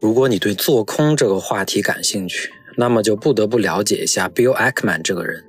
[0.00, 5.44] 如果你对做空这个话题感兴趣，那么就不得不了解一下 Bill Ackman 这个人。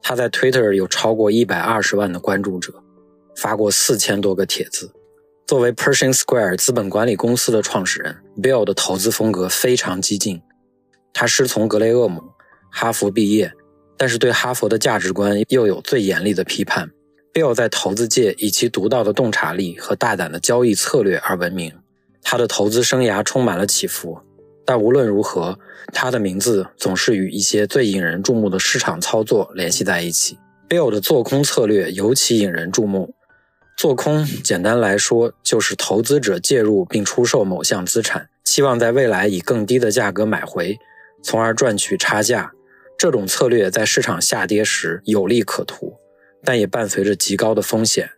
[0.00, 2.72] 他在 Twitter 有超过一百二十万的关注者，
[3.36, 4.90] 发过四千多个帖子。
[5.46, 10.40] 作为 Pershing Square 资本管理公司的创始人，Bill 的投资风格非常激进。
[11.12, 12.22] 他师从格雷厄姆，
[12.72, 13.52] 哈佛毕业，
[13.98, 16.90] 但是对哈佛的价值观又有最严厉的批判。
[17.34, 21.70] Bill 在投资界以其独到的洞察力和大胆的交易策略而闻名。
[22.24, 24.18] 他的投资生涯充满了起伏，
[24.64, 25.56] 但无论如何，
[25.92, 30.38] 他的名字总是与一些最引人注目的市场操作联系在一起。
[30.68, 33.14] Bill 的做空策略尤其引人注目。
[33.76, 40.78] 做空简单来说，就是投资者介入并出售某项资产，期望在未来以更低的价格买回，
[41.22, 42.52] 从而赚取差价。
[42.96, 45.94] 这种策略在市场下跌时有利可图，
[46.42, 48.10] 但也伴随着极高的风险。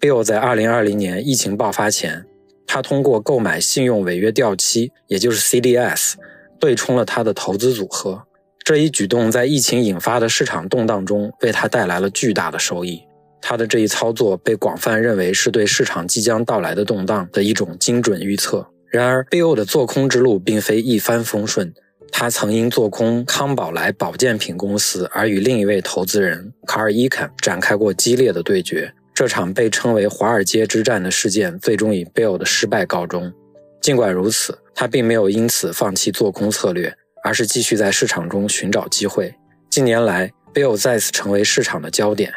[0.00, 2.24] Bill 在2020年疫情爆发前。
[2.68, 6.12] 他通过购买信用违约掉期，也就是 CDS，
[6.60, 8.22] 对冲了他的投资组合。
[8.62, 13.02] 这一举动在疫情引发的市场动荡中为他带来了巨大的收益。
[13.40, 18.68] 他的这一操作被广泛认为是对市场即将到来的动荡的一种精准预测。
[18.90, 21.72] 然而，Bill 的做空之路并非一帆风顺。
[22.10, 28.92] 他曾因做空康宝莱保健品公司而与另一位投资人卡尔伊肯展开过激烈的对决。
[29.18, 33.32] 这场被称为“华尔街之战”的事件最终以 Bill 的失败告终。
[33.80, 39.34] 尽管如此，他并没有因此放弃做空策略，而是继续在市场中寻找机会。
[39.68, 42.32] 近年来，Bill 再次成为市场的焦点，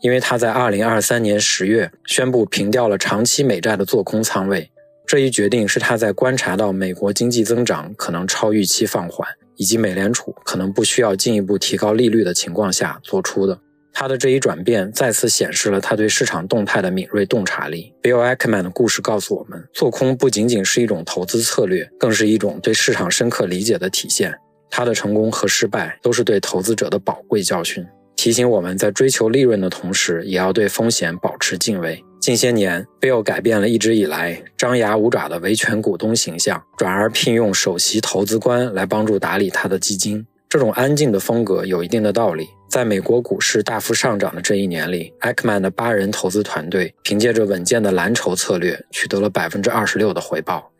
[0.00, 4.70] 因为他在2023年10月宣布平掉了长期美债的做空仓位。
[5.04, 13.58] 这一决定是他在观察到美国经济增长可能超预期放缓，以及美联储可能不需要进一步提高利率的情况下做出的。
[13.92, 17.92] 他的这一转变再次显示了他对市场动态的敏锐洞察力。
[18.02, 24.34] Bill Ackman 的故事告诉我们，做空不仅仅是一种投资策略，更是一种对市场深刻理解的体现。
[24.70, 27.86] 他的成功和失败都是对投资者的宝贵教训，
[28.16, 32.02] 提醒我们在追求利润的同时，也要对风险保持敬畏。
[32.18, 40.26] 近些年，Bill 改变了一直以来张牙舞爪的维权股东形象，转而聘用首席投资官来帮助打理他的基金。
[40.48, 42.48] 这种安静的风格有一定的道理。
[42.72, 50.72] 在美国股市大幅上涨的这一年里，Ackman 的八人投资团队凭借着稳健的蓝筹策略，取得了百分之二十六的回报。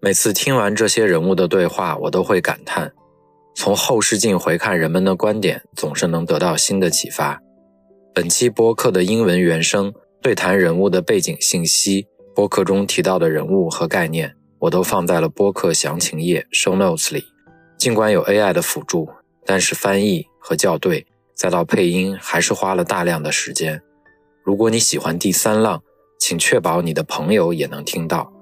[0.00, 2.92] 每次听完这些人物的对话，我都会感叹：
[3.54, 7.40] 从后视镜回看人们的观点，总是能得到新的启发。
[8.12, 17.22] 本期播客的英文原声对谈人物的背景信息，播客中提到的人物和概念，我都放在了播客详情页 show notes 里。
[17.78, 19.08] 尽管有 AI 的辅助，
[19.44, 21.06] 但是翻译和校对。
[21.36, 23.80] 再到配音，还是花了大量的时间。
[24.42, 25.82] 如果你喜欢第三浪，
[26.18, 28.32] 请确保你的朋友也能听到。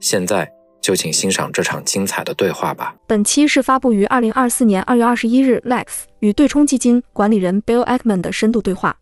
[0.00, 0.50] 现在
[0.80, 2.96] 就请欣赏这场精彩的对话吧。
[3.06, 5.86] 本期是发布于二零二四年二月二十一日，Lex
[6.18, 8.96] 与对冲基金管理人 Bill Ackman 的深度对话。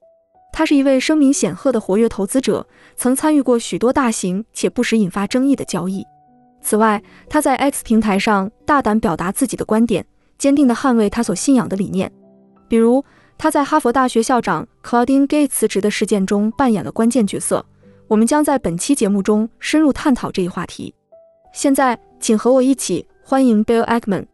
[0.52, 2.66] 他是一位声名显赫的活跃投资者，
[2.96, 6.04] 曾参与过许多大型且不时引发争议的交易。
[6.60, 10.04] 此外，他在 X 平台上大胆表达自己的观点，
[10.36, 12.12] 坚定地捍卫他所信仰的理念，
[12.68, 13.02] 比如。
[13.38, 17.64] 他在哈佛大学校长 Claudine Gay 辞职的事件中扮演了关键角色。
[18.08, 20.92] 我们将在本期节目中深入探讨这一话题。
[21.52, 24.26] 现在，请和我一起欢迎 Bill Ackman。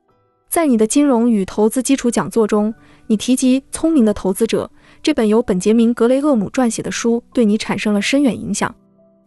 [0.48, 2.72] 在你的金融与投资基础讲座中，
[3.08, 4.70] 你提及《聪明的投资者》
[5.02, 8.74] 这本由本杰明·格雷厄姆撰写的书对你产生了深远影响。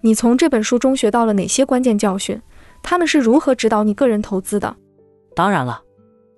[0.01, 2.41] 你从这本书中学到了哪些关键教训？
[2.81, 4.75] 他们是如何指导你个人投资的？
[5.35, 5.81] 当然了，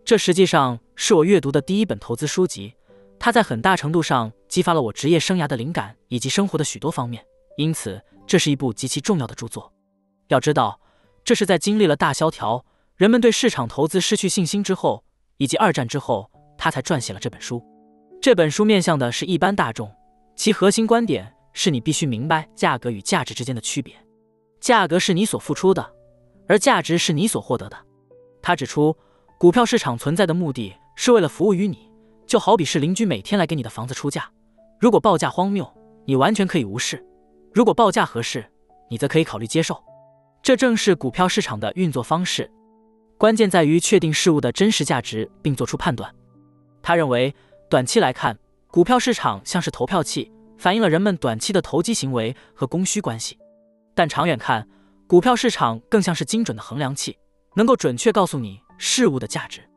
[0.04, 2.74] 这实际上是我阅读的第一本投资书籍。
[3.20, 7.24] 它在很大程度上激发了我职业生涯的灵感以及生活的许多方面，
[7.58, 9.72] 因此这是一部极其重要的著作。
[10.30, 10.80] 要知道，
[11.24, 12.64] 这是在经历了大萧条、
[12.96, 15.04] 人们对市场投资失去信心之后，
[15.38, 17.62] 以及二战之后，他才撰写了这本书。
[18.22, 19.94] 这本书面向的是一般大众，
[20.36, 23.94] 其核心观点是你必须明白价格与价值之间的区别。
[24.62, 25.94] 价格是你所付出的，
[26.48, 27.78] 而价值是你所获得的。
[28.42, 28.96] 他指出，
[29.38, 31.89] 股票市场存在的目的是为了服务于你。
[32.30, 34.30] 就好比是邻居每天来给你的房子出价，
[34.80, 35.68] 如果报价荒谬，
[36.06, 36.96] 你完全可以无视；
[37.52, 38.46] 如果报价合适，
[38.88, 39.84] 你则可以考虑接受。
[40.44, 42.48] 这正是股票市场的运作方式。
[43.18, 46.14] 关键在于确定事物的真实价值并做出判断。
[46.84, 47.34] 他认为，
[47.68, 48.38] 短期来看，
[48.68, 53.36] 股票市场像是投票器，反映了人们短期的投机行为和供需关系；
[53.96, 54.70] 但长远看，
[55.08, 57.18] 股票市场更像是精准的衡量器，
[57.56, 59.68] 能够准确告诉你事物的价值。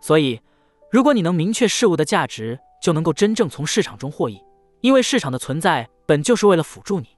[0.00, 0.40] 所以，
[0.90, 4.40] 如果你能明确事物的价值，就能够真正从市场中获益，
[4.80, 7.08] 因为市场的存在本就是为了辅助你。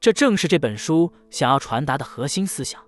[0.00, 2.80] 这正是这本书想要传达的核心思想。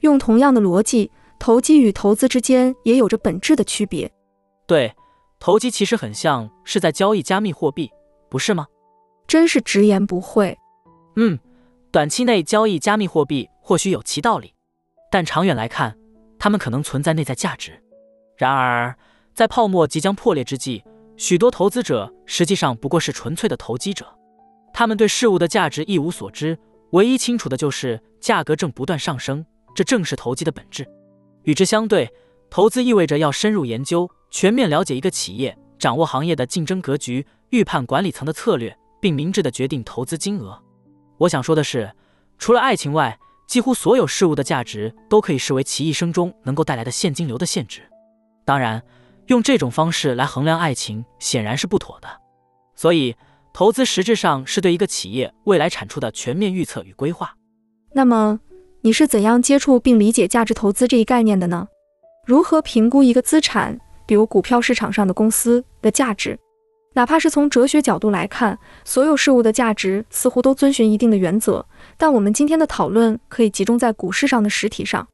[0.00, 4.12] 用同样的逻辑，投机与投资之间也有着本质的区别。
[4.66, 4.94] 对，
[5.40, 7.90] 投机其实很像是在交易加密货币，
[8.28, 8.66] 不是吗？
[9.26, 10.56] 真是直言不讳。
[11.16, 11.38] 嗯，
[11.90, 14.54] 短期内交易加密货币或许有其道理，
[15.10, 15.96] 但长远来看，
[16.38, 17.82] 它们可能存在内在价值。
[18.36, 18.96] 然而，
[19.34, 20.84] 在泡沫即将破裂之际，
[21.16, 24.06] 许多投资者实际上不过是纯粹的投机者，
[24.74, 26.58] 他们对事物的价值一无所知，
[26.90, 29.44] 唯一清楚的就是价格正不断上升。
[29.74, 30.86] 这正是投机的本质。
[31.44, 32.10] 与之相对，
[32.50, 40.62] 投资意味着要深入研究、全面了解一个企业，掌握行业的竞争格局，预判管理层的策略，并明智地决定投资金额。
[41.16, 41.90] 我想说的是，
[42.36, 47.80] 除了爱情外，几乎所有事物的价值都可以视为其一生中能够带来的现金流的现值。
[48.44, 48.82] 当然。
[49.32, 52.08] 用这种方式来衡量爱情显然是不妥的，
[52.76, 53.16] 所以
[53.54, 57.34] 投资实质上是对一个企业未来产出的全面预测与规划。
[57.94, 58.38] 那么
[58.82, 61.66] 你是怎样接触并理解价值投资这一概念的呢？
[62.26, 66.38] 如何评估一个资产，比如股票市场上的公司的价值？
[66.92, 71.64] 哪怕是从哲学角度来看，所有事物的价值似乎都遵循一定的原则，
[71.96, 75.08] 但我们今天的讨论可以集中在股市上的实体上。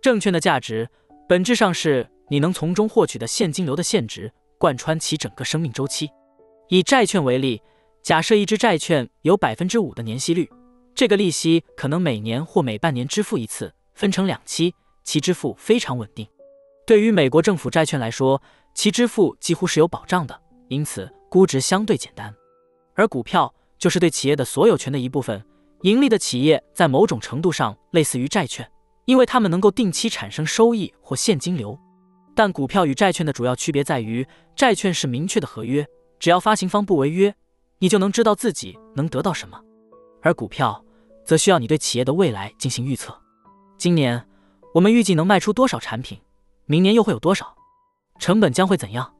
[0.00, 0.88] 证券的价值
[1.28, 2.08] 本质上是。
[2.28, 6.10] 你能从中获取的现金流的现值贯穿其整个生命周期。
[6.68, 7.62] 以债券为例，
[8.02, 10.50] 假设一只债券有百分之五的年息率，
[10.94, 16.26] 这个利息可能每年或每半年支付一次，分成两期，其支付非常稳定。
[16.86, 18.40] 对于美国政府债券来说，
[18.74, 20.38] 其支付几乎是有保障的，
[20.68, 22.34] 因此估值相对简单。
[22.94, 25.44] 而股票就是对企业的所有权的一部分，
[25.82, 28.70] 盈利的企业在某种程度上类似于债券，
[29.04, 31.78] 因为它们能够定期产生收益或现金流。
[32.38, 34.24] 但股票与债券的主要区别在于，
[34.54, 35.84] 债券是明确的合约，
[36.20, 37.34] 只要发行方不违约，
[37.80, 39.58] 你就能知道自己能得到什么；
[40.22, 40.84] 而股票
[41.24, 43.12] 则需要你对企业的未来进行预测。
[43.76, 44.24] 今年
[44.72, 46.16] 我们预计能卖出多少产品？
[46.66, 47.56] 明年又会有多少？
[48.20, 49.12] 成本将会怎样？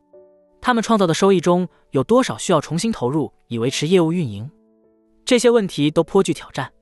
[0.61, 4.49] 他们创造的收益中有多少需要重新投入以维持业务运营？
[5.25, 6.73] 这些问题都颇具挑战，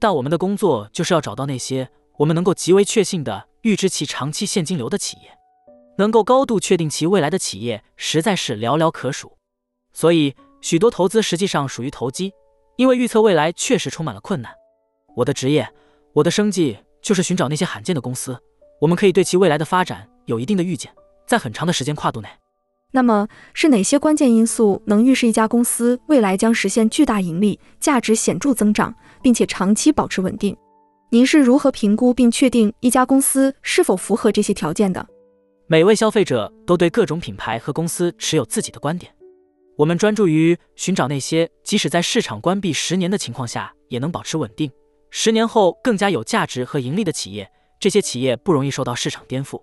[0.00, 5.37] 但我们的工作就是要找到那些我们能够极为确信的预知其长期现金流的企业。
[5.98, 9.36] 能够高度确定其未来的企业实在是寥寥可数，
[9.92, 12.32] 所以许多投资实际上属于投机，
[12.76, 14.52] 因为预测未来确实充满了困难。
[15.16, 15.68] 我的职业，
[16.14, 18.38] 我的生计就是寻找那些罕见的公司，
[18.80, 20.92] 我们可以对其未来的发展有一定的预见，
[21.26, 22.28] 在很长的时间跨度内。
[22.92, 30.56] 那么是哪些关键因素能预示一家公司未来将实现巨大盈利、价值显著增长，并且长期保持稳定？
[31.10, 35.04] 您是如何评估并确定一家公司是否符合这些条件的？
[35.70, 39.14] 每位消费者都对各种品牌和公司持有自己的观点。
[39.76, 44.72] 我们专注于寻找那些即使在市场关闭十年的情况下也能保持稳定，
[45.10, 47.46] 十年后更加有价值和盈利的企业。
[47.78, 49.62] 这些企业不容易受到市场颠覆。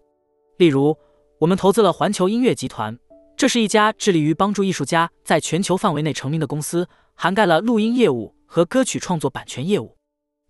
[0.59, 0.95] 例如，
[1.39, 2.95] 我们投资了环球音乐集团，
[3.35, 9.97] 这是一家致力于帮助艺术家在全球范围内成名的公司，涵盖了录音业务和歌曲创作版权业务。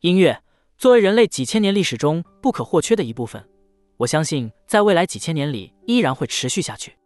[0.01, 0.43] 音乐
[0.77, 3.47] 作为人类几千年历史中不可或缺的一部分。
[3.97, 6.97] 我相信，在未来几千年里依然会持续下去，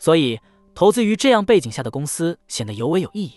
[0.00, 0.40] 所以
[0.74, 3.34] 投资于这样背景下的公司显得尤为有意义。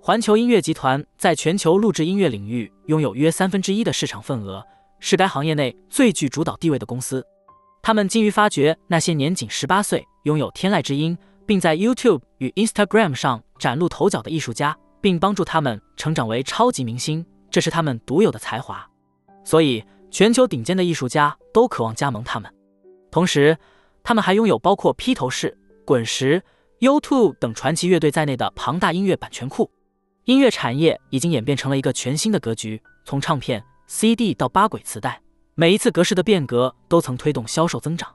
[0.00, 4.64] 环球音乐集团在全球录制音乐领域拥有约三分之一的市场份额，
[5.00, 7.22] 是该行业内最具主导地位的公司。
[7.82, 18.88] 他们精于发掘那些年仅十八岁、拥有天籁之音，并在 YouTube 与 Instagram 上崭露头角的艺术家，并帮助他们成长为超级明星，这是他们独有的才华。
[19.44, 19.84] 所以。
[20.10, 22.52] 全球顶尖的艺术家都渴望加盟他们，
[23.10, 23.56] 同时，
[24.02, 26.42] 他们还拥有包括披头士、滚石、
[26.80, 29.70] U2 等传奇乐队在内的庞大音乐版权库。
[30.24, 35.20] 音乐产业已经演变成了一个全新的格局，从唱片、CD 到八轨磁带，
[35.54, 38.12] 每一次格式的变革都曾推动销售增长。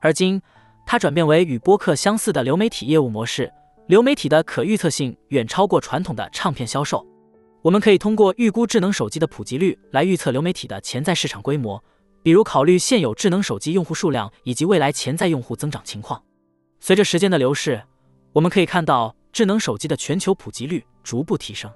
[0.00, 0.40] 而今，
[0.86, 3.52] 它转变为与播客相似的流媒体业务模式，
[3.86, 7.04] 流媒体的可预测性远超过传统的唱片销售。
[7.68, 11.84] 我们可以通过预估智能手机的普及率来预测流媒体的潜在市场规模，
[12.22, 16.24] 比如考虑现有智能手机用户数量以及未来潜在用户增长情况。
[16.80, 17.82] 随着时间的流逝，
[18.32, 21.70] 我们可以看到智能手机的全球普及率逐步提升。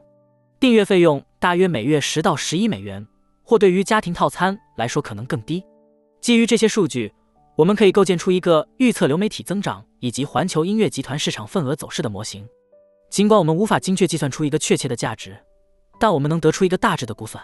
[0.58, 3.06] 订阅费用大约每月十到十一美元，
[3.42, 5.62] 或对于家庭套餐来说可能更低。
[6.22, 7.12] 基于这些数据，
[7.54, 12.48] 我们可以构建出一个预测流媒体增长以及环球音乐集团市场份额走势的模型。
[13.10, 15.36] 尽管我们无法精确计算出一个确切的价值，
[16.02, 17.40] 但我们能得出一个大致的估算。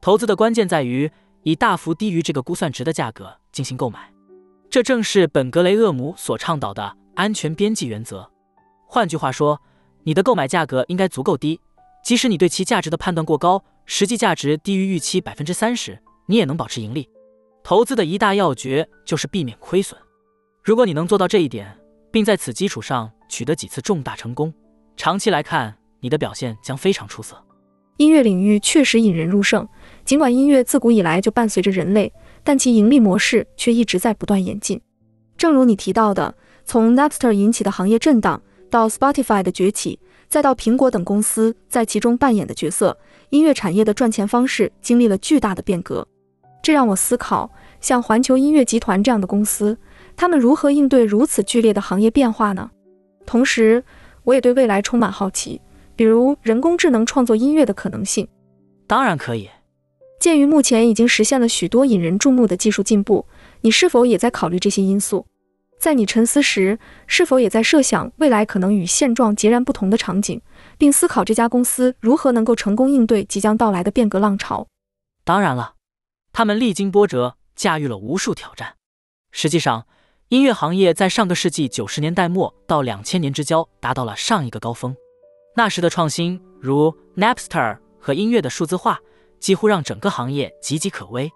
[0.00, 1.08] 投资的关键在于
[1.44, 4.12] 以大幅低于这个估算值的价格进行购买，
[4.68, 8.28] 这正是本格雷厄姆所倡导的安全边际原则。
[8.88, 9.60] 换句话说，
[10.02, 11.60] 你的购买价格应该足够低，
[12.02, 15.96] 即使你对其价值的判断过高，实际价值低于预期百分之三十，
[16.26, 17.08] 你也能保持盈利。
[17.62, 19.96] 投资的一大要诀就是避免亏损。
[20.64, 21.78] 如果你能做到这一点，
[22.10, 24.52] 并在此基础上取得几次重大成功，
[24.96, 27.40] 长期来看，你的表现将非常出色。
[27.96, 29.68] 音乐领域确实引人入胜，
[30.04, 34.80] 尽管音乐自古以来就伴随着人类，但其盈利模式却一直在不断演进。
[35.36, 36.34] 正如你提到的，
[36.64, 39.98] 从 Napster 引起的行业震荡，到 Spotify 的崛起，
[40.28, 42.96] 再到苹果等公司在其中扮演的角色，
[43.30, 46.06] 音乐产业的赚钱方式经历了巨大的变革。
[46.62, 49.78] 这让我思考，像环球音乐集团这样的公司，
[50.16, 52.70] 他们如何应对如此剧烈的行业变化呢？
[53.26, 53.84] 同时，
[54.24, 55.60] 我也对未来充满好奇，
[55.96, 58.28] 比如人工智能创作音乐的可能性。
[58.86, 59.48] 当然可以。
[60.20, 63.26] 鉴于目前已经实现了许多引人注目的技术进步，
[63.60, 65.26] 你是否也在考虑这些因素？
[65.78, 70.40] 在你沉思时，是否也在设想未来可能与现状截然不同的场景，
[70.78, 74.66] 并思考这家公司如何能够成功应对即将到来的变革浪潮？
[75.24, 75.74] 当然了，
[76.32, 78.76] 他们历经波折，驾驭了无数挑战。
[79.30, 79.86] 实际上，
[80.28, 84.96] 音乐行业在上个世纪九十年代末到两千年之交达到了上一个高峰。
[85.56, 88.98] 那时的创新，如 Napster 和音乐的数字化，
[89.38, 91.30] 几乎让整个行业岌岌可危。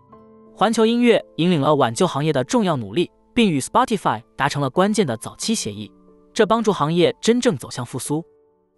[0.54, 5.90] 环球音乐引领了挽救行业的重要努力，并与 Spotify 达成了关键的早期协议，
[6.32, 8.24] 这帮助行业真正走向复苏。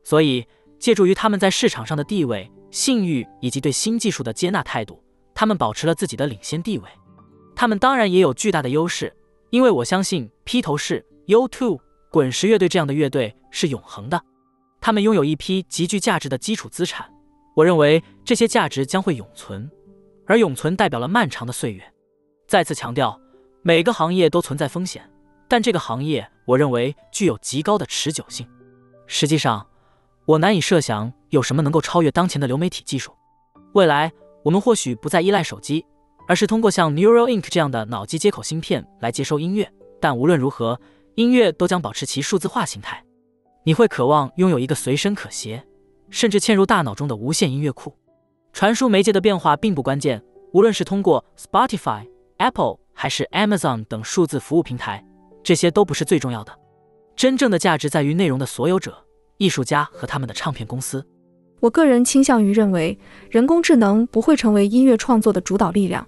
[0.05, 0.47] 所以，
[0.79, 5.03] 借助于他们在市场上的地位、信誉以及对新技术的接纳态度，
[5.35, 6.85] 他们保持了自己的领先地位。
[7.57, 9.15] 他们当然也有巨大的优势。
[9.49, 11.77] 因为我相信披头士、U2、
[12.09, 14.23] 滚石乐队这样的乐队是永恒的，
[14.81, 17.09] 他们拥有一批极具价值的基础资产。
[17.55, 19.71] 我认为这些价值将会永存，
[20.27, 21.83] 而永存代表了漫长的岁月。
[22.47, 23.21] 再次强调，
[23.63, 25.09] 每个行业都存在风险，
[25.49, 28.47] 但这个行业我认为具有极高的持久性。
[29.07, 29.67] 实际上，
[30.25, 33.13] 我难以设想有什么能够超越当前的流媒体技术。
[33.75, 34.13] 未来，
[34.45, 35.85] 我们或许不再依赖手机。
[36.29, 39.69] 而是通过像 Neuralink 这样的脑机接口芯片来接收音乐，
[40.01, 40.81] 但无论如何，
[41.17, 43.05] 音乐都将保持其数字化形态。
[43.71, 45.63] 你会渴望拥有一个随身可携，
[46.09, 47.95] 甚至嵌入大脑中的无线音乐库。
[48.53, 50.21] 传输媒介的变化并不关键，
[50.53, 52.05] 无论是通过 Spotify、
[52.39, 55.07] Apple 还是 Amazon 等数字服务平台，
[55.45, 56.53] 这些都不是最重要的。
[57.15, 61.07] 真正的价值在于内容的所有者、艺术家和他们的唱片公司。
[61.61, 62.99] 我个人倾向于认为，
[63.31, 66.05] 人工智能不会成为音乐创作的主导力量。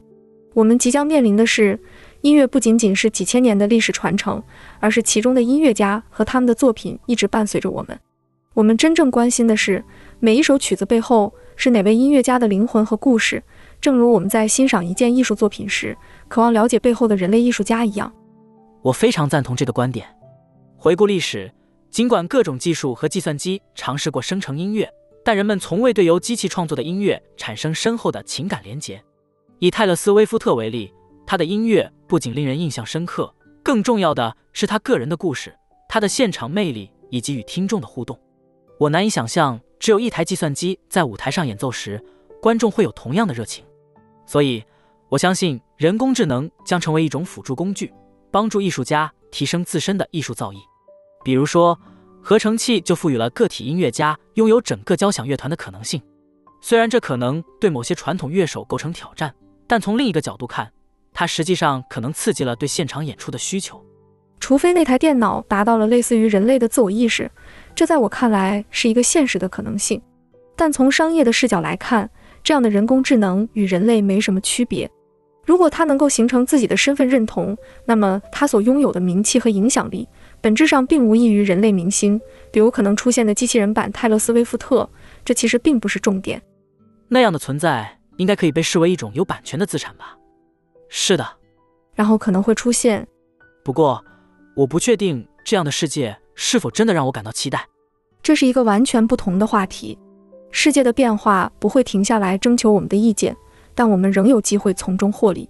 [0.54, 1.80] 我们即将面临的是，
[2.22, 4.40] 音乐不仅仅是几千年的历史传承，
[4.78, 7.98] 而是其中的音乐家和他们的作品一直伴随着我们。
[8.54, 9.84] 我们真正关心的是，
[10.20, 13.42] 每一首曲子背后是哪位音乐家的灵魂和故事，
[13.80, 15.96] 正如我们在欣赏一件艺术作品时，
[16.28, 18.12] 渴望了解背后的人类艺术家一样。
[18.82, 20.06] 我非常赞同这个观点。
[20.76, 21.50] 回顾历史，
[21.90, 24.88] 尽管各种技术和计算机尝试过生成音乐，
[25.24, 29.02] 但人们从未对由机器创作的音乐产生深厚的情感连结。
[29.58, 30.92] 以泰勒斯·威夫特为例，
[31.26, 35.56] 他的音乐不仅令人印象深刻，更重要的是他个人的故事、
[35.88, 38.18] 他的现场魅力以及与听众的互动。
[38.78, 42.02] 我难以想象，只有一台计算机在舞台上演奏时，
[42.40, 43.64] 观众会有同样的热情。
[44.26, 44.62] 所以，
[45.08, 47.92] 我相信人工智能将成为一种辅助工具，
[48.30, 50.56] 帮助艺术家提升自身的艺术造诣。
[51.24, 51.78] 比如说，
[52.20, 56.02] 合成器就赋予了个体音乐家拥有整个交响乐团的可能性。
[56.60, 59.34] 虽然这可能对某些传统乐手构成挑战。
[59.66, 60.70] 但从另一个角度看，
[61.14, 63.82] 它实际上可能刺激了对现场演出的需求。
[64.40, 67.30] 除非那台电脑达到了类似于人类的自我意识，
[67.74, 70.00] 这在我看来是一个现实的可能性。
[70.56, 72.10] 但从商业的视角来看，
[72.42, 74.90] 这样的人工智能与人类没什么区别。
[75.44, 80.08] 如果它能够形成自己的身份认同，那么它所拥有的名气和影响力，
[80.40, 84.88] 本质上并无异于人类明星，比如可能出现的机器人版泰勒斯·威夫特。
[85.24, 86.42] 这其实并不是重点。
[87.08, 87.98] 那样的存在。
[88.18, 90.16] 应该可以被视为一种有版权的资产吧？
[90.94, 91.26] 是的，
[91.94, 93.08] 然后可能会出现。
[93.64, 94.04] 不过，
[94.54, 97.66] 我不确定这样的世界是否真的让我感到期待。
[98.22, 99.98] 这是一个完全不同的话题。
[100.50, 103.34] 世界的变化不会停下来征求我们的意见，
[103.74, 105.48] 但我们仍有机会从中获利。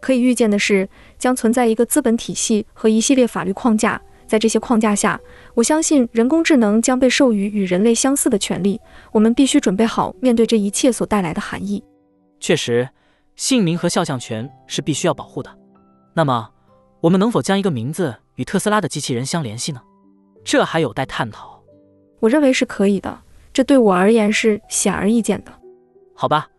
[0.00, 4.02] 可以预见的是，将存在一个资本体系和一系列法律框架。
[4.26, 5.20] 在这些框架下，
[5.54, 8.80] 我相信人工智能将被授予与人类相似的权利。
[9.12, 11.84] 我们必须准备好面对这一切所带来的含义。
[12.40, 12.88] 确实，
[13.40, 15.50] 姓名和肖像权是必须要保护的。
[16.12, 16.50] 那么，
[17.00, 19.80] 我们能否将一个名字与特斯拉的机器人相联系呢？
[20.44, 21.58] 这还有待探讨。
[22.18, 23.18] 我认为是可以的，
[23.50, 25.50] 这对我而言是显而易见的。
[26.14, 26.50] 好吧，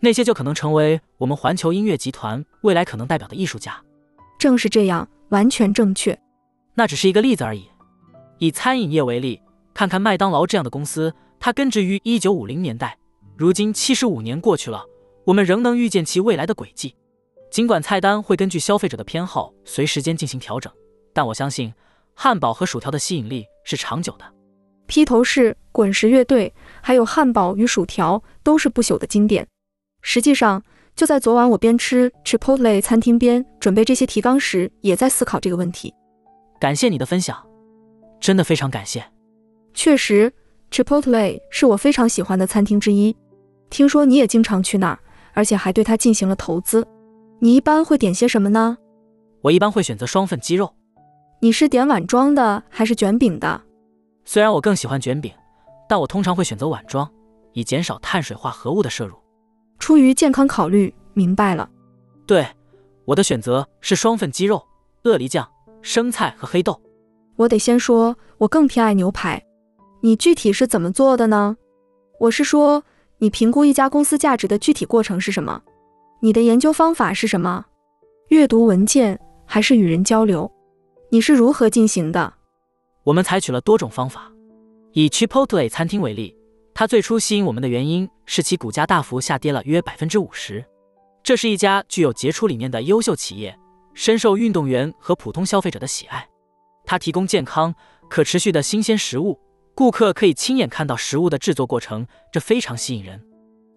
[0.00, 3.80] 那些就可能成为我们环球音乐集团未来可能代表的艺术家。
[4.40, 6.18] 正是这样，完全正确。
[6.74, 7.68] 那只是一个例子而已。
[8.38, 9.40] 以餐饮业为例，
[9.72, 12.98] 看看麦当劳这样的公司，它根植于一九五零年代，
[13.36, 14.84] 如今七十五年过去了，
[15.24, 16.94] 我们仍能预见其未来的轨迹。
[17.50, 20.72] 尽管菜单会根据消费者的偏好随时间进行调整，
[21.12, 21.72] 但我相信
[22.14, 24.24] 汉堡和薯条的吸引力是长久的。
[24.86, 29.46] 披头士、滚石乐队，还有汉堡与薯条都是不朽的经典。
[30.00, 30.62] 实际上，
[30.96, 35.94] 就在昨晚，我边吃 Chipotle 餐厅边准备这些提纲时，也在思考这个问题。
[36.58, 37.46] 感谢你的分享，
[38.20, 39.04] 真的非常感谢。
[39.74, 40.32] 确实
[40.70, 43.16] ，Chipotle 是我非常喜欢的餐厅之一。
[43.70, 44.98] 听说你也经常去那儿，
[45.32, 46.86] 而且还对它进行了投资。
[47.38, 48.76] 你一般会点些什么呢？
[49.40, 50.72] 我一般会选择双份鸡肉。
[51.40, 53.60] 你是点碗装的还是卷饼的？
[54.24, 55.32] 虽然我更喜欢卷饼，
[55.88, 57.10] 但我通常会选择碗装，
[57.52, 59.16] 以减少碳水化合物的摄入。
[59.80, 61.68] 出于健康考虑，明白了。
[62.24, 62.46] 对，
[63.04, 64.64] 我的选择是双份鸡肉、
[65.02, 65.48] 鳄梨酱、
[65.80, 66.80] 生菜和黑豆。
[67.34, 69.42] 我得先说，我更偏爱牛排。
[70.00, 71.56] 你具体是怎么做的呢？
[72.20, 72.84] 我是说，
[73.22, 75.62] 你评估一家公司价值的具体过程是什么？
[76.18, 77.64] 你的研究方法是什么？
[78.30, 80.50] 阅读文件还是与人交流？
[81.08, 82.34] 你是如何进行的？
[83.04, 84.28] 我们采取了多种方法。
[84.90, 86.36] 以 Chipotle 餐厅为例，
[86.74, 90.64] 它最初吸引我们的原因是其股价大幅下跌了约百分之五十。
[91.22, 93.56] 这是一家具有杰出理念的优秀企业，
[93.94, 96.28] 深受运动员和普通消费者的喜爱。
[96.84, 97.72] 它提供健康、
[98.10, 99.38] 可持续的新鲜食物，
[99.74, 103.22] 顾客可以亲眼看到食物的制作过程，这非常吸引人。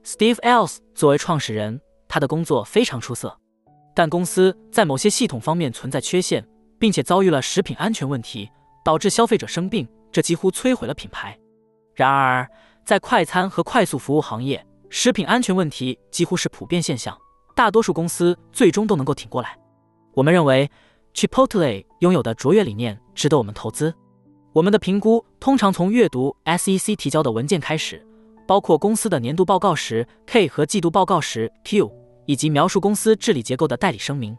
[0.03, 1.81] Steve Ells 作为创始人。
[2.07, 3.35] 他的工作非常出色，
[3.93, 6.47] 但公司在某些系统方面存在缺陷，
[6.79, 8.49] 并且遭遇了食品安全问题，
[8.85, 11.37] 导致消费者生病，这几乎摧毁了品牌。
[11.93, 12.47] 然而，
[12.85, 17.17] 在快餐和快速服务行业，食品安全问题几乎是普遍现象，
[17.53, 19.57] 大多数公司最终都能够挺过来。
[20.13, 20.69] 我们认为
[21.13, 23.93] ，Chipotle 拥有的卓越理念值得我们投资。
[24.55, 28.01] 我们的评估通常从阅读 SEC 提交的文件开始。
[28.47, 31.91] 包括公司的年度报告时 K 和季度报告时 Q，
[32.25, 34.37] 以及描述公司治理结构的代理声明。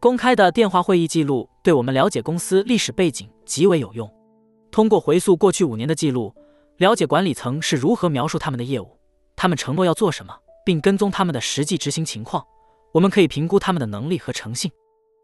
[0.00, 4.10] 公开的电话会议记录对我们了解公司历史背景极为有用。
[4.70, 6.34] 通过回溯过去五年的记录，
[6.78, 8.96] 了解管理层是如何描述他们的业务，
[9.36, 12.42] 他们承诺要做什么，并跟踪他们的实际执行情况。
[12.92, 14.72] 我们可以评估他们的能力和诚信，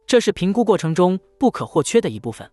[0.06, 2.50] 这是评估过程中不可或缺的一部分。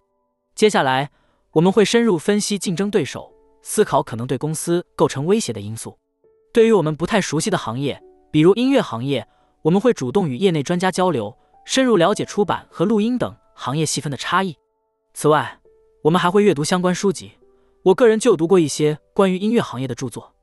[0.56, 1.10] 接下来，
[1.54, 3.32] 我们会深入分析竞争对手。
[3.66, 5.98] 思考可能对公司构成威胁的因素。
[6.52, 9.26] 对于我们不太熟悉的行业，比如音乐行业，
[9.62, 14.58] 我们会主动与业内专家交流，深入了解出版和录音等行业细分的差异。
[15.14, 15.60] 此外，
[16.02, 17.32] 我们还会阅读相关书籍。
[17.84, 20.34] 我个人就读过一些关于音乐行业的著作，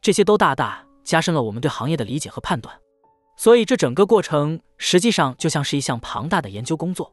[0.00, 2.78] 这些都大大加深了我们对行业的理解和判断。
[3.36, 7.12] 所以，这整个过程实际上就像是一项庞大的研究工作。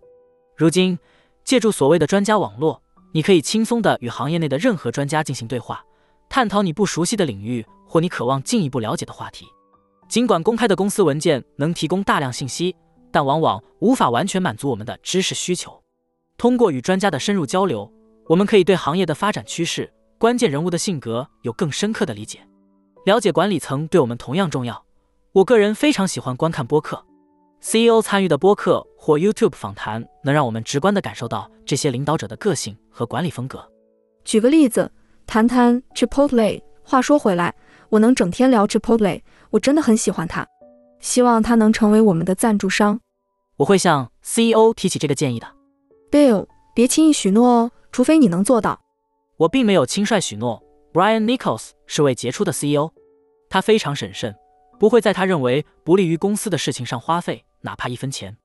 [0.55, 0.99] 如今，
[1.43, 2.83] 借助所谓的专家网络。
[3.15, 5.81] 你可以轻松地与行业内的任何专家进行对话，
[6.27, 9.45] 探讨你不熟悉的领域或你渴望进一步了解的话题。
[10.09, 12.75] 尽管公开的公司文件能提供大量信息，
[13.13, 15.81] 但往往无法完全满足我们的知识需求。
[16.37, 17.89] 通过与专家的深入交流，
[18.27, 22.45] 我们可以对行业的发展趋势、关键人物的性格有更深刻的理解。
[23.05, 24.83] 了解管理层对我们同样重要。
[25.31, 27.05] 我个人非常喜欢观看播客。
[27.67, 33.67] CEO 参与的播客或 YouTube 访谈，能让我们直观地感受到这些领导者的个性和管理风格。
[34.23, 34.91] 举个例子，
[35.25, 36.61] 谈谈 Chipotle。
[36.83, 37.55] 话说回来，
[37.89, 40.45] 我能整天聊 Chipotle，我真的很喜欢它。
[40.99, 42.99] 希望它能成为我们的赞助商。
[43.57, 45.47] 我会向 CEO 提起这个建议的。
[46.11, 48.79] Bill，别轻易许诺哦，除非你能做到。
[49.37, 50.61] 我并没有轻率许诺。
[50.93, 52.91] Brian Nichols 是位杰出的 CEO，
[53.49, 54.35] 他非常审慎，
[54.79, 57.43] 不会在他认为不利于公司的事情上花费。
[57.65, 58.37] 哪怕一分钱，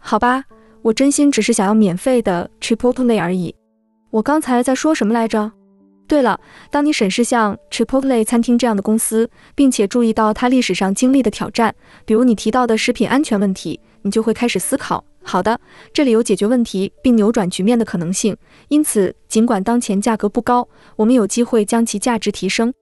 [0.00, 0.44] 好吧，
[0.82, 3.54] 我真心只是想要免费的 Chipotle 而已。
[4.10, 5.52] 我刚才在说什么来着？
[6.08, 15.58] 对了，当你审视像 Chipotle 餐厅这样的公司，并且注意到它历史上经历的挑战，比如你提到的食品安全问题，你就会开始思考：好的，
[15.92, 18.36] 这里有解决问题并扭转局面的可能性。
[18.68, 22.74] 因此，尽管当前价格不高，我们有机会将其价值提升。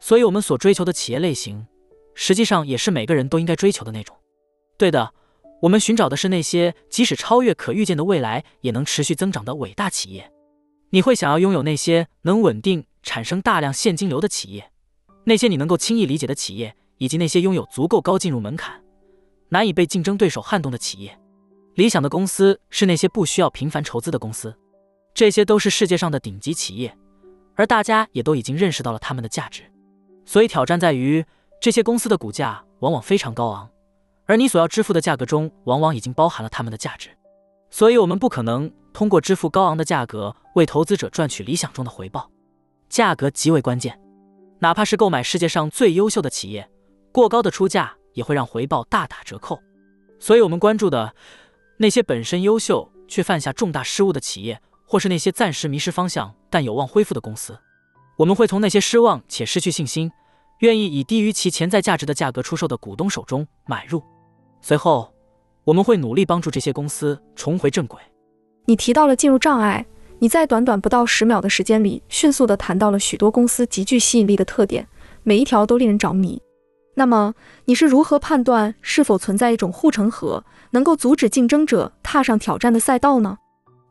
[0.00, 1.66] 所以，我们所追求的企业类型，
[2.14, 4.16] 实际上也是每个人都应该追求的那种。
[4.78, 5.12] 对的。
[5.62, 10.28] 我们寻找的是那些即使超越可预见的未来也能持续增长的伟大企业。
[10.90, 14.72] 你会想要拥有那些能稳定产生大量现金流的企业，
[15.24, 18.82] 那些你能够轻易理解的企业，以及那些拥有足够高进入门槛、
[19.50, 21.16] 难以被竞争对手撼动的企业。
[21.76, 24.52] 理想的公司是那些不需要频繁筹资的公司，
[25.14, 26.92] 这些都是世界上的顶级企业，
[27.54, 29.62] 而大家也都已经认识到了他们的价值。
[30.26, 31.24] 所以挑战在于，
[31.60, 33.70] 这些公司的股价往往非常高昂，
[34.32, 37.10] 而你所要支付的价格中往往已经包含了他们的价值。
[37.70, 42.30] 所以，我们不可能通过支付高昂的价格为投资者赚取理想中的回报。
[42.88, 44.00] 价格极为关键，
[44.60, 46.66] 哪怕是购买世界上最优秀的企业，
[47.12, 49.60] 过高的出价也会让回报大打折扣。
[50.18, 51.14] 所以，我们关注的。
[51.76, 57.58] 那些本身优秀却犯下重大失误的企业，或是那些暂时迷失方向但有望恢复的公司，
[58.16, 60.10] 我们会从那些失望且失去信心、
[60.60, 64.02] 愿意以低于其潜在价值的价格出售的股东手中买入。
[64.62, 65.12] 随后，
[65.64, 68.00] 我们会努力帮助这些公司重回正轨。
[68.66, 69.84] 你提到了进入障碍，
[70.20, 74.86] 你在短短不到十秒的时间里，迅速地谈到了许多公司极具吸引力的特点，
[75.24, 76.40] 每一条都令人着迷。
[76.94, 83.38] 那么你是如何判断是否存在一种护城河，能够阻止竞争者踏上挑战的赛道呢？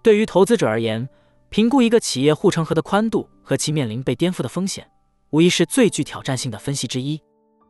[0.02, 1.10] 对于投资者而言，
[1.50, 4.88] 评估一个企业护城河的宽度和其面临被颠覆的风险，
[5.32, 7.22] 无疑是最具挑战性的分析之一。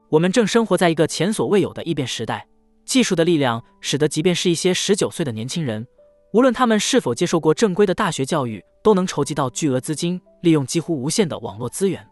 [0.09, 2.45] 我们正生活在一个前所未有的异变时代，
[2.85, 5.87] 技术的力量使得即便是一些十九岁的年轻人，
[6.33, 12.05] 无论他们是否接受过正规的大学教育，都能筹集到巨额资金，利用几乎无限的网络资源。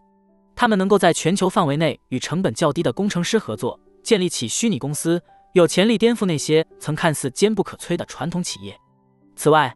[0.56, 5.22] 他们能够在全球范围内与成本较低的工程师合作，建立起虚拟公司，
[5.54, 8.78] 有潜力颠覆那些曾看似坚不可摧的传统企业。
[9.36, 9.76] 此外，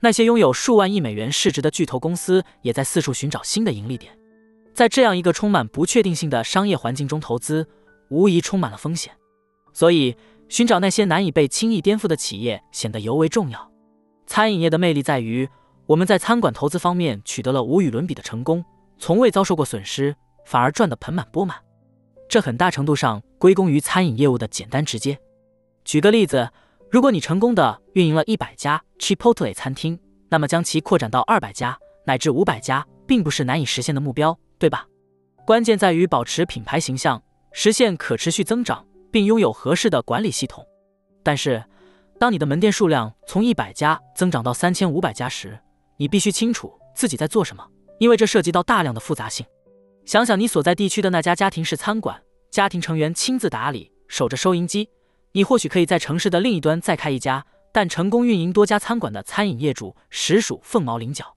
[0.00, 4.18] 那些拥有数万亿美元市值的巨头公司也在四处寻找新的盈利点。
[4.74, 7.68] 在这样一个充满不确定性的商业环境中投资，
[8.08, 9.12] 无疑充满了风险。
[9.74, 10.16] 所以，
[10.52, 13.72] 寻找那些难以被轻易颠覆的企业显得尤为重要。
[14.26, 15.48] 餐饮业的魅力在于，
[15.86, 18.62] 我们在餐馆投资方面取得了无与伦比的成功。
[18.98, 21.56] 从未遭受过损失，反而赚得盆满钵满，
[22.28, 25.18] 这很大程度上归功于餐饮业务的简单直接。
[25.86, 26.50] 举个例子，
[26.90, 34.86] 如果你成功的运营了一百家 Chipotle 餐厅，那么将其扩展到二百家乃至五百家，并不是难以实现的目标，对吧？
[35.46, 40.66] 关键在于保持品牌形象，实现可持续增长，并拥有合适的管理系统。
[41.22, 41.64] 但是，
[42.18, 45.56] 当你的门店数量从一百家增长到三千五百家时，
[45.98, 47.64] 你必须清楚自己在做什么。
[47.98, 49.46] 因为这涉及到大量的复杂性。
[50.04, 52.20] 想想你所在地区的那家家庭式餐馆，
[52.50, 54.88] 家庭成员亲自打理，守着收银机。
[55.30, 61.36] 你或许可以在城市的另一端再开一家，但成功运营多家餐馆的餐饮业主实属凤毛麟角。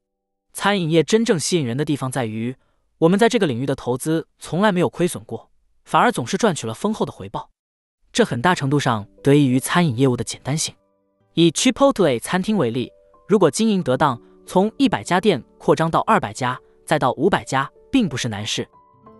[0.53, 2.55] 餐饮业真正吸引人的地方在于，
[2.97, 5.51] 我们在这个领域的投资从来没有亏损过，
[5.83, 7.51] 反而总是赚取了丰厚的回报。
[8.15, 10.73] 这很大程度上得益于餐饮业务的简单性。
[11.33, 12.89] 以 Chipotle 餐厅为例，
[13.27, 18.65] 如果经营得当，从一百家店扩张到二百家，再到五百家，并不是难事。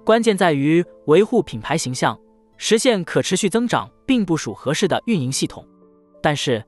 [0.06, 2.18] 关键在于维护品牌形象，
[2.56, 5.68] 实现可持续增长，并部署合适的运营系统。
[6.24, 6.64] 但是，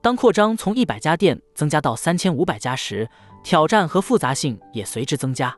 [0.00, 3.08] 当扩张从一百家店增加到三千五百家时，
[3.42, 5.52] 挑战和复杂性也随之增加。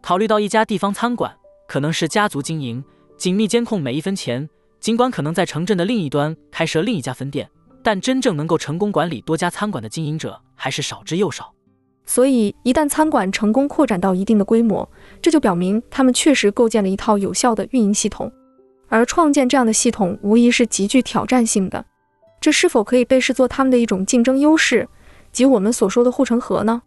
[0.00, 1.36] 考虑到一家地方餐馆
[1.68, 2.82] 可能是家族经营，
[3.18, 4.48] 紧密监控每一分钱，
[4.80, 7.48] 尽管可能在城镇的另一端开设另一家分店，
[7.82, 11.52] 但真正能够成功管理多家餐馆的经营者还是少之又少。
[12.06, 14.88] 所以，一旦餐馆成功扩展到一定的规模，
[15.20, 18.32] 这就表明他们确实构建了一套有效的运营系统。
[18.88, 21.84] 而创建这样的系统，无疑是极具挑战性的。
[22.40, 24.88] 这是否可以被视作他们的一种竞争优势，
[25.32, 26.80] 即我们所说的护城河呢？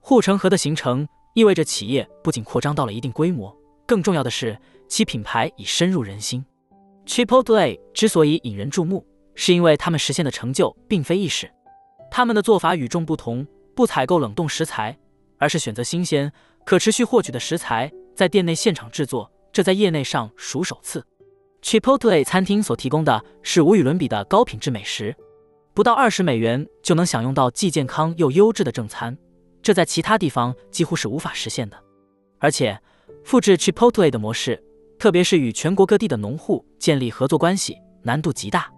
[0.00, 3.54] 护城河的形成意味着企业不仅扩张到了一定规模，
[3.86, 6.42] 更重要的是其品牌已深入人心。
[7.12, 11.46] Chipotle 之所以引人注目，是因为他们实现的成就并非易事，
[12.10, 13.46] 他们的做法与众不同。
[13.74, 14.98] 不采购冷冻食材，
[15.36, 16.32] 而是选择新鲜、
[16.64, 21.04] 可持续获取的食材，在店内现场制作，这在业内上属首次。
[21.60, 25.14] Chipotle 餐厅所提供的是无与伦比的高品质美食，
[25.74, 29.14] 不到二十美元就能享用到既健康又优质的正餐，
[29.60, 31.78] 这在其他地方几乎是无法实现的。
[32.38, 32.80] 而且，
[33.22, 34.62] 复制 Chipotle 的模式，
[35.02, 38.70] 特别是与全国各地的农户建立合作关系，难度极大。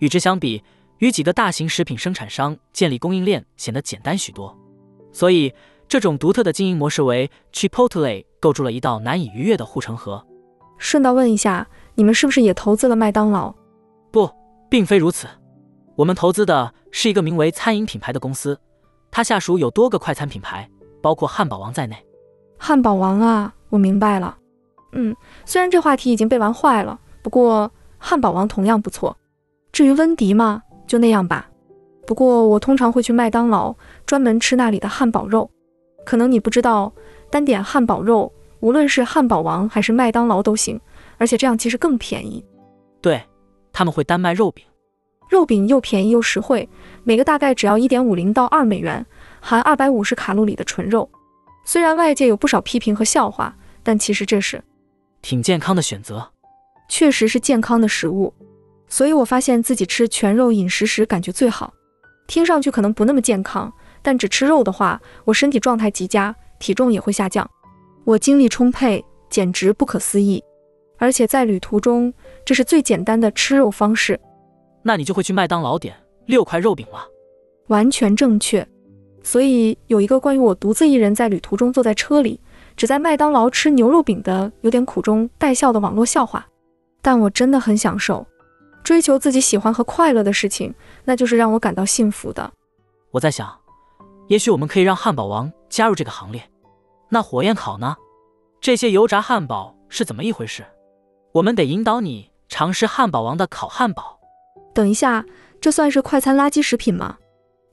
[0.00, 0.62] 与之相比，
[0.98, 4.54] 与几个大型食品生产商建立供应链显得简单许多，
[5.12, 5.50] 所以
[5.88, 10.22] 这种独特的经营模式为 Chipotle 构筑了一道难以逾越的护城河。
[10.76, 13.54] 顺道问一下，你们是不是也投资了麦当劳？
[14.10, 14.30] 不，
[14.68, 15.26] 并非如此。
[15.96, 18.60] 我们投资的是一个名为餐饮品牌的公司，
[19.10, 20.68] 它下属有多个快餐品牌，
[21.00, 21.96] 包括汉堡王在内。
[22.58, 24.36] 汉堡王啊，我明白了。
[24.92, 29.16] 嗯，虽然这话题已经被玩坏了，不过汉堡王同样不错。
[29.72, 30.62] 至于温迪嘛？
[30.86, 31.48] 就那样吧，
[32.06, 33.74] 不过我通常会去麦当劳，
[34.04, 35.50] 专门吃那里的汉堡肉。
[36.04, 36.92] 可能你不知道，
[37.30, 40.78] 单点汉堡肉，无论是汉堡王还是麦当劳都行，
[41.16, 42.44] 而且这样其实更便宜。
[43.00, 43.22] 对，
[43.72, 44.64] 他们会单卖肉饼。
[45.30, 46.68] 肉饼又便宜又实惠，
[47.04, 49.06] 每个大概只要一点五零到二美元，
[49.40, 51.08] 含二百五十卡路里的纯肉。
[51.64, 54.62] 虽然外界有不少批评和笑话，但其实这是
[55.22, 56.28] 挺健康的选择，
[56.88, 58.34] 确实是健康的食物。
[58.88, 61.72] 所以我发现自己吃全肉饮食时感觉最好。
[62.26, 67.48] 听上去可能不那么健康，但只吃肉的话，我身体状态极佳，体重也会下降，
[68.04, 70.42] 我精力充沛，简直不可思议。
[70.98, 72.12] 而且在旅途中，
[72.44, 74.20] 这是最简单的吃肉方式。
[74.82, 75.94] 那你就会去麦当劳点
[76.26, 77.06] 六块肉饼了。
[77.68, 78.66] 完全正确。
[79.22, 82.40] 所以有一个关于我独自一人在旅途中坐在车里，
[82.82, 86.44] 只在麦当劳吃牛肉饼的有点苦中带笑的网络笑话，
[87.00, 88.26] 但我真的很享受。
[88.82, 92.50] 追求自己喜欢和快乐的事情，那就是让我感到幸福的。
[93.12, 93.56] 我在想，
[94.26, 96.42] 也许我们可以让汉堡王加入这个行列。
[97.08, 97.94] 那火焰烤呢？
[98.60, 100.64] 这些油炸汉堡是怎么一回事？
[101.30, 104.18] 我们得引导你尝试汉堡王的烤汉堡。
[104.74, 105.24] 等一下，
[105.60, 107.16] 这算是快餐垃圾食品吗？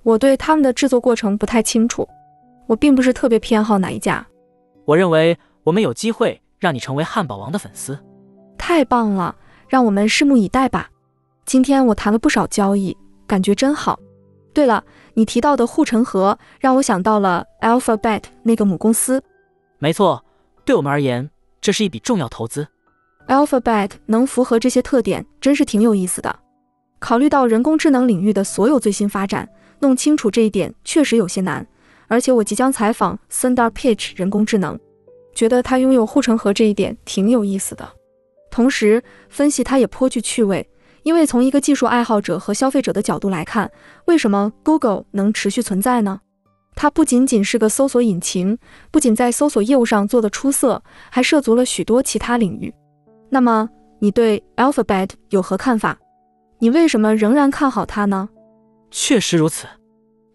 [0.03, 2.07] 我对他们的制作过程不太清楚，
[2.67, 4.23] 我并不是特别偏好哪一家。
[4.89, 7.99] 我认为我们有机会让你成为汉堡王的粉丝。
[8.57, 9.35] 太棒了，
[9.67, 10.89] 让我们拭目以待吧。
[11.45, 12.97] 今天我谈了不少交易，
[13.27, 13.99] 感觉真好。
[14.51, 19.21] 对了，你提到的护城河让我想到了 Alphabet 那个母公司。
[19.77, 20.25] 没错，
[20.65, 21.29] 对我们而言，
[21.61, 22.67] 这是一笔重要投资。
[23.27, 26.35] Alphabet 能符合这些特点，真是挺有意思的。
[26.97, 29.47] 考虑到人工智能领域的所有最新发展。
[29.81, 31.65] 弄清楚这一点确实有些难，
[32.09, 34.77] 而且我即将采访 Sundar Pich，人工智能，
[35.33, 37.87] 觉得他拥有护城河这一点挺有意思的。
[38.51, 40.67] 同时分析它也颇具趣味，
[41.03, 43.71] 因为从一个技术爱好者和消费者的角度来看，
[44.05, 46.19] 为什么 Google 能持续存在呢？
[46.75, 48.57] 它不仅仅是个搜索引擎，
[48.89, 52.73] 不仅在搜索业务上做得出色，还涉足了许多其他领域。
[53.29, 53.69] 那么
[53.99, 55.97] 你对 Alphabet 有何看法？
[56.57, 58.29] 你为什么仍然看好它呢？
[58.89, 59.67] 确实如此，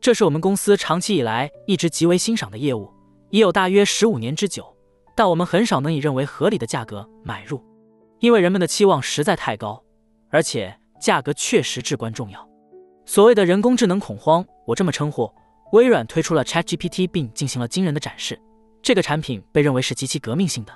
[0.05, 2.93] 这是我们公司长期以来一直极为欣赏的业务，
[3.31, 4.77] 已有大约十五年之久。
[5.17, 7.59] 但我们很少能以认为合理的价格买入，
[8.19, 9.83] 因为人们的期望实在太高，
[10.29, 12.47] 而且价格确实至关重要。
[13.07, 15.33] 所谓的人工智能恐慌，我这么称呼。
[15.73, 18.39] 微软推出了 ChatGPT 并进行了惊人的展示，
[18.83, 20.73] 这个产品被认为是极其革命性的。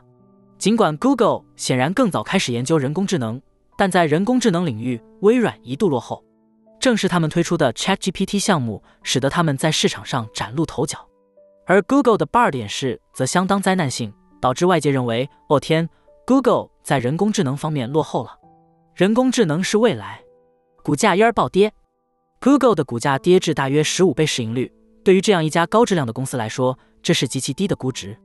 [0.57, 3.39] 尽管 Google 显然更早开始研究人工智能，
[3.77, 6.25] 但在人工智能领域，微软一度落后。
[6.81, 11.07] 正是他们推出的 ChatGPT 项目，使得他们在市场上崭露头角，
[11.67, 15.89] 而 Google 的 Bard 演示则相当灾难性，导致外界认为：哦天
[16.27, 18.39] ，Google 在人工智能方面落后了。
[18.95, 20.23] 人工智能是未来，
[20.83, 21.73] 股价因而暴跌。
[22.41, 24.73] Google 的股价跌至大约十五倍市盈率，
[25.05, 28.17] 对于这样一家高质量的公司来说，这是极其低的估值。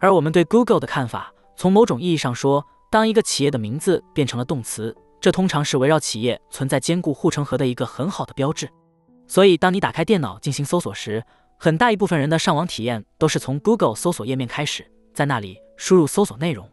[0.00, 4.96] 而我们对 Google 的看法，从某种意义上说，当一个企业的名字变成了动词。
[5.22, 8.68] 这通常是围绕企业存在坚固护城河的一个很好的标志。
[9.28, 11.24] 所以，当你打开电脑进行搜索时，
[11.60, 16.68] 很大一部分人的上网体验都是从 Google 搜索页面开始，在那里输入搜索内容。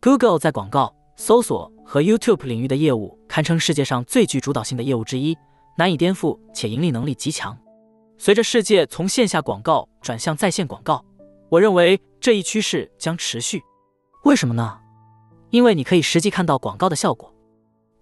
[0.00, 5.36] Google 在广告、搜索和 YouTube 领域的业务堪称世界上最具主导性的业务之一，
[5.76, 7.54] 难以颠覆且盈利能力极强。
[8.16, 11.04] 随着世界从线下广告转向在线广告，
[11.50, 13.62] 我认为这一趋势将持续。
[14.24, 14.78] 为什么呢？
[15.50, 17.31] 因为你可以实际看到广告的效果。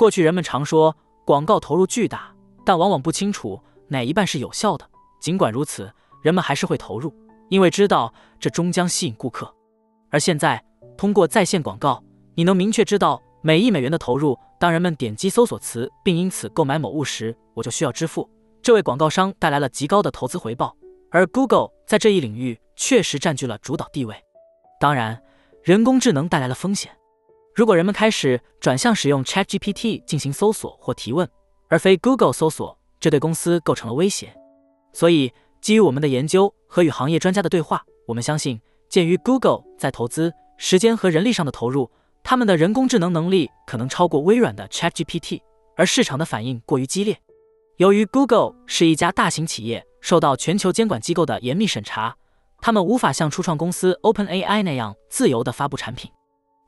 [0.01, 2.35] 过去人们常说广告投入巨大，
[2.65, 4.91] 但往往不清楚哪一半是有效的。
[5.21, 7.15] 尽管如此，人们还是会投入，
[7.51, 9.55] 因为知道这终将吸引顾客。
[10.09, 10.65] 而现在，
[10.97, 12.03] 通过在线广告，
[12.35, 14.39] 你能明确知道每一美元的投入。
[14.59, 18.27] 当人们点击搜索词并因此购买某物时，我就需要支付。
[18.63, 20.75] 这为广告商带来了极高的投资回报。
[21.11, 24.17] 而 Google 在这一领域确实占据了主导地位。
[24.81, 25.23] 当然，
[25.63, 26.91] 人工智能带来了风险。
[27.61, 31.29] 如果人们开始转向使用 ChatGPT 进行搜索或提问，
[31.69, 34.35] 而非 Google 搜索，这对公司构成了威胁。
[34.95, 41.91] 所以，基于我们的研究和与行业专家的对话，我们相信，鉴于 Google 在投资时间和人力上的投入，
[42.23, 45.43] 他们的人工智能能力可能超过微软的 ChatGPT，
[45.77, 47.21] 而市场的反应过于激烈。
[47.77, 52.17] 由于 Google 是一家大型企业，受到全球监管机构的严密审查，
[52.63, 56.11] 他们无法像初创公司 OpenAI 那样自由地发布产品。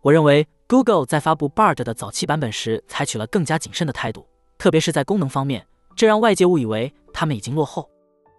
[0.02, 0.46] 我认为。
[0.72, 7.90] Google 在发布 Bard 的早期版本时，采取了更加谨慎的态度，特别是在功能方面，这让外界误以为他们已经落后。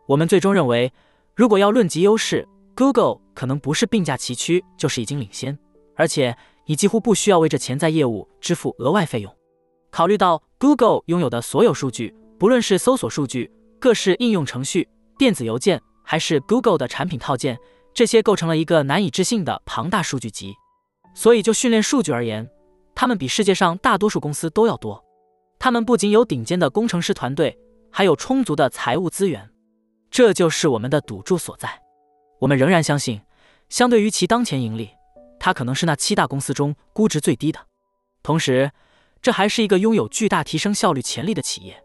[0.08, 0.92] 我们最终认为，
[1.36, 5.56] 如果要论及优势，Google 可能不是并驾齐驱，就是已经领先，
[5.96, 9.32] 而且你几乎不需要为这潜在业务支付额外费用。
[9.92, 17.60] 考虑到 Google 拥有的所有数据，不论是搜索数据、各式应用程序、电子邮件，还是 Google 的产品套件，
[17.94, 20.56] 这些构成了一个难以置信的庞大数据集。
[21.14, 22.50] 所以，就训练数据而言，
[22.96, 25.04] 他们比世界上大多数公司都要多。
[25.60, 27.58] 他们不仅有顶尖的工程师团队，
[27.92, 29.50] 还有充足的财务资源，
[30.12, 31.82] 这就是我们的赌注所在。
[32.40, 33.22] 我们仍然相信，
[33.70, 34.90] 相对于其当前盈利，
[35.40, 37.60] 它可能是那七大公司中估值最低的。
[38.22, 38.72] 同时，
[39.22, 41.82] 这还是一个拥有巨大提升效率潜力的企业。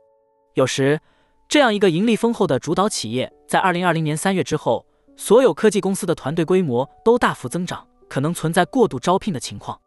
[0.54, 1.00] 有时，
[1.48, 4.84] 这样一个盈利丰厚的主导企业，在二零二零年三月之后，
[5.16, 9.80] 所有科技公司的团队规模都大幅增长，可能存在过度招聘的情况。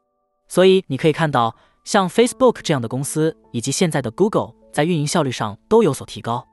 [0.47, 6.45] 所以，你可以看到，像 Facebook 这样的公司，以及现在的 Google，在运营效率上都有所提高。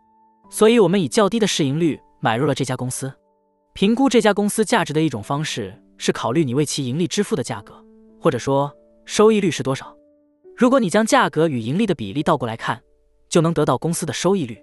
[0.51, 3.13] 所以，我们以较低的市盈率买入了这家公司。
[3.75, 7.85] 评估这家公司价值的一种方式是考虑你为其盈利支付的价格，
[8.21, 8.73] 或者说
[9.05, 9.95] 收益率是多少。
[10.57, 12.83] 如果你将价格与盈利的比例倒过来看，
[13.29, 14.61] 就能得到公司的收益率。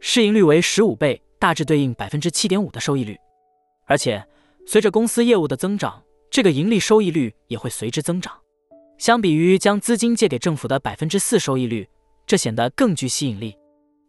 [0.00, 3.16] 市盈率为十五倍，大致对应百分之七点五的收益率。
[3.86, 4.26] 而且，
[4.66, 6.02] 随着公司业务的增长，
[6.32, 8.32] 这个盈利收益率也会随之增长。
[8.96, 11.86] 相比于将资金借给政府的百分之四收益率，
[12.26, 13.54] 这显得更具吸引力。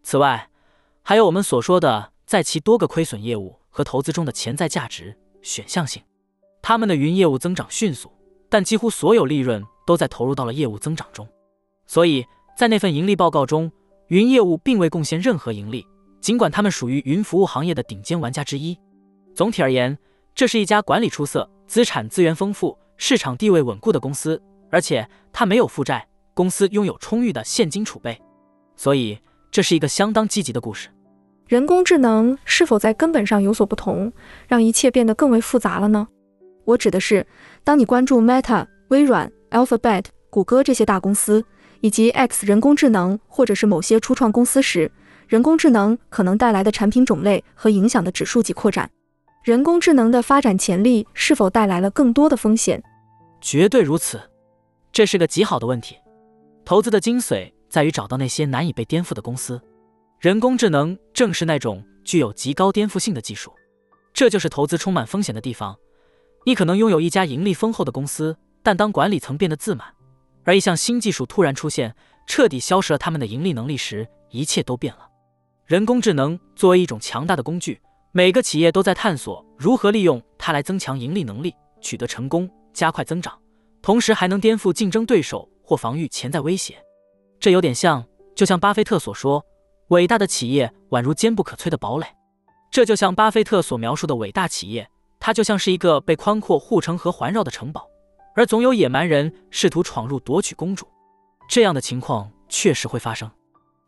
[0.03, 0.49] 此外，
[1.01, 6.01] 还有我们所说的在其多个亏损业务和投资中的潜在价值选项性。
[6.61, 8.09] 他们的云业务增长迅速，
[8.49, 9.63] 但几乎所有利润。
[9.85, 11.27] 都在投入到了业务增长中，
[11.85, 13.69] 所以在那份盈利报告中，
[14.07, 15.85] 云业务并未贡献任何盈利，
[16.21, 18.79] 尽管他们属于云服务行业的顶尖玩家之一。
[19.35, 19.97] 总体而言，
[20.33, 28.21] 这是一家管理出色、资产资源丰富、市场地位稳固的公司，而且它没有负债，公司拥有充裕的现金储备，
[28.75, 29.17] 所以
[29.51, 30.89] 这是一个相当积极的故事。
[31.47, 34.11] 人工智能是否在根本上有所不同，
[34.47, 36.07] 让一切变得更为复杂了呢？
[36.65, 37.27] 我指的是，
[37.63, 39.31] 当你关注 Meta、微软。
[39.53, 41.45] Alphabet、谷歌这些大公司，
[41.81, 44.91] 以及 X 人工智能或者是某些初创公司时，
[45.27, 48.89] 人工智能可能带来的产品种类和影响的指数级扩展。
[49.43, 52.81] 人工智能的发展潜力是否带来了更多的风险？
[53.41, 54.21] 绝对如此，
[54.93, 55.97] 这是个极好的问题。
[56.63, 59.61] 投资的精髓在于找到那些难以被颠覆的公司。
[60.21, 63.51] 人工智能正是那种具有极高颠覆性的技术，
[64.13, 65.77] 这就是投资充满风险的地方。
[66.45, 68.37] 你可能拥有一家盈利丰厚的公司。
[68.65, 69.85] 但当管理层变得自满，
[70.45, 71.93] 而一项新技术突然出现，
[72.25, 75.09] 彻底消失了他们的盈利能力时，一切都变了。
[75.65, 77.81] 人工智能作为一种强大的工具，
[78.15, 83.35] 每个企业都在探索如何利用它来增强盈利能力、取得成功、加快增长，
[83.81, 86.77] 同时还能颠覆竞争对手或防御潜在威胁。
[87.39, 89.43] 这有点像，就像巴菲特所说
[89.89, 92.05] ：“伟大的企业宛如坚不可摧的堡垒。”
[92.69, 94.87] 这就像巴菲特所描述的伟大企业，
[95.19, 97.89] 它就像是一个被宽阔护城河环绕的城堡。
[98.35, 100.87] 而总有野蛮人试图闯入夺取公主，
[101.49, 103.31] 这样的情况确实会发生。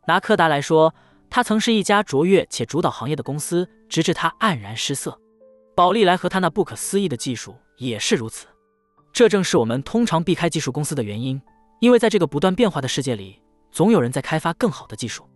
[0.08, 0.92] 拿柯达来说，
[1.36, 5.20] 他曾是一家卓越且主导行业的公司，直至他黯然失色。
[5.74, 8.46] 宝利来和他那不可思议的技术也是如此。
[9.12, 11.38] 这正是我们通常避开技术公司的原因，
[11.82, 13.38] 因为在这个不断变化的世界里，
[13.70, 15.28] 总有人在开发更好的技术。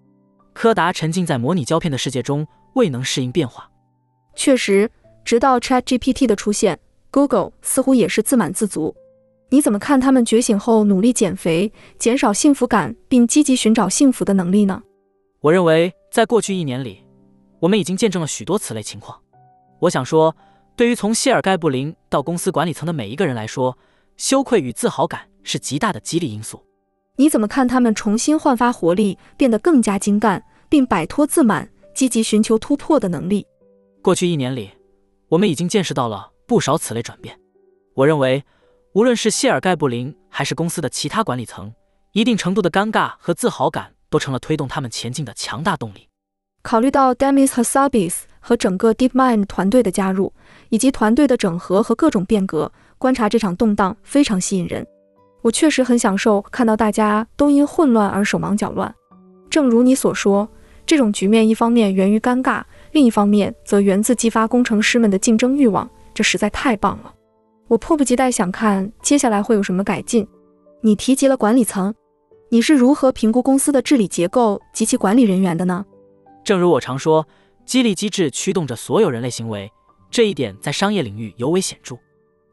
[0.54, 3.70] 柯达沉浸在模拟胶片的世界中，未能适应变化。
[4.34, 4.90] 确实，
[5.22, 8.96] 直到 ChatGPT 的出现，Google 似乎也是自满自足。
[9.50, 14.82] 你怎么看他们觉醒后努力减肥、减少幸福感，并积极寻找幸福的能力呢？
[15.40, 17.02] 我认为，在过去一年里，
[17.60, 19.18] 我们已经见证了许多此类情况。
[19.78, 20.36] 我想说，
[20.76, 23.76] 对于从谢尔盖·布林到公司管理层的每一个人来说，
[24.16, 26.62] 羞愧与自豪感是极大的激励因素。
[27.16, 33.46] 你怎么看他们重新焕发活力，变得更加精干，并摆脱自满、积极寻求突破的能力？
[34.02, 34.70] 过去一年里，
[35.28, 37.38] 我们已经见识到了不少此类转变。
[37.94, 38.42] 我认为。
[38.92, 41.72] 无论是谢尔盖·布林还是公司的其他管理层，
[42.10, 46.08] 一定程度的尴尬和自豪感都成了推动他们前进的强大动力。
[46.62, 50.32] 考虑到 Demis Hassabis 和整个 DeepMind 团队的加入，
[50.68, 54.86] 以及团队的整合和各种变革，观察这场动荡非常吸引人。
[55.40, 58.94] 我确实很享受看到大家都因混乱而手忙脚乱。
[59.48, 60.46] 正如你所说，
[60.84, 62.62] 这种局面一方面源于尴尬，
[62.92, 65.88] 另一方面则源自激发工程师们的竞争欲望。
[66.12, 67.14] 这实在太棒了。
[67.68, 70.26] 我迫不及待想看接下来会有什么改进。
[70.82, 71.94] 你提及了管理层，
[72.52, 75.86] 你是如何评估公司的治理结构及其管理人员的呢？
[76.42, 77.24] 正如我常说，
[77.64, 79.70] 激励机制驱动着所有人类行为，
[80.10, 81.96] 这一点在商业领域尤为显著。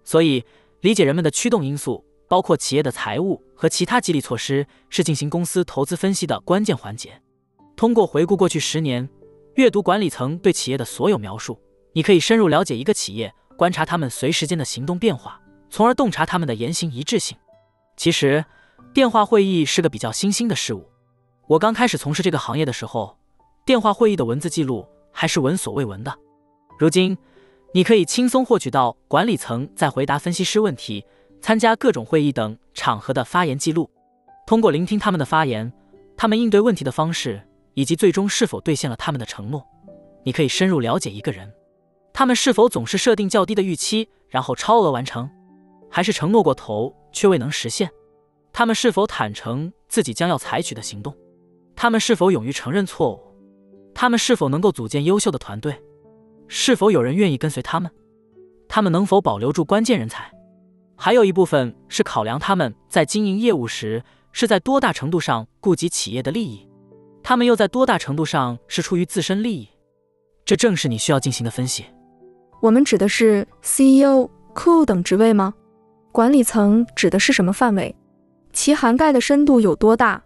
[0.03, 0.45] 所以，
[0.81, 7.19] 理解人们的驱动因素，包括企业的财务和其他激励措施，是进行公司投资分析的关键环节。
[7.75, 9.09] 通过回顾过去十年，
[9.55, 11.59] 阅读管理层对企业的所有描述，
[11.93, 13.33] 你可以深入了解一个企业。
[13.57, 15.41] 观察他们随时间的行动变化，
[15.71, 17.35] 从而洞察他们的言行一致性。
[17.95, 18.45] 其实，
[18.93, 20.89] 电话会议是个比较新兴的事物。
[21.47, 23.17] 我刚开始从事这个行业的时候，
[23.65, 26.13] 电话会议的文字记录还是闻所未闻的。
[26.79, 27.17] 如今，
[27.73, 31.05] 你可以轻松获取到管理层在回答分析师问题、
[31.41, 33.89] 参加各种会议等场合的发言记录。
[34.45, 35.71] 通过聆听他们的发言，
[36.15, 37.41] 他们应对问题的方式，
[37.75, 39.63] 以及最终是否兑现了他们的承诺。
[40.23, 41.53] 你可以深入了解一个人，
[42.13, 45.29] 他们是否总是设定较低的预期，然后超额完成，
[45.89, 47.89] 还是承诺过头却未能实现？
[48.57, 51.15] 他们是否坦诚自己将要采取的行动？
[51.75, 53.19] 他们是否勇于承认错误？
[53.93, 55.79] 他们是否能够组建优秀的团队？
[56.47, 57.91] 是否有人愿意跟随他们？
[58.67, 60.33] 他们能否保留住关键人才？
[60.95, 66.67] 还有一部分是考量他们在经营业务时是在多大程度上顾及企业的利益，
[67.21, 69.69] 他们又在多大程度上是出于自身利益？
[70.45, 71.85] 这正是你需要进行的分析。
[72.59, 75.53] 我们指的是 CEO、COO 等职位吗？
[76.11, 77.95] 管理层指的是什么范围？
[78.57, 80.23] 其涵盖的深度有多大？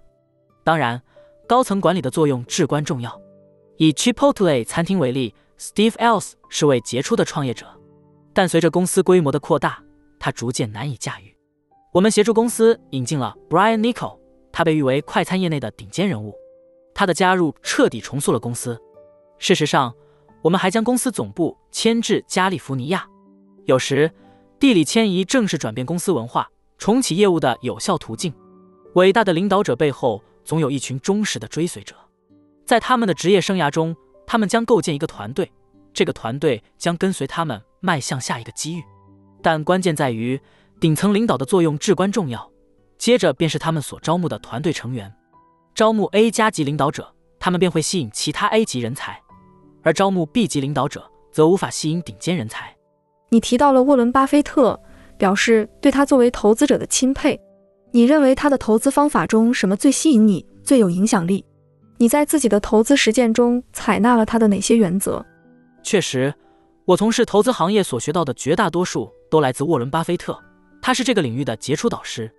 [0.64, 1.02] 当然，
[1.46, 3.22] 高层管理的作用至关重要。
[3.76, 7.68] 以 Chipotle 餐厅为例，Steve Ells 是位杰出的创业者，
[8.34, 9.84] 但随着公司规模的扩大，
[10.18, 11.36] 他逐渐难以驾驭。
[11.92, 14.18] 我们协助公司引进了 Brian Niccol，
[14.54, 16.34] 他被誉为快餐业内的顶尖人物。
[16.96, 18.80] 他的加入彻底重塑了公司。
[19.40, 19.94] 事实上，
[20.42, 23.06] 我们还将公司总部迁至加利福尼亚。
[23.66, 24.10] 有时，
[24.58, 26.50] 地理迁移正是转变公司文化。
[26.82, 28.34] 重启业务的有效途径。
[28.96, 31.96] 伟大的领导者背后总有一群忠实的追随者，
[32.66, 35.52] 在他们的职业生涯中，他们将构建一个团队，
[35.94, 38.84] 这个团队将跟随他们迈向下一个机遇。
[39.44, 40.42] 但关键在于，
[40.80, 42.52] 顶层领导的作用至关重要。
[42.98, 45.14] 接着便是他们所招募的团队成员。
[45.76, 49.14] 招募 A 加级领导者，他们便会吸引其他 A 级人才；
[49.84, 52.76] 而招募 B 级领导者，则无法吸引顶尖人才。
[53.30, 54.82] 你提到了沃伦·巴菲特。
[55.22, 57.40] 表示对他作为投资者的钦佩。
[57.92, 61.46] 你认为他的投资方法中什么最吸引你、最有影响力？
[62.00, 65.24] 你在自己的投资实践中采纳了他的哪些原则？
[65.84, 66.34] 确实，
[66.86, 70.36] 我从事投资行业所学到的绝大多数都来自沃伦·巴菲特，
[70.82, 72.34] 他是这个领域的杰出导师。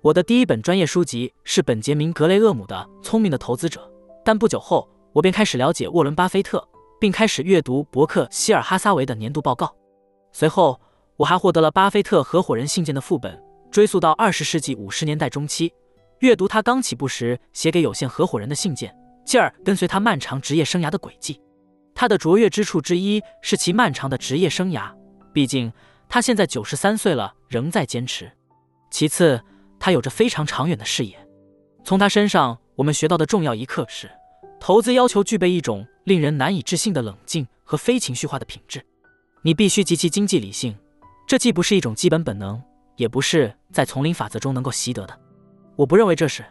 [0.00, 3.78] 我的第一本专业书籍是本杰明·格雷厄姆的《聪明的投资者》，
[4.24, 6.66] 但不久后我便开始了解沃伦·巴菲特，
[6.98, 9.76] 并开始阅读伯克希尔·哈撒韦的年度报告。
[10.32, 10.80] 随后。
[11.22, 15.72] 我还获得了巴菲特合伙人信件的副本，追溯到二十世纪五十年代中期，
[16.18, 18.92] 阅读他刚起步时写给有限合伙人的信件，
[19.24, 21.40] 进而跟随他漫长职业生涯的轨迹。
[21.94, 24.92] 他的卓越之处之一是其漫长的职业生涯，
[25.32, 25.72] 毕竟
[26.08, 28.28] 他现在九十三岁了，仍在坚持。
[28.90, 29.40] 其次，
[29.78, 31.16] 他有着非常长远的视野。
[31.84, 34.10] 从他身上，我们学到的重要一课是：
[34.58, 38.84] 投资要求具备一种令人难以置信的冷静和非情绪化的品质。
[39.42, 40.76] 你必须极其经济理性。
[41.32, 42.62] 这既不是一种基本本能，
[42.96, 45.18] 也不是在丛林法则中能够习得的。
[45.76, 46.44] 我不认为这是。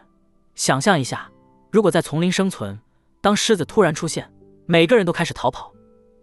[0.56, 1.30] 想象一下，
[1.70, 2.76] 如果在丛林生存，
[3.20, 4.28] 当狮子突然出现，
[4.66, 5.72] 每个人都开始逃跑，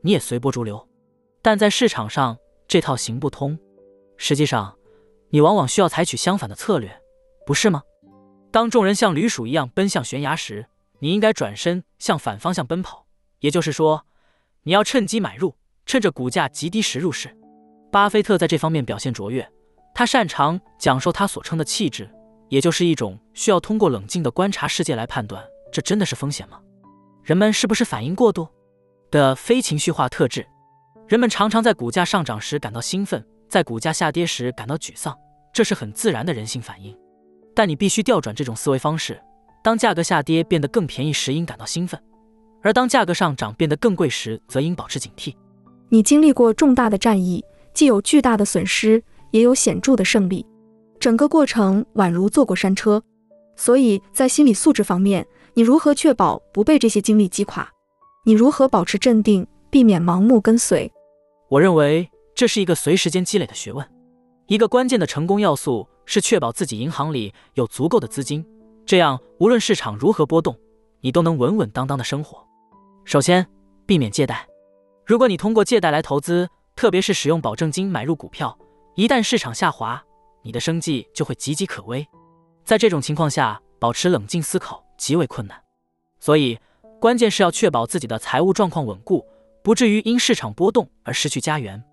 [0.01, 0.85] 你也随波逐流。
[1.41, 2.37] 但在市场上，
[2.67, 3.57] 这套行不通。
[4.17, 4.75] 实际上，
[5.29, 7.01] 你往往需要采取相反的策略，
[7.45, 7.83] 不是吗？
[8.51, 10.67] 当众人像驴鼠一样奔向悬崖时，
[10.99, 13.05] 你应该转身向反方向奔跑。
[13.39, 14.05] 也就是说，
[14.63, 15.55] 你要趁机买入，
[15.85, 17.33] 趁着股价极低时入市。
[17.91, 19.47] 巴菲特在这方面表现卓越，
[19.95, 22.09] 他擅长讲授他所称的气质，
[22.47, 26.59] 也就是一种需要通过冷静的观察世界来判断这真的是风险吗？
[27.23, 28.47] 人们是不是反应过度
[29.09, 30.45] 的非情绪化特质？
[31.07, 35.17] 人们常常在股价上涨时感到兴奋，在股价下跌时感到沮丧，
[35.51, 36.95] 这是很自然的人性反应。
[37.55, 39.19] 但你必须调转这种思维方式：
[39.63, 41.99] 当价格下跌变得更便宜时，应感到兴奋；
[42.61, 45.35] 而当价格上涨变得更贵时，则应保持警惕。
[45.89, 47.43] 你经历过重大的战役。
[47.79, 49.01] 既有巨大的损失，
[49.31, 50.45] 也有显著的胜利，
[50.99, 53.01] 整个过程宛如坐过山车。
[53.55, 57.71] 所以在心理素质方面，你如何确保不被这些经历击垮？
[58.25, 60.91] 你如何保持镇定，避免盲目跟随？
[61.47, 63.89] 我认为这是一个随时间积累的学问。
[64.47, 68.45] 一个关键的成功要素是确保自己银行里有足够的资金，
[68.85, 70.53] 这样无论市场如何波动，
[70.99, 72.45] 你都能稳稳当当的生活。
[73.05, 73.47] 首先，
[73.85, 74.45] 避免借贷。
[75.05, 76.49] 如果你通过借贷来投资，
[76.79, 78.57] 特别是使用保证金买入股票，
[78.95, 80.01] 一旦市场下滑，
[80.43, 82.07] 你的生计就会岌岌可危。
[82.63, 85.61] 在这种情况下，保持冷静思考极为困难。
[86.21, 86.57] 所以，
[86.97, 89.27] 关键是要确保自己的财务状况稳固，
[89.61, 91.83] 不至于因市场波动而失去家园，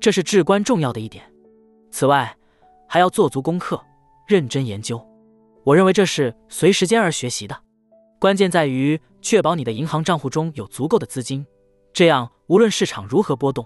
[0.00, 1.32] 这是至关重要的一点。
[1.92, 2.36] 此外，
[2.88, 3.80] 还要做足功课，
[4.26, 5.00] 认真研究。
[5.62, 7.56] 我认为这是随时间而学习的。
[8.18, 11.46] 关键在于确保你的银行账户中有足够的资金，
[11.92, 13.64] 这样无论市场如何波动。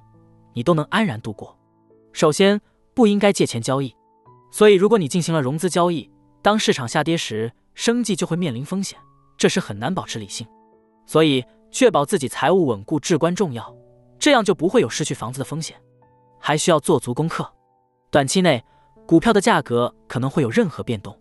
[0.52, 1.56] 你都能安然度过。
[2.12, 2.60] 首先，
[2.94, 3.94] 不应该借钱交易。
[4.50, 6.10] 所以，如果你进行了融资交易，
[6.42, 8.98] 当市场下跌时，生计就会面临风险，
[9.36, 10.46] 这时很难保持理性。
[11.06, 13.74] 所以，确保自己财务稳固至关重要，
[14.18, 15.76] 这样就不会有失去房子的风险。
[16.40, 17.52] 还需要做足功课。
[18.10, 18.64] 短期内，
[19.06, 21.16] 股票的价格可能会有任何变动。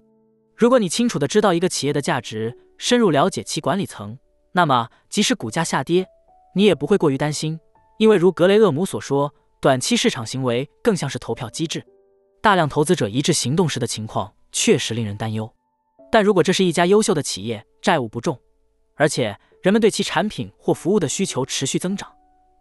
[0.55, 4.17] 如果你清楚的知道一个企业的价值深入了解其管理层，
[4.53, 6.07] 那么即使股价下跌，
[6.55, 7.59] 你也不会过于担心，
[7.97, 11.83] 因为如格雷厄姆所说，短期市场行为更像是投票机制，
[12.41, 15.51] 大量投资者一致行动时的情况确实令人担忧。
[16.11, 18.39] 但如果这是一家优秀的企业，债务不重，
[18.95, 22.11] 而且人们对其产品或服务的需求持续增长，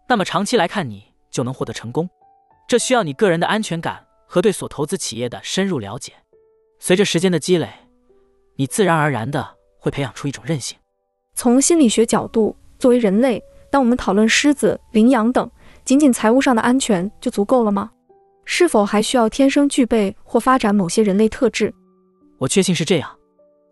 [0.09, 2.09] 那么长期来看，你就能获得成功。
[2.67, 6.13] 这需要你个人的安全感和对所投资企业的深入了解。
[6.79, 7.69] 随着时间的积累，
[8.55, 10.77] 你自然而然的会培养出一种韧性。
[11.33, 15.49] 从心理学角度，作为人类，当我们讨论狮子、羚羊等，
[15.83, 17.91] 仅仅财务上的安全就足够了吗？
[18.45, 21.73] 是否还需要天生具备或发展某些人类特质？
[22.37, 23.09] 我确信是这样。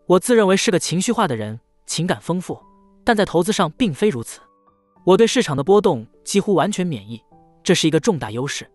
[0.05, 2.59] 我自认为是个情绪化的人，情感丰富，
[3.03, 4.41] 但在投资上并非如此。
[5.05, 7.21] 我对市场的波动几乎完全免疫，
[7.63, 8.69] 这是一个重大优势，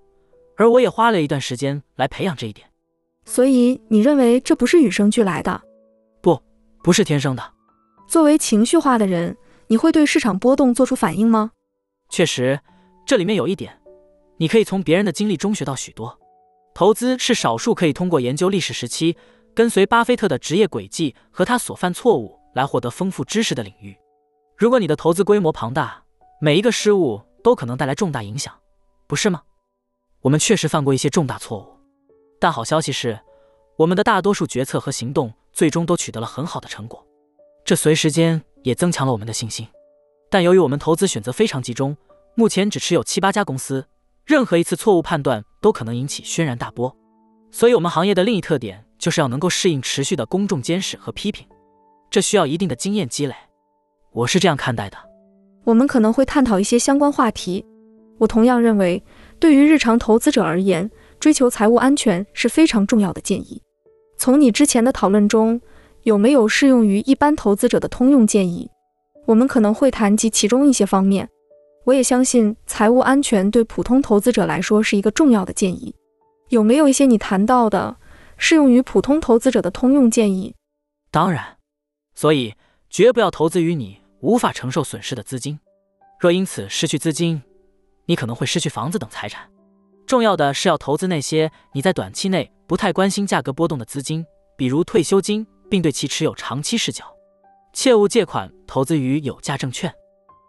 [0.56, 2.66] 而我也花了一段时间来培养这一点。
[3.26, 5.60] 所以你认为这不是与生俱来的？
[6.22, 6.40] 不，
[6.82, 7.42] 不是天生的。
[8.08, 9.36] 作为情绪化的人，
[9.70, 11.52] 你会对市场波动做出反应吗？
[12.08, 12.58] 确实，
[13.06, 13.80] 这里面有一点，
[14.38, 16.18] 你可以从别人的经历中学到许多。
[16.74, 19.16] 投资是少数可以通过研究历史时期。
[19.52, 23.96] 跟随巴菲特的职业轨迹和他所犯错误来获得丰富知识的领域。
[24.56, 26.04] 如果你的投资规模庞大，
[26.40, 28.54] 每一个失误都可能带来重大影响，
[29.08, 29.42] 不是吗？
[30.20, 31.66] 我们确实犯过一些重大错误，
[32.38, 33.18] 但好消息是，
[33.76, 37.04] 我们的大多数决策和行动最终都取得了很好的成果。
[37.64, 39.66] 这随时间也增强了我们的信心。
[40.30, 41.96] 但由于我们投资选择非常集中，
[42.34, 43.86] 目前只持有七八家公司，
[44.24, 46.96] 任何一次错误判断都可能引起轩然大波。
[47.50, 48.84] 所以，我们行业的另一特点。
[49.00, 51.46] 就是要能够适应持续的公众监视和批评，
[52.11, 53.34] 这需要一定的经验积累。
[54.12, 54.98] 我是这样看待的。
[55.64, 57.64] 我们可能会探讨一些相关话题。
[58.18, 59.02] 我同样认为，
[59.38, 63.62] 对于日常投资者而言，追求财务安全是非常重要的建议。
[64.18, 65.58] 从你之前的讨论中，
[66.03, 68.70] 有没有适用于一般投资者的通用建议？
[69.26, 71.28] 我们可能会谈及其中一些方面。
[71.84, 75.94] 我也相信，财务安全对普通投资者来说是一个重要的建议。
[76.48, 77.96] 有没有一些你谈到的？
[78.42, 80.55] 适用于普通投资者的通用建议，
[81.11, 81.59] 当然，
[82.14, 82.55] 所以
[82.88, 85.61] 绝不要投资于你无法承受损失的资金。
[86.18, 87.42] 若因此失去资金，
[88.07, 89.46] 你可能会失去房子等财产。
[90.07, 94.24] 重要的是要投资那些你在短期内不太关心价格波动的资金，
[94.57, 97.04] 比如退休金，并对其持有长期视角。
[97.72, 99.90] 切勿借款投资于有价证券。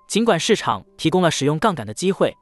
[0.07, 2.35] 尽管市场提供了使用杠杆的机会，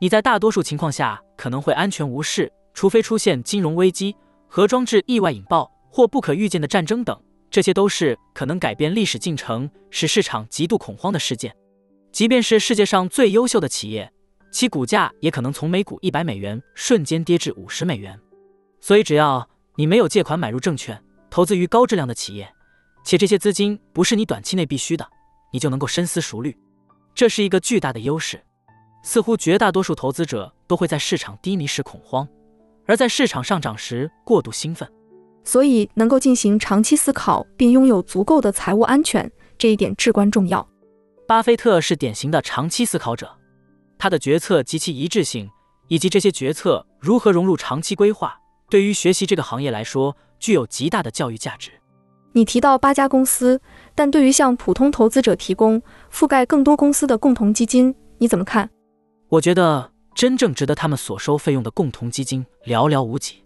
[0.00, 4.16] 你在大多数情况下可能会安全无事，除非出现金融危机。
[4.46, 11.54] 核装置意外引爆或不可预见的战争等，这些都是可能改变历史进程、使市场极度恐慌的事件。
[12.10, 14.12] 即便是世界上最优秀的企业，
[14.50, 18.18] 其股价也可能从每股一百美元瞬间跌至五十美元。
[18.80, 21.00] 所以，只要你没有借款买入证券，
[21.30, 22.52] 投资于高质量的企业，
[23.04, 25.08] 且这些资金不是你短期内必须的，
[25.52, 26.56] 你就能够深思熟虑。
[27.14, 28.42] 这是一个巨大的优势。
[29.02, 32.28] 似乎绝大多数投资者都会在市场低迷时恐慌。
[32.86, 34.90] 而在市场上涨时过度兴奋，
[35.44, 40.68] 所以能够进行长期思考并拥有足够的财务安全，这一点至关重要。
[41.28, 43.38] 巴菲特是典型的长期思考者，
[43.96, 45.48] 他的决策及其一致性，
[45.86, 51.70] 以及这些决策如何融入长期规划，对于学习这个行业来说具有极大的教育价值。
[52.32, 53.60] 你提到八家公司，
[53.94, 55.80] 但对于向普通投资者提供
[56.12, 58.68] 覆盖更多公司的共同基金，你怎么看？
[59.28, 59.92] 我觉得。
[60.12, 63.42] 真正值得他们所收费用的共同基金寥寥无几。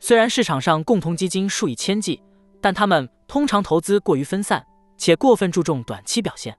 [0.00, 2.20] 虽然市场上共同基金数以千计，
[2.60, 4.62] 但他们通常投资过于分散，
[4.98, 6.58] 且过分注重短期表现。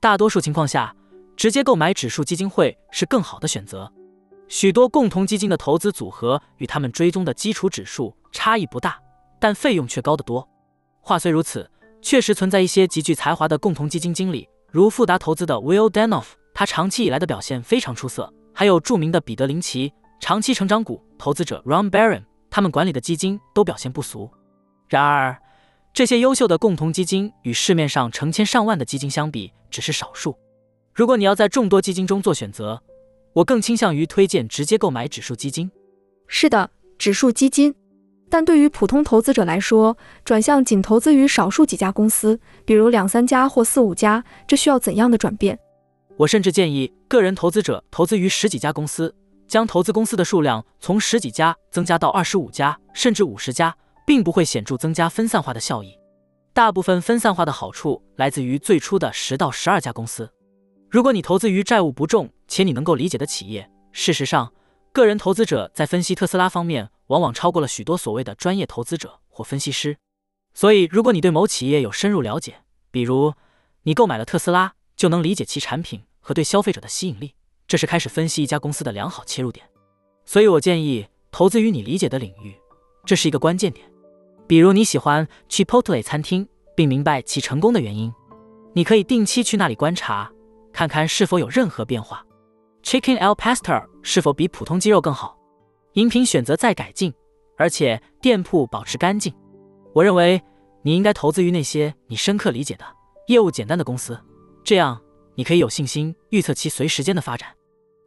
[0.00, 0.96] 大多数情况下，
[1.36, 3.92] 直接购买指数基金会是更好的选择。
[4.48, 8.98] 许多共同基金的投资组合与他们追踪的基础指数差异不大，
[9.38, 10.48] 但费用却高得多。
[11.00, 11.70] 话虽如此，
[12.02, 18.32] 确实存在一些极具才华的共同基金经理，如富达投资的 Will Danoff，他长期以来的表现非常出色。
[18.52, 24.30] 还有著名的彼得林奇、长期成长股投资者 Ron Baron，他们管理的基金都表现不俗。
[24.88, 25.36] 然而，
[25.92, 30.34] 这些优秀的共同基金与市面上成千上万的基金相比，只是少数。
[30.94, 32.82] 如果你要在众多基金中做选择，
[33.34, 35.70] 我更倾向于推荐直接购买指数基金。
[36.26, 37.74] 是的，指数基金。
[38.28, 45.58] 但对于普通投资者来说，转向仅投资于少数几家公司，比如两三家或四五家，这需要怎样的转变？
[46.16, 49.14] 我甚至建议个人投资者投资于十几家公司，
[49.46, 55.96] 将投资公司的数量从十几家增加到二十五家，甚至五十家，并不会显著增加分散化的效益。
[56.52, 60.28] 大部分分散化的好处来自于最初的十到十二家公司。
[60.88, 64.50] 如果你投资于债务不重且你能够理解的企业，事实上，
[64.92, 69.96] 个人投资者在分析特斯拉方面往往超过了许多所谓的专业投资者或分析师。
[70.54, 73.34] 所以，如果你对某企业有深入了解，比如，
[73.82, 77.34] 你购买了特斯拉，就能理解其产品和对消费者的吸引力，
[77.68, 79.66] 这是开始分析一家公司的良好切入点。
[80.24, 82.56] 所以我建议投资于你理解的领域，
[83.04, 83.86] 这是一个关键点。
[84.46, 88.12] 比如你喜欢 Chipotle 餐厅，并明白其成功的原因，
[88.72, 90.32] 你可以定期去那里观察，
[90.72, 92.24] 看看是否有任何变化。
[92.82, 95.35] Chicken al pastor 是否比普通鸡肉更好？
[95.96, 97.10] 饮品选择再改进，
[97.56, 99.32] 而且店铺保持干净。
[99.94, 100.42] 我认为
[100.82, 102.84] 你应该投资于那些你深刻理解的、
[103.28, 104.18] 业务简单的公司，
[104.62, 105.00] 这样
[105.36, 107.48] 你可以有信心预测其随时间的发展。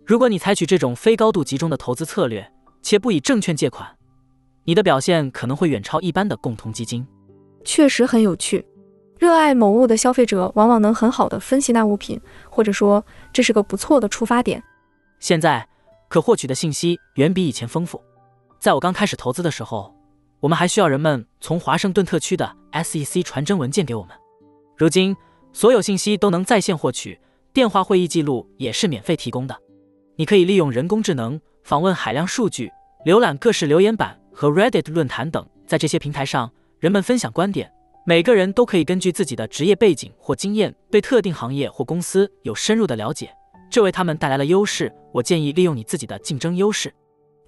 [0.05, 2.47] 如果你采取这种非高度集中的投资策略，
[2.83, 3.89] 且不以证券借款，
[4.65, 7.03] 你的表现可能会远超一般的共同基金。
[7.63, 8.63] 确实很有趣。
[9.17, 12.21] 热爱某物的消费者往往能很好的分析那物品，
[12.51, 14.63] 或者说这是个不错的出发点。
[15.19, 15.67] 现在
[16.09, 18.01] 可获取的信息远比以前丰富。
[18.59, 19.95] 在我刚开始投资的时候，
[20.41, 24.13] 我们还需要人们从华盛顿特区的 SEC 传真文件给我们。
[24.75, 25.15] 如今，
[25.53, 27.17] 所有信息都能在线获取，
[27.53, 29.57] 电话会议记录也是免费提供的。
[30.17, 32.69] 你可以利用人工智能访问海量数据，
[33.05, 34.19] 浏览各式留言板。
[34.31, 36.49] 和 Reddit 论坛等，在这些平台上，
[36.79, 37.69] 人们分享观点。
[38.05, 43.29] 每个人都可以根据自己的职业背景或经验，对特定行业或公司有深入的了解，
[43.69, 44.91] 这为他们带来了优势。
[45.11, 46.93] 我建议利用你自己的竞争优势。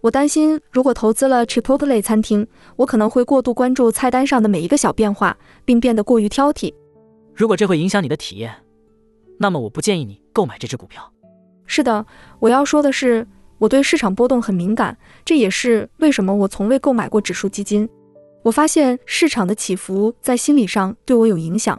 [0.02, 6.74] 我担心，如果投资了 Chipotle 餐厅，我可能会过度关注菜单上的每一个小变化，并变得过于挑剔。
[7.36, 8.54] 如果这会影响你的体验，
[9.38, 11.12] 那么我不建议你购买这只股票。
[11.66, 12.06] 是的，
[12.40, 13.28] 我要说的是。
[13.60, 17.88] 我对市场波动很敏感，这也是为什么我从未购买过指数基金。
[18.42, 21.78] 我发现市场的起伏在心理上对我有影响。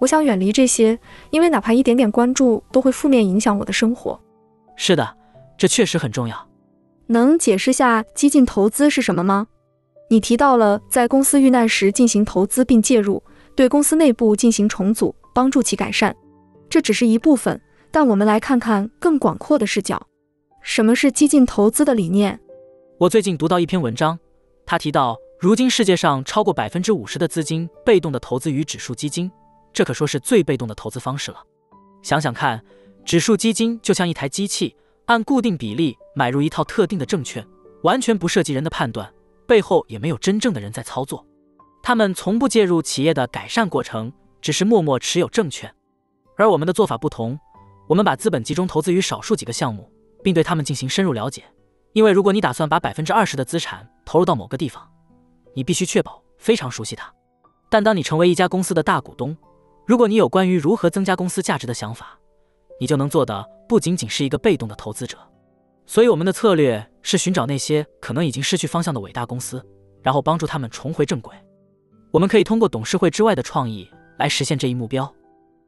[0.00, 0.98] 我想远离这些，
[1.30, 4.20] 因为哪怕一点点关注都会负面影响我的生活。
[4.76, 5.16] 是的，
[5.56, 6.48] 这确实很重要。
[7.06, 9.46] 能解释下激进投资是什么吗？
[10.10, 13.22] 你提到了在公司遇难时进行投资并介入，
[13.54, 16.14] 对公司内部进行重组，帮助其改善。
[16.68, 20.06] 这只是一部分，但我们来看看更广阔的视角。
[20.60, 22.40] 什么是激进投资的理念？
[22.98, 24.18] 我最近读到一篇文章，
[24.66, 29.30] 他提到，如今世界上超过百分之五十的资金被动的投资于指数基金，
[29.74, 31.44] 这可说是最被动的投资方式了。
[32.00, 32.64] 想想看，
[33.04, 34.74] 指数基金就像一台机器，
[35.06, 37.46] 按固定比例买入一套特定的证券，
[37.82, 39.12] 完全不涉及人的判断，
[39.46, 41.26] 背后也没有真正的人在操作。
[41.82, 44.10] 他们从不介入企业的改善过程，
[44.40, 45.74] 只是默默持有证券。
[46.38, 47.38] 而我们的做法不同，
[47.88, 49.90] 我们把资本集中投资于少数几个项目。
[50.22, 51.44] 并对他们进行深入了解，
[51.92, 54.90] 因为如果你打算把百分之二十的资产投入到某个地方，
[55.54, 57.12] 你必须确保非常熟悉它。
[57.68, 59.36] 但当你成为一家公司的大股东，
[59.86, 62.18] 如果你有关于如何增加公司价值的想法，
[62.80, 65.18] 你就能做的不仅仅是一个被动的投资者。
[65.86, 69.62] 所以，我们的策略是寻找那些可能已经失去方向的伟大公司，
[70.02, 71.34] 然后帮助他们重回正轨。
[72.10, 75.12] 我们可以通过董事会之外的创意来实现这一目标。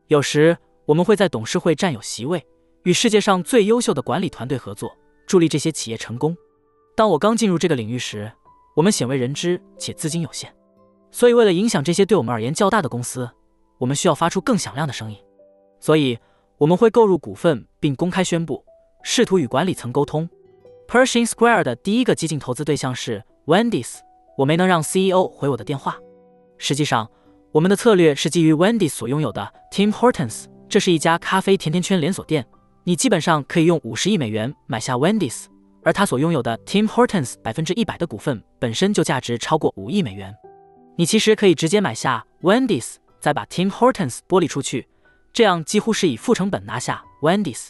[0.06, 0.56] 有时，
[0.86, 2.42] 我们会在董事会占有席位。
[2.84, 4.96] 与世界上最优秀的管理团队合作，
[5.26, 6.34] 助力这些企业成功。
[6.94, 8.32] 当我刚进入这个领域时，
[8.74, 10.54] 我们鲜为人知且资金有限，
[11.10, 13.28] 所以为了影响这些对我们而言较大的公司，
[13.78, 15.18] 我们需要发出更响亮的声音。
[15.80, 16.18] 所以
[16.58, 18.64] 我们会购入股份并公开宣布，
[19.02, 20.28] 试图与管理层沟通。
[20.88, 23.98] Pershing Square 的第一个激进投资对象是 Wendy's，
[24.38, 25.96] 我没能让 CEO 回我的电话。
[26.58, 27.10] 实际上，
[27.52, 32.46] 我们的策略是基于 Wendy 所拥有的 Tim Hortons，这是一家咖啡甜甜圈连锁店。
[32.84, 35.46] 你基本上可以用五十亿美元买下 Wendy's，
[35.82, 40.34] 而他所拥有的 Tim Hortons 百分之一百的股份本身就价值超过五亿美元。
[40.96, 44.88] 你其实可以直接买下 Wendy's，再把 Tim Hortons 剥离出去，
[45.32, 47.68] 这样几乎是以负成本拿下 Wendy's。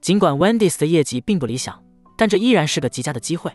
[0.00, 1.82] 尽管 Wendy's 的业绩并不理想，
[2.16, 3.52] 但这依然是个极佳的机会。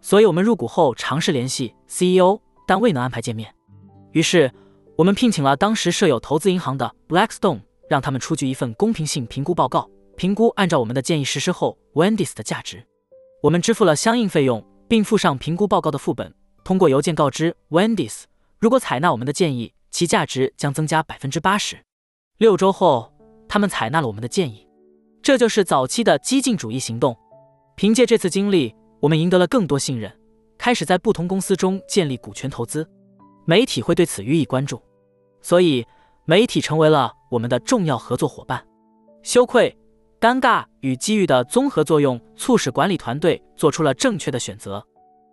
[0.00, 3.54] 所以我们入股后尝试联系 CEO，但未能安排见面。
[4.12, 4.52] 于是
[4.96, 9.88] 我们聘请了当时设有投资银行的 Blackstone，让他们出具一份公平性评估报告。
[10.16, 12.84] 评估按照我们的建议实施后，Wendy's 的价值，
[13.42, 16.34] 我们支付了相应费用，并附上评估报告的副本。
[16.64, 18.24] 通过邮件告知 Wendy's，
[18.58, 21.78] 如果采纳我们的建议，其价值将增加百分之八十。
[22.38, 23.12] 六周后，
[23.48, 24.66] 他们采纳了我们的建议。
[25.22, 27.16] 这就是早期的激进主义行动。
[27.76, 30.12] 凭借这次经历，我们赢得了更多信任，
[30.56, 32.88] 开始在不同公司中建立股权投资。
[33.44, 34.82] 媒体会对此予以关注，
[35.42, 35.86] 所以
[36.24, 38.64] 媒体成为了我们的重要合作伙伴。
[39.22, 39.76] 羞愧。
[40.20, 44.84] 尴尬与机遇的综合作用促使管理团队做出了正确的选择。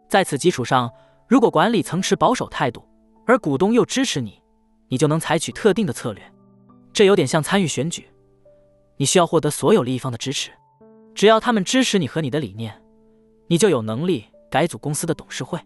[0.08, 0.88] 在此基础上，
[1.28, 2.88] 如果管理层持保守态度，
[3.26, 4.39] 而股东又支持你，
[4.88, 6.23] 你就能采取特定的策略。
[6.93, 8.07] 这有点像参与选举，
[8.97, 10.51] 你需要获得所有利益方的支持。
[11.13, 12.81] 只要他们支持你和你的理念，
[13.47, 15.59] 你就有能力改组公司的董事会，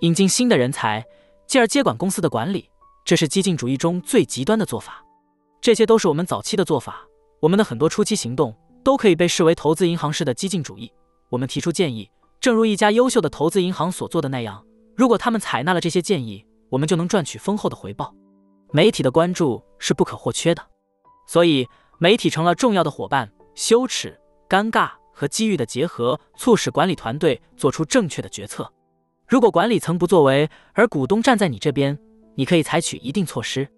[0.00, 1.04] 引进新的人才，
[1.46, 2.68] 进而接管公司的管理。
[3.04, 5.04] 这是激进主义中最极端的做法。
[5.60, 7.06] 这些都是我们早期的做法。
[7.40, 10.92] 我们的很多初期行动都可以被视为投资银行式的激进主义。
[11.28, 12.10] 我们提出建议，
[12.40, 14.64] 正如一家优秀的投资银行所做的那样。
[14.96, 18.14] 如果他们采纳了这些建议，我们就能赚取丰厚的回报。
[18.72, 20.62] 媒体的关注是不可或缺的，
[21.26, 21.68] 所以
[21.98, 23.30] 媒体成了重要的伙伴。
[23.54, 24.18] 羞耻、
[24.48, 28.72] 尴尬和机遇的结合，促使管理团队做出正确的决策。
[29.28, 31.98] 如果管理层不作为，而股东站在你这边，
[32.34, 33.68] 你可以采取一定措施。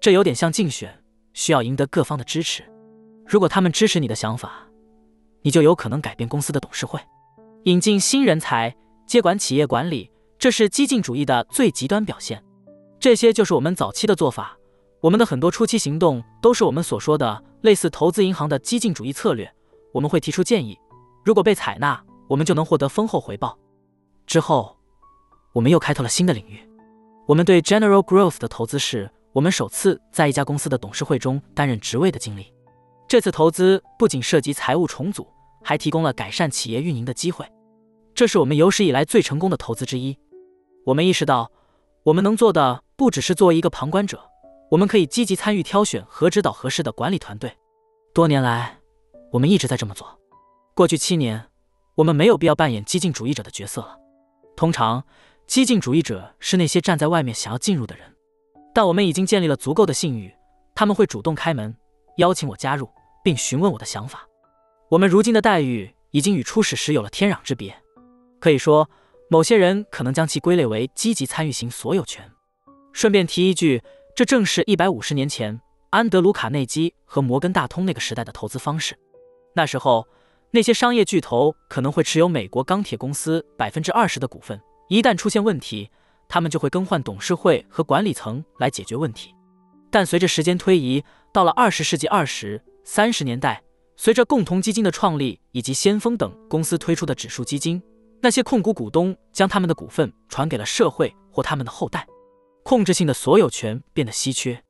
[0.00, 2.62] 这有点像竞选，需要赢得各方的支持。
[3.26, 4.68] 如果他们支持你的想法，
[5.42, 7.00] 你就有可能改变公司的董事会，
[7.64, 8.76] 引进新人才，
[9.08, 10.08] 接管企业管理。
[10.38, 12.40] 这是激进主义的最极端表现。
[12.98, 14.56] 这些就是我们早期的做法。
[15.00, 19.50] 我们的很多初期行动都是我们所说的类似投资银行的激进主义策略。
[19.92, 20.78] 我们会提出建议，
[21.24, 23.56] 如果被采纳，我们就能获得丰厚回报。
[24.26, 24.76] 之后，
[25.52, 26.58] 我们又开拓了新的领域。
[27.26, 32.52] 我们对 General Growth 的投资是我们首次在一家公司的董事会中担任职位的经历。
[33.06, 35.28] 这次投资不仅涉及财务重组，
[35.62, 37.46] 还提供了改善企业运营的机会。
[38.14, 40.18] 这是我们有史以来最成功的投资之一。
[40.86, 41.50] 我们意识到，
[42.04, 44.30] 我们能做的不只是作为一个旁观者，
[44.70, 47.52] 我们可以积极参与挑选和指导合适的管理团队。
[48.14, 48.78] 多年来，
[49.32, 50.18] 我们一直在这么做。
[50.74, 51.44] 过去七年，
[51.96, 53.98] 我们没有必要扮演激进主义者的角色了。
[54.56, 55.04] 通常，
[55.46, 58.14] 激进主义者是那些站在外面想要进入的人，
[58.74, 60.34] 但我们已经建立了足够的信誉，
[60.74, 61.76] 他们会主动开门，
[62.16, 62.88] 邀请我加入，
[63.22, 64.26] 并询问我的想法。
[64.88, 67.76] 我们如今的待遇已经与初始时有了天壤之别。
[68.40, 68.88] 可以说。
[69.28, 72.30] 某些人可能将其归类为积极参与型所有权。
[72.96, 73.82] 顺便提一句，
[74.14, 78.98] 这正是一百五十年前安德鲁·卡内基和摩根大通那个时代的投资方式。
[79.54, 80.08] 那时候，
[80.50, 84.58] 那些商业巨头可能会持有美国钢铁公司百分之二十的股份。
[84.88, 85.90] 一旦出现问题，
[86.26, 89.34] 他们就会更换董事会和管理层来解决问题。
[89.90, 93.62] 但随着时间推移，到了二十世纪二十三十年代，
[93.98, 97.82] 随着共同基金的创立以及先锋等公司推出的指数基金。
[98.22, 102.06] 那些控股股东将他们的股份传给了社会或他们的后代，
[102.66, 104.60] 控制性的所有权变得稀缺。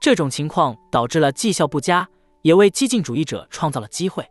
[0.00, 2.08] 这种情况导致了绩效不佳，
[2.42, 4.26] 也为激进主义者创造了机会。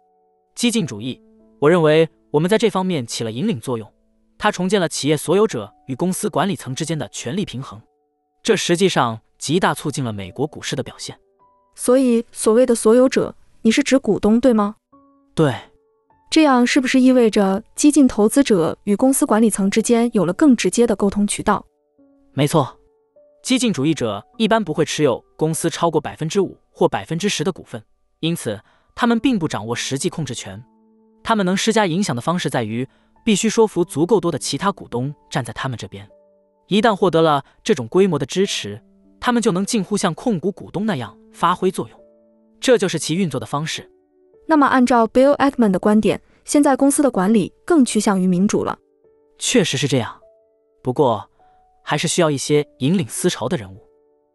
[0.54, 1.22] 激进主义，
[1.60, 3.90] 我认为我们在这方面起了引领作用。
[4.38, 7.82] 它重建了企业所有者与公司管理层之间的权力平衡，
[8.44, 11.18] 这实际上极大促进了美国股市的表现。
[11.74, 14.76] 所以，所谓的所有者，你是指股东对吗？
[15.34, 15.56] 对。
[16.30, 21.66] 这样是不是意味着激进投资者与公司管理层之间有了更直接的沟通渠道？
[22.34, 22.78] 没错，
[23.46, 27.84] 激进主义者一般不会持有公司超过百分之五或百分之十的股份，
[28.20, 28.60] 因此
[28.96, 30.60] 他们并不掌握实际控制权。
[31.24, 32.88] 他们能施加影响的方式在于
[33.24, 36.10] 必须说服足够多的其他股东站在他们这边。
[36.70, 38.82] 一旦获得了这种规模的支持，
[39.20, 42.00] 他们就能近乎像控股股东那样发挥作用。
[42.60, 43.88] 这就是其运作的方式。
[44.48, 48.80] 那么，按照 Bill Ackman 的观点，现在公司的管理更趋向于民主了。
[49.38, 50.20] 确实是这样，
[50.82, 51.30] 不过
[51.86, 53.88] 还是需要一些引领思潮的人物。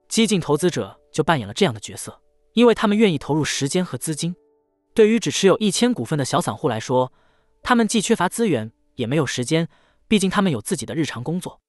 [0.08, 2.20] 激进投资者就扮演了这样的角色，
[2.54, 4.34] 因为他们愿意投入时间和资金。
[4.94, 7.12] 对于只持有一千股份的小散户来说，
[7.62, 9.68] 他们既缺乏资源，也没有时间，
[10.08, 11.60] 毕竟他们有自己的日常工作。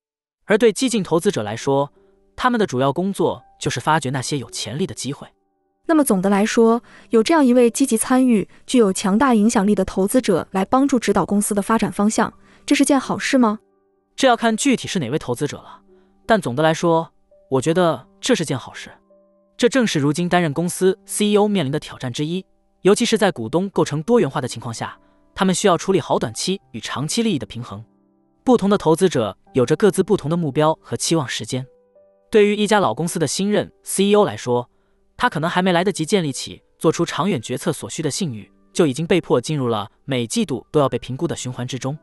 [0.45, 1.91] 而对激进投资者来说，
[2.35, 5.27] 他们的主要工作就是发掘那些有潜力的机会。
[5.87, 12.33] 那么总的来说，有这样一位积极参与、具有强大影响力的投资者来帮助指导公司的发展方向，
[12.65, 13.59] 这是件好事吗？
[14.15, 15.81] 这要看具体是哪位投资者了。
[16.25, 17.11] 但总的来说，
[17.49, 18.91] 我觉得这是件好事。
[19.57, 22.45] 这正是如今担任公司 CEO 面临的挑战之一，
[22.81, 24.97] 尤其是在股东构成多元化的情况下，
[25.35, 27.83] 他们需要处理好短期与长期利益的平衡。
[28.43, 31.65] 不同的投资者有着各自不同的目标和期望时间。
[32.31, 34.69] 对于一家老公司的新任 CEO 来说，
[35.15, 41.95] 他可能还没来得及建立起做出长远决策所需的信誉，就已经被迫进入了每季度都要被评估的循环之中。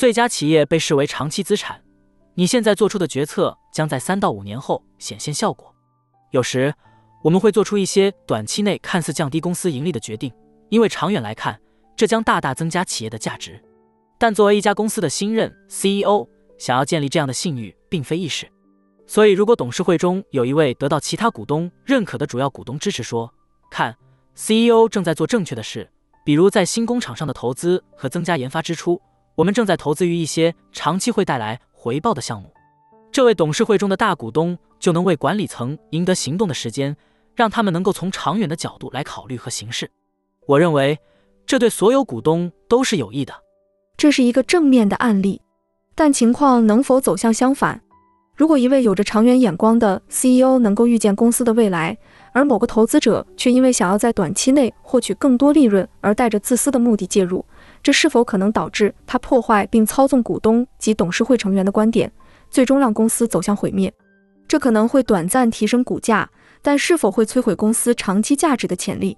[0.00, 1.78] 最佳企业被视为长期资产，
[2.32, 5.74] 你现在做出的决策将在三到五年后显现效果。
[6.30, 6.72] 有时
[7.22, 10.32] 我们会做出一些短期内看似降低公司盈利的决定，
[10.70, 11.60] 因为长远来看，
[11.94, 13.62] 这将大大增加企业的价值。
[14.18, 16.26] 但作为一家公司的新任 CEO，
[16.56, 18.50] 想要建立这样的信誉并非易事。
[19.06, 23.30] 所以，如果董事会中有一位得到其他股东认可的主要股东支持，说
[23.70, 23.94] ：“看
[24.34, 25.90] ，CEO 正在做正确的事，
[26.24, 28.98] 比如在新工厂上的投资和增加研发支出。
[29.40, 32.52] 我们正在投资于一些长期会带来回报的项目。”
[33.10, 36.94] 这位董事会中的大股东就能为管理层赢得行动的时间，
[37.34, 39.90] 让他们能够从长远的角度来考虑和行事。
[40.46, 40.98] 我认为
[41.46, 43.32] 这对所有股东都是有益的。
[43.96, 45.40] 这是一个正面的案例，
[45.94, 47.80] 但情况能否走向相反？
[48.36, 51.96] 如果一位有着长远眼光的 CEO 能够预见公司的未来，
[52.32, 57.44] 而某个投资者却因为想要在短期内获取更多利润而带着自私的目的介入，
[57.82, 62.10] 这是否可能导致他破坏并操纵股东及董事会成员的观点，
[62.50, 63.92] 最终让公司走向毁灭？
[64.46, 66.28] 这可能会短暂提升股价，
[66.60, 69.16] 但是否会摧毁公司长期价值的潜力？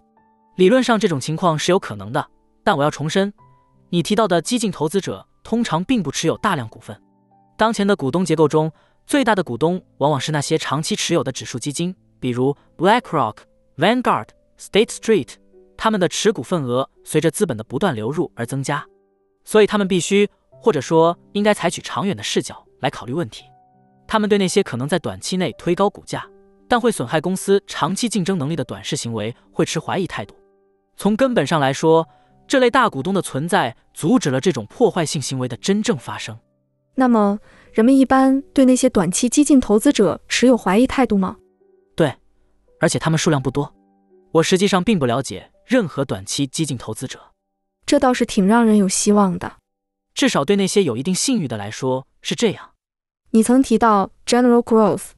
[0.57, 2.27] 理论上这种情况是有可能的，
[2.63, 3.33] 但我要重申，
[3.89, 6.95] 你提到的激进投资者通常并不持有大量股份。
[7.57, 8.71] 当前的股东结构中，
[9.07, 13.37] 最大的股东往往是那些长期持有的指数基金，比如 BlackRock、
[13.79, 15.29] Vanguard、State Street，
[15.77, 18.85] 他们的持股份额随着资本的不断流入而增加，
[19.45, 23.45] 所以他们必须或者说应该采取长远的视角来考虑问题。
[24.07, 26.25] 他们对那些可能在短期内推高股价，
[26.69, 30.35] 但会损害公司长期竞争能力的短视行为会持怀疑态度。
[30.97, 32.07] 从根本上来说，
[32.47, 36.39] 这类大股东的存在阻止了这种破坏性行为的真正发生。
[36.95, 37.39] 那么，
[37.73, 41.37] 人们一般对那些短期激进投资者持有怀疑态度吗？
[41.97, 42.15] 对，
[42.81, 43.75] 而且他们数量不多。
[44.33, 47.19] 我实际上并不了解任何短期激进投资者。
[47.87, 49.57] 这倒是挺让人有希望的。
[50.15, 52.71] 至少对那些有一定信誉的来说是这样。
[53.31, 55.11] 你曾提到 General Growth，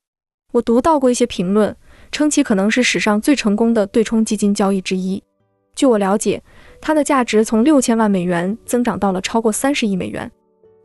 [0.53, 1.77] 我读到过一些评论，
[2.13, 5.23] 称其可能是史上最成功的对冲基金交易之一。
[5.75, 6.43] 据我了解，
[6.81, 10.31] 它的价值从六千万美元增长到了超过三十亿美元。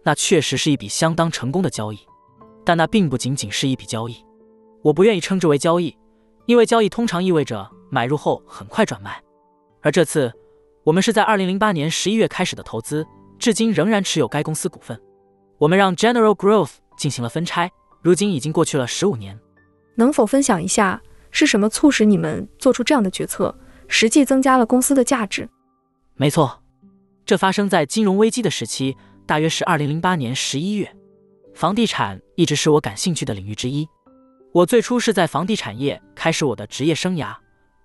[0.04, 2.00] 那确实是一笔相当成功的交易，
[2.66, 4.16] 但那并不仅仅是一笔交易。
[4.82, 5.96] 我不愿意称之为交易，
[6.48, 9.22] 因为交易通常意味着买入后很快转卖。
[9.82, 10.32] 而这次，
[10.84, 13.06] 我们是在二零零八年十一月开始的投资，
[13.38, 15.00] 至今仍然持有该公司股份。
[15.58, 17.72] 我们让 General Growth 进行了分拆，
[18.02, 19.40] 如今已经过去了十五年。
[19.96, 21.02] 能否分享一下
[21.32, 23.54] 是什么促使你们做出这样的决策？
[23.88, 25.50] 实际增加了公司的价值。
[26.16, 26.62] 没错，
[27.26, 30.96] 这发生在金融危机的时期，大约是二零零八年十一月。
[31.56, 33.88] 房地产一直是我感兴趣的领域之一。
[34.54, 37.36] 我最初是在房地产业开始我的职业生涯，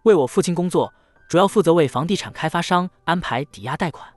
[0.04, 0.92] 为我父亲工作，
[1.34, 4.08] 主要负责为房地产开发商安排抵押贷款，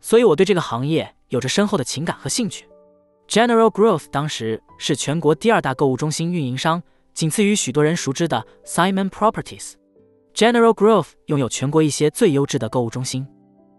[0.00, 2.68] 所以我对这个行业有着深厚的情感和兴趣。
[3.26, 6.80] General Growth 当时是全国第二大购物中心运营商，
[7.14, 9.72] 仅次于许多人熟知的 Simon Properties。
[10.34, 13.26] General Growth 拥有全国一些最优质的购物中心。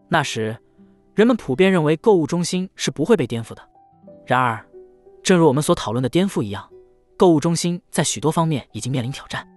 [0.10, 0.58] 那时，
[1.16, 3.62] 人们普遍认为购物中心是不会被颠覆的。
[4.26, 4.62] 然而，
[5.24, 6.70] 正如我们所讨论的颠覆一样，
[7.16, 9.48] 购物中心在许多方面已经面临挑战。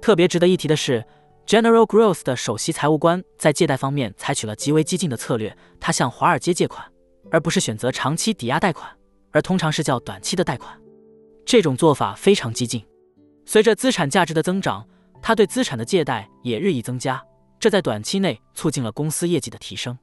[0.00, 1.04] 特别值得一提的是
[1.50, 5.56] ，General Growth 的首席财务官在借贷方面采取了极为激进的策略。
[5.80, 6.86] 他向华尔街借款，
[7.28, 8.88] 而不是选择长期抵押贷款，
[9.32, 10.80] 而通常是较短期的贷款。
[11.44, 12.86] 这种做法非常激进。
[13.44, 14.86] 随着资产价值的增长，
[15.20, 17.20] 他对资产的借贷也日益增加，
[17.58, 19.98] 这在短期内促进了公司业绩的提升。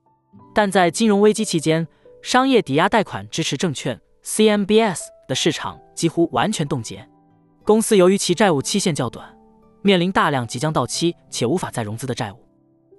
[0.54, 1.88] 但在金融危机期间，
[2.22, 7.08] 商业抵押贷款支持证券 （CMBS） 的市场几乎完全冻结。
[7.64, 9.34] 公司由于其债务期限较短，
[9.82, 12.40] 面临大量即将到期且无法再融资的债务。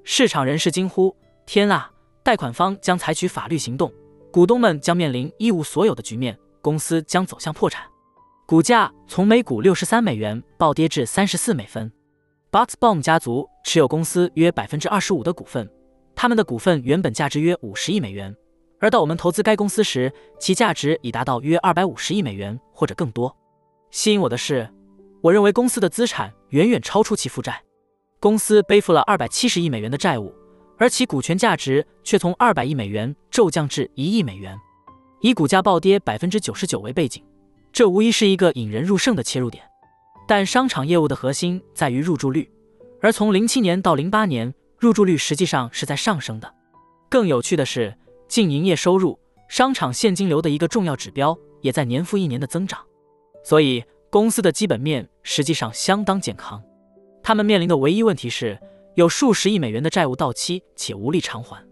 [0.05, 1.14] 市场人士惊呼
[1.45, 1.91] ：“天啊！
[2.22, 3.93] 贷款方将采取法律行动，
[4.33, 7.85] 股东们将面临一无所有的局面，公司将走向破产。”
[8.47, 11.93] 股价从每股六十三美元暴跌至三十四美分。
[12.51, 15.70] b u t s b o m 家族持有公司约百分之二十五的股份，
[16.14, 18.35] 他们的股份原本价值约五十亿美元，
[18.81, 20.11] 而到我们投资该公司时，
[20.41, 23.37] 其价值已达到约二百五十亿美元或者更多。
[23.91, 24.66] 吸引我的是，
[25.21, 27.62] 我认为公司的资产远远超出其负债。
[28.21, 30.35] 公司背负了二百七十亿美元的债务，
[30.77, 34.59] 而其股权价值却从二百亿美元骤降至一亿美元。
[35.21, 37.25] 以股价暴跌百分之九十九为背景，
[37.73, 39.64] 这无疑是一个引人入胜的切入点。
[40.27, 42.51] 但商场业务的核心在于入住率，
[43.01, 46.55] 而从零七年到零八年，入住率实际上是在上升的。
[47.09, 47.97] 更有趣的是，
[48.29, 52.81] 净营业收入，商场现金流的一个重要指标，也在年复一年的增长。
[53.43, 56.62] 所以，公司的基本面实际上相当健康。
[57.22, 58.59] 他们面临的唯一问题是，
[58.94, 61.62] 有数十亿美元的债务到期且无力偿还。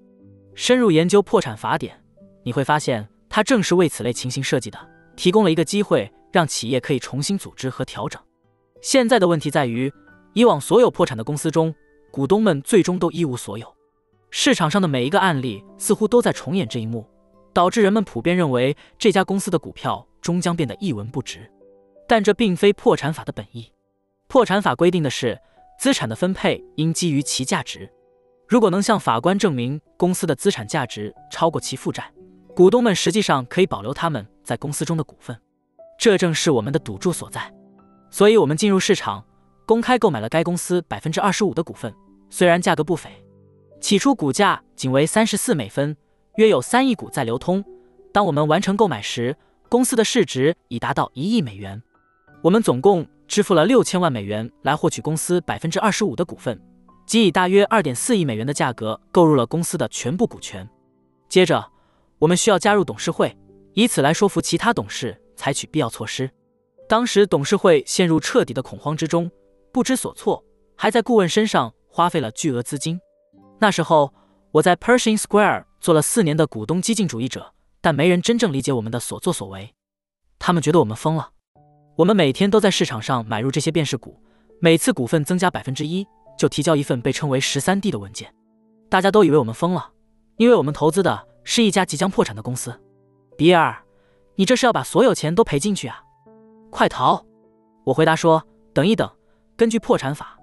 [0.54, 2.02] 深入研究破产法典，
[2.42, 4.78] 你会发现，它正是为此类情形设计的，
[5.16, 8.20] 提供了一个机会，让企业可以重新组织和调整。
[8.82, 9.90] 现在的问题在于，
[10.34, 11.74] 以往所有破产的公司中，
[12.10, 13.66] 股东们最终都一无所有。
[14.30, 17.06] 市场上的每一个案例似乎都在重演这一幕，
[17.54, 21.50] 导致人们普遍认为这家公司的股票终将变得一文不值。
[22.08, 23.72] 但这并非破产法的本意。
[24.28, 25.40] 破产法规定的是，
[25.78, 27.90] 资产的分配应基于其价值。
[28.48, 32.12] 如果能向法官证明公司的资产价值超过其负债，
[32.54, 35.36] 股东们实际上可以保留他们在公司中的股份。
[35.98, 37.52] 这正是我们的赌注所在。
[38.10, 39.24] 所以，我们进入市场，
[39.66, 41.92] 公开购买了该公司百分之二十五的股份，
[42.30, 43.10] 虽然价格不菲，
[43.80, 45.96] 起初股价仅为三十四美分，
[46.36, 47.64] 约有三亿股在流通。
[48.12, 49.36] 当我们完成购买时，
[49.68, 51.82] 公司的市值已达到一亿美元。
[52.46, 56.56] 我们总共支付了六千万美元来获取公司百分之二十五的股份，
[57.04, 60.64] 即以大约二点四亿美元的价格购入了公司的全部股权。
[61.28, 61.68] 接着，
[62.20, 63.36] 我们需要加入董事会，
[63.72, 66.30] 以此来说服其他董事采取必要措施。
[66.88, 69.28] 当时董事会陷入彻底的恐慌之中，
[69.72, 70.40] 不知所措，
[70.76, 73.00] 还在顾问身上花费了巨额资金。
[73.58, 74.14] 那时候，
[74.52, 79.74] 我在 Pershing Square 做了四年的股东激进主义者，但没人真正理解我们的所作所为。
[80.38, 81.30] 他们觉得我们疯了。
[81.96, 84.20] 我们每天都在市场上买入这些变式股，
[84.60, 88.30] 每次股份增加百分之一，就提交一份被称为十三 D 的文件。
[88.90, 89.92] 大家都以为我们疯了，
[90.36, 92.78] 因为我们投资的是一家即将破产的公司。
[93.38, 93.82] 比尔，
[94.34, 96.02] 你这是要把所有钱都赔进去啊？
[96.70, 97.24] 快逃！
[97.84, 98.44] 我回答说
[98.74, 99.10] ：“等一等，
[99.56, 100.36] 根据破产法，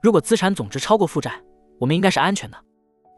[0.00, 1.42] 如果资产总值超过负债，
[1.80, 2.56] 我们应该是安全的。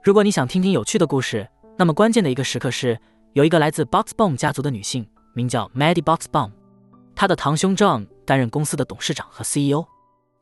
[0.02, 2.98] 如果你想听听有趣的故事，那么关键的一个时刻是，
[3.34, 6.52] 有一个来自 Boxbaum 家族的女性，名叫 Maddie Boxbaum。”
[7.14, 9.84] 他的堂兄 John 担任公司的董事长和 CEO。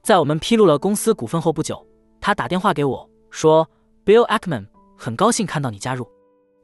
[0.03, 1.87] 在我们披露了公司股份后不久，
[2.21, 3.69] 他打电话给我说
[4.05, 4.67] ：“Bill Ackman，
[4.97, 6.09] 很高兴看到你加入。”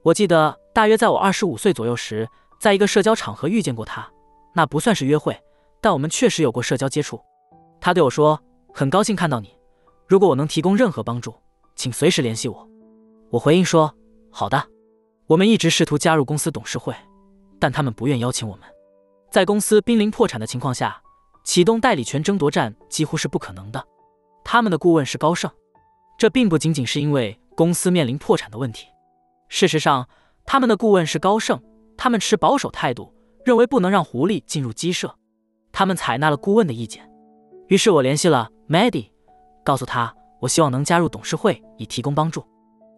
[0.02, 2.28] 我记得大约在我二十五岁左右时，
[2.58, 4.08] 在一个社交场合遇见过他，
[4.54, 5.38] 那不算是约会，
[5.80, 7.20] 但我们确实有过社交接触。
[7.80, 8.40] 他对我说
[8.72, 9.54] ：“很高兴看到你，
[10.06, 11.34] 如果我能提供任何帮助，
[11.74, 12.68] 请随时联系我。”
[13.30, 13.92] 我回应说
[14.30, 14.62] ：“好的。”
[15.26, 16.94] 我们一直试图加入公司董事会，
[17.58, 18.62] 但他们不愿邀请我们。
[19.36, 20.98] 在公司濒临破产的情况下，
[21.44, 23.86] 启动代理权争夺战几乎是不可能的。
[24.42, 25.50] 他们的顾问是高盛，
[26.16, 28.86] 这并不仅仅是因为公司面临破产的问题。
[29.50, 30.08] 事实上，
[30.46, 31.62] 他们的顾问是高盛，
[31.98, 33.12] 他们持保守态度，
[33.44, 35.14] 认为不能让狐狸进入鸡舍。
[35.70, 37.06] 他们采纳了顾问的意见。
[37.68, 39.10] 于是我联系了 Maddie，
[39.62, 42.42] 告诉他我希望能加入董事会以提供帮助。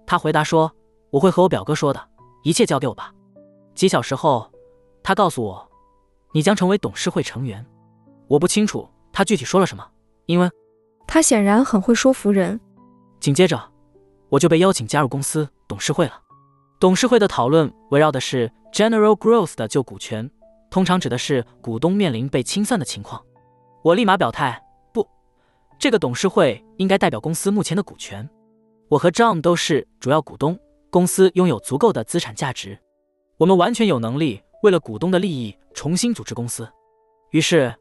[0.06, 0.70] 他回答说
[1.10, 2.08] ：“我会和我表哥说的，
[2.44, 3.12] 一切交给我吧。”
[3.74, 4.48] 几小时后，
[5.02, 5.67] 他告诉我。
[6.32, 7.64] 你将成为董事会成员，
[8.26, 9.86] 我不清楚他具体说了什么，
[10.26, 10.50] 因为
[11.06, 12.60] 他显然很会说服人。
[13.18, 13.60] 紧接着，
[14.28, 16.20] 我就被邀请加入公司董事会了。
[16.78, 20.30] 董事会的讨论围绕的是 General Growth 的旧股权，
[20.70, 23.20] 通常指的是股东面临被清算的情况。
[23.82, 24.62] 我立马表态，
[24.92, 25.08] 不，
[25.78, 28.28] 这个董事会应该代表公司目前的股权。
[28.88, 30.58] 我和 John 都是主要股东，
[30.90, 32.78] 公司拥有足够的资产价值，
[33.38, 34.42] 我们完全有能力。
[34.62, 36.68] 为了股东的利益，重新组织公司。
[37.30, 37.74] 于是，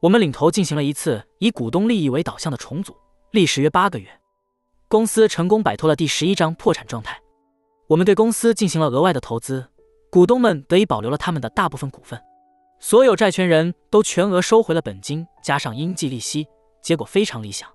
[0.00, 2.96] 我们领头进行了一次以股东利益为导向的重组，
[3.32, 4.08] 历时约八个月。
[4.88, 7.20] 公司成功摆脱了第十一章破产状态。
[7.88, 9.68] 我们对公司进行了额外的投资，
[10.10, 12.20] 股东们得以保留了他们的大部分股份。
[12.78, 16.46] 所有债权人都全额收回了本金，加上应计利息，
[16.80, 17.68] 结果非常理想。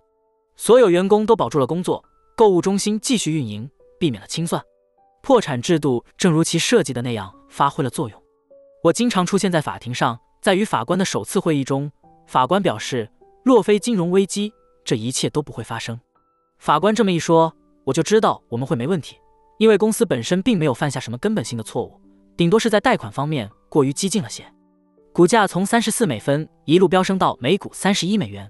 [0.56, 2.04] 所有员工都保住了工作，
[2.36, 4.64] 购物中心继续运营，避免了清算。
[5.22, 8.25] 破产制度正如其设计的那样发挥了作用。
[8.86, 11.92] 我经常出现在法庭上，在与法官的首次会议中，
[12.28, 13.10] 法官表示，
[13.44, 16.00] 若非金融危机，这一切都不会发生。
[16.60, 17.52] 法官这么一说，
[17.84, 19.18] 我就知道我们会没问题，
[19.58, 22.00] 因为公司本身并没有犯下什么根本性的错误，
[22.38, 24.46] 顶多是在贷款方面过于激进了些。
[25.12, 28.48] 股价从三十四美分一路飙升到每股三十一美元。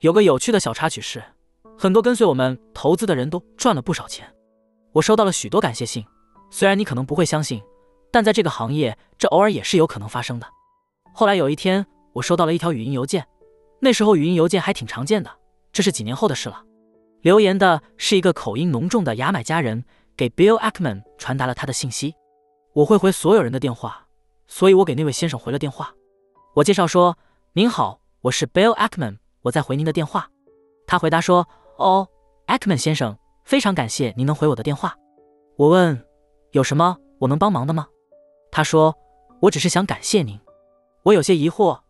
[0.00, 1.24] 有个有趣的小插曲是，
[1.78, 4.30] 很多跟随我们投资的人都赚了不少钱。
[4.92, 6.04] 我收到了许多感谢信，
[6.50, 7.62] 虽然你可能不会相信。
[8.14, 10.46] 但在这个行业，这偶尔也是有可能发生的。
[11.12, 13.26] 后来有一天，我收到了一条语音邮件，
[13.80, 15.28] 那时候语音邮件还挺常见的，
[15.72, 16.62] 这是几年后的事了。
[17.22, 19.84] 留言的是一个口音浓重的牙买加人，
[20.16, 22.14] 给 Bill Ackman 传达了他的信息。
[22.72, 24.06] 我会回所有人的电话，
[24.46, 25.92] 所以我给那位先生回了电话。
[26.54, 27.18] 我介绍说
[27.54, 30.28] ：“您好，我是 Bill Ackman，我在回您的电话。”
[30.86, 31.48] 他回答说
[31.78, 32.06] ：“哦
[32.46, 34.94] ，Ackman 先生，非常感谢您能回我的电话。”
[35.58, 36.00] 我问
[36.52, 37.88] ：“有什么我能帮忙的吗？”
[38.54, 38.96] 他说
[39.42, 40.38] ：“我只是想感谢您。”
[41.02, 41.80] 我有些疑惑，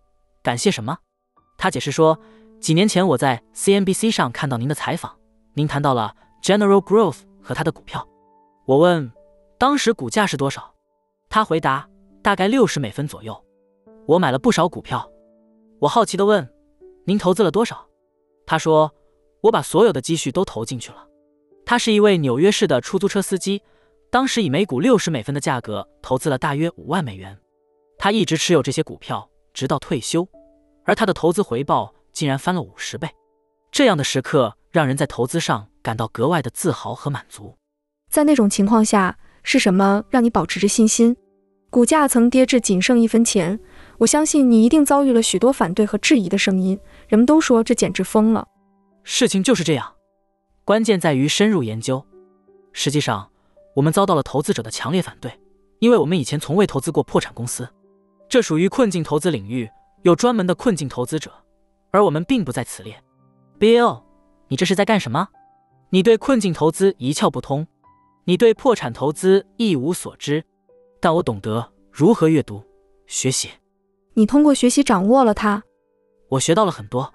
[0.42, 0.96] 感谢什么？
[1.58, 2.18] 他解释说
[2.58, 5.14] ：“几年前我在 CNBC 上看到您的采访，
[5.52, 8.08] 您谈到了 General Growth 和他的股票。”
[8.64, 9.12] 我问
[9.58, 10.74] ：“当时股价是多少？”
[11.28, 11.86] 他回答
[12.24, 13.44] ：“大概六十美分左右。”
[14.08, 15.06] 我买了不少股票。
[15.80, 16.50] 我好奇地问
[17.04, 17.86] ：“您投资了多少？”
[18.46, 18.90] 他说
[19.44, 21.06] ：“我把所有的积蓄都投进去了。”
[21.66, 23.60] 他是一位纽约市的出租车司机。
[24.14, 27.36] 当时以每股六十美分的价格投资了大约五万美元，
[27.98, 30.24] 他一直持有这些股票直到退休，
[30.84, 33.08] 而他的投资回报竟然翻了五十倍。
[33.72, 37.58] 这样的时刻让人在投资上感到格外的自豪和满足。
[38.08, 41.16] 在那种情况下，是什么让你保持着信心？
[41.68, 43.58] 股价曾跌至仅剩一分钱，
[43.98, 46.78] 我相信你一定遭遇了许多反对和质疑的声音。
[47.08, 48.46] 人们都说这简直疯了。
[49.02, 49.92] 事情就是这样，
[50.64, 52.06] 关键在于深入研究。
[52.72, 53.28] 实际上。
[53.74, 55.38] 我们遭到了投资者的强烈反对，
[55.80, 57.68] 因为我们以前从未投资过破产公司，
[58.28, 59.68] 这属于困境投资领域，
[60.02, 61.32] 有专门的困境投资者，
[61.90, 63.02] 而我们并不在此列。
[63.58, 64.02] Bill，
[64.48, 65.28] 你这是在干什么？
[65.90, 67.66] 你对困境投资一窍不通，
[68.24, 70.44] 你对破产投资一无所知，
[71.00, 72.62] 但我懂得如何阅读、
[73.06, 73.50] 学习。
[74.14, 75.62] 你通过学习掌握了它，
[76.28, 77.12] 我学到了很多。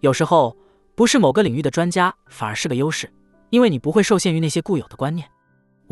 [0.00, 0.56] 有时候，
[0.94, 3.08] 不是某个领域的专家反而是个优势，
[3.50, 5.28] 因为你不会受限于那些固有的观念。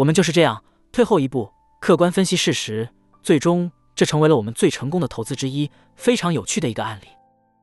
[0.01, 2.89] 我们就是这样，退后一步，客观分析事实，
[3.23, 5.71] 最终这成为了我们最成功的投资之一。
[5.95, 7.09] 非常有趣的一个案例。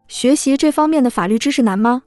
[0.08, 2.04] 学习这方面的法律知识难吗？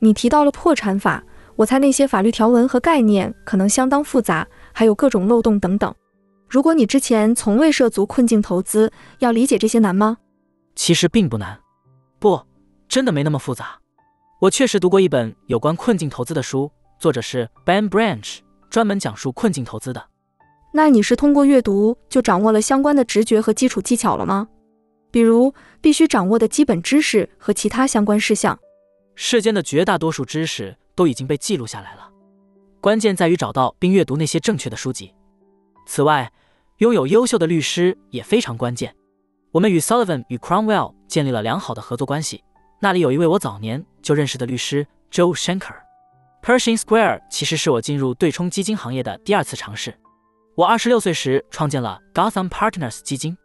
[0.00, 1.22] 你提到了破产法，
[1.54, 5.94] 我猜那些法律条文和概念可能相当复杂，还有各种漏洞等等。
[6.48, 10.16] 如果你之前从未涉足困境投资，要理解这些难吗？
[10.74, 11.56] 其实并不难，
[12.18, 12.42] 不，
[12.88, 13.78] 真的没那么复杂。
[14.40, 16.68] 我确实读过一本有关困境投资的书，
[16.98, 18.38] 作者是 Ben Branch，
[18.70, 20.08] 专门讲述困境投资的。
[20.72, 24.48] 那你是通过阅读就掌握了相关的直觉和基础技巧了吗？
[25.10, 28.58] 比如必须掌握的基本知识和其他相关事项。
[29.14, 32.10] 世间的绝大多数知识都已经被记录下来了，
[32.80, 35.14] 关键在于找到并阅读那些正确的书籍。
[35.86, 36.30] 此外，
[36.76, 38.94] 拥有优秀的律师也非常关键。
[39.50, 42.44] 我们与 Sullivan 与 Cromwell 建立了良好的合作关系。
[42.80, 45.87] 那里有一位我早年就认识的律师 Joe Shanker。
[46.48, 49.94] Pershing Square 其实是我进入对冲基金行业的第二次尝试。
[50.54, 53.36] 我二十六岁时创建了 Gotham Partners 基金，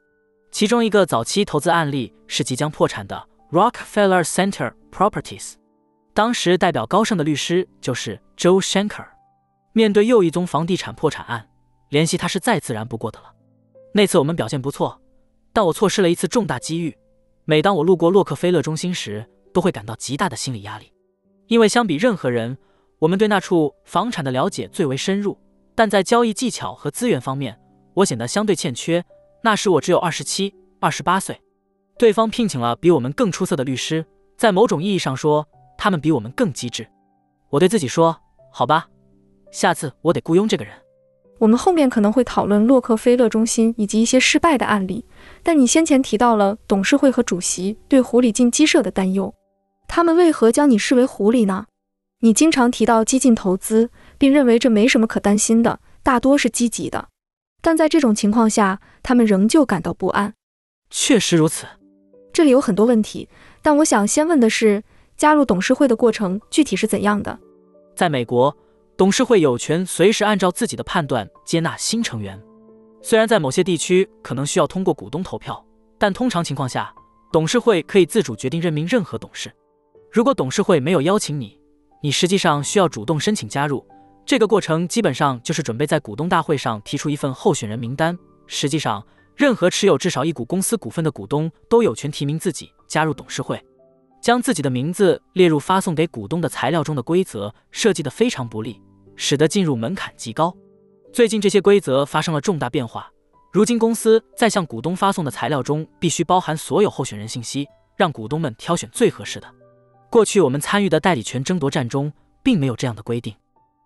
[0.54, 5.56] 其中一个早期投资案例是即将破产的 Rockefeller Center Properties。
[6.14, 9.06] 当时代表高盛的律师就是 Joe Shanker。
[9.74, 11.50] 面对又一宗房地产破产案，
[11.90, 13.34] 联系他是再自然不过的了。
[13.94, 15.02] 那次我们表现不错，
[15.52, 16.98] 但我错失了一次重大机遇。
[17.44, 20.94] 每当我路过洛克菲勒中心时，都会感到极大的心理压力，
[21.48, 22.58] 因为相比任何人，
[23.04, 25.38] 我们对那处房产的了解最为深入。
[25.76, 27.60] 但在交易技巧和资源方面，
[27.96, 29.04] 我显得相对欠缺。
[29.44, 31.42] 那时我只有二十七、二十八岁，
[31.98, 34.06] 对方聘请了比我们更出色的律师，
[34.38, 35.46] 在某种意义上说。
[35.76, 36.88] 他们比我们更机智。
[37.50, 38.16] 我对自己说
[38.54, 38.88] ：“好吧，
[39.52, 40.74] 下次我得雇佣这个人。”
[41.40, 45.04] 我们后面可能会讨论洛克菲勒中心以及一些失败的案例。
[45.42, 49.34] 但你先前提到了董事会和主席对狐狸进鸡舍的担忧，
[49.90, 51.66] 他们为何将你视为狐狸呢？
[52.24, 57.10] 你经常提到激进投资，并认为这没什么可担心的，大多是积极的。
[57.62, 60.34] 但在这种情况下，他们仍旧感到不安。
[60.90, 61.68] 确实如此。
[62.32, 63.28] 这里有很多问题，
[63.62, 64.82] 但我想先问的是。
[65.16, 67.40] 加入董事会的过程具体是怎样的？
[67.96, 68.58] 在美国，
[68.98, 72.42] 董事会有权随时按照自己的判断接纳新成员。
[73.02, 75.64] 虽然在某些地区可能需要通过股东投票，
[76.00, 76.92] 但通常情况下，
[77.32, 79.54] 董事会可以自主决定任命任何董事。
[80.12, 81.60] 如果董事会没有邀请你，
[82.04, 83.82] 你实际上需要主动申请加入。
[84.26, 88.18] 这个过程基本上就是准备在股东大会上提出一份候选人名单。
[88.46, 89.02] 实际上，
[89.38, 93.58] 任何持有至少一股公司股份的股东都有权提名自己加入董事会。
[94.22, 98.82] 将自己的名字列入发送给股东的材料中的规则设计得非常不利，
[99.16, 100.54] 使得进入门槛极高。
[101.14, 103.10] 最近这些规则发生了重大变化，
[103.54, 107.66] 如今公司在向股东发送的材料中必须包含所有候选人信息，
[107.96, 109.48] 让股东们挑选最合适的。
[110.14, 112.14] 过去我们参与的代理权争夺战中
[112.44, 113.34] 并没有这样的规定，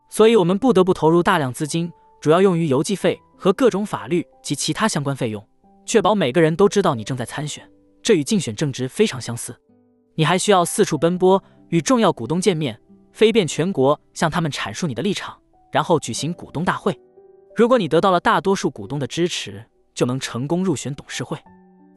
[0.09, 1.89] 所以我们不得不投入大量资金，
[2.19, 5.41] 主要用于邮寄费和各种法律及其他相关费用，
[5.85, 7.65] 确保每个人都知道你正在参选。
[8.03, 9.55] 这与竞选正职非常相似。
[10.15, 12.77] 你还需要四处奔波，与重要股东见面，
[13.13, 15.33] 飞遍全国，向他们阐述你的立场，
[15.71, 16.99] 然后举行股东大会。
[17.55, 19.63] 如果你得到了大多数股东的支持，
[19.95, 21.37] 就能成功入选董事会。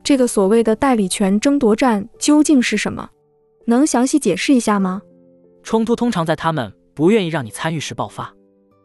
[0.05, 3.11] 这个所谓的代理权争夺战究竟是什么？
[3.71, 5.01] 能详细解释一下吗？
[5.63, 8.35] 冲突通常在他们不愿意让你参与时爆发，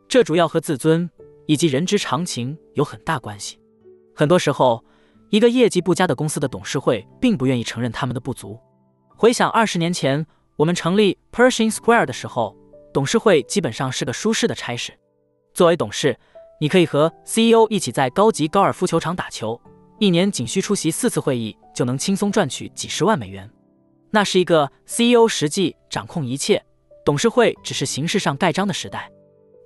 [0.08, 1.10] 这主要和自尊
[1.48, 3.60] 以及人之常情有很大关系。
[4.14, 4.84] 很多时候，
[5.30, 8.60] 一个业绩不佳的公司的董事会并不愿意承认他们的不足。
[9.16, 10.26] 回想二十年前
[10.56, 12.56] 我们成立 Pershing Square 的时候，
[12.94, 14.94] 董事会基本上是个舒适的差事。
[15.54, 16.18] 作为董事，
[16.62, 19.60] 你可以和 CEO 一起在高级高尔夫球场打球，
[20.00, 23.50] 一年仅需出席四次会议就能轻松赚取几十万美元。
[24.16, 26.64] 那是一个 CEO 实际掌控一切，
[27.04, 29.12] 董事会只是形式上盖章的时代。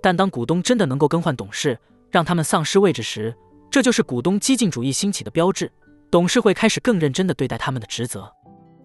[0.02, 1.78] 但当股东真的能够更换董事，
[2.10, 3.36] 让他们丧失位置时，
[3.70, 5.72] 这就是股东激进主义兴起的标志。
[6.10, 8.28] 董事会开始更认真地对待他们的职责。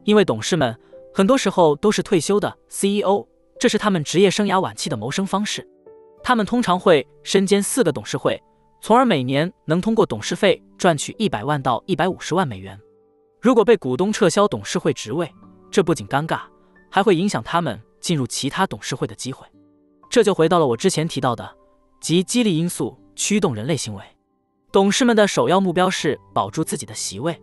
[0.05, 0.78] 因为董事们
[1.15, 3.27] 很多时候都是退休的 CEO，
[3.59, 5.66] 这是他们职业生涯晚期的谋生方式。
[6.23, 8.39] 他们通常会身兼四个董事会，
[8.82, 12.78] 从而每年能通过董事费赚取一百万到一百五十万美元。
[13.41, 15.32] 如果被股东撤销董事会职位，
[15.75, 16.43] 这不仅尴尬，
[16.89, 19.45] 还会影响他们进入其他董事会的机会。
[20.09, 21.57] 这就回到了我之前提到的，
[22.01, 24.05] 即激励因素驱动人类行为。
[24.71, 27.37] 董事们的首要目标是保住自己的席位。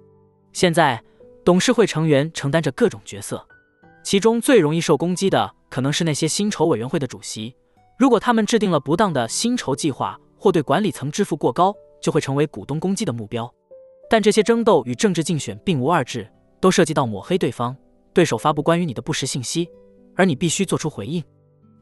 [0.54, 1.04] 现在。
[1.44, 3.44] 董事会成员承担着各种角色，
[4.04, 7.56] 其中最容易受攻击的可能是那些薪酬委员会的主席。
[7.98, 13.52] 如果他们制定了不当的薪酬计划，或对管理层支付过高，就会成为股东攻击的目标。
[14.08, 17.76] 但这些争斗与政治竞选并无二致，都涉及到抹黑对方。
[18.14, 19.70] 对手发布关于你的不实信息，
[20.16, 21.24] 而你必须做出回应。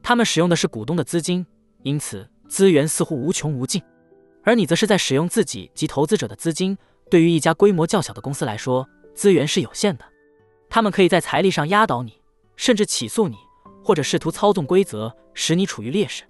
[0.02, 1.44] 他们使用的是股东的资金，
[1.82, 3.82] 因此资源似乎无穷无尽，
[4.42, 6.76] 而你则是在使用自己及投资者的资金。
[7.10, 10.04] 对于一家规模较小的公司来说，资源是有限的。
[10.68, 12.22] 他们可以在财力上压倒你，
[12.56, 13.36] 甚至起诉你，
[13.82, 16.22] 或者试图操纵规则，使你处于劣势。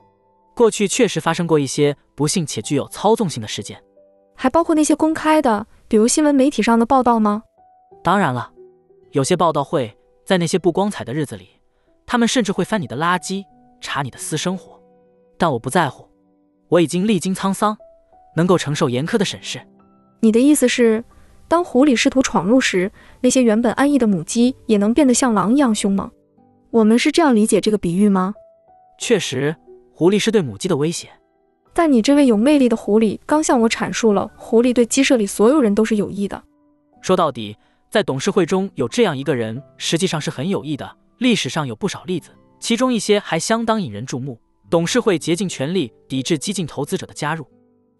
[0.56, 3.82] 过去确实发生过一些不幸且具有操纵性的事件，
[4.34, 7.42] 还包括那些公开的，比如新闻媒体上的报道吗？
[8.02, 8.50] 当然了。
[9.12, 11.48] 有些报道会在那些不光彩的日子里，
[12.06, 13.44] 他们甚至会翻你的垃圾，
[13.80, 14.80] 查你的私生活。
[15.36, 16.08] 但我不在乎，
[16.68, 17.76] 我已经历经沧桑，
[18.36, 19.60] 能够承受严苛的审视。
[20.20, 21.02] 你的意思是，
[21.48, 26.08] 当狐狸试图闯入时，那些原本安逸的母鸡也能变得像狼一样凶猛？
[26.70, 28.34] 我们是这样理解这个比喻吗？
[29.00, 29.56] 确实，
[29.92, 31.08] 狐狸是对母鸡的威胁。
[31.72, 36.40] 但你这位有魅力的狐狸刚向我阐述了，狐狸对鸡舍里所有人都是有益的。
[37.00, 37.56] 说到底。
[37.90, 40.96] 在董事会中有这样一个人，实际上是很有益的。
[41.18, 42.30] 历史上有不少例子，
[42.60, 44.40] 其中一些还相当引人注目。
[44.70, 47.44] 董事会竭尽全力抵制激进投资者的加入，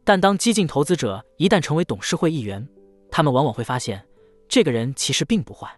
[0.04, 2.64] 但当激进投资者一旦成为董事会议员，
[3.10, 4.00] 他们往往会发现
[4.48, 5.68] 这个人其实并不坏。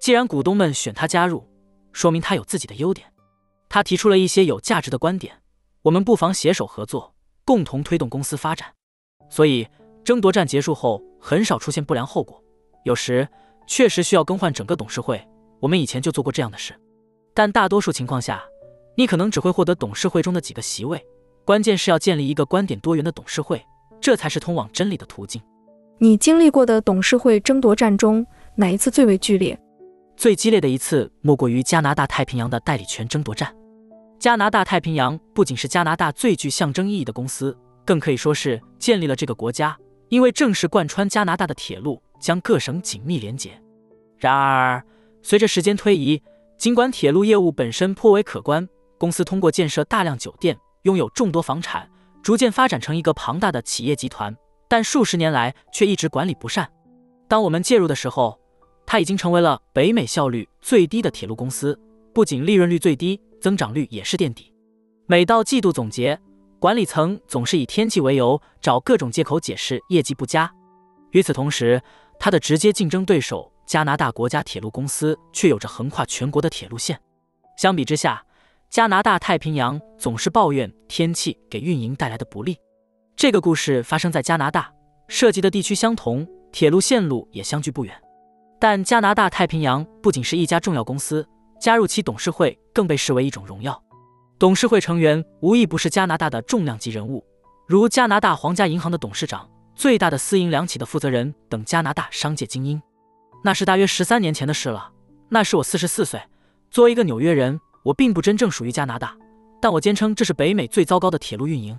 [0.00, 1.48] 既然股东们选他加入，
[1.92, 3.06] 说明他有自己的优点。
[3.68, 5.40] 他提出了一些有价值的观点，
[5.82, 7.14] 我们不妨携手合作，
[7.44, 8.68] 共同推动公司发展。
[9.30, 9.64] 所以
[10.02, 12.42] 争夺战结束后，很少出现不良后果，
[12.82, 13.28] 有时。
[13.66, 15.26] 确实需要更换整个董事会，
[15.60, 16.74] 我们以前就做过这样的事，
[17.32, 18.42] 但大多数情况下，
[18.96, 21.04] 你可能只会获得董事会中的几个席位。
[21.44, 23.62] 关键是要建立一个观点多元的董事会，
[24.00, 25.42] 这才是通往真理的途径。
[25.98, 28.26] 你经历过的董事会争夺战中，
[28.56, 29.58] 哪一次最为剧烈？
[30.16, 33.54] 最激烈的一次莫过于加拿大太平洋的代理权争夺战。
[34.18, 39.76] 加拿大太平洋不仅是加拿大最具象征意义的公司，更可以说是建立了这个国家，
[40.08, 42.00] 因为正是贯穿加拿大的铁路。
[42.18, 43.60] 将各省紧密连结。
[44.18, 44.84] 然而，
[45.22, 46.22] 随着时间推移，
[46.56, 48.68] 尽管铁路业务本身颇为可观，
[48.98, 51.90] 公司通过建设大量酒店，拥有众多房产，
[52.22, 54.34] 逐渐发展成一个庞大的企业集团。
[54.66, 56.68] 但数十年来却一直管理不善。
[57.28, 58.40] 当我们介入的时候，
[58.86, 61.78] 它已经成为了北美效率最低的铁路公司，
[62.12, 64.52] 不仅利润率最低，增长率也是垫底。
[65.06, 66.18] 每到季度总结，
[66.58, 70.50] 管理层总是以天气为由，找各种借口解释业绩不佳。
[71.10, 71.80] 与此同时，
[72.18, 76.98] 它的直接竞争对手加拿大国家铁路公司却有着横跨全国的铁路线。
[77.56, 78.24] 相比之下，
[78.70, 82.58] 加拿大太平洋总是抱怨天气给运营带来的不利。
[83.16, 84.72] 这个故事发生在加拿大，
[85.06, 87.94] 涉及的地区相同，铁路线路也相距不远。
[88.58, 91.26] 但加拿大太平洋不仅是一家重要公司，
[91.60, 93.80] 加入其董事会更被视为一种荣耀。
[94.38, 97.24] 董事会成员无一不是加拿大的重量级人物，
[97.68, 99.48] 如加拿大皇家银行的董事长。
[99.74, 102.80] 最大的私营两企的负责人等加拿大商界精英，
[103.42, 104.90] 那是大约十三年前的事了。
[105.28, 106.22] 那时我四十四岁，
[106.70, 109.16] 作为一个纽约人，我并不真正属于加拿大，
[109.60, 111.78] 但我坚称这是北美最糟糕的铁路运营。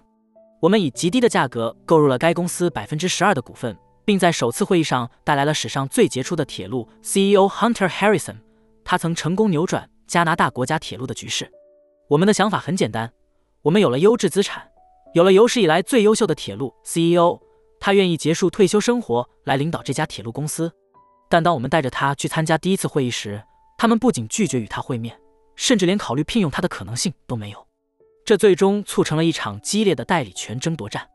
[0.62, 8.36] 我们以极低的价格购入了该公司百分之十二的股份，并在首次会议上带来了史上最杰出的铁路 CEO Hunter Harrison。
[8.84, 11.50] 他曾成功扭转加拿大国家铁路的局势。
[12.10, 13.12] 我们的想法很简单：
[13.64, 14.68] 我们有了优质资产，
[15.14, 17.40] 有了有史以来最优秀的铁路 CEO。
[17.86, 20.74] 他愿意结束退休生活来领导这家铁路公司，
[21.30, 23.44] 但当我们带着他去参加第一次会议时，
[23.78, 25.16] 他们不仅拒绝与他会面，
[25.56, 27.68] 甚至连考虑聘用他的可能性都没有。
[28.26, 31.08] 这最终促成了一场激烈的代理权争夺战。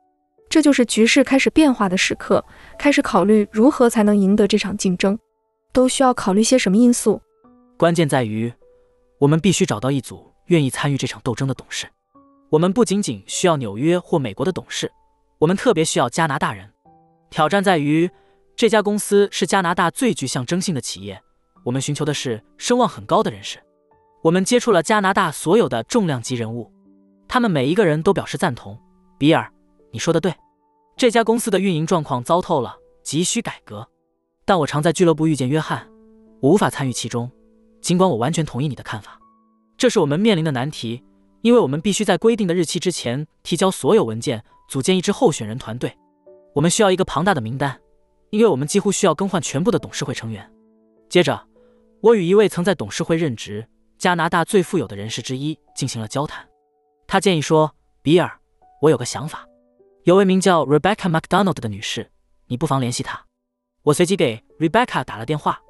[0.49, 2.45] 这就是局势开始变化的时刻，
[2.79, 5.19] 开始考虑如何才能赢得这场竞争，
[5.73, 7.21] 都需要考虑些什么因素？
[7.77, 8.53] 关键在于，
[9.19, 11.89] 我们必须找到一组愿意参与这场斗争的董事。
[12.49, 14.89] 我们不仅仅需要纽约或美国的董事。
[15.41, 16.71] 我们特别需要加拿大人。
[17.31, 18.11] 挑战在于，
[18.55, 21.21] 这家公司是加拿大最具象征性的企业。
[21.65, 23.59] 我们寻求的是声望很高的人士。
[24.23, 26.71] 我们接触了加拿大所有的重量级人物，
[27.27, 28.79] 他们每一个人都表示赞同。
[29.17, 29.51] 比尔，
[29.93, 30.35] 你说的对，
[30.95, 33.89] 这家公司的运营状况糟透了，急需改革。
[34.45, 35.89] 但我常在俱乐部遇见约翰，
[36.41, 37.31] 我无法参与其中，
[37.81, 39.19] 尽管我完全同意你的看法。
[39.79, 41.03] 这是我们面临的难题，
[41.41, 44.45] 因为我们必须在规定的日期之前提交所有文件。
[44.71, 45.93] 组建一支候选人团队，
[46.55, 47.77] 我们需要一个庞大的名单，
[48.31, 50.49] 因为我们几乎需要更换全部的董事会成员。
[51.09, 51.45] 接着，
[52.01, 53.67] 我与一位曾在董事会任职、
[53.99, 56.49] 加拿大最富有的人士之一进行了交谈。
[57.09, 58.31] 他建议说：“比尔，
[58.81, 59.45] 我有个想法，
[60.05, 62.09] 有位名叫 Rebecca McDonald 的女士，
[62.47, 63.21] 你不妨联系她。”
[63.83, 65.61] 我随即给 Rebecca 打了电话，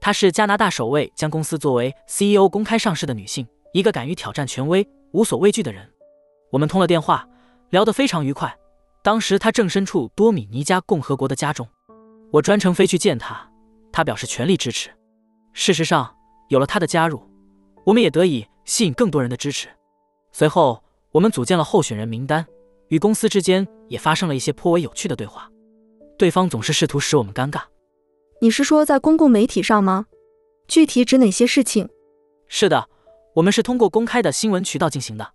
[0.00, 5.86] 她是加拿大首位将公司作为 CEO 公开上市的女性，一个敢于挑战权威、无所畏惧的人。
[6.50, 7.28] 我们通了电话，
[7.70, 8.56] 聊得非常愉快。
[9.02, 11.68] 当时他正身处多米尼加共和国的家中，
[12.32, 13.48] 我专程飞去见他，
[13.92, 14.90] 他表示全力支持。
[15.52, 16.14] 事实上，
[16.48, 17.22] 有了他的加入，
[17.84, 19.68] 我们也得以吸引更多人的支持。
[20.32, 20.82] 随后，
[21.12, 22.44] 我们组建了候选人名单，
[22.88, 25.48] 与公司之间也发生了一些颇为有趣的对话。
[26.18, 27.62] 对方总是试图使我们尴尬。
[28.40, 30.06] 你是说在公共媒体上吗？
[30.66, 31.88] 具体指哪些事情？
[32.48, 32.88] 是的，
[33.36, 35.32] 我们是通过公开的新闻渠道进行的。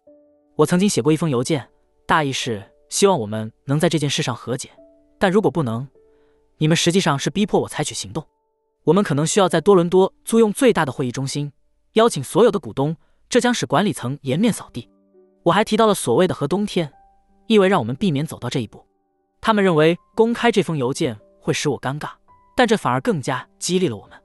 [0.57, 1.69] 我曾经写过一封邮件，
[2.11, 4.69] 大意是希望我们能在这件事上和解，
[5.17, 5.87] 但如果不能，
[6.57, 8.27] 你们实际上是逼迫我采取行动。
[8.83, 11.53] 我们可能需要在多伦多租用最大的会议中心，
[11.93, 12.97] 邀请所有的股东，
[13.29, 14.89] 这将使管理层颜面扫地。
[15.43, 16.91] 我还提到了所谓的“和冬天”，
[17.47, 18.85] 意味让我们避免走到这一步。
[19.39, 22.09] 他们认为公开这封邮件会使我尴尬，
[22.57, 24.21] 但这反而更加激励了我们。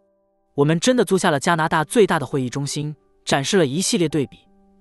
[0.56, 4.38] 我们真的租下了加拿大最大的会议中心，展示了一系列对比。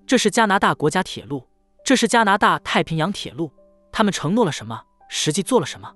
[0.07, 1.47] 这是加拿大国家铁路，
[1.85, 3.51] 这是加拿大太平洋铁路。
[3.91, 5.93] 他们承诺了什么，实际做了什么？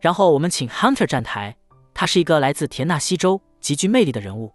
[0.00, 1.56] 然后我们请 Hunter 站台，
[1.92, 4.54] 他是一个来自田纳西州、极具魅力的人物。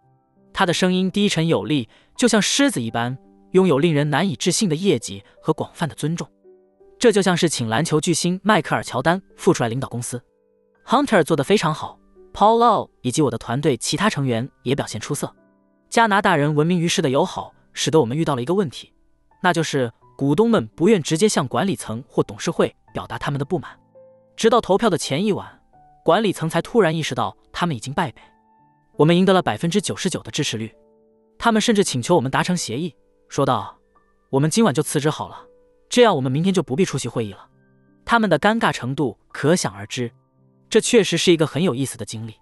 [0.53, 3.17] 他的声音低沉有力，就像狮子一般，
[3.51, 6.25] 拥有令人难以置信的业绩和广泛的尊重。
[6.97, 10.23] 这就像是请篮球巨星迈克尔·乔丹复出来领导公司。
[10.85, 11.99] Hunter 做得非常好
[12.33, 15.35] ，Paul Lau 以及我的团队其他成员也表现出色。
[15.89, 18.93] 加拿大人闻名于世的友好，使得我们遇到了一个问题，
[19.43, 23.71] 那就是股东们不愿直接向管理层或董事会表达他们的不满。
[24.35, 25.47] 直到投票的前一晚，
[26.03, 28.21] 管理层才突然意识到他们已经败北。
[28.97, 30.75] 我们赢得了百分之九十九的支持率，
[31.37, 32.93] 他们甚至请求我们达成协议，
[33.29, 33.77] 说道
[34.29, 35.41] ：“我们今晚就辞职好了。”
[35.87, 37.47] 这样我们明天就不必出席会议了。
[38.03, 40.11] 他们的尴尬程度可想而知，
[40.69, 42.33] 这确实是一个很有意思的经历。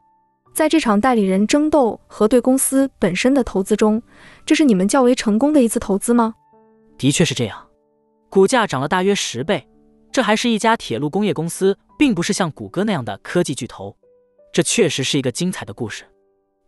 [0.52, 4.02] 在这场代理人争斗和对公司本身的投资中，
[4.48, 6.34] 这是你们较为成功的一次投资吗？
[6.98, 7.67] 的确是这样，
[8.30, 9.68] 股价涨了大约十倍。
[10.12, 13.96] 这还是一家铁路工业公司，并不是像谷歌那样的科技巨头。
[14.52, 16.06] 这确实是一个精彩的故事。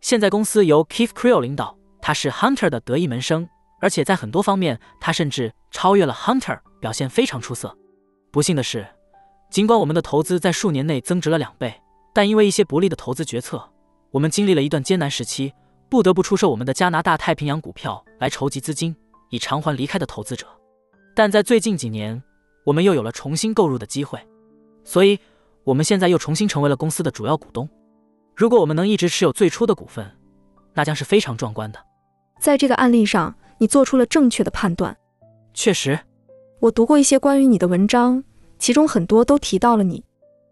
[0.00, 3.48] 现在公司由 Keith Creel 领导，他是 Hunter 的得意门生，
[3.80, 6.60] 而且在很多方面，他甚至超越了 Hunter。
[6.80, 7.76] 表现非常出色。
[8.32, 8.86] 不幸的是，
[9.50, 11.82] 尽管我们的投资在数年内增值了两倍，
[12.14, 13.70] 但因为一些不利的投资决策，
[14.12, 15.52] 我们经历了一段艰难时期，
[15.90, 18.96] 不得不出售我们的加拿大太平洋股票来筹集资金，
[19.28, 20.46] 以偿还离开的投资者。
[21.14, 22.22] 但在最近几年，
[22.64, 24.18] 我们又有了重新购入的机会，
[24.84, 25.18] 所以
[25.64, 27.68] 我们现在又重新成为了公司的主要股东。
[28.34, 30.10] 如果我们能一直持有最初的股份，
[30.74, 31.78] 那将是非常壮观的。
[32.40, 34.96] 在这个案例上，你做出了正确的判断。
[35.52, 35.98] 确实。
[36.60, 38.22] 我读过一些关于你的文章，
[38.58, 40.04] 其中很多都提到了你。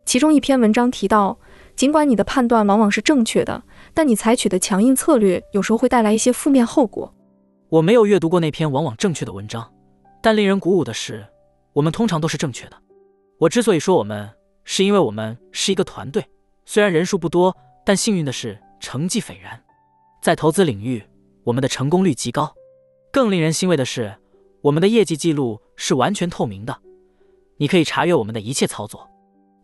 [0.06, 1.38] 其中一篇文章提到，
[1.76, 3.62] 尽管你的判断往往是正确的，
[3.92, 7.14] 但你采取的强硬策略有时候会带来一些负面后果。
[7.68, 9.70] 我没有阅读过那篇往往正确的文章，
[10.20, 11.26] 但令人鼓舞的是，
[11.72, 12.76] 我们通常都是正确的。
[13.38, 14.30] 我之所以说我们，
[14.64, 16.24] 是因为我们是一个团队，
[16.64, 19.62] 虽然人数不多，但幸运的是成绩斐然。
[20.20, 21.04] 在投资领域，
[21.44, 22.54] 我们的成功率极高。
[23.12, 24.18] 更令人欣慰的是。
[24.60, 26.82] 我们的业绩记录是完全透明的，
[27.58, 29.08] 你可以查阅我们的一切操作。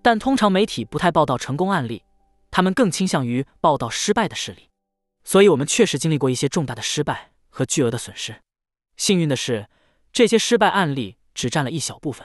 [0.03, 2.05] 但通常媒体不太报道成功案例，
[2.53, 4.71] 他们更倾向于报道失败的事例。
[5.25, 8.37] 所以，我们确实经历过一些重大的失败和巨额的损失。
[8.97, 9.67] 幸运的是，
[10.15, 12.25] 这些失败案例只占了一小部分。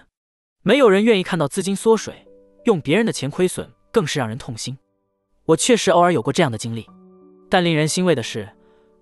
[0.62, 2.28] 没有人愿意看到资金缩水，
[2.66, 4.78] 用别人的钱亏损更是让人痛心。
[5.46, 6.88] 我确实偶尔有过这样的经历，
[7.50, 8.48] 但令人欣慰的是，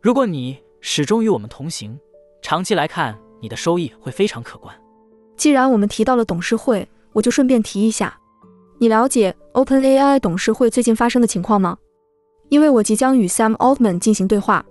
[0.02, 2.00] 如果你始终与我们同行，
[2.42, 3.16] 长期来看。
[3.40, 4.76] 你的收益会非常可观。
[5.36, 8.20] 既然我们提到了董事会，我就顺便提一下，
[8.80, 11.78] 你了解 OpenAI 董事会最近发生的情况吗？
[12.50, 14.66] 因为我即将与 Sam Altman 进行对话。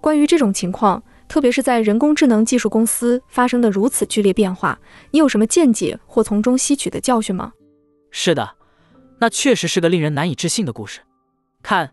[0.00, 4.78] 关于这种情况，特别是在人工智能技术公司发生的如此剧烈变化，
[5.10, 7.52] 你有什么见解或从中吸取的教训吗？
[8.10, 8.56] 是的，
[9.20, 11.00] 那确实是个令人难以置信的故事。
[11.62, 11.92] 看，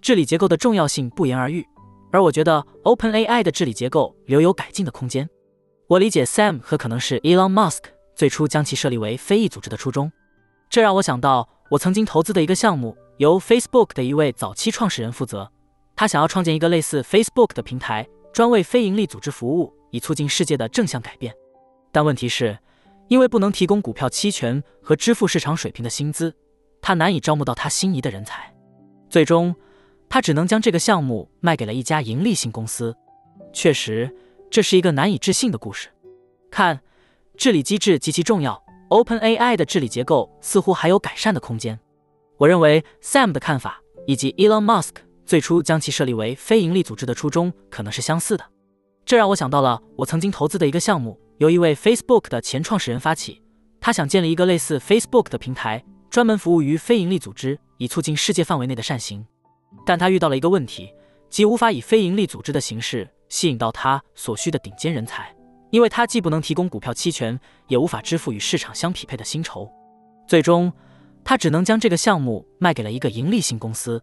[0.00, 1.64] 治理结构的重要性不言而喻，
[2.10, 5.28] 而我觉得 OpenAI 的治理结构留有改进的空间。
[5.86, 7.84] 我理解 Sam 和可能是 Elon Musk
[8.16, 10.10] 最初将其设立为非裔组织的初衷，
[10.68, 15.50] 这让我想到我曾经投资的一个项目，由 Facebook 的一位早期创始人负责。
[15.94, 21.34] 他想要创建一个类似 Facebook 的平台，专为非营利组织服务，以促进世界的正向改变。
[21.90, 22.58] 但问题是，
[23.08, 26.34] 因为不能提供股票期权和支付市场水平的薪资，
[26.80, 28.54] 他难以招募到他心仪的人才。
[29.08, 29.54] 最终，
[30.08, 32.96] 他只能将这个项目卖给了一家盈利性公司。
[33.52, 34.14] 确实。
[34.50, 35.88] 这是一个难以置信的故事。
[36.50, 36.82] 看，
[37.38, 38.62] 治理机制极其重要。
[38.90, 41.80] OpenAI 的治理结构似乎还有改善的空间。
[42.36, 48.44] 我认为 Sam 的看法以及 Elon Musk 最初将其设立为非营利组织的初衷可能是相似的。
[49.04, 53.42] 这让我想到了我曾经投资的一个项目，由一位 Facebook 的前创始人发起，
[53.80, 59.24] 他想建立一个类似 Facebook 的平台，专门服务于非营利组织，以促进世界范围内的善行。
[59.84, 60.92] 但他遇到了一个问题，
[61.28, 65.34] 即无法以非营利组织的形式吸引到他所需的顶尖人才，
[65.70, 69.68] 因为他既不能提供股票期权，也无法支付与市场相匹配的薪酬。
[70.28, 70.72] 最终，
[71.24, 74.00] 他只能将这个项目卖给了一个盈利性公司。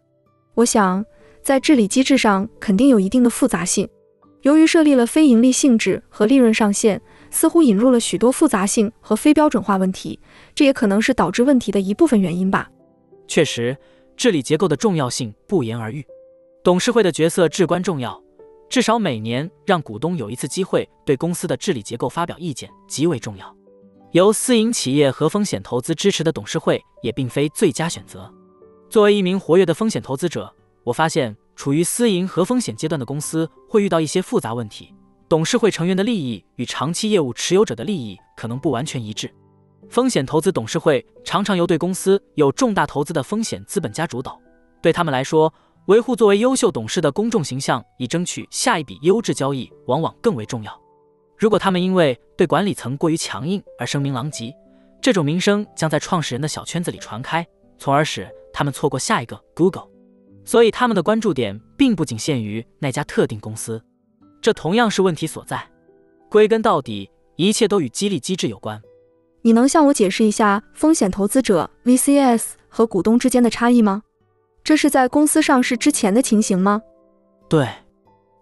[0.54, 1.04] 我想，
[1.42, 3.88] 在治理机制上肯定有一定的复杂性。
[4.42, 7.00] 由于设立了非盈利性质和利润上限，
[7.30, 10.18] 似乎引入了许多复杂性和非标准化问题，
[10.54, 12.70] 这也可能是导致问题的一部分原因吧。
[13.28, 13.76] 确实，
[14.16, 16.04] 治理结构的重要性不言而喻，
[16.64, 18.18] 董事会的角色至关重要，
[18.70, 23.54] 至少每年让股东有一次机会对公司的治理结构发表意见极为重要。
[24.12, 28.32] 由私营企业和风险投资支持的董事会也并非最佳选择。
[28.90, 30.52] 作为一名活跃的风险投资者，
[30.84, 31.34] 我发现。
[31.56, 34.94] 处于私营和风险阶段的公司会遇到一些复杂问题，
[35.28, 39.30] 董事会成员的利益与长期业务持有者的利益可能不完全一致。
[39.90, 44.40] 风险投资董事会常常由对公司有重大投资的风险资本家主导，
[44.80, 45.52] 对他们来说，
[45.84, 50.80] 维护作为优秀董事的公众形象，以争取下一笔优质交易，往往更为重要。
[51.36, 54.56] 如果他们因为对管理层过于强硬而声名狼藉，
[55.02, 57.46] 这种名声将在创始人的小圈子里传开，
[57.76, 58.26] 从而使
[58.60, 59.88] 他们错过下一个 Google。
[60.44, 63.82] 所以他们的关注点并不仅限于那家特定公司，
[64.42, 65.66] 这同样是问题所在。
[66.28, 68.78] 归根到底，一切都与激励机制有关。
[69.40, 74.02] 你能向我解释一下风险投资者 VCS 和股东之间的差异吗？
[74.62, 76.82] 这是在公司上市之前的情形吗？
[77.48, 77.66] 对，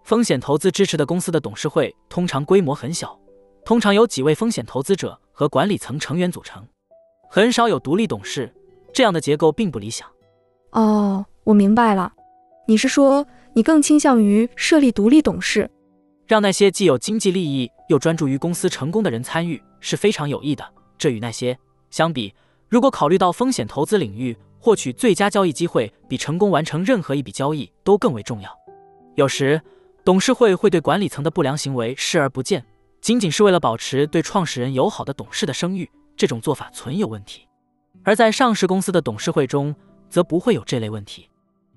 [0.03, 3.17] 风险投资支持的公司的董事会通常规模很小，
[3.63, 6.67] 通常由几位风险投资者和管理层成员组成，
[7.29, 8.53] 很少有独立董事。
[8.93, 10.07] 这样的结构并不理想。
[10.71, 11.25] 哦。
[11.45, 12.13] 我明白了，
[12.67, 15.67] 你是说你更倾向于设立独立董事，
[16.27, 20.63] 让那些既有经济利益又专注于公司成功的人参与是非常有益的。
[20.95, 21.57] 这与那些
[21.89, 22.31] 相比，
[22.67, 28.55] 如果考虑到风险投资领域，获取最佳交易机会比成功完成任何一笔交易都更为重要。
[29.15, 29.59] 有时，
[30.05, 32.63] 董事会会对管理层的不良行为视而不见，
[33.01, 37.48] 仅仅是为了保持对创始人友好的董事的声誉，这种做法存有问题。
[38.03, 39.75] 而在上市公司的董事会中，
[40.09, 41.29] 则不会有这类问题。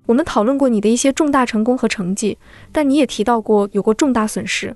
[0.05, 2.37] 我们讨论过你的一些重大成功和成绩，
[2.71, 4.75] 但你也提到过有过重大损失。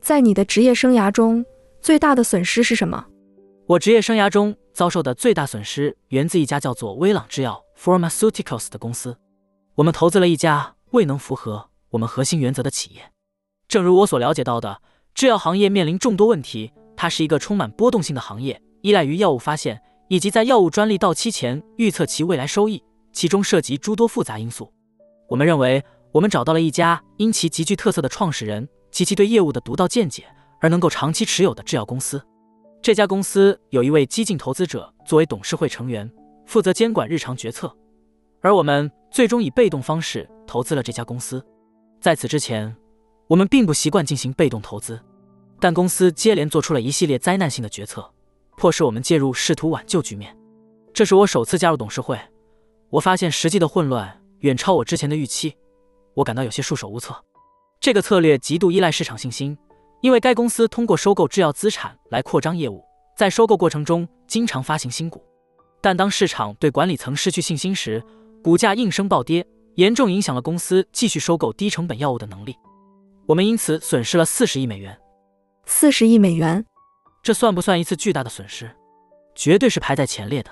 [0.00, 1.44] 在你的职业生涯中，
[1.80, 3.06] 最大的损失是什么？
[3.66, 9.16] 我职业生涯中遭受的最大损失源自一家叫做威朗制药 （Pharmaceuticals） 的公司。
[9.76, 13.10] 我们投资了一家未能符合我们核心原则的企业。
[13.68, 14.82] 正如我所了解到的，
[15.14, 22.82] 制药行业面临众多问题，它是一个充满波动性的行业，依赖于药物发现以及在药物专利到期前预测其未来收益。
[23.12, 24.72] 其中涉及诸多复杂因素。
[25.28, 30.24] 我们认为，我们找到了一家因其极具特色的创始人及其对业务的独到见解
[30.60, 32.20] 而能够长期持有的制药公司。
[32.82, 36.10] 这家公司有一位激进投资者作为董事会成员，
[36.44, 37.72] 负责监管日常决策。
[38.42, 41.40] 而我们最终以被动方式投资了这家公司。
[42.00, 42.76] 在此之前，
[43.28, 45.00] 我们并不习惯进行被动投资，
[45.60, 48.12] 但公司接连做出了一系列灾难性的决策，
[48.56, 50.36] 迫使我们介入，试图挽救局面。
[50.92, 52.18] 这是我首次加入董事会。
[52.90, 55.56] 我发现实际的混乱远超我之前的预期，
[56.14, 57.14] 我感到有些束手无策。
[57.80, 59.58] 这个策略极度依赖市场信心，
[60.00, 62.82] 因为该公司通过收购制药资产来扩张业务，
[63.16, 65.22] 在收购过程中经常发行新股。
[65.80, 68.02] 但当市场对管理层失去信心时，
[68.42, 72.56] 股价应声暴跌，严重影响了公司继续收购低成本药物的能力。
[73.26, 74.96] 我们因此损失了四十亿美元。
[75.66, 76.64] 四十亿美元，
[77.24, 78.70] 这算不算一次巨大的损失？
[79.34, 80.50] 绝对是排在前列的。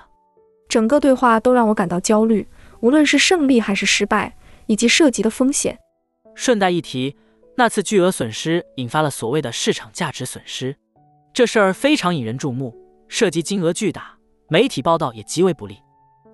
[0.67, 2.47] 整个对话都让我感到焦虑，
[2.79, 4.35] 无论是胜利还是失败，
[4.65, 5.77] 以及涉及的风险。
[6.33, 7.15] 顺带一提，
[7.55, 10.75] 那次巨额损失引发了所谓的市场价值损失，
[11.31, 12.75] 这事儿非常引人注目，
[13.07, 14.17] 涉及金额巨大，
[14.49, 15.77] 媒体报道也极为不利。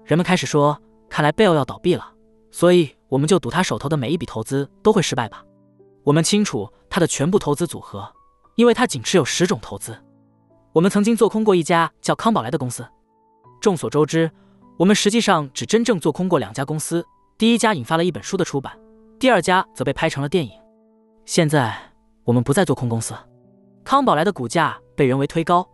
[0.06, 2.14] 人们开始说，看来贝尔要倒闭了，
[2.50, 5.44] 所以我们就赌他手头的每一笔投资都会失败吧。
[6.06, 8.10] 我们清楚他的全部投资组合，
[8.56, 10.02] 因为他仅持有十种投资。
[10.72, 12.88] 我们曾经做空过一家叫康宝莱的公司。
[13.60, 14.30] 众所周知，
[14.78, 17.04] 我们实际上只真正做空过两家公司，
[17.38, 18.78] 第一家引发了一本书的出版，
[19.20, 20.52] 第二家则被拍成了电影。
[21.26, 21.76] 现在
[22.24, 23.16] 我们不再做空公司，
[23.84, 25.68] 康宝莱的股价被人为推高，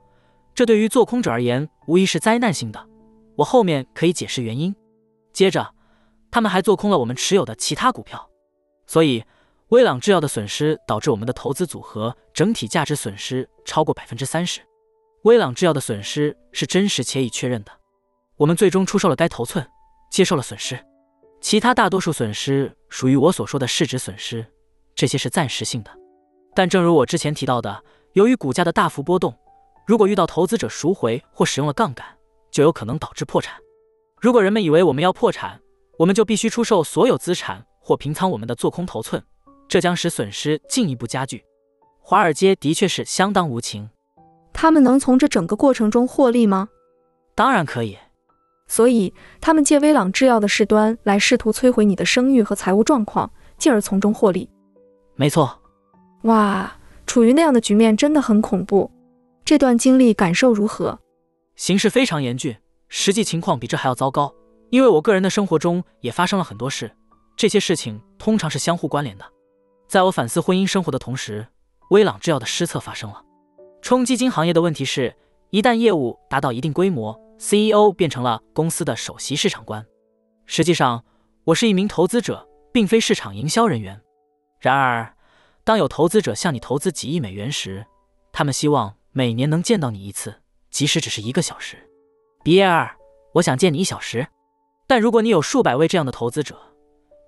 [0.53, 2.87] 这对于做空者而言无疑是灾难性的。
[3.35, 4.73] 我后面可以解释原因。
[5.33, 5.73] 接着，
[6.31, 8.29] 他们还做空了我们持有的其他股票，
[8.87, 9.25] 所以
[9.67, 14.61] 威朗制药的损失导致我们的投资组合整体价值损失超过百分之三十。
[15.25, 17.71] 威朗制药的损失是真实且已确认的，
[18.37, 19.67] 我们最终出售了该头寸，
[20.11, 20.77] 接受了损失。
[21.41, 24.45] 其他大多数损失属于我所说的市值损失，
[24.93, 25.89] 这些是暂时性的。
[26.53, 27.83] 但正如我之前提到的，
[28.13, 29.35] 由于股价的大幅波动，
[29.87, 32.05] 如果遇到投资者赎回或使用了杠杆，
[32.51, 33.59] 就有可能导致破产。
[34.21, 35.59] 如果人们以为我们要破产，
[35.97, 39.23] 我们就必须出售所有资产或平仓我们的做空头寸，
[39.67, 41.43] 这将使损失进一步加剧。
[41.99, 43.89] 华尔街的确是相当无情。
[44.57, 46.69] 他们能从这整个过程中获利吗？
[47.35, 47.97] 当然可以。
[48.67, 54.49] 所以，他们借威朗制药的事端来试图摧毁你的声誉和财务状况，进而从中获利。
[55.15, 55.59] 没错。
[56.23, 58.89] 哇，处于那样的局面真的很恐怖。
[59.43, 60.97] 这段经历感受如何？
[61.57, 62.55] 形势非常严峻，
[62.87, 64.33] 实际情况比这还要糟糕。
[64.71, 66.89] 因为我个人的生活中也发生了很多事，
[67.35, 69.25] 这些事情通常是相互关联的。
[69.87, 71.45] 在我反思婚姻生活的同时，
[71.91, 73.21] 威朗制药的失策发生了。
[73.85, 75.15] 冲基金行业的问题是，
[75.51, 79.85] 一旦业务达到一定规模，CEO 变成了公司的首席市场官。
[80.47, 81.05] 实际上，
[81.43, 84.01] 我是一名投资者，并非市场营销人员。
[84.59, 85.15] 然而，
[85.63, 87.85] 当有投资者向你投资几亿美元时，
[88.31, 90.33] 他们希望每年能见到你一次，
[90.71, 91.77] 即使只是一个小时。
[92.43, 92.97] 比尔，
[93.35, 94.27] 我想见你一小时。
[94.87, 96.57] 但如果你有数百位这样的投资者，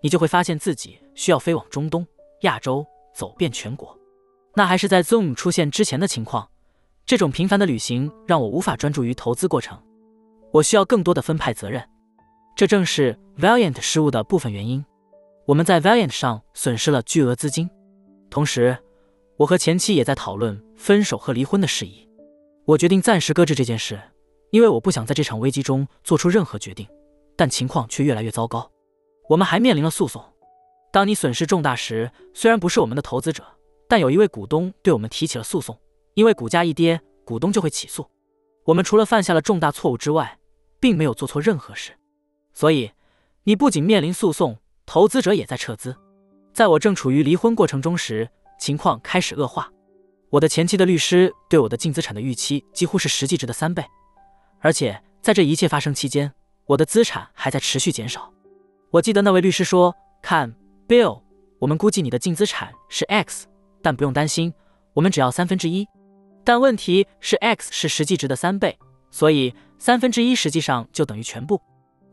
[0.01, 2.03] 你就会发现自己需要飞往中东、
[2.41, 3.95] 亚洲，走遍全国。
[4.57, 6.49] 那还是在 Zoom 出现之前的情况。
[7.05, 9.79] 这种频繁的旅行让我无法专注于投资过程，
[10.51, 11.87] 我需要更多的分派责任。
[12.55, 14.83] 这正是 Valiant 失误的部分原因。
[15.45, 17.69] 我们在 Valiant 上损失了巨额资金。
[18.31, 18.75] 同时，
[19.37, 22.09] 我和前妻也在讨论分手和离婚的事宜。
[22.65, 24.01] 我决定暂时搁置这件事，
[24.49, 26.87] 因为我不想在这场危机中做出任何决定。
[27.35, 28.71] 但情况却越来越糟糕。
[29.29, 30.19] 我们还面临了诉讼。
[30.91, 33.43] 当你损失重大时，虽然不是我们的投资者，
[33.87, 35.77] 但有一位股东对我们提起了诉讼。
[36.13, 38.09] 因为股价一跌，股东就会起诉。
[38.65, 40.39] 我们除了犯下了重大错误之外，
[40.79, 41.91] 并没有做错任何事。
[42.55, 42.91] 所以，
[43.43, 44.57] 你不仅面临诉讼，
[44.87, 45.95] 投资者也在撤资。
[46.53, 48.27] 在我正处于离婚过程中时，
[48.59, 49.71] 情况开始恶化。
[50.31, 53.85] 我的前妻的律师对我的净资产的预期几乎是实际值的三倍，
[54.59, 56.33] 而且在这一切发生期间，
[56.65, 58.33] 我的资产还在持续减少。
[58.89, 60.55] 我记得那位律师说：“看
[60.87, 61.21] ，Bill，
[61.59, 63.47] 我们估计你的净资产是 X，
[63.87, 64.53] 但不用担心，
[64.93, 65.87] 我们只要三分之一。
[66.43, 68.77] 但问题是 X 是实际值的三倍，
[69.11, 71.61] 所以三分之一实际上就等于全部。”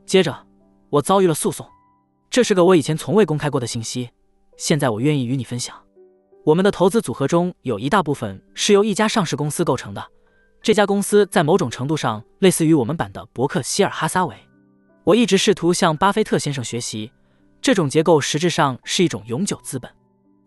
[0.06, 0.46] 接着，
[0.88, 1.66] 我遭遇了诉讼，
[2.30, 4.08] 这是个我以前从未公开过的信息。
[4.56, 5.76] 现在我愿意与你分享，
[6.44, 10.06] 我们的投资组合中有一大部分是由一家上市公司构成的。
[10.62, 14.36] 这家公司在某种程度上类似于我们版的伯克希尔哈撒韦。
[15.02, 17.10] 我一直试图向巴菲特先生学习，
[17.60, 19.90] 这种结构实质上是一种永久资本。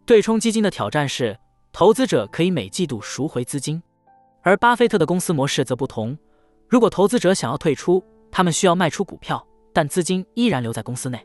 [0.08, 1.38] 对冲基金的挑战是，
[1.74, 3.84] 投资者可以每季度赎回资金，
[4.42, 6.18] 而巴菲特的公司模式则不同。
[6.70, 8.02] 如果投资者想要退出，
[8.32, 11.22] 他们需要卖出股票，但资金依然留在公司内。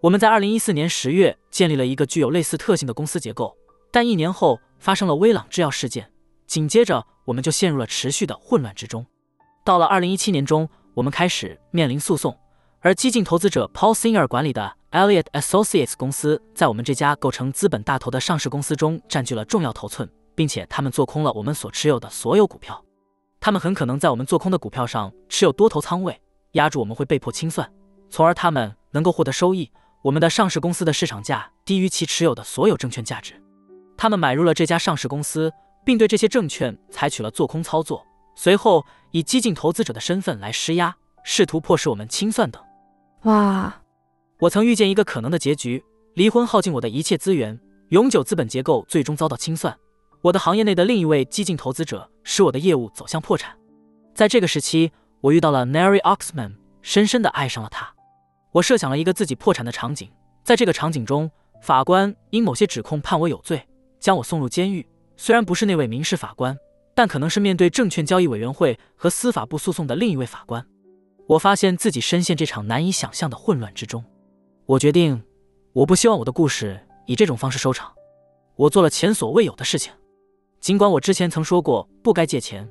[0.00, 3.56] 我们在二零一四年十月建立了一个具有类似特性的公司结构，
[3.92, 6.10] 但一年后发生了威朗制药事件，
[6.48, 9.06] 紧接着我们就陷入了持续的混乱之中。
[9.64, 12.36] 到了二零一七年中，我们开始面临诉讼，
[12.86, 22.80] 而激进投资者 Paul Singer 管理的 Elliott Associates 公司在我们这家构成资本大头的上市公司中占据了重要头寸，并且他们做空了我们所持有的所有股票。
[23.40, 26.22] 他们很可能在我们做空的股票上持有多头仓位，
[26.52, 27.68] 压住我们会被迫清算，
[28.08, 29.68] 从而他们能够获得收益。
[30.02, 33.34] 我们的上市公司的市场价低于其持有的所有证券价值，
[33.96, 35.52] 他们买入了这家上市公司，
[35.84, 38.06] 并对这些证券采取了做空操作，
[38.36, 40.94] 随后以激进投资者的身份来施压，
[41.24, 42.62] 试图迫使我们清算等。
[43.26, 43.82] 哇！
[44.38, 45.84] 我曾预见一个可能的结局：
[46.14, 47.58] 离婚耗尽我的一切资源，
[47.88, 49.76] 永久资本结构最终遭到清算。
[50.22, 53.56] 我的行业内的另一位激进投资者使我的业务走向破产。
[54.14, 57.92] 在这个时期，我遇到了 Nary Oxman，深深地爱上了他。
[58.52, 60.08] 我设想了一个自己破产的场景，
[60.44, 61.28] 在这个场景中，
[61.60, 63.60] 法官因某些指控判我有罪，
[63.98, 64.86] 将我送入监狱。
[65.16, 66.56] 虽然不是那位民事法官，
[66.94, 70.64] 但可能是面对证券交易委员会和司法部诉讼的另一位法官。
[71.28, 74.04] 我发现自己深陷这场难以想象的混乱之中。
[74.64, 75.22] 我决定，
[75.72, 77.92] 我不希望我的故事以这种方式收场。
[78.54, 79.92] 我做了前所未有的事情。
[80.60, 82.68] 尽管我之前曾说过不该借钱，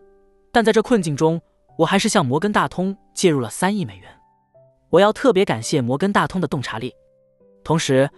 [0.52, 1.40] 但在这困境中，
[1.78, 4.10] 我还是向摩根大通借入了三亿美元。
[4.90, 6.94] 我要特别感谢摩根大通的洞察力，
[7.64, 8.10] 同时，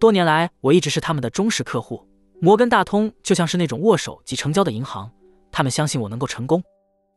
[0.00, 2.06] 多年来我一直是他们的忠实客户。
[2.40, 5.10] 摩根大通就像是那种握手即成交的银行，
[5.52, 6.62] 他们相信我能够成功。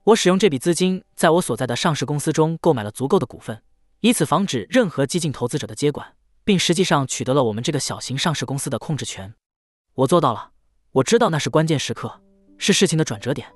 [0.06, 3.60] 我使用这笔资金在我所在的上市公司中购买了足够的股份，
[4.02, 6.14] 以此防止任何激进投资者的接管，
[6.44, 9.34] 并实际上取得了我们这个小型上市公司的控制权。
[9.96, 10.52] 我做到了，
[10.92, 12.22] 我知道那是关键时刻，
[12.60, 13.48] 是事情的转折点。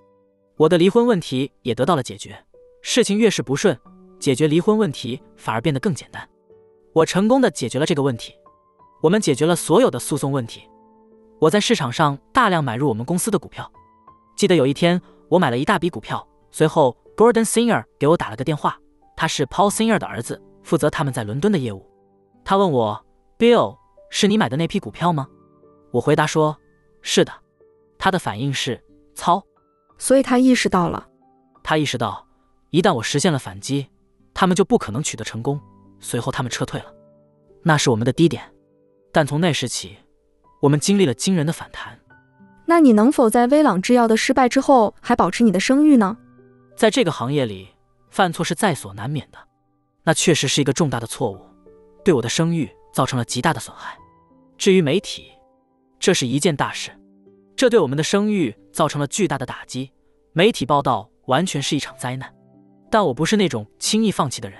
[0.58, 2.44] 我的离婚问题也得到了解决。
[2.82, 3.80] 事情越是不顺。
[4.20, 6.28] 解决离婚问题反而变得更简单。
[6.94, 8.34] 我成功的解决了这个问题。
[9.04, 10.64] 我们解决了所有的诉讼问题。
[11.40, 13.72] 我在市场上大量买入我们公司的股票。
[14.36, 15.00] 记得有一天，
[15.30, 16.28] 我买了一大笔股票。
[16.52, 18.78] 随后，Gordon Singer 给我打了个电话，
[19.16, 21.86] 他是 Paul Singer 的儿子，负责他们在伦敦的业务。
[22.44, 23.06] 他问我
[23.38, 23.78] ：“Bill，
[24.10, 25.28] 是你买的那批股票吗？”
[25.92, 26.58] 我回答说
[27.02, 27.32] ：“是的。”
[27.98, 28.82] 他的反应是
[29.14, 29.44] ：“操！”
[30.00, 31.08] 所以他意识到了，
[31.62, 32.26] 他意识到，
[32.70, 33.88] 一旦我实现了反击，
[34.34, 35.60] 他们就不可能取得成功。
[36.00, 36.86] 随后他们撤退了，
[37.62, 38.42] 那是我们的低点。
[39.12, 39.98] 但从那时起，
[40.62, 42.00] 我们经历了惊人的反弹。
[42.66, 46.18] 那你能否在威朗制药的失败之后还保持你的声誉呢？
[46.80, 47.68] 在这个行业里，
[48.10, 49.38] 犯错是在所难免的。
[50.06, 51.46] 那确实是一个重大的错误，
[52.06, 53.98] 对我的声誉造成了极大的损害。
[54.58, 55.30] 至于媒体，
[56.00, 56.98] 这是一件大事，
[57.54, 59.92] 这对我们的声誉造成了巨大的打击。
[60.32, 62.34] 媒体报道完全是一场灾难。
[62.90, 64.58] 但我不是那种轻易放弃的人。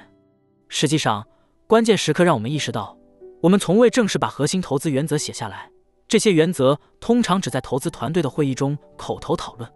[0.68, 1.26] 实际上，
[1.68, 2.98] 关键时刻让我们意识到。
[3.42, 5.72] 我们从未正式把核心投资原则写下来，
[6.06, 9.72] 这些原则通常只在投资团队的会议中口头讨论。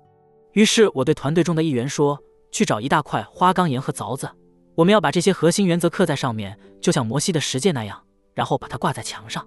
[0.52, 2.22] 于是我对团队中的一员说
[2.54, 4.30] ：“去找一大块花岗岩和凿子，
[4.76, 8.02] 我们要把这些核心原则刻在上面，就像摩西的十诫那样，
[8.34, 9.46] 然后把它挂在墙上。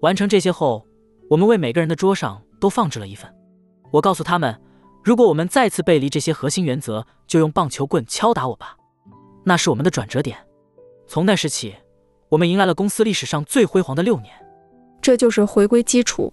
[0.00, 0.84] 完成这些后，
[1.30, 3.32] 我们为每个人的桌上都放置了一份。
[3.92, 4.60] 我告诉他们，
[5.04, 8.76] 如果我们再次背离这些核心原则，就用棒球棍敲打我吧。
[9.44, 10.36] 那是我们的转折点。
[11.06, 11.76] 从那时起。”
[12.30, 14.34] 我们迎来了公司历史上最辉煌的六年，
[15.00, 16.30] 这就是回归基础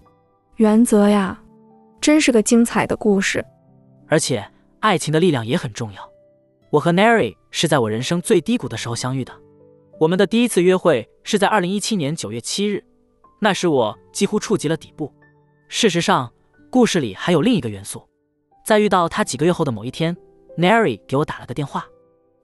[0.56, 1.42] 原则呀，
[2.02, 3.42] 真是个精彩的故事。
[4.06, 4.46] 而且
[4.86, 6.12] 爱情的力量也很重要。
[6.70, 9.32] 我和 Nary 是在我人生最低谷的时候相遇的，
[9.98, 12.84] 我们的第一次约会是在二零一七年九月七日，
[13.40, 15.12] 那时我几乎触及了底部。
[15.68, 16.32] 事实上，
[16.70, 18.08] 故事里还有另一个元素。
[18.64, 20.16] 在遇到他几个月后的某一天
[20.56, 21.84] ，Nary 给我打了个电话，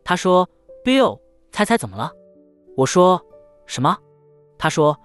[0.02, 0.48] 他说
[0.85, 1.20] ：“Bill，
[1.52, 2.10] 猜猜怎么了？”
[2.77, 3.24] 我说。
[3.64, 3.97] 什么？
[4.59, 4.98] 他说，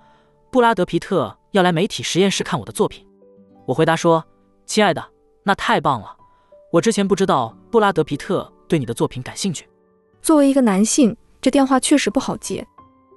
[0.52, 3.08] 布拉德皮特要来媒体实验室看我的作品。
[3.68, 4.26] 我回答说
[4.66, 5.12] ：“亲爱的，
[5.44, 6.17] 那太棒了。
[6.72, 9.68] 我之前不知道布拉德皮特对你的作品感兴趣。
[10.22, 12.66] 作为一个男性，这电话确实不好接。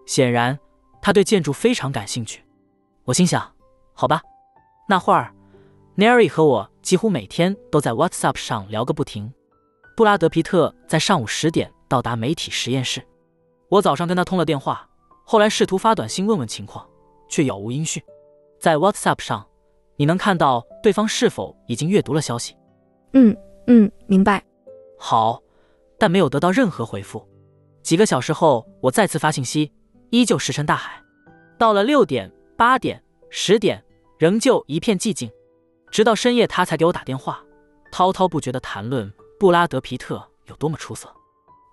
[0.07, 0.59] 显然，
[1.03, 2.45] 他对建筑非常感兴趣。
[3.05, 3.53] 我心想：
[3.93, 4.23] 好吧。
[4.89, 5.35] 那会儿
[5.97, 9.33] ，Neri 和我几乎每天都在 WhatsApp 上聊个不停。
[9.97, 13.05] 布拉德皮特在上午十点到达媒体实验室。
[13.69, 14.87] 我早上跟他通了电话。”
[15.25, 16.85] 后来试图发短信问问情况，
[17.29, 18.03] 却杳无音讯。
[18.59, 19.47] 在 WhatsApp 上，
[19.97, 22.57] 你能看到对方是否已经阅读了消息？
[23.13, 24.43] 嗯嗯，明白。
[24.99, 25.43] 好，
[25.99, 27.27] 但没有得到任何回复。
[27.83, 29.73] 几个小时后，我再次发信息，
[30.11, 31.03] 依旧石沉大海。
[31.59, 33.83] 到了六点、八点、十点，
[34.19, 35.31] 仍旧一片寂静。
[35.91, 37.43] 直到深夜，他才给我打电话，
[37.91, 41.13] 滔滔不绝地谈论布拉德皮特有多么出色。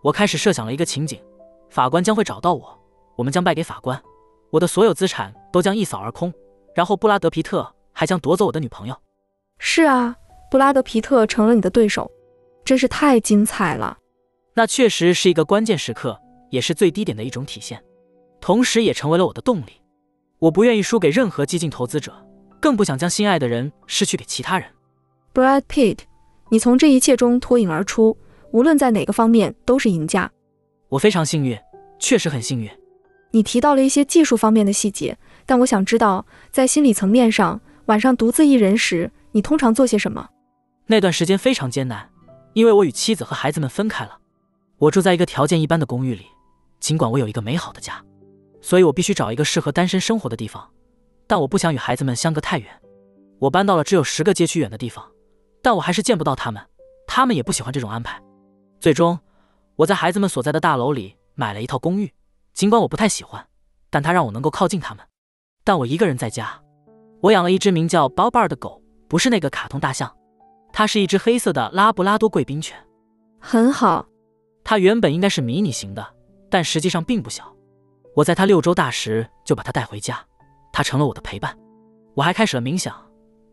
[0.03, 1.21] 我开始设想了一个情景：
[1.69, 2.79] 法官将会找到我。
[3.15, 4.01] 我们将败给法官，
[4.49, 6.33] 我的所有资产都将一扫而空，
[6.73, 8.95] 然后布拉德皮特还将夺走我的女朋友。
[9.59, 10.15] 是啊，
[10.49, 12.09] 布拉德皮特成了你的对手，
[12.63, 13.97] 真是太精彩了。
[14.53, 16.19] 那确实是一个关键时刻，
[16.49, 17.83] 也是最低点的一种体现，
[18.39, 19.81] 同时也成为了我的动力。
[20.39, 22.13] 我不愿意输给任何激进投资者，
[22.59, 24.67] 更不想将心爱的人失去给其他人。
[25.33, 25.99] Brad Pitt，
[26.49, 28.17] 你从这一切中脱颖而出，
[28.51, 30.31] 无论在哪个方面都是赢家。
[30.89, 31.57] 我非常幸运，
[31.99, 32.69] 确实很幸运。
[33.31, 40.27] 你提到了一些技术方面的细节，但我想知道，在心理层面上，晚上独自一人时，你通常做些什么？
[40.89, 42.09] 那段时间非常艰难，
[42.53, 44.19] 因为我与妻子和孩子们分开了。
[44.77, 46.25] 我住在一个条件一般的公寓里，
[46.79, 48.01] 尽管我有一个美好的家，
[48.61, 50.65] 所以我必须找一个适合单身生活的地方。
[51.27, 52.69] 但我不想与孩子们相隔太远。
[53.39, 55.05] 我搬到了只有十个街区远的地方，
[55.61, 56.63] 但我还是见不到他们，
[57.05, 58.21] 他们也不喜欢这种安排。
[58.79, 59.19] 最终，
[59.75, 62.13] 我在孩子们所在的大楼里买了一套公寓。
[62.53, 63.45] 尽管我不太喜欢，
[63.89, 65.05] 但它让我能够靠近他们。
[65.63, 66.61] 但我一个人在家，
[67.21, 70.16] 我养了一只名叫 Bobber 的狗，不是那个卡通大象，
[70.71, 72.77] 它是一只黑色的拉布拉多贵宾犬，
[73.39, 74.07] 很好。
[74.63, 76.05] 它原本应该是迷你型的，
[76.49, 77.55] 但实际上并不小。
[78.15, 80.19] 我在它六周大时就把它带回家，
[80.71, 81.57] 它成了我的陪伴。
[82.13, 82.95] 我还开始了冥想，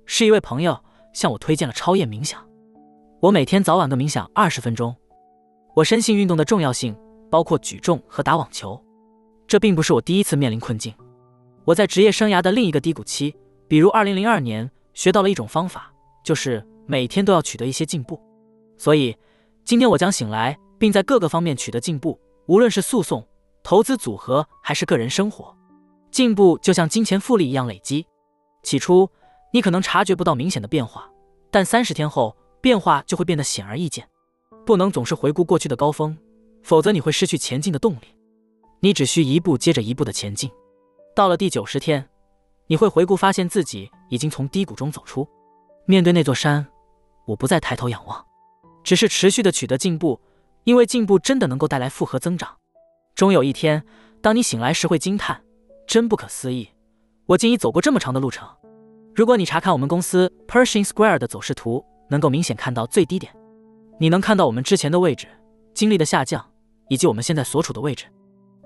[0.07, 0.79] 是一位朋友
[1.13, 2.45] 向我推荐了超验冥想。
[3.21, 4.95] 我每天早晚都冥想二十分钟。
[5.75, 6.97] 我深信运动的重要性，
[7.31, 8.83] 包括举重和打网球。
[9.47, 10.93] 这并不是我第一次面临困境。
[11.65, 13.35] 我在职业生涯的另一个低谷期，
[13.69, 15.93] 比如2002年，学到了一种方法，
[16.25, 18.21] 就是每天都要取得一些进步。
[18.77, 19.17] 所以，
[19.65, 23.27] 今天我将醒来，并在各个方面取得进步，无论是诉讼、
[23.63, 25.57] 投资组合还是个人生活。
[26.11, 28.07] 进步就像金钱复利一样累积。
[28.63, 29.11] 起初，
[29.53, 31.11] 你可能察觉不到明显的变化，
[31.51, 34.09] 但三十天后，变化就会变得显而易见。
[34.65, 36.17] 不能总是回顾过去的高峰，
[36.63, 38.17] 否则你会失去前进的动力。
[38.81, 40.51] 你只需一步接着一步的前进。
[41.15, 42.09] 到了第九十天，
[42.67, 45.29] 你会回顾，发现自己已经从低谷中走出。
[45.87, 46.67] 面对那座山，
[47.27, 48.25] 我不再抬头仰望，
[48.83, 50.21] 只是持续的取得进步，
[50.65, 52.57] 因为进步真的能够带来复合增长。
[53.15, 53.85] 终有一天，
[54.21, 55.43] 当你醒来时，会惊叹：
[55.87, 56.69] 真不可思议，
[57.27, 58.49] 我竟已走过这么长的路程。
[59.15, 63.33] 如果你查看我们公司 Pershing Square 的走势图，能够明显看到最低点。
[64.01, 65.29] 你能看到我们之前的位置，
[65.73, 66.45] 经历的下降，
[66.89, 68.07] 以及我们现在所处的位置。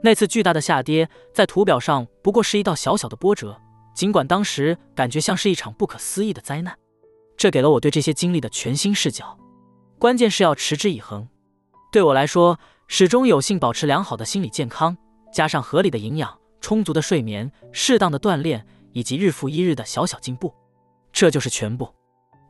[0.02, 3.60] 那次巨大的下跌，在图表上不过是一道小小的波折，
[3.94, 6.74] 尽管当时感觉像是一场不可思议的灾难，
[7.38, 9.38] 这给了我对这些经历的全新视角。
[9.98, 11.26] 关键是要持之以恒。
[11.90, 12.58] 对我来说，
[12.88, 14.94] 始终有幸保持良好的心理健康，
[15.32, 20.52] 加上合理的营养、充足的睡眠、适当的锻炼，以及日复一日的小小进步，
[21.12, 21.88] 这就是全部。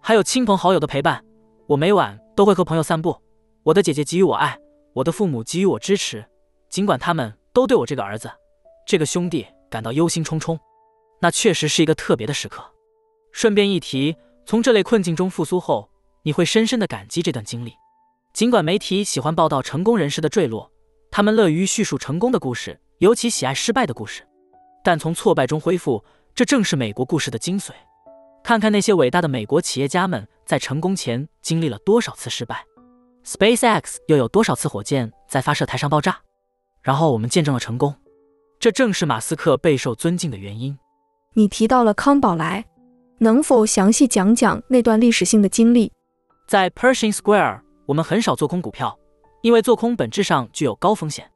[0.01, 1.25] 还有亲朋好友的陪伴，
[1.69, 3.17] 我每晚都会和朋友散步。
[3.63, 4.59] 我的姐姐给予我爱，
[4.95, 6.25] 我的父母给予我支持，
[6.69, 7.33] 尽管他们。
[7.51, 8.31] 都对我这个儿子，
[8.87, 10.57] 这个兄弟感到忧心忡忡，
[11.21, 12.63] 那确实是一个特别的时刻。
[13.33, 14.15] 顺便一提，
[14.49, 15.91] 从这类困境中复苏后，
[16.23, 17.75] 你会深深的感激这段经历。
[18.33, 20.73] 尽管媒体喜欢报道成功人士的坠落，
[21.11, 24.27] 他们乐于叙述成功的故事，尤其喜爱失败的故事。
[24.83, 26.03] 但从挫败中恢复，
[26.35, 27.73] 这正是美国故事的精髓。
[28.43, 32.65] 看看那些伟大的美国企业家们在成功前经历了多少次失败
[33.27, 36.19] ，SpaceX 又有多少次火箭在发射台上爆炸。
[36.81, 37.95] 然后我们见证了成功，
[38.59, 40.79] 这正是马斯克备受尊敬的原因。
[41.35, 42.65] 你提到了康宝莱，
[43.21, 45.91] 能否详细讲讲那段历史性的经历？
[46.47, 48.97] 在 Pershing Square，我们很少做空股票，
[49.43, 51.29] 因为做空本质上具有高风险。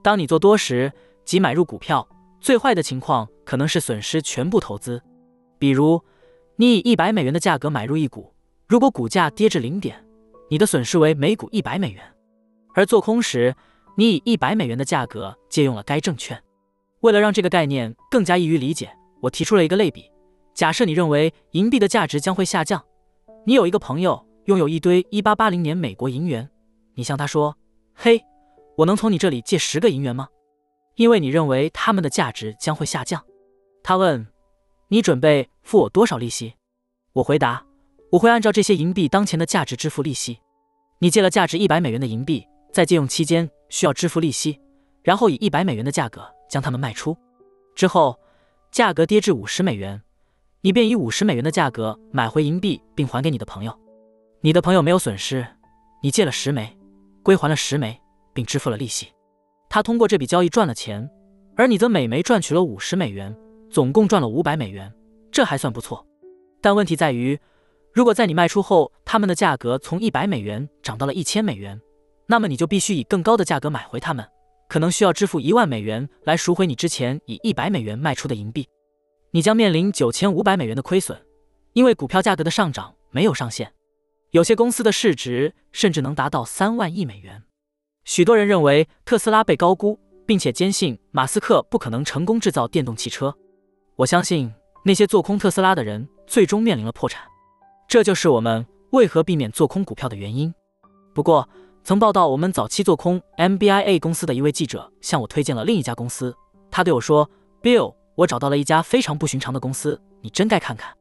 [0.00, 0.92] 当你做多时，
[1.24, 2.06] 即买入股票，
[2.40, 5.02] 最坏的情况可能是损失全部投资。
[5.58, 6.00] 比如，
[6.54, 8.32] 你以一百美元的价格买入一股，
[8.68, 10.04] 如果股价跌至零点，
[10.48, 12.00] 你的损失为每股一百美元。
[12.76, 13.56] 而做空时，
[13.96, 16.40] 你以一百美元的价格借用了该证券。
[17.00, 18.88] 为了让这个概念更加易于理解，
[19.20, 20.10] 我提出了一个类比：
[20.54, 22.82] 假设你认为银币的价值将会下降，
[23.44, 26.48] 你有一个朋友拥有一堆一八八零年美国银元，
[26.94, 27.56] 你向他说
[27.94, 28.22] ：“嘿，
[28.76, 30.28] 我能从你这里借十个银元吗？”
[30.96, 33.22] 因为你认为他们的价值将会下降。
[33.82, 34.26] 他问
[34.88, 36.54] ：“你准备付我多少利息？”
[37.14, 37.66] 我回答
[38.12, 40.38] ：“我会按照这些银币当前的价值支付利息。”
[41.00, 43.50] 你借了价值一百美元的银币，在借用期间。
[43.70, 44.60] 需要支付利息，
[45.02, 47.16] 然后以一百美元的价格将它们卖出。
[47.74, 48.16] 之后，
[48.70, 50.00] 价格跌至五十美元，
[50.64, 53.78] 你便以五十美元的价格买回银币，并还给你的朋友。
[54.40, 55.46] 你的朋友没有损失，
[56.02, 56.74] 你借了十枚，
[57.22, 58.00] 归还了十枚，
[58.32, 59.08] 并支付了利息。
[59.68, 61.06] 他通过这笔交易赚了钱，
[61.54, 63.36] 而你则每枚赚取了五十美元，
[63.70, 64.90] 总共赚了五百美元。
[65.30, 66.02] 这还算不错。
[66.62, 67.38] 但问题在于，
[67.92, 71.78] 如果在你卖出后，他们的价格从一百美元涨到了一千美元。
[72.26, 74.26] 那么你就必须以更高的价格买回他们，
[74.70, 78.66] 可能需要支付一万美元来赎回你之前以一百美元卖出的银币，
[79.34, 81.20] 你将面临九千五百美元的亏损，
[81.72, 83.72] 因为股票价格的上涨没有上限，
[84.30, 87.42] 有些公司的市值甚至能达到三万亿美元。
[88.04, 93.34] 许多人认为特斯拉被高估，并且坚信马斯克不可能成功制造电动汽车。
[93.96, 94.52] 我相信
[94.84, 97.26] 那些做空特斯拉的人最终面临了破产，
[97.88, 100.54] 这就是我们为何避免做空股票的原因。
[101.12, 101.48] 不过，
[101.82, 106.32] 曾报道我们早期做空 MBIA 公司的一位记者向我推荐了另一家公司。
[106.70, 107.28] 他对我说
[107.60, 110.94] ：“Bill，我找到了一家非常不寻常的公司，你真该看看。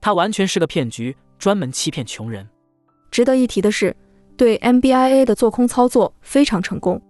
[0.00, 2.48] 它完全是个骗局，专门欺骗穷人。”
[3.10, 3.96] 值得一提的是，
[4.36, 7.00] 对 MBIA 的做空操作非常成功。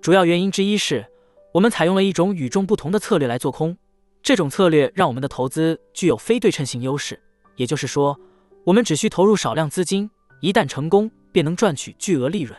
[0.00, 1.06] 主要原因之一是
[1.52, 3.76] 我们采用了一种与众不同的策略来做空。
[4.22, 7.22] 这种策略让我们的投资具有非对称性优势，
[7.56, 8.18] 也就是说，
[8.64, 10.10] 我们只需投入少量资金，
[10.40, 12.58] 一旦成功，便能赚取巨额利润。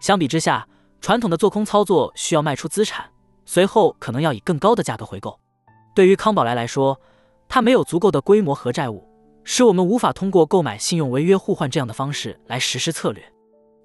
[0.00, 0.66] 相比之下，
[1.00, 3.06] 传统的做空操作需要卖出资产，
[3.44, 5.38] 随后可能要以更高的价格回购。
[5.94, 7.00] 对于康宝莱来说，
[7.48, 9.08] 它没有足够的规模和债务，
[9.44, 13.24] 使我们无法通过购买信用违约互换这样的方式来实施策略。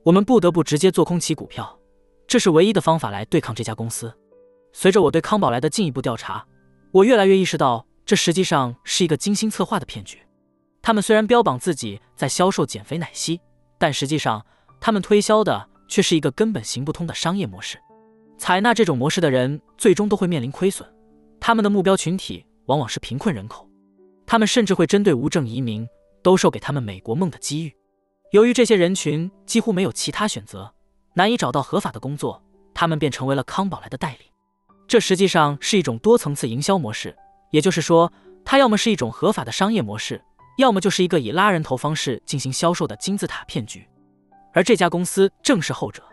[0.04, 1.80] 我们不得不直接做空其股票，
[2.28, 4.14] 这是唯一的方法来对抗这家公司。
[4.74, 6.46] 随着我对康宝莱的进一步调查，
[6.92, 10.20] 我越来越意识到，这实际上是一个精心策划的骗局。
[10.82, 13.40] 他们虽然标榜自己在销售减肥奶昔，
[13.78, 14.46] 但实际上
[14.82, 15.70] 他们推销的。
[15.90, 17.76] 却是一个根本行不通的商业模式。
[18.38, 20.88] 采纳这种模式的人最终都会面临亏损。
[21.40, 23.68] 他们的目标群体往往是贫困人口，
[24.26, 25.88] 他们甚至会针对无证移民
[26.22, 27.76] 兜售给他们美国梦的机遇。
[28.32, 30.74] 由于这些人群几乎没有其他选择，
[31.16, 32.44] 难以找到合法的工作，
[32.74, 34.26] 他们便成为了康宝莱的代理。
[34.88, 37.16] 这实际上是一种多层次营销模式，
[37.52, 38.12] 也就是说，
[38.46, 40.22] 它要么是一种合法的商业模式，
[40.58, 43.88] 要么就是一个以拉人头方式进行销售的金字塔骗局。
[44.54, 46.04] 而这家公司正是后者。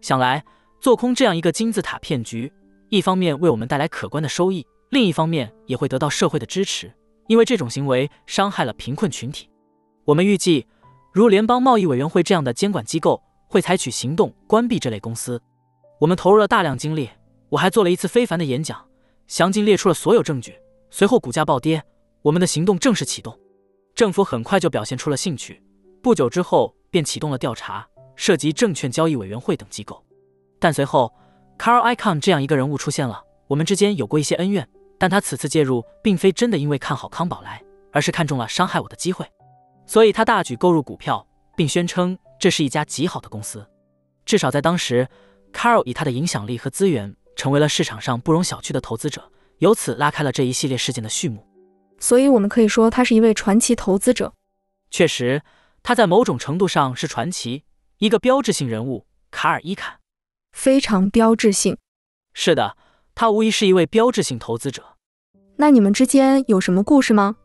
[0.00, 0.44] 想来，
[0.80, 2.52] 做空这样一个金字塔骗局，
[2.90, 6.92] 一方面为我们带来可观的收益，另一方面也会得到社会的支持，
[7.26, 9.48] 因为这种行为伤害了贫困群体。
[10.04, 10.66] 我们预计，
[11.12, 15.40] 如联邦贸易委员会这样的监管机构会采取行动关闭这类公司。
[16.00, 17.10] 我们投入了大量精力，
[17.50, 18.82] 我还做了一次非凡的演讲，
[19.26, 20.54] 详尽列出了所有证据。
[20.90, 21.82] 随后股价暴跌，
[22.22, 23.38] 我们的行动正式启动。
[23.94, 25.62] 政府很快就表现出了兴趣，
[26.02, 27.86] 不久之后便启动了调查，
[28.16, 30.02] 涉及证券交易委员会等机构。
[30.58, 31.12] 但随后
[31.58, 34.68] ，Carl Icahn 这样一个人物出现了，我们之间有过一些恩怨，
[34.98, 37.62] 但他此次介入并非真的因为看好康宝莱，
[37.92, 39.26] 而是看中了伤害我的机会，
[39.84, 41.26] 所以他大举购入股票，
[41.56, 43.68] 并宣称这是一家极好的公司。
[44.24, 45.08] 至少在当时
[45.52, 51.46] ，Carl 以他的影响力和资源，成为了市场上不容小觑的投资者，由此拉开了这一系列事件的序幕。
[51.98, 54.32] 所以，我们可以说他是一位传奇投资者。
[54.90, 55.42] 确实，
[55.82, 57.64] 他在某种程度上是传奇，
[57.98, 59.97] 一个标志性人物——卡尔伊坎，
[60.58, 61.76] 非常标志性。
[62.34, 62.76] 是的，
[63.14, 64.96] 他无疑是一位标志性投资者。
[65.54, 67.36] 那你们之间有什么故事吗？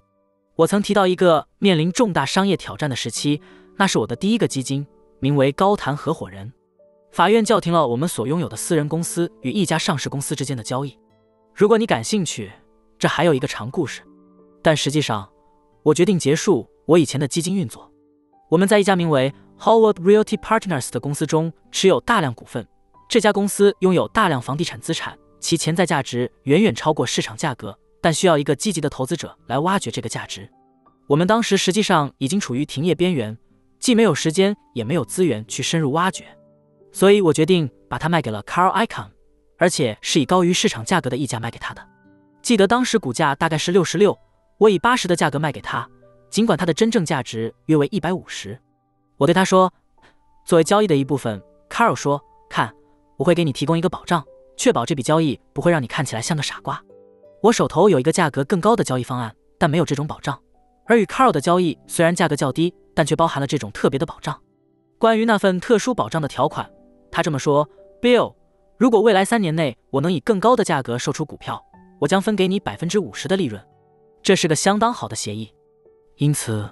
[0.56, 3.40] 我曾提到一个面临重大商业挑战的时期，
[3.76, 4.88] 那是我的第一个基金，
[5.19, 6.52] 名为高谈合伙人。
[7.11, 10.98] 法院叫停了我们所拥有的私人公司与一家上市公司之间的交易。
[11.53, 12.52] 如果你感兴趣，
[12.98, 14.02] 这还有一个长故事。
[14.64, 15.30] 但实际上，
[15.84, 17.91] 我决定结束我以前的基金运作。
[18.49, 22.68] 我们在一家名为 Howard Realty Partners 的公司中持有大量股份。
[23.10, 30.50] 这家公司拥有大量房地产资产，其潜在价值远远超过市场价格，但需要一个积极的投资者来挖掘这个价值。
[31.08, 33.38] 我们当时实际上已经处于停业边缘，
[33.80, 36.26] 既没有时间也没有资源去深入挖掘，
[36.92, 39.10] 所以我决定把它卖给了 Carl Icahn，
[39.58, 41.88] 而且是以高于市场价格的溢价卖给他的。
[42.42, 44.18] 记得当时股价大概是六十六。
[44.60, 45.90] 我以八十的价格卖给他，
[46.30, 48.58] 尽管它的真正价值约为一百五十。
[49.18, 49.74] 我对他说
[50.46, 51.42] ：“作为交易的一部分。
[51.70, 52.74] ”Carl 说：“看，
[53.18, 54.23] 我会给你提供一个保障，
[54.57, 56.81] 确保这笔交易不会让你看起来像个傻瓜。
[57.41, 60.40] 我手头有一个价格更高的交易方案，但没有这种保障。
[60.85, 64.40] 而与 Carl 的交易虽然价格较低，但却包含了这种特别的保障。
[64.98, 66.69] 关于那份特殊保障的条款，
[67.11, 67.69] 他这么说
[68.02, 68.35] ：Bill，
[68.77, 71.64] 如果未来三年内我能以更高的价格售出股票，
[71.99, 73.61] 我将分给你百分之五十的利润。”
[74.23, 75.53] 这是个相当好的协议，
[76.15, 76.69] 因此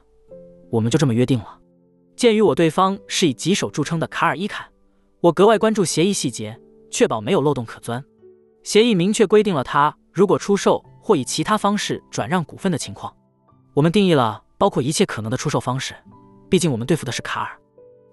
[0.69, 1.59] 我们就这么约定了。
[2.15, 4.65] 鉴于我对方是以棘手著称的卡尔伊坎，
[5.21, 8.03] 我格外关注协议细节，确保没有漏洞可钻。
[8.63, 13.15] 协议明确规定了他如果出售或以其他方式转让股份的情况。
[13.75, 15.93] 我们定义了包括一切可能的出售方式，
[16.49, 17.55] 毕竟我们对付的是卡尔。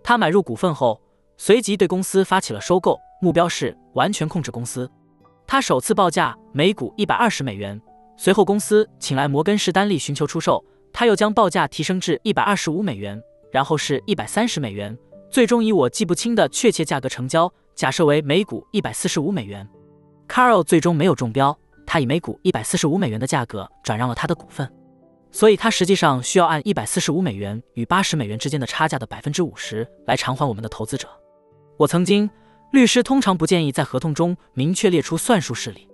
[0.02, 1.01] 他买入股份后，
[1.39, 4.90] 随即对公司发起了收购，目标是完全控制公司。
[5.47, 7.80] 他首次报价每股一百二十美元。
[8.18, 10.62] 随后，公司请来摩根士丹利寻求出售，
[10.93, 13.18] 他又将报价提升至一百二十五美元，
[13.51, 14.94] 然后是一百三十美元，
[15.30, 19.68] 最终以我记不清的确切价格成交，假设为每股一百四十五美元。
[20.26, 21.56] Carl 最终没有中标，
[21.86, 24.70] 他以每股一百四十五美元的价格转让了他的股份，
[25.30, 31.09] 所以他实际上需要按一百四十五美元与八十美元之间的差价的百分之五十来偿还我们的投资者。
[31.76, 32.28] 我曾经，
[32.72, 35.88] 律师通常不建议在合同中明确列出算术式理，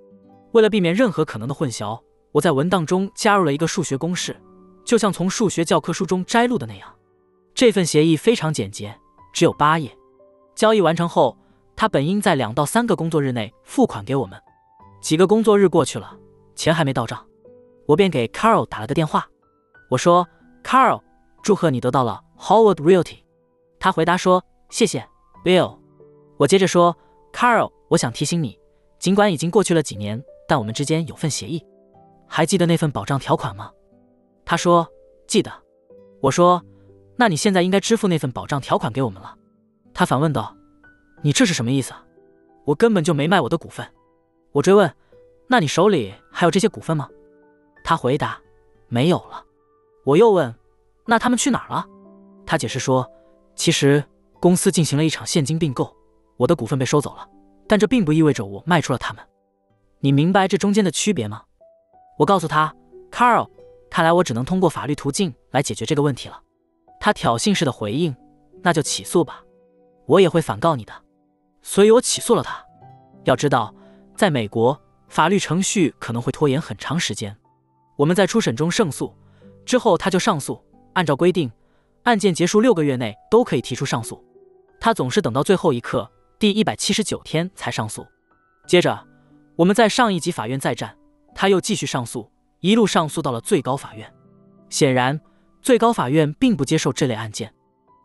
[0.52, 2.00] 为了避免任何可能的混淆。
[2.32, 4.36] 我在文档中加入了一个数学公式，
[4.84, 6.92] 就像从数学教科书中摘录的那样。
[7.54, 8.98] 这份协议非常简洁，
[9.34, 9.94] 只有八页。
[10.54, 11.36] 交易完成后，
[11.76, 14.40] 他本应在两到三个工作日内付款给我们。
[15.02, 16.16] 几个工作日过去了，
[16.54, 17.22] 钱还没到账，
[17.86, 19.28] 我便给 Carl 打了个电话。
[19.90, 20.26] 我说
[20.62, 21.02] ：“Carl，
[21.42, 23.18] 祝贺你得到了 Howard Realty。”
[23.78, 25.06] 他回答说：“谢谢
[25.44, 25.76] ，Bill。”
[26.38, 26.96] 我接着说
[27.32, 28.58] ：“Carl，我想提醒你，
[28.98, 31.62] 尽管已经过去了几年，但我们之间有份协议。”
[32.26, 33.70] 还记得那份保障条款吗？
[34.44, 34.88] 他说
[35.26, 35.52] 记得。
[36.22, 36.62] 我说，
[37.16, 39.36] 那你现在应该支付那份保障条款给我们了。
[39.92, 40.56] 他反问道
[41.22, 41.92] ：“你这是什么意思？
[42.64, 43.86] 我根本就没卖我的股份。”
[44.52, 44.92] 我追问
[45.48, 47.08] ：“那你手里还有这些股份吗？”
[47.84, 48.40] 他回答
[48.88, 49.44] ：“没有了。”
[50.04, 50.54] 我又问
[51.06, 51.86] ：“那他们去哪儿了？”
[52.46, 53.08] 他解释说
[53.54, 54.04] ：“其实
[54.40, 55.94] 公司进行了一场现金并购，
[56.36, 57.28] 我的股份被收走了，
[57.68, 59.24] 但这并不意味着我卖出了他们。
[60.00, 61.42] 你明白这中间的区别吗？”
[62.18, 62.74] 我告诉他
[63.10, 63.48] ，Carl，
[63.90, 66.40] 看来我只能通过法律途径来解决这个问题了。
[67.04, 68.16] 他挑衅式的回应
[68.64, 69.44] ：“那就起诉吧，
[70.06, 71.02] 我也会反告你的。”
[71.60, 72.64] 所以我起诉了他。
[73.24, 73.74] 要知道，
[74.16, 77.36] 在美国，法律程序可能会拖延很长时间。
[77.96, 79.14] 我们在初审中胜诉
[79.66, 80.58] 之后，他就上诉。
[80.94, 81.52] 按照规定，
[82.04, 84.24] 案件结束六个月内都可以提出上诉。
[84.80, 88.06] 他总是等到最后一刻，第一百七十九天才上诉。
[88.66, 89.06] 接着，
[89.56, 90.96] 我们在上一级法院再战。
[91.34, 94.10] 他又继续上诉，一路上诉到了最高法院。
[94.70, 95.20] 显然，
[95.64, 97.50] 最高法院并不接受这类案件。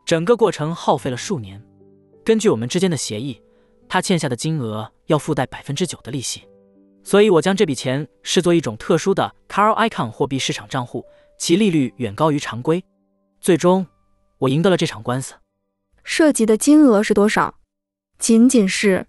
[0.05, 1.61] 整个过程耗费了数年。
[2.23, 3.39] 根据我们之间的协议，
[3.89, 6.47] 他欠下的金额要附带百分之九的利息。
[7.03, 11.03] 所以我将这笔钱视作一种特殊的 Carl Icahn 货币市场账户，
[11.37, 12.81] 其利率远高于常规。
[13.41, 13.85] 最终，
[14.37, 15.33] 我赢得了这场官司。
[16.05, 17.55] 涉及的金额是多少？
[18.17, 19.05] 仅仅是？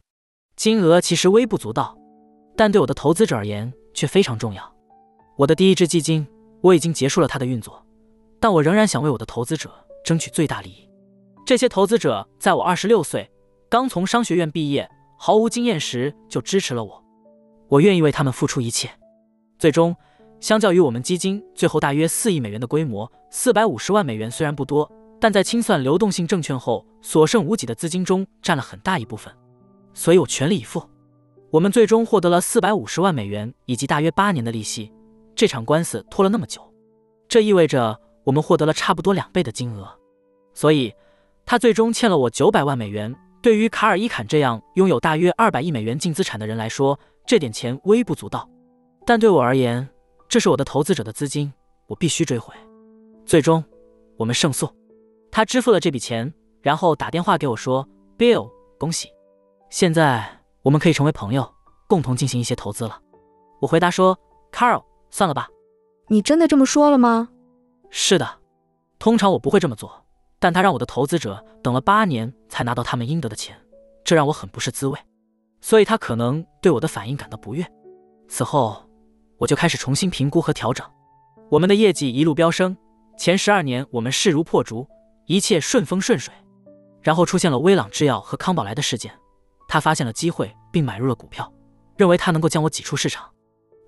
[0.56, 1.97] 金额其实微不足道，
[2.56, 4.74] 但对我的投资者而言却非常重要。
[5.36, 6.27] 我的第一支基金，
[6.62, 7.86] 我已经结束了它的运作，
[8.40, 9.70] 但我仍然想为我的投资者
[10.02, 10.88] 争取最大利益。
[11.44, 13.30] 这些投资者在我二十六岁，
[13.68, 14.88] 刚从商学院毕业，
[15.18, 17.04] 毫无经验时就支持了我。
[17.68, 18.90] 我愿意为他们付出一切。
[19.58, 19.94] 最终，
[20.40, 24.90] 相较于我们基金最后大约四亿美元的规模，四百五十万美元虽然不多，
[25.20, 29.32] 但在清算流动性证券后所剩无几的资金中占了很大一部分。
[29.92, 30.82] 所以我全力以赴。
[31.50, 34.92] 我们最终获得了四百五十万美元以及大约八年的利息。
[35.34, 36.62] 这场官司拖了那么久，
[37.28, 38.00] 这意味着
[38.31, 39.98] 我们获得了差不多两倍的金额。
[40.55, 40.94] 所以，
[41.44, 43.12] 他最终欠了我九百万美元。
[43.43, 46.97] 对于卡尔伊坎这样拥有大约二百亿美元净资产的人来说，
[47.27, 48.48] 这点钱微不足道。
[49.05, 49.89] 但对我而言，
[50.28, 51.52] 这是我的投资者的资金，
[51.89, 52.55] 我必须追回。
[53.27, 53.65] 最终，
[54.16, 54.70] 我们胜诉。
[55.32, 56.32] 他支付了这笔钱，
[56.62, 58.48] 然后打电话给我说：“Bill，
[58.78, 59.09] 恭喜，
[59.70, 61.52] 现在我们可以成为朋友，
[61.89, 63.01] 共同进行一些投资了。”
[63.61, 64.16] 我回答说
[64.52, 65.48] ：“Carl。”算了吧，
[66.07, 67.31] 你真的这么说了吗？
[67.90, 68.38] 是的，
[68.98, 70.06] 通常我不会这么做，
[70.38, 73.56] 但他让我的投资者等了八年才拿到他们应得的钱，
[74.04, 74.98] 这让我很不是滋味，
[75.60, 77.66] 所以他可能对我的反应感到不悦。
[78.28, 78.88] 此后，
[79.38, 80.86] 我就开始重新评估和调整。
[81.50, 82.76] 我们的业绩一路飙升，
[83.18, 84.86] 前十二年我们势如破竹，
[85.26, 86.32] 一切顺风顺水。
[87.02, 89.12] 然后出现了威朗制药和康宝莱的事件，
[89.66, 91.50] 他发现了机会并买入了股票，
[91.96, 93.28] 认为他能够将我挤出市场。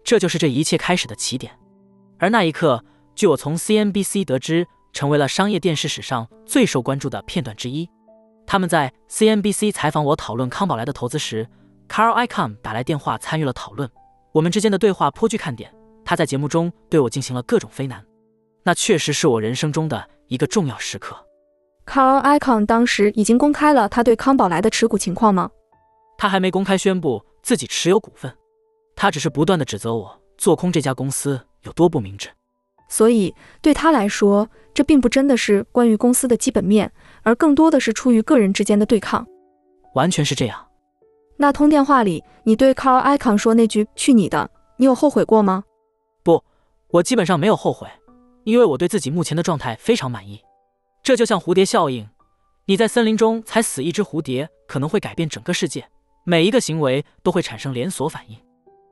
[0.03, 1.57] 这就是这一切开始的起点，
[2.19, 2.85] 而那一刻，
[3.15, 7.89] 据我从 CNBC 得知，成为了商业电视史上最受关注的片段之一。
[8.47, 11.47] 他们在 CNBC 采访我讨论康宝莱的投资时
[11.89, 13.89] ，Carl Icahn 打来电话参与了讨论。
[14.33, 15.73] 我们之间的对话颇具看点，
[16.05, 18.05] 他在节目中对我进行了各种非难。
[18.65, 21.17] 那确实是我人生中的一个重要时刻。
[21.87, 25.51] Carl Icahn 当时已经公开了他对康宝莱的持股情况吗？
[26.17, 28.33] 他还没公开宣布自己持有股份。
[28.95, 32.29] 他只是不断的指责我做空这家公司有多不明智，
[32.93, 36.93] 所以对他来说，这并不真的是关于公司的基本面，
[37.23, 39.27] 而更多的是出于个人之间的对抗。
[39.95, 40.67] 完全是这样。
[41.39, 45.65] 那通电话里，你对 Carl Icahn 说那句“去你的”，你有后悔过吗？
[46.23, 46.45] 不，
[46.91, 47.89] 我基本上没有后悔，
[48.45, 50.43] 因为我对自己目前的状态非常满意。
[51.03, 52.07] 这就像蝴蝶效应，
[52.67, 55.89] 你在森林中踩死一只蝴蝶，可能会改变整个世界，
[56.25, 58.37] 每一个行为都会产生连锁反应。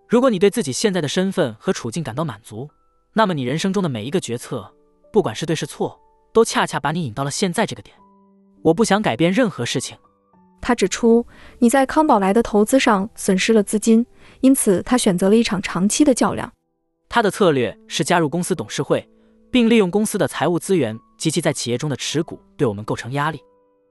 [0.08, 2.70] 如果你对自己现在的身份和处境感到满足，
[3.12, 4.72] 那么你人生中的每一个决策，
[5.12, 6.00] 不管是对是错，
[6.32, 7.96] 都恰恰把你引到了现在这个点。
[8.62, 9.96] 我不想改变任何事情。
[10.60, 11.26] 他指出，
[11.58, 14.06] 你在康宝莱的投资上损失了资金，
[14.42, 16.52] 因此他选择了一场长期的较量。
[17.08, 19.08] 他的策略是加入公司董事会，
[19.50, 23.40] 并利用公司的财务资源及其在企业中的持股对我们构成压力。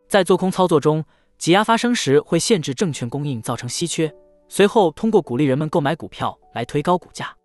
[0.07, 1.03] 在做空操作中，
[1.37, 4.13] 挤压发生时会限制证券供应，造成稀缺。
[4.47, 7.35] 随后，通过鼓励人们购买股票来推高股价。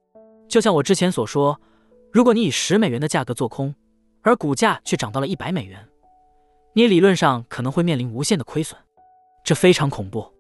[0.55, 1.61] 就像我之前所说，
[2.13, 3.75] 如果你以十美元的价格做空，
[4.23, 5.85] 而股价却涨到了一百美元，
[6.75, 8.81] 你理论上可能会面临无限的亏损，
[9.43, 10.33] 这非常恐怖。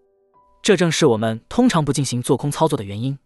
[0.62, 3.18] 这正是我们通常不进行做空操作的原因。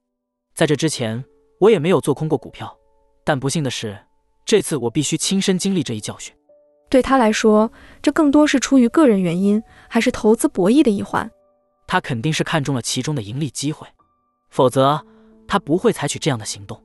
[0.54, 1.22] 在这之前，
[1.60, 2.74] 我也没有做空过股票，
[3.22, 3.98] 但不幸的是，
[4.46, 6.34] 这次我必须亲身经历这一教训。
[6.88, 7.70] 对他来说，
[8.00, 11.30] 这更多是出于个人原因，还是投资博弈的一环？
[11.86, 13.86] 他肯定是看中了其中的盈利机会，
[14.48, 15.04] 否则
[15.48, 16.80] 他不会采取这样的行动。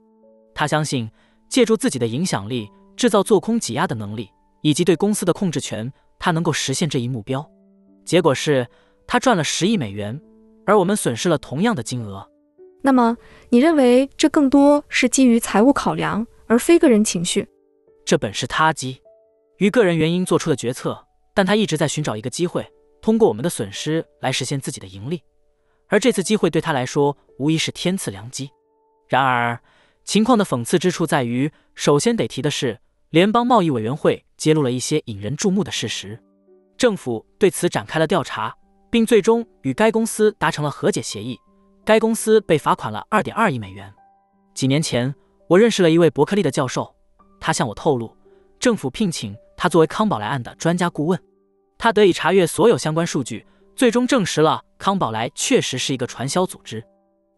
[0.56, 1.07] 他相信
[1.49, 4.30] 借助自己的影响力、制造做空挤压的能力
[4.61, 7.48] 以及对公司的控制权，他能够实现这一目标。
[8.06, 8.68] 结果是
[9.06, 10.19] 他赚了十亿美元，
[10.65, 12.27] 而我们损失了同样的金额。
[12.81, 13.15] 那么，
[13.49, 17.48] 你认为这更多是基于财务考量，而非个人情绪？
[18.06, 19.02] 这本是他基
[19.57, 22.65] 于个人原因做出的决策，但他一直在寻找一个机会。
[23.02, 25.22] 通过我们的损失来实现自己的盈利，
[25.94, 28.49] 而这次机会对他来说无疑是天赐良机。
[29.07, 29.60] 然而，
[30.03, 32.80] 情况的讽刺之处在于，首先得提的是，
[33.11, 36.20] 联邦贸易委员会揭露了一些引人注目的事实。
[36.78, 38.57] 政府对此展开了调查，
[38.90, 41.40] 并最终与该公司达成了和解协议。
[41.86, 43.94] 该公司被罚款了二点二亿美元。
[44.56, 45.14] 几年前，
[45.48, 46.91] 我认识了一位伯克利的教授，
[47.40, 48.18] 他向我透露，
[48.60, 51.24] 政府聘请他作为康宝莱案的专家顾问。
[51.78, 56.83] 他得以查阅所有相关数据，最终证实了康宝莱确实是一个传销组织。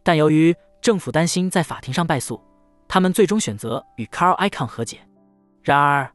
[0.03, 2.41] 但由于政府担心在法庭上败诉，
[2.87, 4.99] 他们最终选择与 Carl Icahn 和解。
[5.63, 6.11] 然而，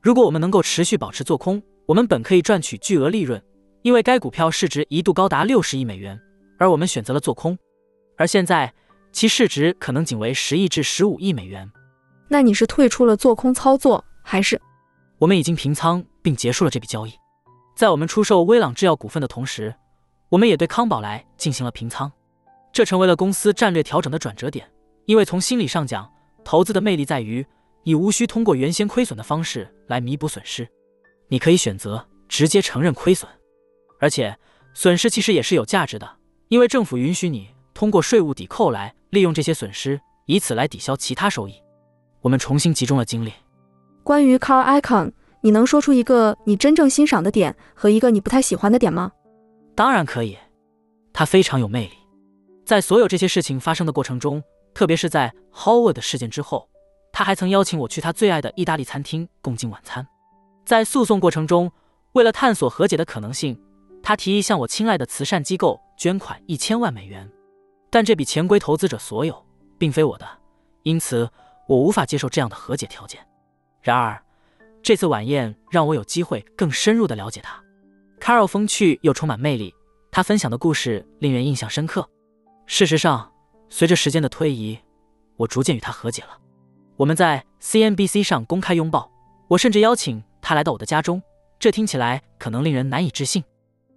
[0.00, 3.42] 如果我们能够持续保持做空，我们本可以赚取巨额利润，
[3.82, 6.18] 因为该股票市值一度高达六十亿美元，
[6.58, 7.58] 而我们选择了做空。
[8.16, 8.72] 而现在，
[9.10, 11.68] 其市值可能仅为十亿至十五亿美元。
[12.28, 14.60] 那你是退出了做空操作，还是？
[15.18, 17.12] 我们已经平仓并结束了这笔交易。
[17.74, 19.74] 在我们出售威朗制药股份的同时，
[20.28, 22.10] 我们也对康宝莱进行了平仓。
[22.72, 24.66] 这成为了公司战略调整的转折点，
[25.06, 26.10] 因为从心理上讲，
[26.44, 27.44] 投资的魅力在于
[27.82, 30.66] 你无需通过原先亏损的方式来弥补损失，
[31.28, 33.30] 你可以选择直接承认亏损，
[34.00, 34.34] 而且
[34.72, 36.08] 损失其实也是有价值的，
[36.48, 41.54] 因为政府允许你通过税务抵扣来利用这些损失，以此来抵消其他收益。
[42.22, 43.32] 我们重新集中了精力。
[44.02, 45.12] 关于 Car Icon，
[45.44, 49.10] 你能说出一个你真正欣赏的点和一个你不太喜欢的点吗？
[49.74, 50.38] 当然可以，
[51.12, 51.92] 他非常有魅力。
[52.64, 54.42] 在所有这些事情发生的过程中，
[54.72, 56.68] 特别是在 Howard 事件之后，
[57.12, 60.06] 他还曾邀请我去他最爱的意大利餐厅共进晚餐。
[60.64, 61.70] 在诉讼过程中，
[62.12, 63.60] 为了探索和解的可能性，
[64.00, 67.28] 他提议向我亲爱的慈善机构捐款一千万美元，
[67.90, 69.44] 但这笔钱归投资者所有，
[69.76, 70.26] 并非我的，
[70.84, 71.28] 因此
[71.66, 73.20] 我无法接受这样的和解条件。
[73.80, 74.22] 然而，
[74.82, 77.62] 这次晚宴让我有机会更深入地了解他。
[78.20, 79.74] Carol 风趣又充满魅力，
[80.10, 82.08] 他分享的故事令人印象深刻。
[82.66, 83.32] 事实上，
[83.68, 84.78] 随着时间的推移，
[85.36, 86.38] 我逐渐与他和解了。
[86.96, 89.10] 我们在 CNBC 上公开拥抱，
[89.48, 91.22] 我甚至邀请他来到我的家中。
[91.58, 93.42] 这听起来可能令人难以置信。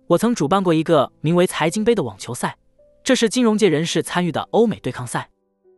[0.07, 2.55] 我曾主办过一个名为“财经杯”的网球赛，
[3.03, 5.29] 这是金融界人士参与的欧美对抗赛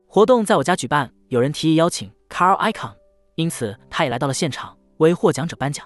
[0.05, 1.11] 活动，在我家举办。
[1.29, 2.93] 有人提议邀请 Carol Icon，
[3.35, 5.85] 因此他也来到了现场为获奖者颁奖。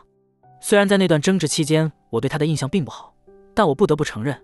[0.59, 3.13] 虽然在那段争执期间，我对他的印象并不好，
[3.53, 4.39] 但我不得不承认，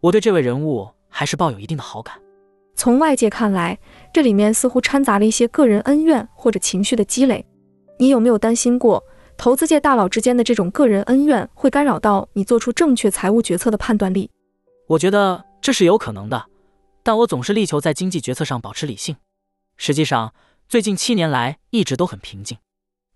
[0.00, 0.88] 我对这位人物。
[1.08, 2.20] 还是抱有一定的好感。
[2.74, 3.78] 从外界看来，
[4.12, 7.42] 这里面似乎掺杂了一些个人恩怨或者情绪的积累。
[7.98, 9.02] 你有没有担心过，
[9.38, 14.30] 投资界大佬之间的这种个人恩怨会干扰到你做出正确财务决策的判断力？
[14.88, 16.44] 我觉得这是有可能的，
[17.02, 19.16] 但我总是力求在经济决策上保持理性。
[19.78, 20.34] 实际上，
[20.68, 22.58] 最近七年来一直都很平静。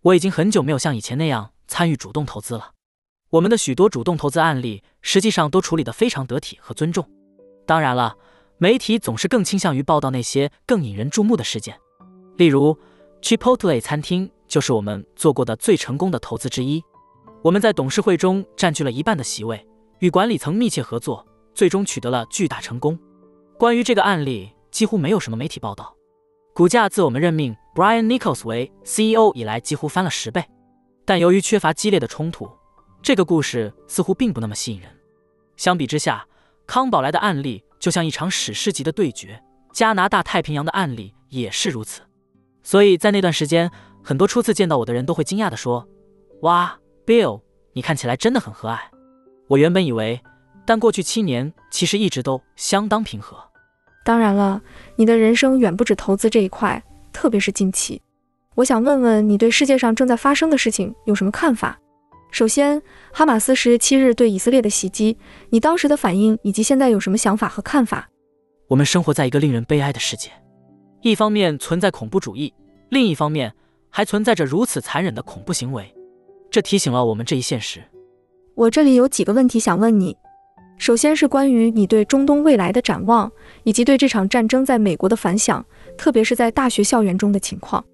[0.03, 2.73] 我已经很久没有像以前那样参与主动投资了。
[3.31, 7.07] 我们的许多主动投资案例实际上都处理得非常得体和尊重。
[7.67, 8.17] 当然了，
[8.57, 11.79] 媒体总是更倾向于报道那些更引人注目的事件。
[12.37, 12.77] 例如
[13.21, 16.83] ，Chipotle 餐厅就是我们做过的最成功的投资之一。
[17.43, 19.65] 我们在董事会中占据了一半的席位，
[19.99, 22.99] 与管理层密切合作，最终取得了巨大成功。
[23.59, 25.95] 关于这个案例，几乎没有什么媒体报道。
[26.55, 30.45] 股价自我们任命 Brian Nichols 为 CEO 以来，几乎翻了十倍。
[31.05, 32.49] 但由于缺乏激烈的冲突，
[33.03, 34.91] 这个故事似乎并不那么吸引人。
[35.57, 36.27] 相比之下，
[36.67, 39.43] 康宝莱的案例就像一场史诗级的对决，
[39.73, 42.03] 加拿大太平洋的案例也是如此。
[42.63, 43.71] 所以在那段时间，
[44.03, 45.89] 很多初次见到我的人都会惊讶地说
[46.43, 47.43] ：“哇，Bill，
[47.73, 48.79] 你看起来真的很和蔼。”
[49.49, 50.21] 我原本以为，
[50.67, 53.37] 但过去七年其实一直都相当平和。
[54.05, 54.61] 当然了，
[54.97, 56.83] 你的人生远不止投资这一块，
[57.13, 58.01] 特别是近期。
[58.57, 61.79] 我想问问你对世界上正在发生的事情有什么看法？
[62.31, 62.81] 首先，
[63.13, 65.17] 哈马斯十七日对以色列的袭击，
[65.51, 68.09] 你当时的反应以及现在有什么想法和看法？
[68.69, 70.31] 我们生活在一个令人悲哀的世界，
[71.03, 72.53] 一方面存在恐怖主义，
[72.89, 73.53] 另一方面
[73.89, 75.93] 还存在着如此残忍的恐怖行为，
[76.51, 77.83] 这提醒了我们这一现实。
[78.55, 80.17] 我这里有几个问题想问你，
[80.81, 83.31] 首先是关于你对中东未来的展望，
[83.65, 85.63] 以及对这场战争在美国的反响，
[85.99, 87.85] 特别是在大学校园中的情况。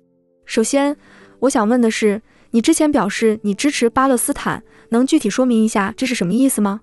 [0.44, 0.96] 首先，
[1.40, 2.22] 我想问的是。
[2.52, 6.80] 你之前表示你支持巴勒斯坦，能具体说明一下这是什么意思吗？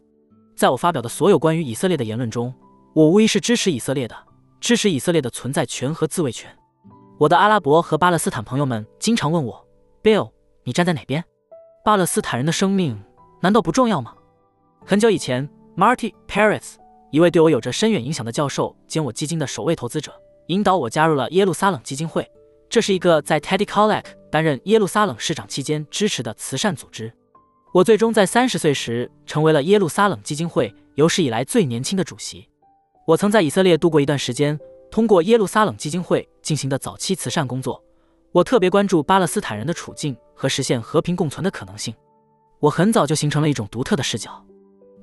[0.56, 2.54] 在我发表的所有关于以色列的言论中，
[2.94, 4.16] 我无疑是支持以色列的，
[4.60, 6.54] 支持以色列的存在权和自卫权。
[7.18, 9.66] 我的阿拉伯和巴勒斯坦朋友们经常问我
[10.04, 10.30] ，Bill，
[10.66, 11.24] 你站在哪边？
[11.84, 13.02] 巴勒斯坦人的生命
[13.42, 14.14] 难道不重要吗？
[14.86, 16.76] 很久以前，Marty Paris，
[17.12, 20.14] 一位对我有着深远影响的教授兼我基金的首位投资者，
[20.48, 22.30] 引导我加入了耶路撒冷基金会。
[22.70, 27.14] 这是一个在 Teddy Kollek 担任耶路撒冷市长期间支持的慈善组织。
[27.72, 32.48] 我最终在三十岁时成为了耶路撒冷基金会有史以来最年轻的主席。
[33.06, 34.60] 我曾在以色列度过一段时间，
[34.90, 37.84] 通过耶路撒冷基金会进行的早期慈善工作。
[38.32, 41.94] 我特别关注巴勒斯坦人的处境和实现和平共存的可能性。
[42.60, 44.44] 我很早就形成了一种独特的视角。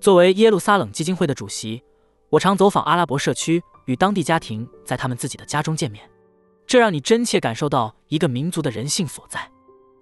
[0.01, 1.83] 作为耶路撒冷基金会的主席，
[2.31, 6.09] 我常走访阿拉伯社区，与当地家庭在他们自己的家中见面。
[6.67, 9.47] 这让你真切感受到一个民族的人性所在。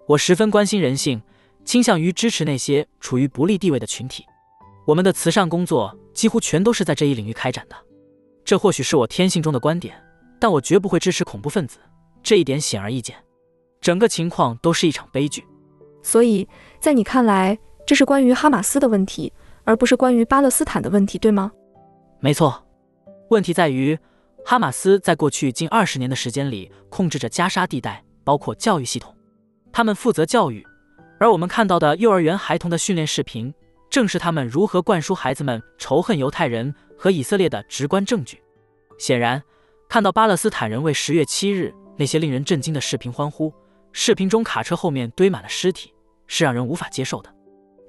[0.07, 1.21] 我十分关心人性，
[1.65, 4.25] 倾向于支持那些处于不利地位的群体。
[4.87, 7.75] 我们的慈善工作几乎全都是在这一领域开展的。
[8.45, 10.01] 这或许是我天性中的观点，
[10.39, 11.79] 但我绝不会支持恐怖分子，
[12.23, 13.17] 这一点显而易见。
[13.81, 15.45] 整个情况都是一场悲剧。
[16.05, 16.47] 所以
[16.79, 19.33] 在你看来，这是关于哈马斯的问题，
[19.69, 21.53] 而不是关于巴勒斯坦的问题，对吗？
[22.21, 22.67] 没错，
[23.29, 23.99] 问题在于。
[24.43, 29.15] 哈马斯在过去近二十年的时间里控制着加沙地带，包括教育系统。
[29.71, 30.67] 他们负责教育，
[31.21, 33.53] 而我们看到的幼儿园孩童的训练视频，
[33.91, 38.41] 正是他们如何灌输孩子们仇恨犹太人和以色列的直观证据。
[38.99, 39.43] 显然，
[39.87, 43.53] 看到巴勒斯坦人为十月七日那些令人震惊的视频欢呼，
[43.93, 45.93] 视频中卡车后面堆满了尸体，
[46.27, 47.31] 是让人无法接受的。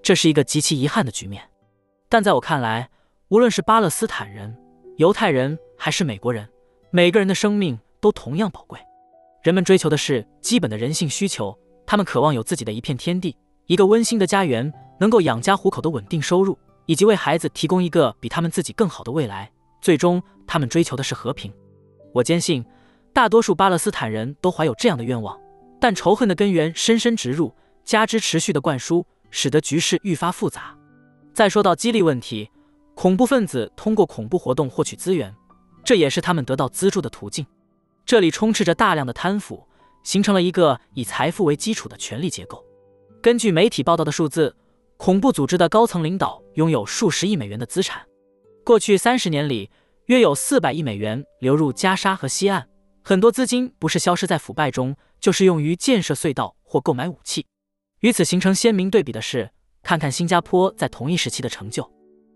[0.03, 1.41] 这是一个极其遗憾的局面。
[2.11, 2.89] 但在我看来，
[3.27, 4.57] 无论是巴勒斯坦人、
[4.97, 6.49] 犹太人还是美国人，
[6.89, 8.79] 每个人的生命都同样宝贵。
[9.43, 11.55] 人们追求的是基本的人性需求。
[11.85, 13.37] 他们渴望有自己的一片天地，
[13.67, 16.57] 一个温馨的家园，能够养家糊口的稳定收入，
[16.87, 19.51] 以及为孩子提供一个比他们自己更好的未来。
[19.79, 21.53] 最终，他们追求的是和平。
[22.11, 22.65] 我坚信，
[23.13, 25.39] 大多数巴勒斯坦人都怀有这样的愿望，
[25.79, 27.53] 但仇恨的根源深深植入，
[27.83, 30.75] 加之持续的灌输，使得局势愈发复杂。
[31.39, 32.51] 再说到激励问题，
[32.95, 35.33] 恐怖分子通过恐怖活动获取资源，
[35.85, 37.45] 这也是他们得到资助的途径。
[38.05, 39.65] 这里充斥着大量的贪腐。
[40.03, 42.61] 形成了一个以财富为基础的权力结构。
[43.21, 44.53] 根据媒体报道的数字，
[44.97, 48.05] 恐怖组织的高层领导拥有数十亿美元的资产。
[48.65, 49.71] 过去三十年里，
[50.07, 52.67] 约有四百亿美元流入加沙和西岸。
[53.01, 57.45] 很多资金不是消失在腐败中，就是用于建设隧道或购买武器。
[58.01, 59.51] 与此形成鲜明对比的是，
[59.83, 61.89] 看看新加坡在同一时期的成就。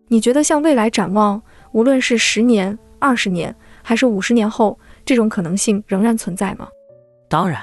[0.07, 1.41] 你觉得向未来展望，
[1.71, 6.67] 无论是十年、二十年，还是五十年后，这种可能性仍然存在吗？
[7.29, 7.61] 当然，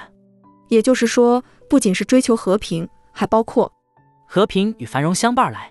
[0.68, 3.70] 也就是说，不仅是追求和平，还包括
[4.26, 5.70] 和平与繁荣相伴来。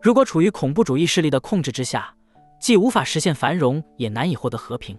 [0.00, 2.14] 如果处于恐怖主义势力的控制之下，
[2.60, 4.98] 既无法实现繁荣，也难以获得和平。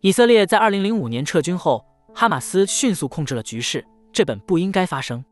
[0.00, 5.24] 以色列在二零零五年撤军后，哈马斯迅速控制了局势，这本不应该发生。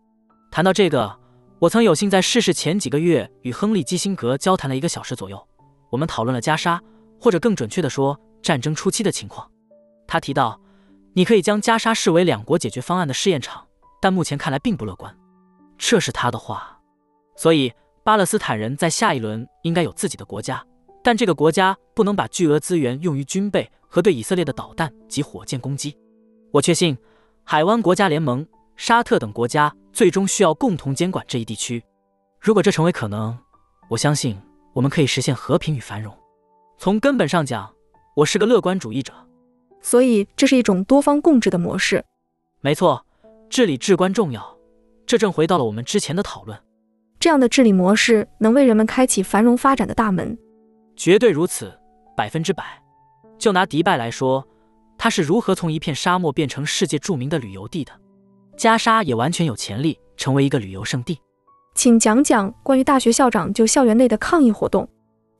[0.50, 1.16] 谈到这个，
[1.60, 5.46] 我曾有幸在逝世前几个月与亨利基辛格交谈了一个小时左右，
[5.90, 6.80] 我们讨论了加沙，
[7.20, 9.48] 或者更准确的说，战争初期的情况。
[10.06, 10.60] 他提到。
[11.12, 13.66] 你可以将加沙视为两国解决方案的试验场，
[14.00, 15.12] 但目前看来并不乐观。
[15.76, 16.78] 这是他的话。
[17.34, 17.72] 所以，
[18.04, 20.64] 巴勒斯坦人在下一轮应该有自己的国家，
[21.02, 25.98] 但这个国家不能把巨额资源用于军备和对以色列的导弹及火箭攻击。
[26.52, 26.96] 我确信，
[27.42, 28.46] 海湾国家联盟、
[28.76, 31.82] 沙特等国家最终需要共同监管这一地区。
[32.40, 33.36] 如果这成为可能，
[33.88, 34.40] 我相信
[34.72, 36.16] 我们可以实现和平与繁荣。
[36.78, 37.70] 从根本上讲，
[38.16, 39.12] 我是个乐观主义者。
[39.82, 42.04] 所以，这是一种多方共治的模式。
[42.60, 43.04] 没错，
[43.48, 44.56] 治理至关重要。
[45.06, 46.58] 这正回到了我们之前的讨论。
[47.18, 50.38] 这样的治理模式能为人们开启繁荣发展的大门。
[50.96, 51.72] 绝对如此，
[52.16, 52.64] 百分之百。
[53.38, 54.46] 就拿迪拜来说，
[54.96, 57.92] 它是如何从一片沙漠变成世界著名的旅游地的？
[58.56, 61.18] 加沙也完全有潜力成为一个旅游胜地。
[61.74, 64.88] 请讲讲关于大学校长就校园内的抗议活动，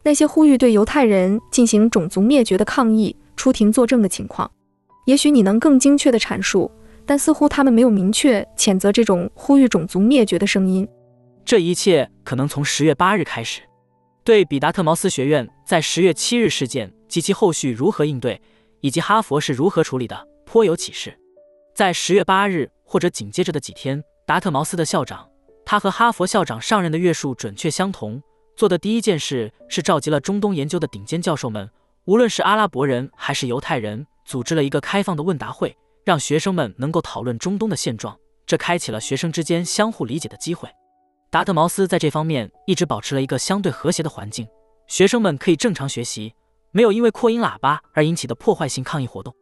[0.04, 3.16] 那些呼吁对犹太人进行种族灭绝的抗议。
[3.36, 4.50] 出庭作证的情况，
[5.06, 6.70] 也许你能更精确地阐述，
[7.06, 10.86] 但似乎他们没有明确谴责这种呼吁种族灭绝的声音。
[11.42, 13.62] 这一切可能从十月八日开始，
[14.24, 18.38] 对比达特茅斯学院在十月七日事件及其后续如何应对，
[18.82, 21.18] 以及哈佛是如何处理的，颇有启示。
[21.74, 25.30] 在十月八日或者紧接着的几天，达特茅斯的校长，
[25.64, 28.20] 他和哈佛校长上任的月数准确相同，
[28.56, 31.70] 做的第一件事是召集了中东研究的顶尖教授们。
[32.06, 38.18] 无论是阿拉伯人还是犹太人，组织了一个开放的问答会，让学生们能够讨论中东的现状。
[38.44, 40.68] 这开启了学生之间相互理解的机会。
[41.30, 44.48] 达特茅斯在这方面一直保持了一个相对和谐的环境，
[44.88, 46.34] 学生们可以正常学习，
[46.72, 49.32] 没有因为扩音喇叭而引起的破坏性抗议活动。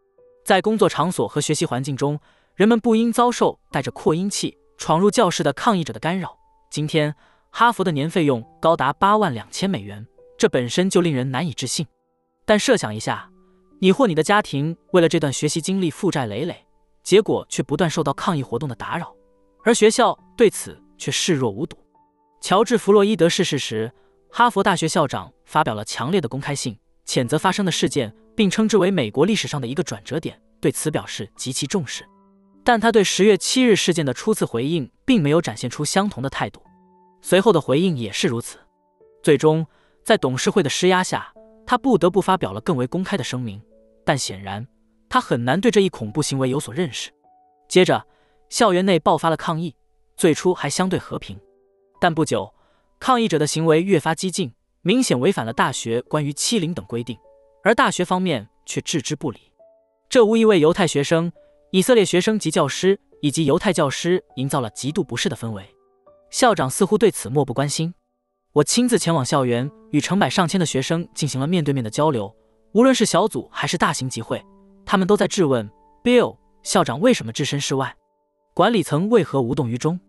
[0.44, 2.18] 在工作场所和学习环境中，
[2.58, 6.36] 人们不应遭受带着扩音器闯入教室的抗议者的干扰。
[6.72, 7.14] 今天，
[7.52, 10.04] 哈佛的年费用高达八万两千美元，
[10.36, 11.86] 这本身就令人难以置信。
[12.44, 13.30] 但设想一下，
[13.78, 16.66] 你或你的家庭为了这段学习经历负债累累，
[17.04, 19.14] 结果却不断受到抗议活动的打扰，
[19.62, 21.78] 而学校对此却视若无睹。
[22.40, 23.92] 乔治·弗洛伊德逝世时，
[24.32, 26.76] 哈佛大学校长发表了强烈的公开信，
[27.06, 32.04] 谴责发生的事件，并称之为美国历史上的一个转折点，对此表示极其重视。
[32.68, 36.60] 但他对十月七日事件的初次回应，并没有展现出相同的态度，
[37.22, 38.58] 随后的回应也是如此。
[39.22, 39.66] 最终，
[40.04, 41.32] 在董事会的施压下。
[41.66, 43.58] 他不得不发表了更为公开的声明，
[44.04, 44.68] 但显然
[45.08, 47.10] 他很难对这一恐怖行为有所认识。
[47.70, 48.06] 接着，
[48.50, 49.74] 校园内爆发了抗议，
[50.14, 51.40] 最初还相对和平，
[51.98, 52.52] 但不久，
[53.00, 57.16] 抗议者的行为越发激进，明显违反了大学关于欺凌等规定，
[57.64, 59.40] 而大学方面却置之不理。
[60.10, 61.32] 这无疑为犹太学生、
[61.70, 65.62] 以色列学生及教师以及犹太教师营造了极度不适的氛围。
[66.30, 67.92] 校长似乎对此漠不关心。
[68.52, 72.34] 我亲自前往校园，与成百上千的学生进行了面对面的交流。
[72.72, 74.42] 无论是小组还是大型集会，
[74.84, 75.68] 他们都在质问
[76.02, 77.94] Bill 校长为什么置身事外，
[78.54, 80.00] 管理层为何无动于衷。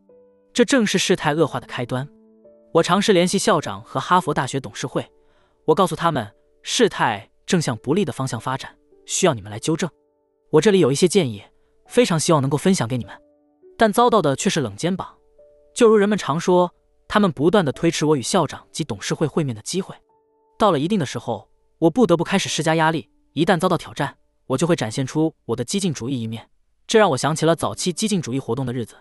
[0.54, 2.08] 这正是事态恶化的开端。
[2.74, 5.06] 我尝试联系校长和哈佛大学董事会，
[5.66, 6.30] 我告诉他们
[6.64, 8.76] 事态正向不利的方向发展，
[9.06, 9.90] 需要你们来纠正。
[10.52, 11.44] 我这里有一些建议，
[11.86, 13.14] 非常希望能够分享给你们，
[13.78, 15.16] 但遭到的却是冷肩膀。
[15.74, 16.74] 就如人们常说，
[17.08, 19.96] 他们不断的推迟我与校长及董事会会面的机会。
[20.58, 23.10] 到了一定的时候，我不得不开始施加压力。
[23.34, 24.18] 一旦遭到挑战，
[24.48, 26.50] 我就会展现出我的激进主义一面。
[26.88, 28.96] 这让我想起了早期激进主义活动的日子，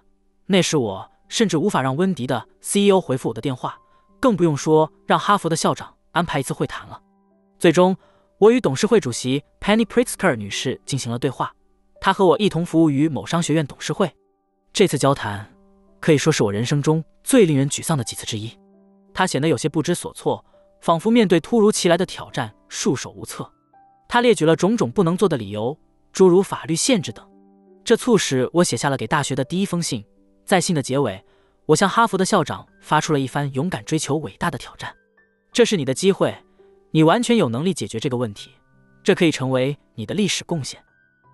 [0.47, 1.11] 那时我。
[1.31, 3.79] 甚至无法让温迪的 CEO 回复我的电话，
[4.19, 6.99] 更不用说让哈佛的校长安排一次会谈了。
[7.59, 7.95] 最终，
[8.39, 11.52] 我与董事会主席 Penny Pritzker 女士进行了对话，
[12.01, 14.09] 她和我一同服务于某商学院董事会。
[14.73, 15.52] 这次交谈
[15.98, 18.56] 可以说是我人生中最令人沮丧的几次之一。
[19.12, 20.44] 她显得有些不知所措，
[20.81, 23.51] 仿佛面对突如其来的挑战束手无策。
[24.09, 25.77] 她列举了种种不能做的理由，
[26.12, 27.28] 诸如法律限制等，
[27.82, 30.05] 这促使我写下了给大学的第一封信。
[30.44, 31.24] 在信的结尾，
[31.66, 34.94] 我向哈佛的校长发出了一番勇敢追求伟大的挑战。
[35.52, 36.32] 这是你的机会，
[36.90, 38.51] 你完全有能力解决这个问题，
[39.02, 40.82] 这可以成为你的历史贡献。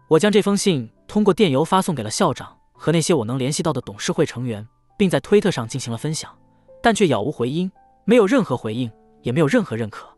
[0.09, 4.67] 我将这封信通过电邮发送给了校长和那些我能联系到的董事会成员，
[4.99, 6.37] 并在推特上进行了分享，
[6.83, 7.71] 但却杳无回音，
[8.05, 8.91] 没有任何回应，
[9.23, 10.09] 也没有任何认可。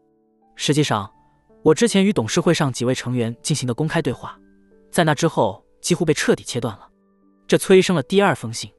[0.54, 1.10] 实际上，
[1.62, 4.38] 我之前与董事会上几位成员进行的公开对话，
[4.90, 6.88] 在那之后几乎被彻底切断了，
[7.46, 8.70] 这催生了第二封信。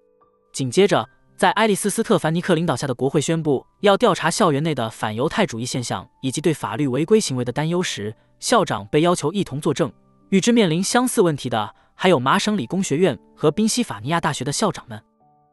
[0.52, 1.08] 紧接着，
[1.38, 9.94] 在埃利斯·斯特凡尼克领导下的国会宣布要调查校园内的反犹太主义现象以及对法律违规行为的担忧时，校长被要求一同作证。
[10.30, 15.00] 与之面临相似问题的还有麻省理工学院和宾夕法尼亚大学的校长们。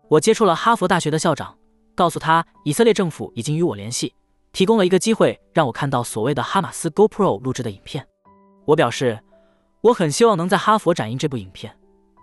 [0.09, 1.55] 我接触了哈佛大学的校长，
[1.95, 4.15] 告诉他以色列政府已经与我联系，
[4.55, 8.09] 提供了一个机会让我看到所谓的哈马斯 GoPro 录制的影片。
[8.65, 9.21] 我表示，
[9.83, 11.77] 我很希望能在哈佛展映这部影片，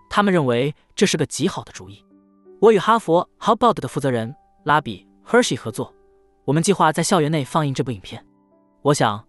[0.10, 2.04] 他们认为这是个极好的主意。
[2.62, 4.36] 我与哈佛 Hubbard 的负责人
[4.66, 5.92] 拉比 Hershey 合作，
[6.46, 8.24] 我们计划在校园内放映这部影片。
[8.84, 9.26] 我想，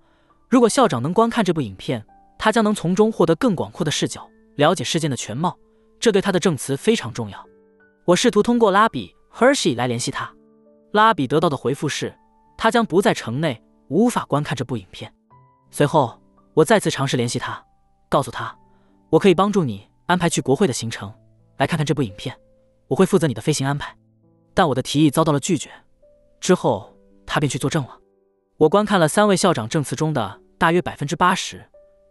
[0.50, 2.04] 如果校长能观看这部影片，
[2.38, 5.56] 他将能从中获得更广阔的视角，了解事件的全貌，
[5.98, 7.42] 这对他的证词非常重要。
[8.04, 10.30] 我试图通过拉比 Hershey 来联系他，
[10.92, 12.14] 拉比得到的回复是，
[12.58, 15.10] 他将不在城内，无法观看这部影片。
[15.70, 16.20] 随后，
[16.52, 17.64] 我再次尝试联系他，
[18.10, 18.54] 告诉他，
[19.08, 21.10] 我可以帮助你安排去国会的行程，
[21.56, 22.36] 来看看这部影片。
[22.92, 23.96] 我会负责你的飞行安排，
[24.52, 25.70] 但我的提议遭到了拒绝。
[26.40, 26.94] 之后，
[27.24, 27.98] 他便去作证了。
[28.58, 31.64] 我观看了三位校长证词中的大约百分之八十，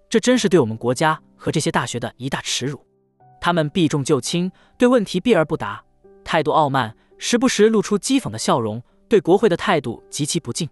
[0.09, 2.83] 这真是对我们国家和这些大学的一大耻辱。
[3.39, 5.83] 他们避重就轻，对问题避而不答，
[6.23, 10.67] 态度傲慢，时不时露出讥讽的笑容，对国会的态度极其不敬。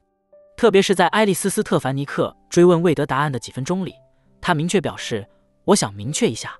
[0.57, 3.93] 特别是在爱丽丝·斯特凡尼克追问魏德答案的几分钟里，
[4.41, 5.27] 他明确表示
[5.65, 6.57] ：“我想明确一下。”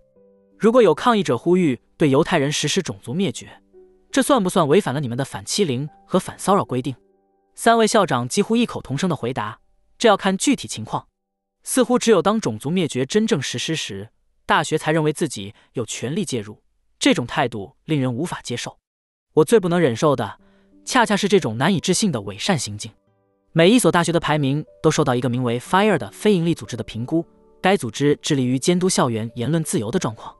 [0.59, 3.61] 如果有抗议者呼吁对犹太人实施种族灭绝，
[4.11, 6.93] 这算不算违反了你们的反欺凌和反骚扰规定？
[7.55, 9.61] 三位校长几乎异口同声的回答
[9.97, 11.07] ：“这要看具体情况。”
[11.63, 14.09] 似乎只有当种族灭绝真正实施时，
[14.45, 16.61] 大学才认为自己有权利介入。
[16.99, 18.77] 这种态度令人无法接受。
[19.35, 20.39] 我最不能忍受的，
[20.83, 22.91] 恰恰是这种难以置信的伪善行径。
[23.53, 27.25] 每一所大学的排名都受到一个名为 Fire 的非营利组织的评估，
[27.61, 30.35] 该组织致力于监督校园言论自由的状况。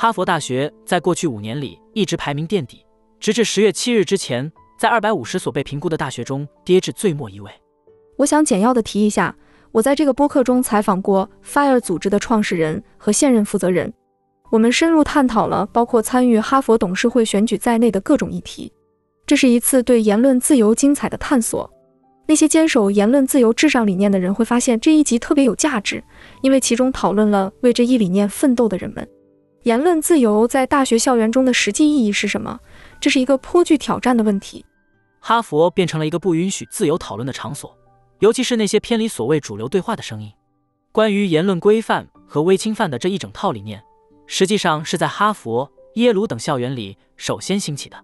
[0.00, 2.86] 哈佛大学在过去五年里一直排名垫底，
[3.18, 7.50] 直至十月七日之前，在二百五十所被评估的大学中跌至最末一位。
[8.16, 9.36] 我想简要的提一下，
[9.72, 13.92] 我在这个播客中采访过 Fire 组织的创始人和现任负责人，
[14.50, 18.72] 我们深入探讨了包括参与哈佛董事会选举在内的各种议题。
[19.26, 21.70] 这是一次对言论自由精彩的探索。
[22.26, 26.02] 那些坚守言论自由至上理念的人会发现这一集特别有价值，
[26.40, 29.06] 因为其中讨论了为这一理念奋斗的人们。
[29.62, 32.58] 言论自由在大学校园中的实际意义是什么？
[32.98, 34.64] 这是一个颇具挑战的问题。
[35.20, 37.76] 哈佛变成了一个不允许自由讨论的场所，
[38.20, 40.32] 尤其是那些偏离所谓主流对话的声音。
[40.92, 43.82] 关于言论规范和微侵犯的这一整套理念，
[44.26, 48.02] 实际上是在哈佛、耶鲁等校园里首先兴起的。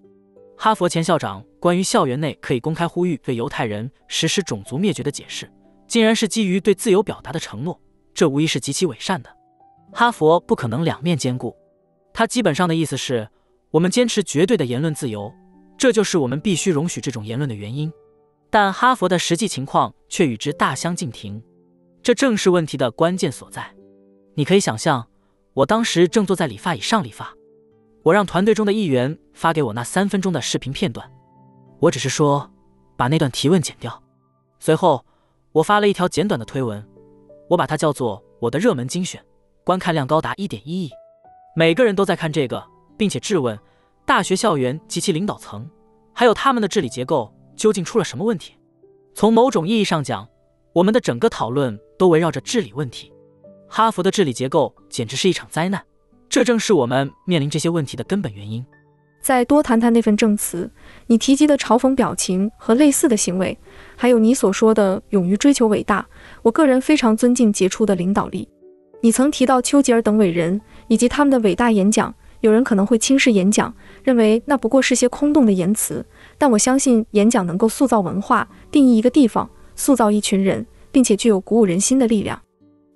[0.58, 5.50] 哈佛前校长关于校园内可以公开呼吁对犹太人实施种族灭绝的解释，
[5.88, 7.80] 竟然是基于对自由表达的承诺，
[8.12, 9.30] 这无疑是极其伪善的。
[9.98, 11.56] 哈佛不可能两面兼顾，
[12.12, 13.27] 他基本上的意思是，
[13.70, 15.32] 我们坚持绝对的言论自由，
[15.78, 17.90] 这就是我们必须容许这种言论的原因。
[18.51, 21.43] 但哈佛的实际情况却与之大相径庭，
[22.02, 23.74] 这正是问题的关键所在。
[24.35, 25.09] 你可以想象，
[25.55, 27.32] 我当时正坐在理发椅上理发，
[28.02, 31.10] 我让团队中的一员发给我那三分钟的视频片段，
[31.81, 32.51] 我只是说
[32.98, 34.02] 把那段提问剪掉。
[34.60, 35.06] 随后，
[35.52, 36.86] 我发了一条简短的推文。
[37.48, 39.24] 我把它叫做我的热门精选，
[39.66, 40.90] 观看量高达一点一亿，
[41.56, 42.62] 每个人都在看这个，
[42.97, 43.59] 并且质问
[44.05, 45.68] 大学校园及其领导层，
[46.12, 48.55] 还有他们的治理结构究竟出了什么问题。
[49.12, 50.28] 从某种意义上讲，
[50.72, 53.12] 我们的整个讨论都围绕着治理问题。
[53.66, 55.82] 哈佛的治理结构简直是一场灾难，
[56.28, 58.64] 这正是我们面临这些问题的根本原因。
[59.20, 60.70] 再多谈谈那份证词，
[61.09, 63.59] 你提及的嘲讽表情和类似的行为，
[63.97, 66.06] 还有你所说的勇于追求伟大。
[66.43, 68.48] 我个人非常尊敬杰出的领导力。
[69.01, 76.05] 你曾提到丘吉尔等伟人以及他们的伟大演讲，有人可能会轻视演讲，认为那不过是些空洞的言辞。
[76.39, 82.40] 但我相信演讲能够塑造文化，定义一个地方，塑造一群人，并且具有鼓舞人心的力量。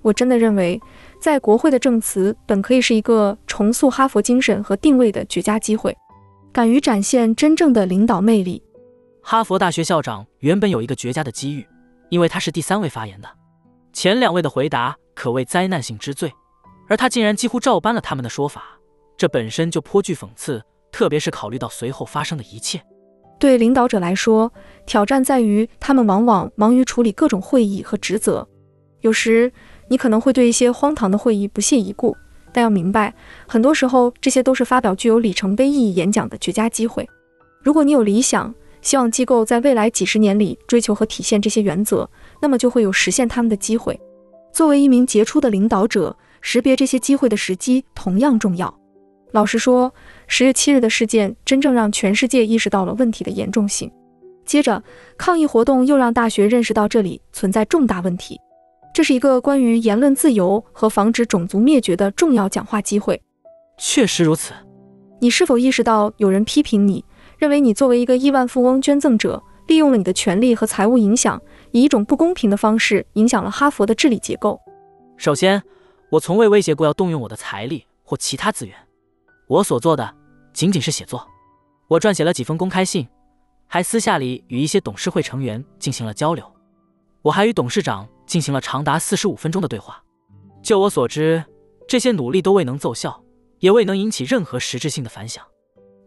[0.02, 0.80] 我真的认为，
[1.20, 5.94] 在国会的证词本可以是一个重塑哈佛精神和定位的绝佳机会。
[6.52, 8.62] 敢于展现真正的领导魅力。
[9.22, 11.64] 哈佛大学校长原本有一个绝佳的机遇，
[12.08, 13.28] 因为他是第三位发言的，
[13.92, 16.32] 前两位的回答可谓灾难性之最，
[16.88, 18.78] 而他竟然几乎照搬了他们的说法，
[19.18, 22.80] 这本身就颇具讽刺，特别是考虑到随后发生的一切。
[23.38, 24.50] 对领导者来说，
[24.86, 28.48] 挑战在于他们往往忙于处理各种会议和职责，
[29.02, 29.52] 有时
[29.90, 32.16] 你可能会对一些荒唐的会议不屑一顾。
[32.50, 33.14] 但要明白，
[33.46, 37.06] 很多时候这些都是发表具有里程碑意义演讲的绝佳机会。
[37.62, 42.08] 如果你有理想，希望机构在未来几十年里追求和体现这些原则，
[42.40, 44.00] 那么就会有实现他们的机会。
[44.52, 48.74] 作为一名杰出的领导者，识别这些机会的时机同样重要。
[49.32, 49.92] 老实说，
[50.26, 53.90] 十月七日的事件真正让全世界意识到了问题的严重性。
[54.44, 54.82] 接着，
[55.16, 58.38] 抗议活动又让大学认识到这里存在重大问题。
[58.92, 63.22] 这是一个关于言论自由和防止种族灭绝的重要讲话机会。
[63.78, 64.52] 确实如此。
[65.20, 67.04] 你是否意识到有人批评你，
[67.38, 71.40] 认为你作为一个亿万富翁捐赠者，利用了你的权利和财务影响，
[71.72, 74.60] 以一种不公平的方式影响了哈佛的治理结构？
[75.16, 75.62] 首先，
[76.10, 78.76] 我从未威胁过要动用我的财力或其他资源。
[79.48, 80.14] 我所做的
[80.52, 81.26] 仅仅是写作。
[81.88, 83.08] 我撰写了几封公开信，
[83.66, 86.44] 还私下里与一些董事会成员进行了交流。
[87.22, 88.08] 我还与董事长。
[88.30, 90.00] 进行了长达四十五分钟的对话。
[90.62, 91.44] 就我所知，
[91.88, 93.20] 这些努力都未能奏效，
[93.58, 95.44] 也未能引起任何实质性的反响。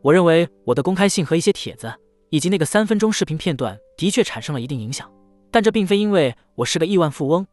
[0.01, 1.93] 我认为我的公开信和一些帖子，
[2.29, 5.11] 以及那个三分钟视频片段的确产生了一定影响，
[5.53, 7.45] 但这并非因为我是个亿万富翁，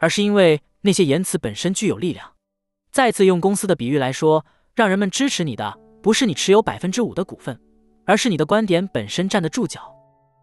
[0.00, 2.32] 而是因为那些言辞本身具有力量。
[2.90, 4.44] 再次用公司的比喻来说，
[4.74, 7.56] 让人们支持你的不是你持有百分之五的股份，
[8.06, 9.94] 而是你的观点本身站得住脚。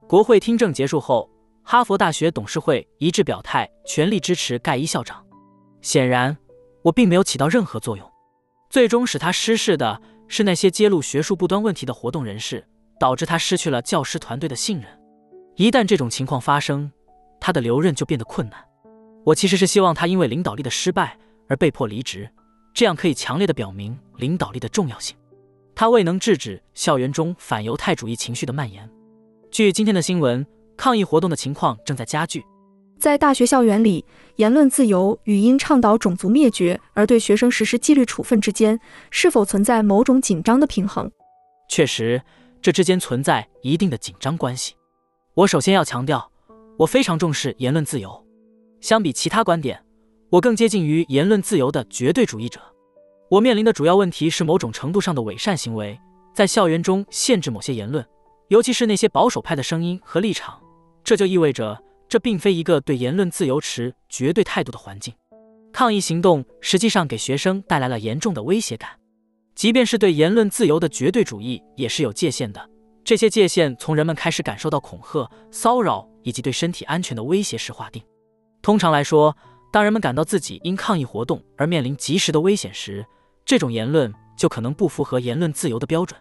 [0.07, 1.29] 国会听证结束后。
[1.63, 5.23] 哈佛大学董事会一致表态，全力支持盖伊校长。
[5.81, 6.35] 显然，
[6.81, 8.11] 我并没有起到任何作用。
[8.69, 12.65] 最终使他失势的是那些揭露学术不端问题的活动人士，
[12.97, 14.87] 导致他失去了教师团队的信任。
[15.55, 16.91] 一旦这种情况发生，
[17.41, 18.57] 他的留任就变得困难。
[19.25, 21.17] 我其实是希望他因为领导力的失败
[21.49, 22.29] 而被迫离职，
[22.73, 25.17] 这样可以强烈的表明领导力的重要性。
[25.75, 28.89] 他未能制止校园中反犹太主义情绪的蔓延。
[29.51, 30.47] 据今天的新闻。
[30.77, 32.43] 抗议活动的情况正在加剧，
[32.97, 34.03] 在大学校园里，
[34.37, 38.79] 言论自由与因倡导种族灭绝而对学生实施纪律处分之间，
[39.11, 41.11] 是否存在某种紧张的平衡？
[41.69, 42.19] 确实，
[42.63, 44.73] 这之间存在一定的紧张关系。
[45.35, 46.31] 我首先要强调，
[46.77, 48.25] 我非常重视言论自由。
[48.79, 49.83] 相比其他观点，
[50.29, 52.59] 我更接近于言论自由的绝对主义者。
[53.29, 55.97] 我面临的主要问题是某种程度上的伪善行为，
[56.33, 58.05] 在校园中限制某些言论，
[58.49, 60.59] 尤其是那些保守派的声音和立场。
[61.03, 65.13] 这就意味着，这并非一个对言论自由持绝对态度的环境。
[65.71, 68.89] 抗议行动实际上给学生带来了严重的威胁感。
[69.55, 72.69] 即便是对言论自由的绝对主义，也是有界限的。
[73.03, 78.01] 这些界限从人们开始感受到恐吓、骚扰以及对身体安全的威胁时划定。
[78.61, 79.35] 通常来说，
[79.71, 83.05] 当人们感到自己因抗议活动而面临及时的危险时，
[83.45, 86.19] 这种言论就可能不符合言论自由的标准。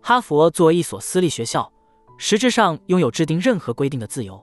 [0.00, 1.70] 哈佛作为一所私立学校。
[2.16, 4.40] 实质上拥有制定任何规定的自由。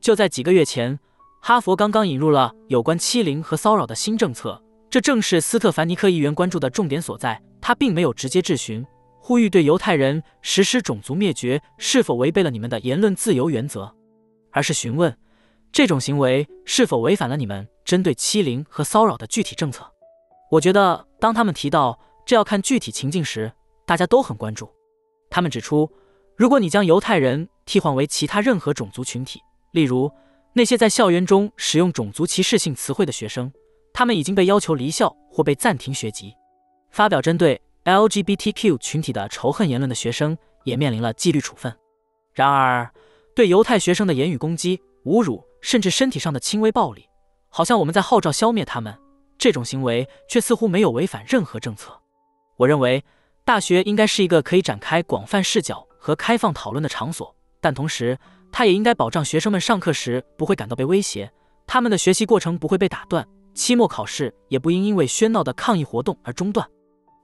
[0.00, 0.98] 就在几个月前，
[1.40, 4.60] 哈佛刚刚引入了有关欺凌和骚扰的新政策，
[4.90, 7.40] 这正是斯特凡尼克议员关注的重点所在。
[7.60, 8.84] 他并没有直接质询，
[9.26, 13.90] 呼吁对犹太人实施种族灭绝是否违背了你们的言论自由原则，
[14.50, 15.16] 而是询问
[15.72, 19.90] 这种行为是否违反了你们针对欺凌和骚扰的具体政策。
[20.50, 23.50] 我觉得，当他们提到这要看具体情境时，
[23.86, 24.70] 大家都很关注。
[25.30, 25.90] 他们指出。
[26.36, 29.40] 如果你将犹太人替换为其他任何种族群体，
[29.70, 30.10] 例如
[30.52, 33.50] 那些在校园中使用种族歧视性词汇的学生，
[33.94, 36.34] 他们已经被要求离校或被暂停学籍。
[36.90, 41.76] 发表针对 LGBTQ 群体的仇恨言论的学生也面临了纪律处分。
[42.32, 42.90] 然而，
[43.34, 47.06] 对犹太学生的言语攻击、侮辱，甚至身体上的轻微暴力，
[47.48, 48.98] 好像我们在号召消灭他们，
[49.36, 52.00] 这种行为却似乎没有违反任何政策。
[52.56, 53.04] 我认为
[53.44, 58.18] 大学应该是一个可以展开广泛视角和开放讨论的场所，但同时，
[58.50, 61.30] 它也应该保障学生们上课时不会感到被威胁，
[61.66, 66.66] 他们的学习过程不会被打断，期末考试也不应因为喧闹的抗议活动而中断。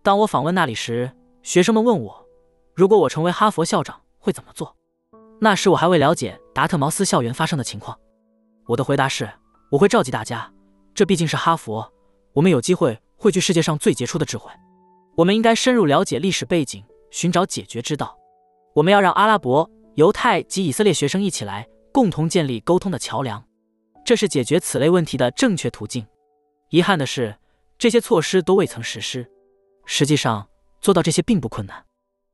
[0.02, 1.12] 当我访问那里时，
[1.42, 2.26] 学生们问我，
[2.74, 4.74] 如果我成为哈佛校长会怎么做？
[5.40, 7.98] 那时我还未了解达特茅斯校园发生的情况。
[8.66, 9.30] 我的回答是，
[9.70, 10.50] 我会召集大家，
[10.94, 11.92] 这毕竟是哈佛，
[12.32, 14.50] 我们有机会汇聚世界上最杰出的智慧。
[15.16, 18.16] 我们应该深入了解历史背景，寻找解决之道。
[18.74, 23.44] 我们要让阿拉伯、犹太及以色列学生一起来，共同建立沟通的桥梁。
[24.02, 26.06] 这是解决此类问题的正确途径。
[26.70, 27.36] 遗憾的是，
[27.76, 29.30] 这些措施都未曾实施。
[29.92, 30.46] 实际上，
[30.80, 31.84] 做到这些并不困难。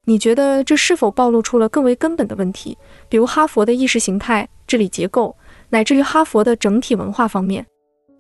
[0.05, 2.77] 你觉得这是否暴露出了更为根本的问题，
[3.09, 5.35] 比如哈佛的意识形态、治理结构，
[5.71, 7.67] 乃至于哈佛的整体文化方面？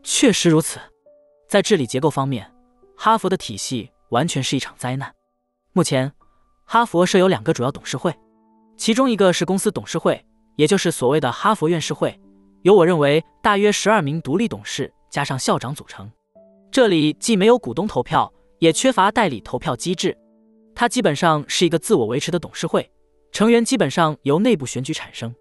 [0.02, 0.80] 确实如此，
[1.50, 2.50] 在治理结构方面，
[2.96, 5.14] 哈佛的体系完全是一场灾难。
[5.74, 6.10] 目前，
[6.64, 8.14] 哈佛设有两个主要董事会，
[8.78, 10.24] 其中一个是公司董事会，
[10.56, 12.18] 也就是所谓的哈佛院士会，
[12.62, 16.10] 由我认为大约十二名独立董事加上校长组成。
[16.72, 20.16] 这里既没有股东投票，也缺乏代理投票机制。
[20.74, 22.90] 它基本上是一个自我维持的董事会，
[23.32, 25.34] 成员基本上由内部选举产生。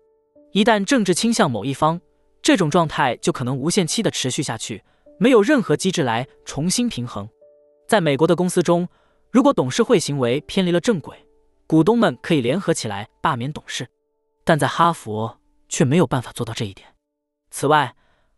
[0.51, 1.99] 一旦政治倾向某一方，
[2.41, 4.83] 这种状态就可能无限期的持续下去，
[5.19, 7.27] 没有任何机制来重新平衡。
[7.87, 8.87] 在美国的公司中，
[9.31, 11.17] 如果董事会行为偏离了正轨，
[11.67, 13.87] 股东们可以联合起来罢免董事，
[14.45, 16.87] 但在哈佛却没有办法做到这一点。
[17.51, 17.95] 此外，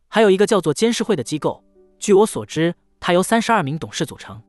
[0.08, 1.64] 还有一个叫做监事会的机构，
[2.00, 4.42] 据我所知，它由三十二名董事组成。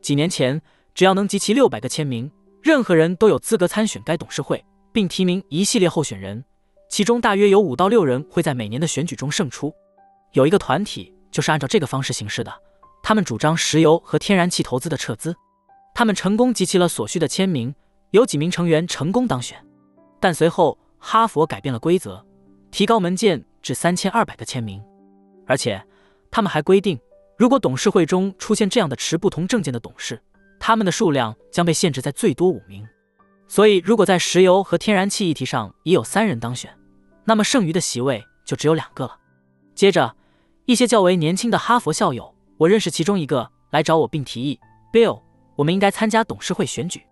[0.00, 0.60] 几年前。
[0.94, 2.28] 只要能集齐六百个签名，
[2.60, 6.44] 任何人都有资格参选该董事会，并提名一系列候选人，
[6.90, 9.72] 其中大约有五到六人会在每年的选举中胜出。
[10.32, 12.52] 有一个团体就是按照这个方式行事的，
[13.00, 15.32] 他们主张石油和天然气投资的撤资。
[15.94, 17.72] 他们成功集齐了所需的签名，
[18.10, 19.64] 有几名成员成功当选。
[20.18, 22.26] 但随后哈佛改变了规则，
[22.72, 24.82] 提高门槛至三千二百个签名，
[25.46, 25.80] 而且
[26.28, 26.98] 他们还规定，
[27.38, 30.20] 如果董事会中出现这样的持不同证件的董事，
[30.58, 32.84] 他们的数量将被限制在最多五名，
[33.46, 36.76] 所以如果在石油和天然气议题上已有三人当选，
[37.24, 39.16] 那么剩余的席位就只有两个了。
[39.76, 40.16] 接着，
[40.64, 44.58] 一些较为年轻的哈佛校友，我认识其中一个，来找我并提议
[44.92, 45.22] ：“Bill，
[45.54, 47.02] 我们应该参加董事会选举。”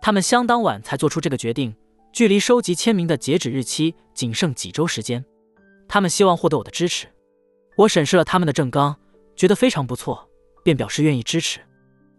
[0.00, 1.76] 他们相当晚才做出这个决定，
[2.14, 5.22] 距离收集签名的截止日期仅剩几周时间。
[5.86, 7.06] 他们希望获得我的支持。
[7.76, 8.96] 我审视了他们的政纲，
[9.36, 10.28] 觉得非常不错，
[10.64, 11.60] 便表示愿意支持。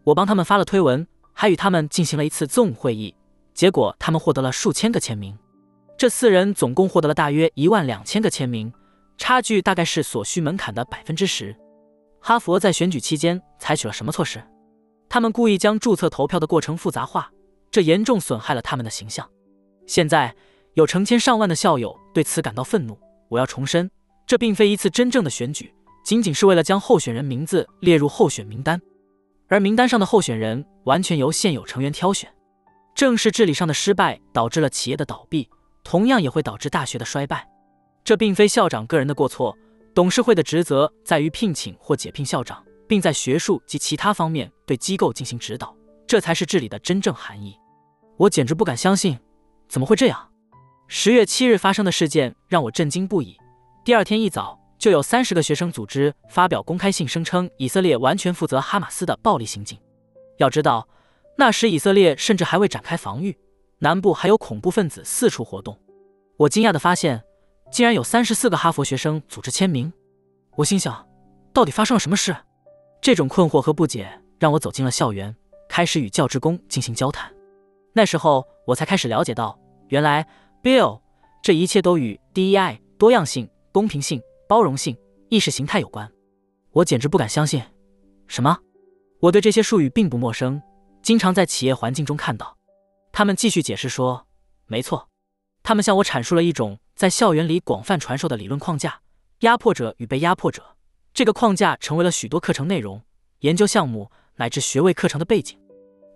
[0.04, 3.16] 我帮他们发了推文，还与他们进行了一次 Zoom 会议，
[3.54, 5.38] 结果他们获得了数千个签名。
[5.98, 8.72] 这四人总共获得了大约一万两千个签名，
[9.18, 11.56] 差距大概是所需门槛的百分之十。
[12.22, 14.42] 哈佛在选举期间采取了什么措施？
[15.10, 17.32] 他们故意将注册投票的过程复杂化，
[17.72, 19.28] 这严重损害了他们的形象。
[19.86, 20.36] 现在
[20.76, 23.00] 有成千上万的校友对此感到愤怒。
[23.30, 23.90] 我要重申，
[24.26, 25.74] 这并非一次真正的选举，
[26.08, 28.82] 仅仅是为了将候选人名字列入候选名单。
[29.50, 32.34] 而名单上的候选人完全由现有成员挑选，
[32.96, 35.50] 正是治理上的失败导致了企业的倒闭，
[35.84, 37.46] 同样也会导致大学的衰败。
[38.06, 39.54] 这并非校长个人的过错，
[39.94, 45.76] 董事会的职责在于聘请或解聘校长，并在学术及其他方面对机构进行指导，
[46.08, 47.54] 这才是治理的真正含义。
[48.16, 49.20] 我简直不敢相信，
[49.68, 50.30] 怎么会这样？
[50.88, 53.36] 十月七日发生的事件让我震惊不已。
[53.84, 54.58] 第二天一早。
[54.78, 59.78] 就有三十个学生组织发表公开信，声称以色列完全负责哈马斯的暴力行径。
[60.38, 60.88] 要知道，
[61.38, 63.38] 那时以色列甚至还未展开防御，
[63.80, 65.78] 南部还有恐怖分子四处活动。
[66.38, 67.24] 我惊讶地发现，
[67.72, 69.92] 竟然有三十四个哈佛学生组织签名。
[70.56, 71.08] 我心想，
[71.52, 72.36] 到底发生了什么事？
[73.02, 74.10] 这种困惑和不解
[74.40, 75.36] 让我走进了校园，
[75.68, 77.32] 开始与教职工进行交谈。
[77.94, 80.28] 那时候，我才开始了解到，原来
[80.62, 81.02] Bill，
[81.42, 84.22] 这一切都与 DEI 多样性、公平性。
[84.48, 84.98] 包容性、
[85.30, 86.10] 意识形态有关，
[86.72, 87.62] 我简直不敢相信。
[88.28, 88.58] 什么？
[89.20, 90.62] 我对这些术语并不陌生，
[91.02, 92.56] 经常在企业环境中看到。
[93.12, 94.28] 他们继续解释说
[94.68, 95.10] ：“没错，
[95.64, 99.02] 他们向我阐述了一种在校园里广泛传授的理论框架——
[99.42, 100.64] 压迫者与被压迫者。
[101.14, 103.02] 这个框架成为了许多课程内容、
[103.40, 105.60] 研究项目乃至学位课程的背景。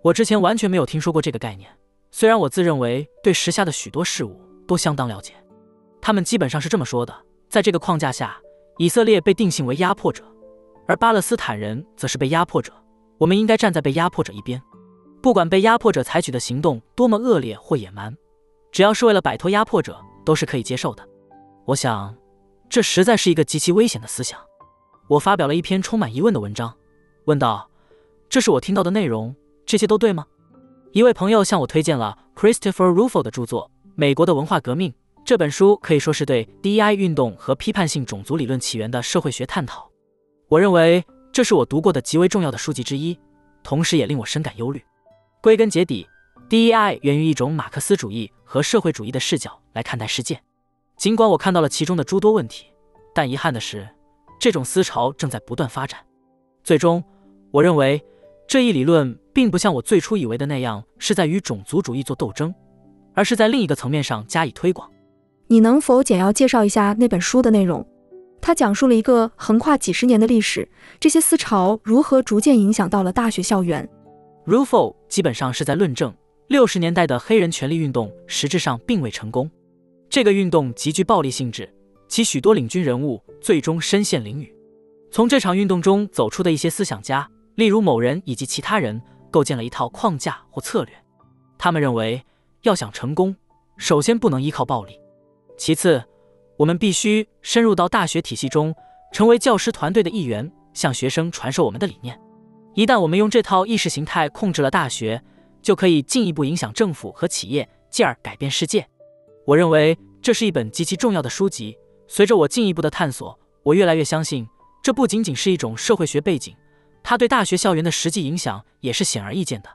[0.04, 1.68] 我之前完全没有听说过这个概念，
[2.12, 5.34] 虽然我自认为对时下的许多事物都相当了解。
[6.00, 7.12] 他们基本上是这么说的。”
[7.52, 8.40] 在这个框架下，
[8.78, 10.24] 以色列被定性为压迫者，
[10.86, 12.72] 而巴勒斯坦人则是被压迫者。
[13.18, 14.58] 我们应该站在被压迫者一边，
[15.20, 18.16] 不管被压迫者采取的行动多么恶劣或野蛮，
[18.70, 21.06] 只要是为了摆脱压迫者，都是可以接受的。
[21.66, 22.16] 我想，
[22.70, 24.40] 这实在是一个极其危险的思想。
[25.08, 26.74] 我发表了一篇充满疑问的文章，
[27.26, 27.68] 问道
[28.30, 30.24] ：“这是我听到的内容，这些都对吗？”
[30.92, 34.90] 一位朋友向我推荐了 Christopher Rufo 的著作《美国的文化革命》
[35.32, 39.90] 这本书，可以说是对 DEI 运动和批判性种族理论起源的社会学探讨。
[40.50, 41.02] 我认为
[41.32, 43.18] 这是我读过的极为重要的书籍之一，
[43.62, 44.84] 同时也令我深感忧虑。
[45.40, 46.06] 归根结底
[46.50, 50.38] ，DEI 源于一种马克思主义和社会主义的视角来看待世界。
[50.98, 52.66] 尽管我看到了其中的诸多问题，
[53.14, 53.88] 但遗憾的是，
[54.38, 55.98] 这种思潮正在不断发展。
[56.62, 57.02] 最终，
[57.50, 58.04] 我认为
[58.46, 59.18] 这一理论。
[59.32, 62.54] 并不像我最初以为的那样是在与种族主义做斗争，
[63.14, 64.92] 而是在另一个层面上加以推广。
[65.52, 67.86] 你能否简要介绍一下那本书的内容？
[68.40, 70.66] 它讲述了一个横跨几十年的历史，
[70.98, 73.86] 这些思潮如何逐渐影响到了大学校园。
[74.46, 76.10] Rufo 基本上是在论证
[76.48, 79.50] 六十年代的黑人权利运动实质上并未成功，
[80.08, 81.70] 这个运动极具暴力性质，
[82.08, 84.50] 其许多领军人物最终身陷囹圄。
[85.10, 88.98] 从这场运动中走出的一些思想家，例如某人以及其他人。
[89.30, 90.94] 构建了一套框架或策略，
[91.58, 92.22] 他们认为
[92.62, 93.36] 要想成功，
[93.76, 94.98] 首先不能依靠暴力，
[95.56, 96.02] 其次，
[96.56, 98.74] 我们必须深入到大学体系中，
[99.12, 102.18] 成为教师团队的一员，向学生传授我们的理念。
[102.74, 105.22] 一旦我们用这套意识形态控制了大学，
[105.60, 108.86] 就可以进一步影响政府和企业，进而改变世界。
[109.44, 111.76] 我认为这是一本极其重要的书籍。
[112.08, 114.46] 随着我进一步的探索，我越来越相信，
[114.82, 116.56] 这不仅仅是一种社会学背景。
[117.02, 119.68] 它对大学校园的实际影响也是显而易见的。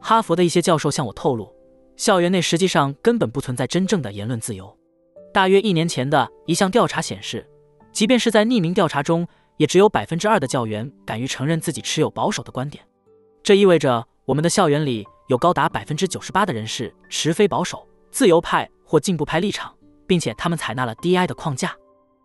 [0.00, 1.54] 哈佛的一些教授向我透露，
[1.96, 4.74] 校园内实际上根本不存在真正的言论自由。
[5.32, 7.48] 大约一年前的一项调查显示，
[7.92, 9.26] 即便是在匿名调查中，
[9.58, 12.84] 也只有百分之二的教员敢于承认自己持有保守的观点。
[13.42, 19.72] 这意味着我们的校园里有高达百分之九十八的人士持非保守、自由派或进步派立场，
[20.06, 21.74] 并且他们采纳了 DI 的框架。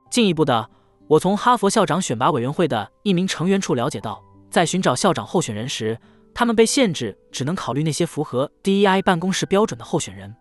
[0.09, 0.69] 进一步的，
[1.07, 4.23] 我从哈佛校长选拔委员会的一名成员处了解到。
[4.49, 5.99] 在寻找校长候选人时，
[6.33, 10.33] 他们被限制只能考虑那些符合 DEI 办公室标准的候选人。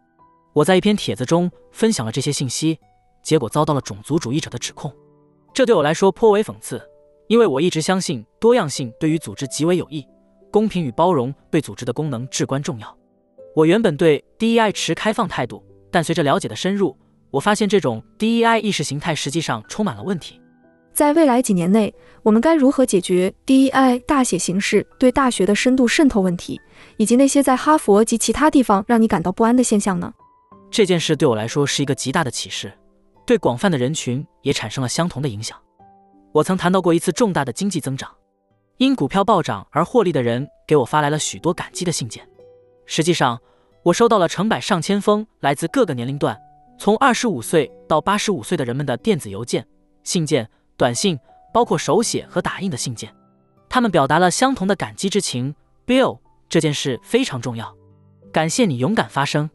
[0.54, 2.78] 我在一篇帖子中分享了这些信息，
[3.24, 4.92] 结果遭到了种族主义者的指控。
[5.52, 6.80] 这对我来说颇为讽刺，
[7.26, 10.06] 因为我一直相信多样性对于组织极为有益，
[10.52, 12.96] 公平与包容对组织的功能至关重要。
[13.56, 15.60] 我原本对 DEI 持开放态度，
[15.90, 16.96] 但随着了解的深入，
[17.32, 20.40] 我发现这种 DEI 意识形态实际上充满了问题。
[20.92, 21.92] 在未来几年内，
[22.22, 26.60] 我们该如何解决 DEI 大写形式对大学的深度渗透问题，
[26.96, 30.12] 以及那些在哈佛及其他地方让你感到不安的现象呢？
[30.74, 32.76] 这件事对我来说是一个极大的启示，
[33.24, 35.56] 对广泛的人群也产生了相同的影响。
[36.32, 38.12] 我曾谈到过一次重大的经济增长，
[38.78, 42.28] 因股票暴涨而获利的人给我发来了许多感激的信件。
[42.86, 43.40] 实际上，
[43.84, 46.36] 我收到了成百上千封来自各个年龄段，
[46.76, 49.64] 从二十五岁到八十五岁的人们的电子邮件、
[50.02, 50.50] 信件。
[50.76, 51.16] 短信
[51.52, 53.14] 包括手写和打印的信件，
[53.68, 55.54] 他们表达了相同的感激之情。
[55.86, 57.72] Bill，这件事非常重要，
[58.32, 59.48] 感谢你勇敢发声，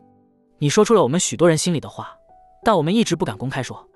[0.59, 2.15] 你说出了我们许多人心里的话，
[2.63, 3.87] 但我们一直不敢公开说。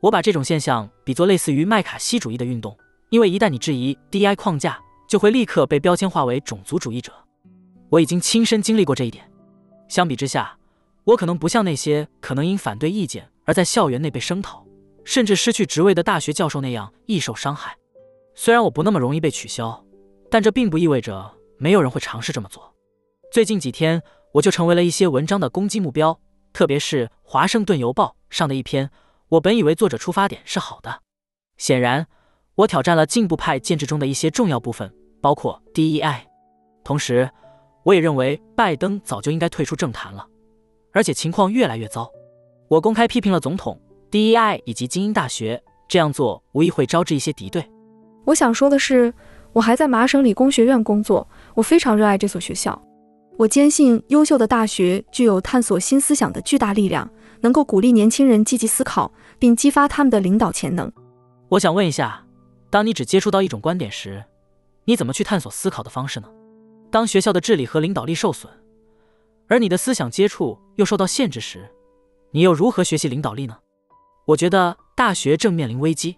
[0.00, 2.76] 我把这种现象比作类似于麦卡锡主义的运动，
[3.10, 7.12] 因为一旦你质疑 DI 框架，就会立刻被标签化为种族主义者。
[7.88, 9.28] 我已经亲身经历过这一点。
[9.88, 10.56] 相比之下，
[11.04, 14.64] 我可能不像那些可能因反对意见而在校园内被声讨。
[15.06, 17.76] 甚至失去职位的大学教授那样易受伤害。
[18.34, 19.84] 虽然我不那么容易被取消，
[20.30, 22.74] 但这并不意味着没有人会尝试这么做。
[23.30, 24.02] 最近几天，
[24.34, 26.18] 我就成为了一些文章的攻击目标，
[26.52, 28.90] 特别是《华盛顿邮报》上的一篇。
[29.28, 31.02] 我本以为作者出发点是好的，
[31.56, 32.08] 显然，
[32.56, 36.22] 我挑战了进步派建制中的一些重要部分，包括 DEI。
[36.82, 37.30] 同时，
[37.84, 40.26] 我也认为拜登早就应该退出政坛了，
[40.92, 42.10] 而且情况越来越糟。
[42.66, 43.80] 我公开批评了总统。
[44.10, 47.68] DEI 以及精英大学这样做无疑会招致一些敌对。
[48.24, 49.12] 我想说的是，
[49.52, 52.80] 我还在麻省理工学院工作，我非常热爱这所学校。
[53.36, 60.90] 我坚信优秀的大学具有探索新思想的巨大力量，能够鼓励年轻人积极思考，并激发他们的领导潜能。
[61.48, 62.24] 我想问一下，
[62.70, 64.24] 当你只接触到一种观点时，
[64.84, 66.28] 你怎么去探索思考的方式呢？
[66.92, 68.52] 当学校的治理和领导力受损，
[69.48, 71.68] 而你的思想接触又受到限制时，
[72.30, 73.58] 你又如何学习领导力呢？
[74.26, 76.16] 我觉得大学正面临危机。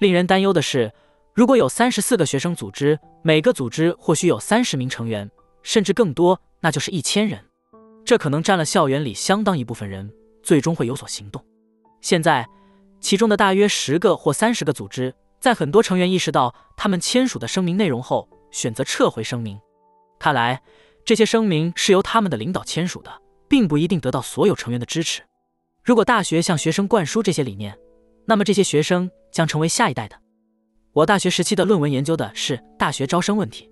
[0.00, 0.92] 令人担忧的是，
[1.34, 5.30] 如果有三十四个学生组织，每个组织或许有三十名成员，
[5.68, 7.44] 甚至更多，那就是一千人。
[8.02, 10.10] 这可能占了校园里相当一部分人，
[10.42, 11.44] 最终会有所行动。
[12.00, 12.48] 现在，
[13.02, 19.60] 其中的大约十个或三十个组织，在很多成员意识到他们签署的声明内容后，选择撤回声明。
[20.18, 20.62] 看来，
[21.04, 23.12] 这些声明是由他们的领导签署的，
[23.46, 25.20] 并不一定得到所有成员的支持。
[25.84, 27.76] 如果大学向学生灌输这些理念，
[28.24, 30.16] 那么这些学生将成为下一代的。
[30.94, 33.70] 我大学时期的论文研究的是大学招生问题。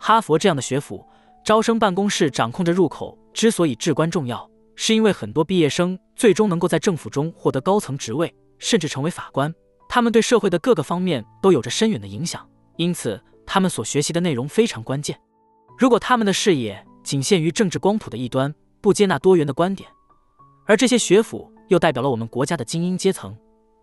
[0.00, 1.04] 哈佛这样的学府，
[1.48, 4.46] 招生办公室掌控着入口，之所以至关重要，
[4.76, 9.50] 是因为很多毕业生最终能够在政府中获得高层职位，甚至成为法官。
[9.88, 12.46] 他们对社会的各个方面都有着深远的影响，
[12.76, 15.18] 因此他们所学习的内容非常关键。
[15.78, 19.88] 如果他们的视野仅限于政治光谱的一端，不接纳多元的观点，
[20.66, 23.34] 而这些学府又代表了我们国家的精英阶层，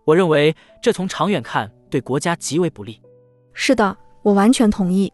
[0.04, 3.02] 我认为这从长远看对国家极为不利。
[3.54, 5.12] 是的，我完全同意。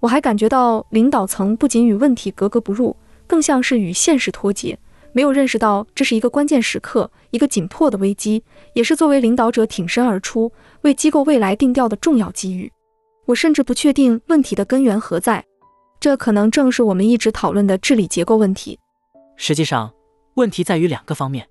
[0.00, 2.96] 我还感觉到领导层不仅与问题格格不入，
[3.26, 4.78] 更像是与现实脱节。
[5.12, 8.42] 没有认识到这是一个关键时刻，一个紧迫的危机，
[8.74, 10.50] 也是作为领导者挺身而出，
[10.82, 12.70] 为机构未来定调的重要机遇。
[13.26, 15.44] 我甚至不确定问题的根源何在，
[15.98, 18.78] 这可能正是我们一直讨论的治理结构问题。
[19.36, 19.92] 实际上，
[20.34, 21.46] 问题在于两个方面，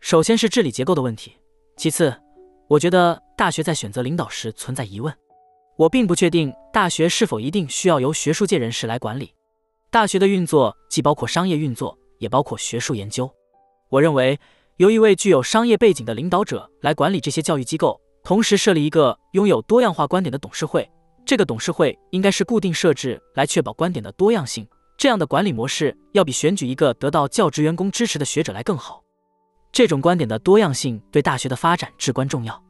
[0.00, 1.32] 首先是治理结构的问题，
[1.76, 2.14] 其次，
[2.68, 5.12] 我觉得大学在选择领导时存在疑问。
[5.76, 9.34] 我并不确定大学是否一定需要由学术界人士来管理。
[9.90, 11.98] 大学的运作既包括商业运作。
[12.22, 13.28] 也包括学术研究。
[13.88, 14.38] 我认为，
[14.76, 20.88] 由一位具有商业背景的领导者来管理这些教育机构，同时设立一个拥有多样化观点的董事会。
[21.26, 24.64] 这个董事会应该是固定设置，来确保观点的多样性。
[24.96, 29.02] 这样的管理模式要比选举一个得到教职员工支持的学者来更好。
[29.72, 32.62] 这种观点的多样性对大学的发展至关重要。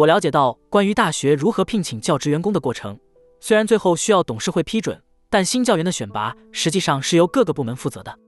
[0.00, 2.98] 我了解到关于大学如何聘请教职员工的过程，
[3.38, 4.98] 虽然最后需要董事会批准，
[5.28, 8.18] 但新教员的选拔实际上是由各个部门负责的。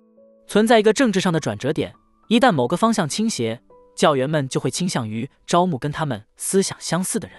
[0.46, 1.94] 存在一个政治上的转折点，
[2.28, 3.58] 一旦某个方向倾斜，
[3.96, 7.38] 教员们就会倾向于招募跟他们思想相似的人。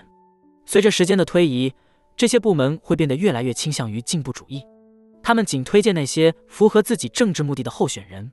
[0.66, 1.72] 随着时间的推移，
[2.18, 4.64] 这些部门会变得越来越倾向于进步主义，
[5.22, 8.32] 他们仅推荐那些符合自己政治目的的候选人。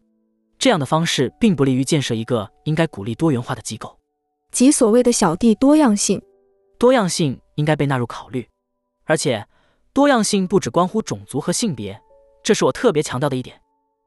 [0.59, 4.00] 这样的方式并不利于建设一个应该鼓励多元化的机构，
[4.51, 6.21] 即所谓的小弟多样性。
[6.79, 8.49] 多样性应该被纳入考虑，
[9.05, 9.47] 而且
[9.93, 12.01] 多样性不只关乎种族和性别，
[12.43, 13.61] 这是我特别强调的一点。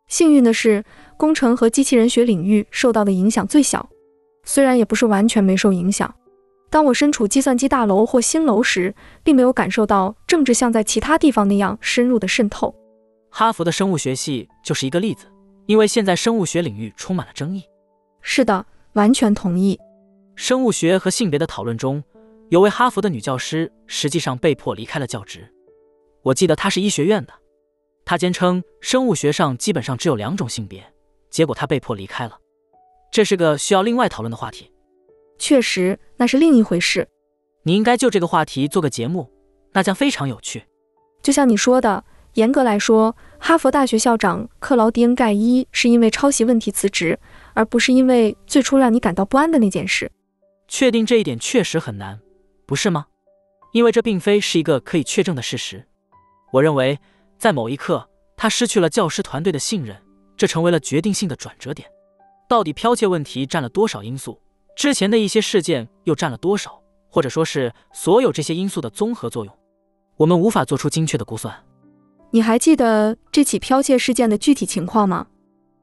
[0.08, 0.84] 幸运的是，
[1.18, 3.90] 工程和机器人学领域受到的影响最小，
[4.44, 6.14] 虽然也不是完全没受影响。
[6.70, 12.74] 当我身处计算机大楼或新楼时，并没有感受到政治像在其他地方那样深入的渗透。
[13.30, 15.28] 哈佛的生物学系就是一个例子，
[15.68, 17.64] 因为现在生物学领域充满了争议。
[18.22, 19.80] 是的，完全同意。
[20.36, 22.04] 生物学和性别的讨论中，
[22.50, 25.48] 有位哈佛的女教师实际上被迫离开了教职。
[26.24, 27.34] 我记得她是医学院的。
[28.06, 30.84] 她坚称生物学上基本上只有两种性别，
[31.30, 32.38] 结果她被迫离开了。
[33.12, 34.72] 这是个需要另外讨论的话题。
[35.38, 37.08] 确实，那是另一回事。
[37.64, 39.32] 你应该就这个话题做个节目，
[39.72, 40.66] 那将非常有趣。
[41.22, 42.04] 就像你说的，
[42.34, 47.18] 严格来说，哈佛大学校长克劳迪恩·盖伊是因为抄袭问题辞职，
[47.54, 50.12] 而不是因为最初让你感到不安的那件事。
[50.76, 52.20] 确定这一点确实很难，
[52.66, 53.06] 不是吗？
[53.74, 55.88] 因为这并非是一个可以确证的事实。
[56.52, 56.98] 我认为。
[57.38, 60.02] 在某一刻，他失去了教师团队的信任，
[60.38, 61.88] 这成为了决定性的转折点。
[62.48, 64.40] 到底剽窃问题占了多少因素？
[64.78, 66.82] 之前的一些事件又占了多少？
[67.10, 69.54] 或者说是所有这些因素的综合作用？
[70.16, 71.54] 我们无法做出精确的估算。
[72.32, 75.28] 你还记得这起剽窃事件的具体情况吗？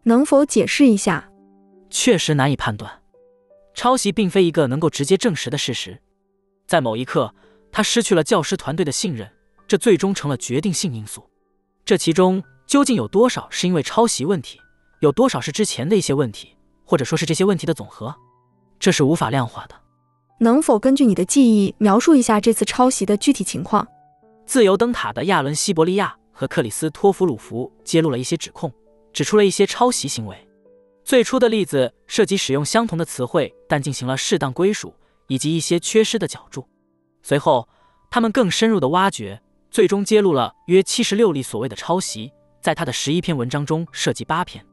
[0.04, 1.30] 能否解释一下？
[1.90, 2.99] 确实难以判断。
[3.74, 6.00] 抄袭并非一个能够直接证实的事实。
[6.66, 7.34] 在某一刻，
[7.72, 9.30] 他失去了教师团队的信任，
[9.66, 11.28] 这最终成了决定性因素。
[11.84, 14.60] 这其中究竟有多少是因为抄袭问题，
[15.00, 18.14] 有多少是之前的一些问题，或者说是这些问题的总和？
[18.78, 19.74] 这是无法量化的。
[20.38, 23.86] 能否根据你的记忆描述一下这次抄袭的具体情况？
[24.46, 28.72] 自由灯塔的亚伦·西伯利亚和克里斯托弗鲁弗揭露了一些指控，
[29.12, 30.36] 指出了一些抄袭行为。
[31.04, 34.94] 最初的例子涉及使用相同的词汇，但进行了适当归属，
[35.28, 36.68] 以及一些缺失的脚注。
[37.22, 37.68] 随后，
[38.10, 39.40] 他们更深入的挖掘。
[39.70, 44.66] 最终揭露了约七十六例所谓的抄袭，在他的十一篇文章中涉及八篇。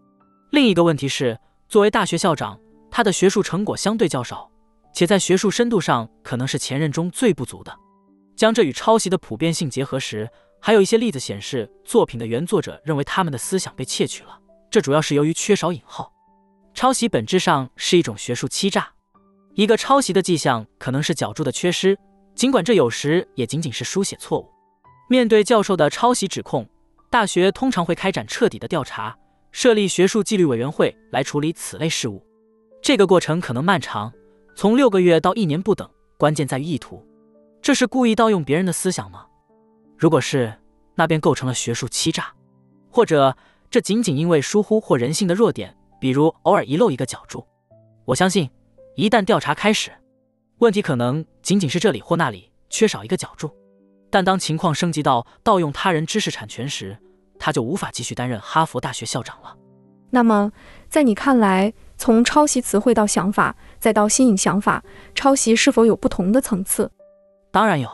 [0.50, 1.40] 另一个问题是，
[1.70, 4.50] 作为大学校长，他的学术成果相对较少，
[4.92, 7.72] 且在学术深度上可能是前任中最不足的。
[8.36, 10.28] 将这与抄袭的普遍性结合时，
[10.60, 14.40] 还有一些例子显示，作品的原作者认为他们的思想被窃取了，
[14.72, 16.12] 这主要是由于缺少引号。
[16.78, 18.88] 抄袭本质上是一种学术欺诈。
[19.56, 21.98] 一个抄袭的迹象可能是脚注的缺失，
[22.36, 24.48] 尽管这有时也仅仅是书写错误。
[25.10, 26.70] 面对教授的抄袭指控，
[27.10, 29.18] 大学通常会开展彻底的调查，
[29.52, 32.24] 设立学术纪律委员会来处理此类事务。
[32.80, 34.14] 这个过程可能漫长，
[34.56, 35.90] 从六个月到一年不等。
[36.16, 37.04] 关键在于意图，
[37.60, 39.26] 这是故意盗用别人的思想吗？
[39.98, 40.54] 如果是，
[40.94, 42.36] 那便构成了学术欺诈；
[42.92, 43.36] 或者
[43.72, 47.46] 这仅仅因为疏忽或人性的弱点，比如偶尔遗漏一个角注。
[48.06, 48.50] 我相信，
[48.96, 49.92] 一旦调查开始，
[50.60, 52.52] 问题可能仅仅是这里或那里。
[52.70, 53.50] 缺少一个角柱。
[54.10, 56.98] 但当情况升级到盗用他人知识产权时，
[57.40, 59.56] 他就无法继续担任哈佛大学校长了。
[60.10, 60.52] 那么，
[60.90, 64.84] 在你看来，从抄袭词汇到想法，再到新颖想法，
[65.16, 66.92] 抄袭是否有不同的层次？
[67.52, 67.90] 当然有。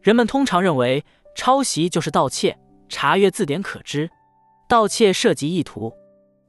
[0.00, 2.58] 人们通常认为抄袭就是盗窃，
[2.88, 4.10] 查阅字典可知，
[4.68, 5.92] 盗窃涉及意图。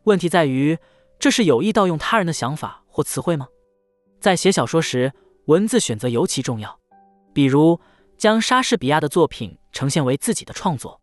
[0.04, 0.78] 问题在于，
[1.20, 3.48] 这是有意盗用他人的想法或词汇吗？
[4.20, 5.14] 在写小说时，
[5.46, 6.80] 文字选择尤其重要。
[7.34, 7.80] 比如，
[8.18, 11.00] 将莎士比亚的作品呈现为自己的创作。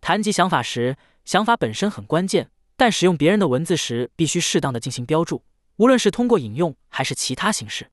[0.00, 5.42] 谈及想法时，想法本身很关键，但使用别人的文字时，必须适当的进行标注，
[5.76, 7.88] 无论是通过引用还是其他形式。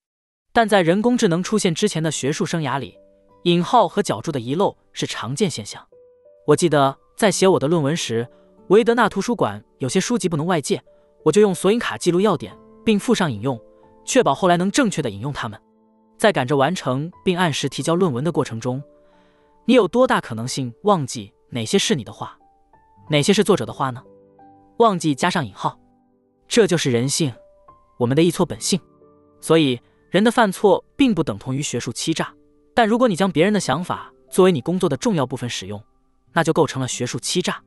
[0.51, 2.97] 但在人工智能出现之前的学术生涯里，
[3.43, 5.87] 引号和脚注的遗漏是常见现象。
[6.47, 8.27] 我记得在写我的论文时，
[8.69, 10.81] 维德纳图书馆有些书籍不能外借，
[11.23, 13.59] 我就用索引卡记录要点，并附上引用，
[14.05, 15.59] 确保后来能正确的引用它们。
[16.17, 18.81] 在赶着完成并按时提交论文的过程中，
[19.65, 21.33] 你有多大可能性忘记？
[21.49, 22.37] 哪些是你的话，
[23.09, 24.01] 哪些是作者的话呢？
[24.77, 25.77] 忘记加上引号，
[26.47, 27.31] 这就是人性，
[27.99, 28.79] 我们的易错本性。
[29.39, 32.33] 所以，人的犯错并不等同于学术欺诈。
[32.73, 35.83] 但如果你将别人的想法作为你工作的重要部分使用，
[36.31, 37.61] 那就构成了学术欺诈。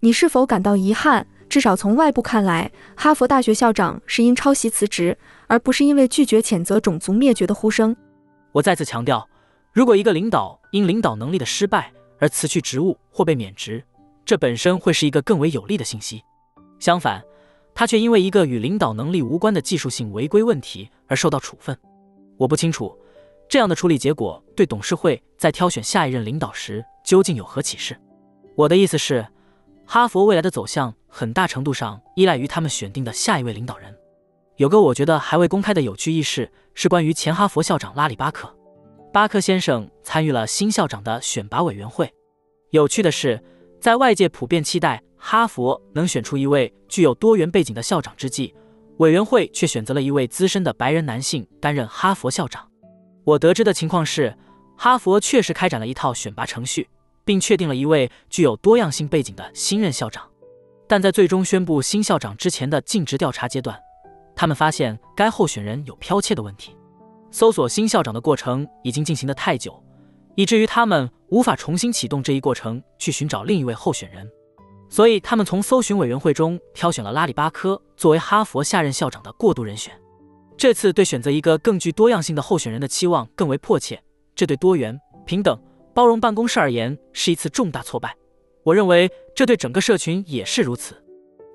[0.00, 1.26] 你是否感到遗憾？
[1.48, 5.18] 至少从外部看来，哈佛大学校长是因抄袭辞职，
[5.48, 7.96] 而不是因为拒绝谴责种族灭绝的呼声。
[8.52, 9.28] 我再次强调，
[9.72, 13.82] 如果一个领导因领导能力的失败，而辞去职务或被免职，
[14.24, 16.22] 这本身会是一个更为有利的信息。
[16.78, 17.20] 相反，
[17.74, 21.76] 他却因为一个与领导能力无关的技术性违规问题而受到处分。
[22.36, 22.96] 我不清楚
[23.48, 27.98] 这样的处理结果对董事会在挑选下一任领导时究竟有何启示。
[28.54, 29.26] 我的意思是，
[29.90, 33.96] 哈佛未来的走向很大程度上依赖于他们选定的下一位领导人。
[34.56, 38.54] 有个我觉得还未公开的有趣轶事是关于前哈佛校长拉里·巴克。
[39.14, 42.12] 巴克先生参与了新校长的选拔委员会。
[42.68, 43.42] 有趣的是，
[43.80, 48.54] 在外界普遍期待哈佛能选出一位具有多元背景的校长之际，
[48.98, 52.68] 委员会却选择了一位资深的白人男性担任哈佛校长。
[53.24, 54.36] 我得知的情况是，
[54.76, 56.86] 哈佛确实开展了一套选拔程序，
[57.28, 60.26] 并确定了一位具有多样性背景的新任校长。
[60.86, 63.78] 但在最终宣布新校长之前的尽职调查阶段，
[64.34, 66.74] 他们发现该候选人有剽窃的问题。
[67.30, 69.78] 搜索新校长的过程已经进行的太久，
[70.36, 74.26] 以至于他们无法重新启动这一过程去寻找另一位候选人，
[74.88, 79.92] 所以他们从搜寻委员会中挑选了拉里·巴科作为哈佛下任校长的过渡人选。
[80.56, 84.02] 这次对选择一个更具多样性的候选人的期望更为迫切，
[84.34, 85.60] 这对多元、平等、
[85.98, 88.16] 包容办公室而言是一次重大挫败。
[88.62, 90.94] 我认为这对整个社群也是如此。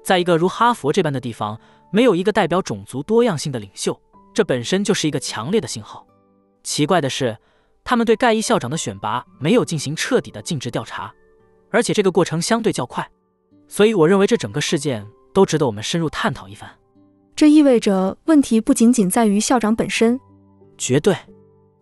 [0.04, 1.58] 在一个如哈佛这般的地方，
[1.94, 3.98] 没有一个代表种族多样性的领袖。
[4.34, 6.06] 这本身就是一个强烈的信号。
[6.62, 7.38] 奇怪的是，
[7.86, 11.16] 他们对盖伊校长的选拔没有进行彻底的尽职调查，
[11.72, 13.10] 而且这个过程相对较快。
[13.70, 16.70] 所以，我认为这整个事件都值得我们深入探讨一番。
[17.34, 20.20] 这意味着问题不仅仅在于校长本身。
[20.78, 21.16] 绝对，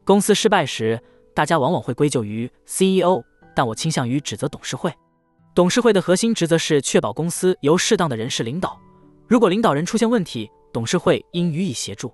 [0.03, 1.01] 公司失败时，
[1.33, 3.23] 大家往往会归咎于 CEO，
[3.55, 4.93] 但我倾向于指责董事会。
[5.53, 8.79] 董事会的核心职责是确保公司由适当的人士领导。
[9.27, 12.13] 如果领导人出现问题，董事会应予以协助。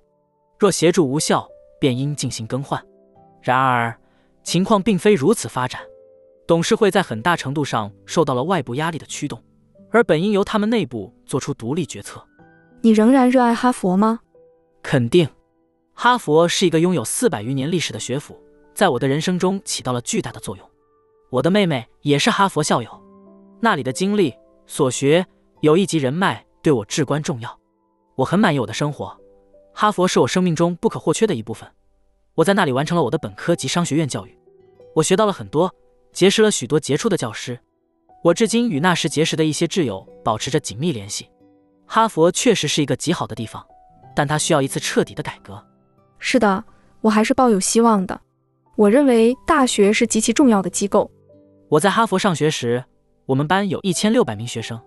[0.58, 1.48] 若协助无效，
[1.80, 2.84] 便应进行更换。
[3.40, 3.96] 然而，
[4.42, 5.80] 情况并非如此发展。
[6.46, 9.42] 董事会在很大程度上受到了外部压力的驱动，
[9.90, 12.24] 而本应由他们内部做出独立决策。
[12.80, 14.20] 你仍然热爱哈佛吗？
[14.82, 15.28] 肯定。
[15.92, 18.40] 哈佛是一个拥有四百余年历史的学府，
[18.78, 20.64] 在我的人生中起到了巨大的作用。
[21.30, 22.88] 我的妹妹也是哈佛校友，
[23.60, 24.32] 那里的经历、
[24.68, 25.26] 所学、
[25.62, 27.58] 友谊及人脉对我至关重要。
[28.14, 29.18] 我很满意我的生活。
[29.74, 31.68] 哈佛是我生命中不可或缺的一部分。
[32.36, 34.38] 我在那里完成了我的本科及商学院教育，
[34.94, 35.74] 我学到了很多，
[36.12, 37.58] 结识了许多杰出的教师。
[38.22, 41.28] 我至今与那时结识的一些挚友保持着紧密联系。
[41.84, 43.66] 哈佛确实是一个极好的地方，
[44.14, 45.60] 但它需要一次彻底的改革。
[46.20, 46.62] 是的，
[47.00, 48.20] 我还是抱有希望的。
[48.78, 51.10] 我认为大学是极其重要的机构。
[51.68, 52.84] 我在哈佛上学时，
[53.26, 54.80] 我们班有一千六百名学生。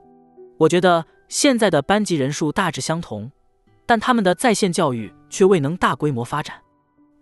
[0.57, 3.29] 我觉得现在的班级人数大致相同。
[3.85, 6.55] 但他们的在线教育却未能大规模发展。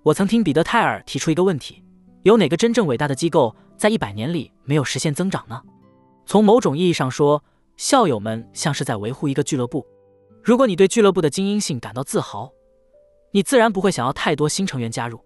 [0.04, 1.84] 我曾听彼得泰尔提出一个问题：
[2.22, 5.60] 有哪个真正伟大的机构在一百年里没有实现增长呢？
[6.28, 7.44] 从某种意义上说，
[7.78, 9.84] 校友们像是在维护一个俱乐部。
[10.44, 12.52] 如果你对俱乐部的精英性感到自豪，
[13.32, 15.20] 你自然不会想要太多新成员加入。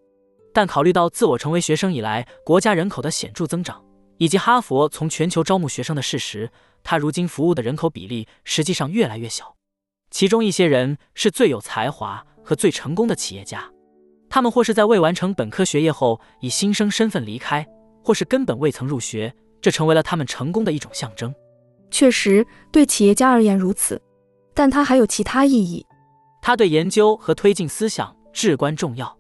[0.54, 3.84] 但考虑到自我成为学生以来国家人口的显著增长，
[4.18, 6.50] 以及哈佛从全球招募学生的事实，
[6.84, 9.56] 他如今服务的人口比例实际上越来越小。
[10.12, 13.68] 其中一些人是最有才华和最成功的企业家，
[14.30, 17.66] 他们或是在未完成本科学业后以新生身份离开，
[18.04, 21.34] 或是根本未曾入学，这成为了他们成功的一种象征。
[21.90, 24.00] 确实，对企业家而言如此，
[24.54, 25.84] 但它还有其他意义。
[26.42, 29.18] 它对研究和推进思想至关重要。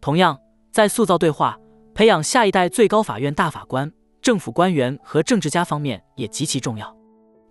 [0.00, 0.38] 同样，
[0.70, 1.58] 在塑造对话、
[1.94, 3.90] 培养下一代最高法院大法官、
[4.22, 6.96] 政府官员和政治家方面也极其重要。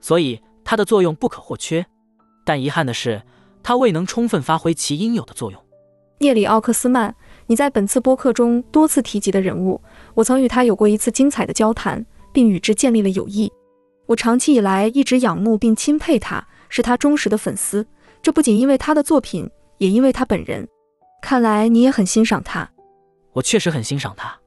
[0.01, 1.85] 所以，它的作用不可或缺。
[2.45, 3.21] 但遗憾的是，
[3.61, 5.61] 它未能充分发挥其应有的作用。
[6.19, 7.15] 聂里奥克斯曼，
[7.47, 9.81] 你在本次播客中多次提及的人物，
[10.13, 13.51] 我曾与他有过一次精彩的交谈，并与之建立了友谊。
[14.05, 17.85] 我长期以来一直仰慕并钦佩他，是他忠实的粉丝。
[18.21, 20.67] 这不仅因为他的作品，也因为他本人。
[21.21, 22.69] 看来你也很欣赏他。
[23.33, 24.39] 我确实很欣赏他。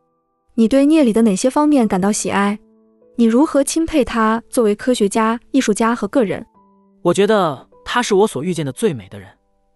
[0.55, 2.59] 你对聂里的哪些方面感到喜爱？
[3.17, 6.45] 你如何钦佩他作为科学家、艺术家和个人？
[7.03, 9.29] 我觉得他是我所遇见的最美的人。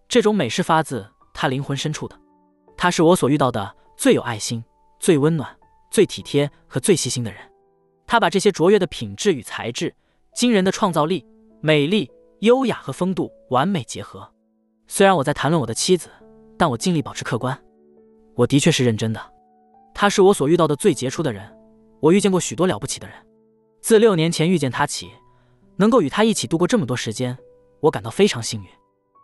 [0.07, 2.19] 这种美是发自他灵魂深处的。
[2.75, 4.63] 他是我所遇到的最有爱心、
[4.99, 5.49] 最温暖、
[5.91, 7.39] 最体贴和最细心的人。
[8.05, 9.93] 他把这些卓越的品质与才智、
[10.33, 11.25] 惊人的创造力、
[11.59, 14.31] 美丽、优雅和风度完美结合。
[14.87, 16.09] 虽然我在谈论我的妻子，
[16.57, 17.59] 但我尽力保持客观。
[18.37, 19.19] 我的确是认真的。
[19.93, 21.43] 他是我所遇到的最杰出的人。
[21.99, 23.17] 我遇见过许多了不起的人。
[23.81, 25.09] 自六年前遇见他起，
[25.77, 27.35] 能够与他一起度过这么多时间，
[27.79, 28.67] 我感到非常幸运。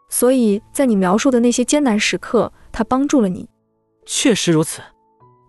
[0.10, 3.48] 所以在你描述的那些艰难时刻，他帮助了你。
[4.06, 4.82] 确实如此。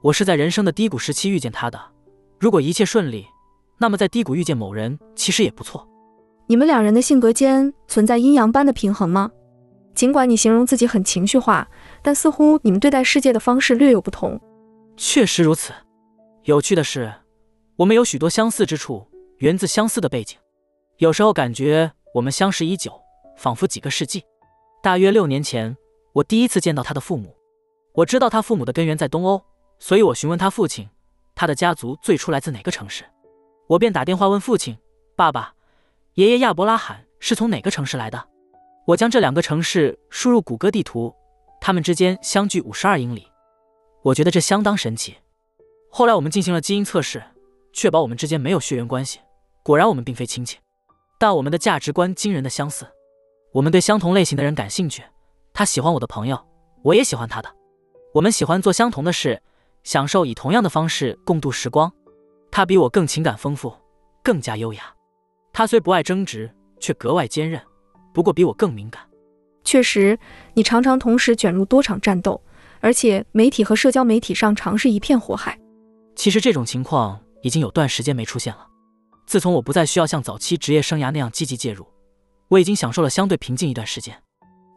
[0.03, 1.81] 我是在人生的低谷时期遇见他的。
[2.39, 3.27] 如果一切顺利，
[3.79, 5.89] 那么在低谷遇见某人其实也不错。
[6.47, 9.31] 你们两人的性格间存在阴阳般的平衡吗？
[9.95, 11.69] 尽管你形容自己很情绪化，
[12.03, 14.41] 但似乎你们对待世界的方式略有不同。
[14.97, 15.73] 确实如此。
[16.43, 17.13] 有趣的是，
[17.77, 19.07] 我们有许多相似之处，
[19.39, 20.39] 源自相似的背景。
[20.99, 22.93] 有时候感觉我们相识已久，
[23.37, 24.23] 仿佛几个世纪。
[24.83, 25.77] 大约六年前，
[26.13, 27.35] 我第一次见到他的父母。
[27.95, 29.43] 我知道他父母的根源在东欧，
[29.79, 30.89] 所以我询问他父亲。
[31.37, 33.05] 他的家族最初来自哪个城市？
[33.67, 34.77] 我便打电话问父亲
[35.17, 35.55] ：“爸爸，
[36.15, 38.29] 爷爷亚伯拉罕是从哪个城市来的？”
[38.87, 41.15] 我将这两个城市输入谷歌地图，
[41.61, 43.27] 它们之间相距五十二英里。
[44.03, 45.17] 我觉得这相当神奇。
[45.91, 47.23] 后来我们进行了基因测试，
[47.73, 49.21] 确保我们之间没有血缘关系。
[49.63, 50.59] 果然，我们并非亲戚，
[51.19, 52.87] 但我们的价值观惊人的相似。
[53.53, 55.03] 我们对相同类型的人感兴趣。
[55.55, 56.39] 他喜欢我的朋友，
[56.83, 57.49] 我也喜欢他的。
[58.13, 59.41] 我们喜欢做相同的事。
[59.83, 61.93] 享受以同样的方式共度时光。
[62.51, 63.71] 他比我更情感丰富，
[64.23, 64.95] 更加优雅。
[65.53, 67.61] 他虽不爱争执，却格外坚韧，
[68.15, 69.03] 不过比我更敏感。
[69.65, 70.19] 确实，
[70.55, 72.41] 你常常同时卷入多场战斗，
[72.81, 75.59] 而且媒体和社交媒体上常是一片火海。
[76.15, 78.67] 其实这种情况已经有段时间没出现了。
[79.27, 81.87] 自从我不再需要像早期职业生涯那样积极介入，
[82.49, 84.17] 我已经享受了相对平静一段时间。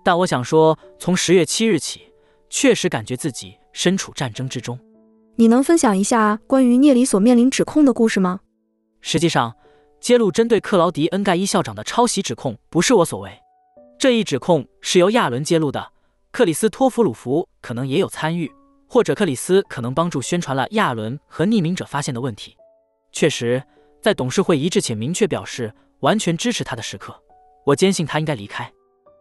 [0.03, 2.01] 但我想说，从十月七日起，
[2.49, 4.79] 确实感觉自己身处战争之中。
[5.35, 8.39] 你能分享一下关于聂里所面临指控的故事吗？
[9.01, 9.53] 实际上，
[10.07, 13.29] 揭露针对克劳迪恩盖伊校长的抄袭指控不是我所为，
[13.99, 15.91] 这一指控是由亚伦揭露的。
[16.31, 18.49] 克里斯托弗鲁弗可能也有参与，
[18.87, 22.55] 或者克里斯可能帮助宣传了亚伦和匿名者发现的问题。
[23.11, 23.61] 确实，
[24.01, 27.13] 在董事会一致且明确表示完全支持他的时刻，
[27.65, 28.71] 我坚信他应该离开。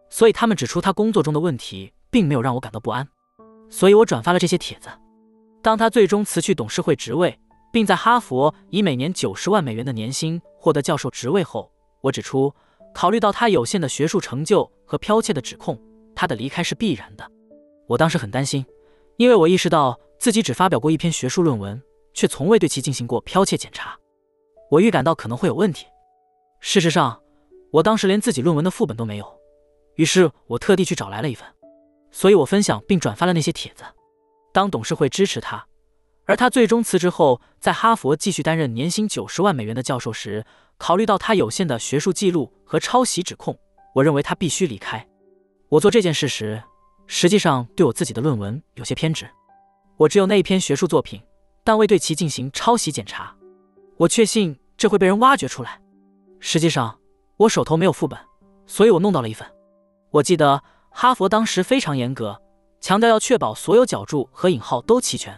[0.09, 3.05] 所以他们指出他工作中的问题，并没有让我感到不安。
[3.69, 4.87] 所以我转发了这些帖子。
[5.61, 7.37] 当他最终辞去董事会职位，
[7.77, 12.51] 并在哈佛以每年九十万美元的年薪获得教授职位后，我指出，
[12.91, 15.79] 考虑到他有限的学术成就和剽窃的指控，
[16.15, 17.31] 他的离开是必然的。
[17.85, 18.65] 我当时很担心，
[19.17, 21.79] 因为我意识到自己只发表过一篇学术论文，
[22.15, 23.95] 却从未对其进行过剽窃检查。
[24.71, 25.85] 我预感到可能会有问题。
[26.59, 27.21] 事实上，
[27.69, 29.39] 我当时连自己论文的副本都没有，
[29.97, 31.47] 于是我特地去找来了一份，
[32.09, 33.83] 所以我分享并转发了那些帖子。
[34.51, 35.63] 当董事会支持他，
[36.27, 40.45] 而他最终辞职后，在哈佛继续担任年薪九十万美元的教授时，
[40.77, 43.57] 考虑到他有限的学术记录和抄袭指控，
[43.95, 45.07] 我认为他必须离开。
[45.69, 46.61] 我做这件事时，
[47.07, 49.25] 实际上对我自己的论文有些偏执。
[49.95, 51.21] 我只有那一篇学术作品，
[51.63, 53.33] 但未对其进行抄袭检查。
[53.95, 55.81] 我确信这会被人挖掘出来。
[56.41, 56.99] 实际上，
[57.37, 58.19] 我手头没有副本，
[58.65, 59.47] 所以我弄到了一份。
[60.11, 62.41] 我记得哈佛当时非常严格。
[62.81, 65.35] 强调要确保所有脚注和引号都齐全。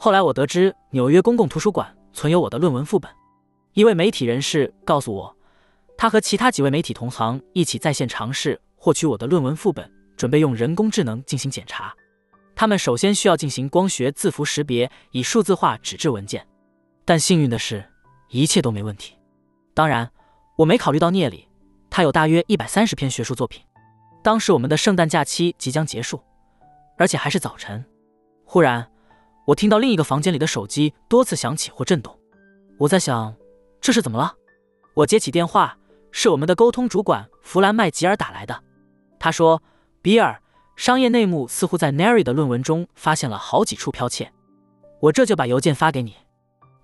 [0.00, 3.10] 后来我得知纽约公共图书馆存有我的论文副本。
[3.72, 5.36] 一位媒体人士告诉我，
[5.96, 11.92] 他和其他几位媒体同行一起在线尝试获取我的论文副本，准备用人工智能进行检查。
[12.54, 16.46] 他们首先需要进行光学字符识别，以数字化纸质文件。
[17.04, 17.84] 但幸运的是，
[18.28, 19.16] 一切都没问题。
[19.74, 20.08] 当然，
[20.56, 21.48] 我没考虑到聂里，
[21.90, 23.60] 他有大约一百三十篇学术作品。
[24.22, 26.20] 当时我们的圣诞假期即将结束。
[26.96, 27.84] 而且还是早晨，
[28.44, 28.88] 忽然，
[29.48, 32.14] 我听到另一个房间里的手机多次响起或震动。
[32.76, 33.34] 我在想，
[33.80, 34.34] 这是怎么了？
[34.92, 35.78] 我接起电话，
[36.12, 38.62] 是我们的沟通主管弗兰麦吉尔打来的。
[39.18, 39.62] 他说
[40.02, 40.38] ：“比尔，
[40.76, 44.30] 商业内幕似乎在 Nary 的论文中发现了好几处剽窃。”
[45.00, 46.14] 我这就把邮件发给你。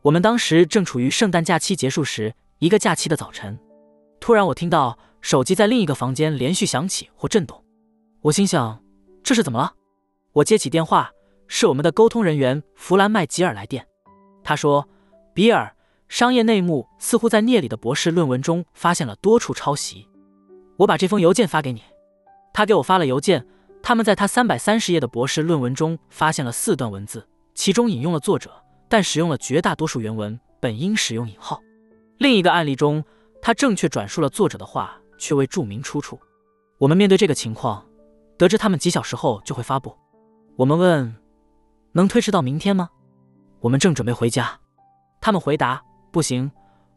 [0.00, 3.58] 我们当时正处于圣诞假期结束时一个假期的早晨。
[4.20, 7.62] 突然，我听到手机在另一个房间连续响起或震动。
[8.22, 8.82] 我心想，
[9.22, 9.74] 这是怎么了？
[10.32, 11.10] 我接起电话，
[11.46, 13.86] 是我们的沟通人员弗兰麦吉尔来电。
[14.42, 14.88] 他说
[15.34, 15.74] ：“比尔，
[16.08, 20.08] 商业内幕似乎在聂里的博士论文中发现了多处抄袭。”
[20.78, 21.82] 我把这封邮件发给你。
[22.52, 23.46] 他给我发了邮件，
[23.82, 27.28] 他们在他三百三十页的博士论文中发现了四段文字。
[27.54, 28.50] 其中引用了作者，
[28.88, 31.60] 但使用了绝大多数原文，本应使用引号。
[32.18, 33.04] 另一个案例中，
[33.40, 36.18] 他正确转述了作者的话，却未注明出处。
[36.78, 37.86] 我们面对这个情况，
[38.36, 39.96] 得知他们几小时后就会发布。
[40.56, 41.14] 我们问：
[41.96, 42.90] 能推迟到明天吗？
[43.60, 44.58] 我们正准备回家，
[45.20, 46.50] 他们回答：不行，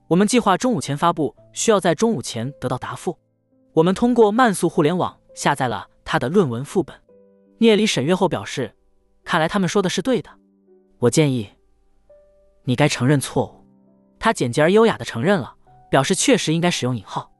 [0.07, 3.15] 我们计划中午前发布，需要在中午前得到答复。
[3.73, 6.99] 我们通过慢速互联网下载了他的论文副本。
[7.59, 8.75] 聂里审阅后表示：
[9.23, 10.31] 看来他们说的是对的。
[10.97, 11.47] 我建议
[12.63, 13.63] 你该承认错误。
[14.17, 15.55] 他简洁而优雅地承认了，
[15.91, 17.31] 表示确实应该使用引号。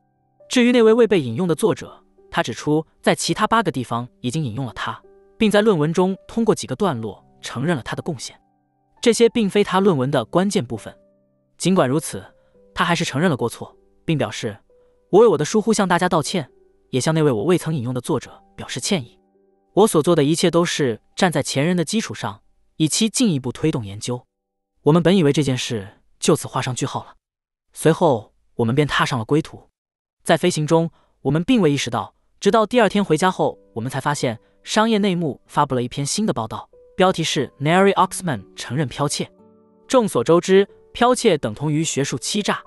[0.48, 5.02] 至于那位未被引用的作者，他指出在其他八个地方已经引用了他，
[5.40, 8.38] 并在论文中通过几个段落承认了他的贡献。
[9.01, 10.93] 这些并非他论文的关键部分。
[11.58, 12.22] 尽管如此，
[12.76, 14.58] 他还是承认了过错，并表示
[15.09, 16.50] ：“我为我的疏忽向大家道歉，
[16.90, 19.17] 也向那位我未曾引用的作者表示歉意。
[19.74, 22.42] 我所做的一切都是站在前人的基础上。”
[22.80, 24.24] 以期进一步推动研究。
[24.84, 25.88] 我们本以为这件事
[26.19, 27.16] 就此画上句号了。
[27.74, 29.67] 随后，我们便踏上了归途。
[30.24, 30.92] 在飞行中，
[31.24, 39.30] 我们并未意识到，直到第二天回家后，我们才发现商业内幕发布了一篇新的报道，标题是 “Nary Oxman 承认剽窃”。
[39.88, 42.59] 众所周知，剽窃等同于学术欺诈。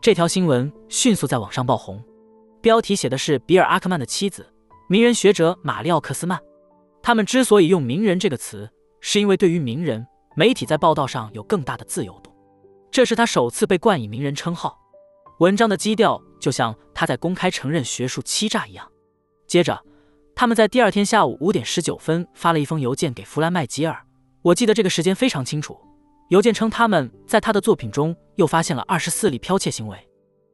[0.00, 2.00] 这条新闻迅速在网上爆红。
[2.62, 4.46] 标题写的是比尔·阿克曼的妻子，
[4.88, 6.40] 名人学者玛丽奥克斯曼。
[7.02, 8.70] 他们之所以用“名人”这个词，
[9.00, 12.32] 是因为对于名人，媒体在报道上有更大的自由度。
[12.92, 14.78] 这是他首次被冠以名人称号。
[15.40, 18.88] 文章的基调就像他在公开承认学术欺诈一样。
[19.48, 19.82] 接着，
[20.36, 24.04] 他们在第二天下午五点十九分发了一封邮件给弗兰麦吉尔。
[24.42, 25.78] 我记得这个时间非常清楚。
[26.28, 29.96] 邮件称他们在他的作品中又发现了二十四例剽窃行为，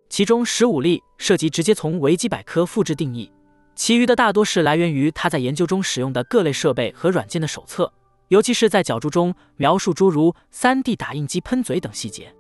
[0.09, 3.33] 其中十五例涉及直接从维基百科复制定义，
[3.75, 7.91] 其余的大多是来源于他在研究中使用的各类设备和软件的手册。
[8.29, 12.33] 尤其是在脚注中描述诸如 3D 打印机喷嘴等细节，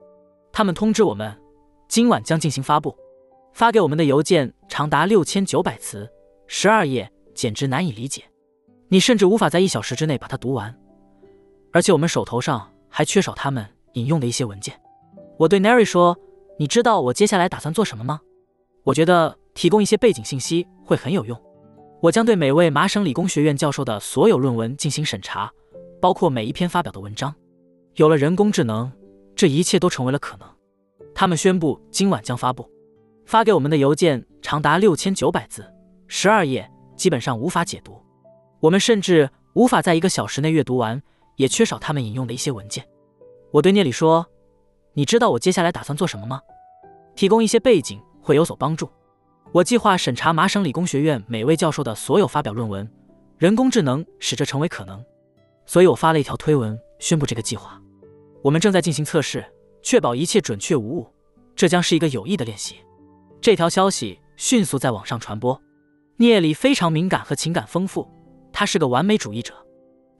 [0.52, 1.36] 他们通知我们
[1.88, 2.96] 今晚将进行发布。
[3.52, 6.08] 发给我们的邮件长达六千九百词，
[6.46, 7.10] 十二页，
[7.40, 8.22] 简直难以理解。
[8.88, 10.78] 你甚至无法在一小时之内把它读完。
[11.72, 14.78] 而且我们手头上还缺少他们引用的一些文件。
[15.38, 16.14] 我对 Nary 说
[16.60, 18.20] ：“你知道我接下来打算做什么吗？
[18.84, 21.40] 我觉得提供一些背景信息会很有用。
[22.02, 25.50] 我将对每位麻省理工学院教授的所有论文进行审查。”
[25.98, 27.34] 包括每一篇发表的文章，
[27.94, 28.92] 有了人工智能，
[29.34, 30.46] 这一切都成为了可能。
[31.14, 32.68] 他们宣布今晚将发布。
[33.26, 35.64] 发给我们的邮件长达六千九百字，
[36.08, 36.68] 十二页，
[37.00, 37.98] 基本上无法解读。
[38.60, 41.02] 我们甚至无法在一个小时内阅读完，
[41.36, 42.86] 也缺少他们引用的一些文件。
[43.52, 44.26] 我对聂里说
[44.92, 46.42] ：“你知道我接下来打算做什么吗？
[47.16, 48.86] 提供一些背景会有所帮助。
[49.50, 52.86] 我计划审查麻省理工学院每位教授的所有发表论文，
[53.38, 55.02] 人工智能使这成为可能。”
[55.64, 57.80] 所以我发了一条推文宣布这个计划。
[58.42, 59.42] 我们正在进行测试，
[59.82, 61.08] 确保一切准确无误。
[61.56, 62.76] 这将是一个有益的练习。
[63.40, 65.58] 这条消息迅速在网上传播。
[66.20, 68.06] 聂里非常敏感和情感丰富，
[68.52, 69.54] 他是个完美主义者。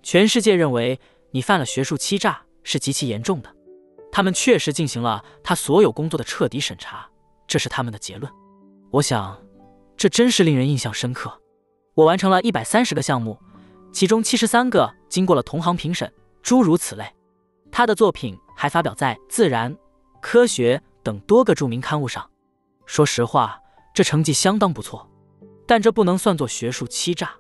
[0.03, 0.99] 全世界认为
[1.31, 3.55] 你犯了学术欺诈是极其严重的。
[4.11, 7.07] 他们确实进行了他所有工作的彻底审查，
[7.47, 8.33] 这是他们的结论。
[8.91, 9.39] 我想，
[9.95, 11.39] 这真是令人印象深刻。
[11.93, 13.39] 我完成了一百三十个项目。
[13.93, 17.05] 其中七十三个经过了同行评审，诸如此类。
[17.71, 19.71] 他的作品还发表在《自然》
[20.23, 22.27] 《科学》等多个著名刊物上。
[22.87, 23.61] 说实话，
[23.93, 25.07] 这成绩相当不错，
[25.71, 27.31] 但这不能算作学术欺诈。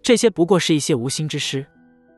[0.00, 1.66] 这些不过是一些无心之失。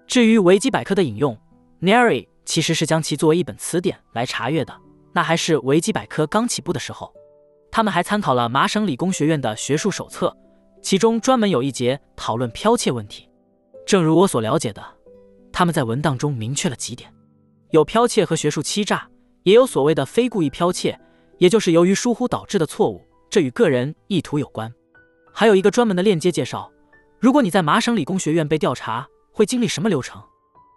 [0.06, 1.34] 至于维基百科的引用
[1.80, 4.76] ，Nary 其实是将其作为一本词典来查阅的，
[5.14, 7.10] 那还是维基百科刚起步的时候。
[7.70, 10.36] 他们还参考了麻省理工学院的学术手册，
[10.82, 13.26] 其中专门有一节讨论剽窃问题。
[13.86, 14.84] 正如我所了解的，
[15.50, 17.10] 他们在文档中明确了几点：
[17.70, 19.08] 有剽窃和学术欺诈，
[19.44, 21.00] 也有所谓的非故意剽窃，
[21.38, 24.70] 也就是由于疏忽导致的错误，这与个人意图有关。
[25.38, 26.72] 还有一个专门的链接介绍，
[27.20, 30.18] 如果你在麻省理工学院被调查，会经历什么流程？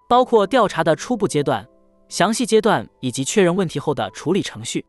[0.10, 1.66] 包括调查的初步阶段、
[2.10, 4.86] 详细阶段以及确认问题后的处理程序。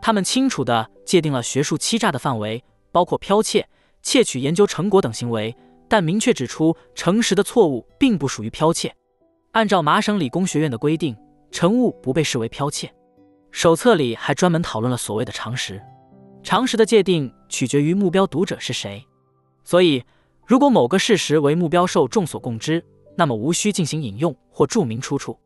[0.00, 3.68] 他们清楚地界定了学术欺诈的范围，包括剽窃、
[4.04, 5.52] 窃取研究成果等行为，
[5.88, 8.94] 但明确指出诚实的错误并不属于剽窃。
[9.50, 11.16] 按照麻省理工学院的规定，
[11.50, 12.88] 诚物不被视为剽窃。
[13.50, 15.82] 手册里还专门讨论了所谓的常识。
[16.42, 19.04] 常识的界定取决于目标读者是谁，
[19.64, 20.02] 所以
[20.46, 22.84] 如果某个事实为目标受众所共知，
[23.16, 25.38] 那么无需进行引用或注明出处。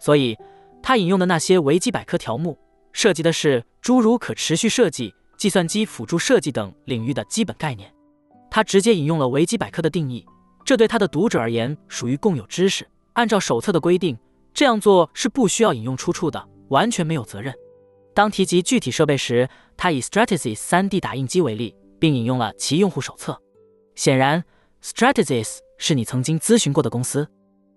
[0.00, 0.36] 所以，
[0.82, 2.58] 他引用的那些维基百科条目
[2.92, 7.92] 涉及的是诸如可持续设计、计算机辅助设计等领域的基本概念。
[8.50, 10.26] 他直接引用了维基百科的定义，
[10.64, 12.86] 这对他的读者而言属于共有知识。
[13.14, 14.18] 按照手册的规定，
[14.52, 17.54] 这样做是不需要引用出处的，完全没有责任。
[18.14, 23.40] 当提及具体设备时，他以 Stratasys 3D 打印机为例，并引用了其用户手册。
[23.94, 24.44] 显然
[24.82, 27.28] ，Stratasys 是你曾经咨询过的公司，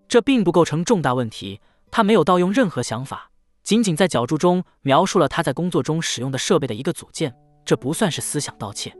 [0.08, 1.62] 这并不构成重大问题。
[1.92, 3.32] 他没有盗用任何想法，
[3.64, 7.34] 仅仅在脚注中描述了他在工作中使用的设备的一个组件，
[7.64, 8.94] 这不算是思想盗窃。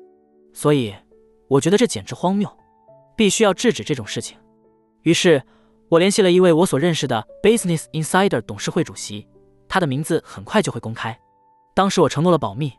[0.54, 0.96] 所以，
[1.50, 2.50] 我觉得这简直荒谬，
[3.18, 4.38] 必须要制止这种事情。
[5.02, 5.44] 于是，
[5.90, 9.28] 我联系了一位我所认识的 Business Insider 董事会主席，
[9.68, 11.20] 他的名字很快就会公开。
[11.76, 12.72] 当时我承诺了保密，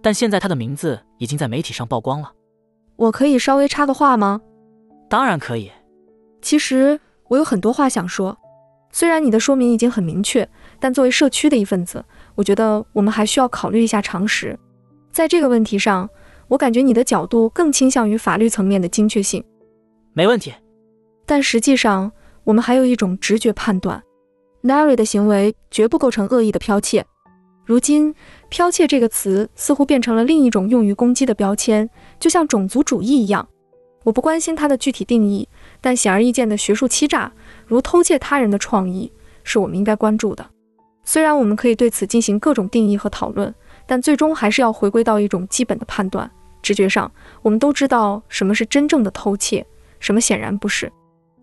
[0.00, 2.32] 但现在他的名字已经在媒体上曝光了。
[2.96, 4.40] 我可以稍微插个话吗？
[5.10, 5.70] 当然可以。
[6.40, 8.36] 其实我有很多话想说。
[8.90, 10.48] 虽然你的说明已经很明确，
[10.80, 12.02] 但作为社区的一份子，
[12.34, 14.58] 我觉得我们还需要考虑一下常识。
[15.12, 16.08] 在这个问题上，
[16.48, 19.44] 我感觉你的角度更倾向于法律层面的精确性。
[20.14, 20.54] 没问题。
[21.26, 22.10] 但实际上，
[22.44, 24.02] 我们还有一种直觉判断
[24.62, 27.04] ：Nary 的行为绝不构成恶意的剽窃。
[27.68, 28.14] 如今，
[28.50, 33.46] 剽窃这个词似乎变成了另一种用于攻击的标签，就像种族主义一样。
[34.04, 35.46] 我不关心它的具体定义，
[35.82, 37.30] 但显而易见的学术欺诈，
[37.66, 39.12] 如偷窃他人的创意，
[39.44, 40.48] 是我们应该关注的。
[41.04, 43.54] 虽然我们可以对此进行各种定义和讨论，
[43.86, 46.30] 但最终还是要回归到一种基本的判断。
[46.62, 49.66] 直觉上，我们都知道什么是真正的偷窃，
[50.00, 50.90] 什么显然不是。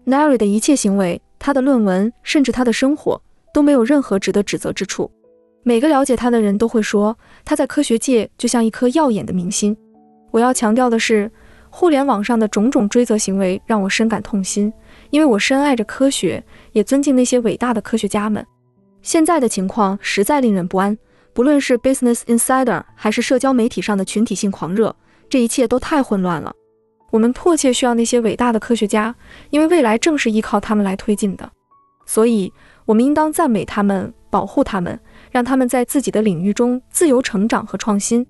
[0.07, 3.21] Nary 的一切行为，他的论文，甚至他的生活，
[3.53, 5.11] 都没有任何值得指责之处。
[5.67, 9.75] 每个了解他的人都会说，他在科学界就像一颗耀眼的明星。
[10.29, 11.31] 我要强调的是，
[11.71, 14.71] 互联网上的种种追责行为让我深感痛心，
[15.09, 18.45] 因为我深爱着科学，也尊敬那些伟大的科学家们。
[19.01, 20.95] 现在的情况实在令人不安，
[21.33, 24.95] 不论是 Business Insider 还是社交媒体上的群体性狂热，
[25.27, 26.53] 这一切都太混乱了。
[27.09, 29.15] 我们迫切需要那些伟大的科学家，
[29.49, 31.51] 因为未来正是依靠他们来推进的。
[32.05, 32.53] 所以，
[32.85, 34.99] 我们应当赞美他们，保护他们。
[35.35, 38.25] 让他们在自己的领域中自由成长和创新。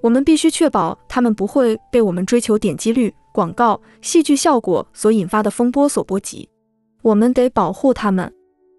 [0.00, 6.48] 我们必须确保他们不会被我们追求点击率、广告、戏剧效果所引发的风波所波及。
[7.02, 8.32] 我们得保护他们。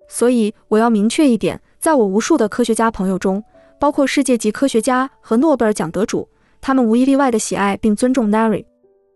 [0.10, 3.44] 所以，我要明确一点：在我无数的科学家朋友中，
[3.80, 6.28] 包括世界级科学家和诺贝尔奖得主，
[6.60, 8.66] 他们无一例外的喜爱并尊重 Nary。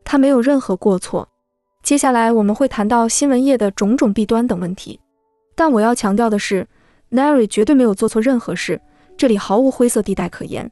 [0.03, 1.27] 他没有任何过错。
[1.81, 4.99] 接下来我们会谈到新闻业的种种弊端等问题，
[5.55, 6.67] 但我要强调的是。
[7.11, 8.79] Nary 绝对没有做错任何事，
[9.17, 10.71] 这里毫无灰色地带可言。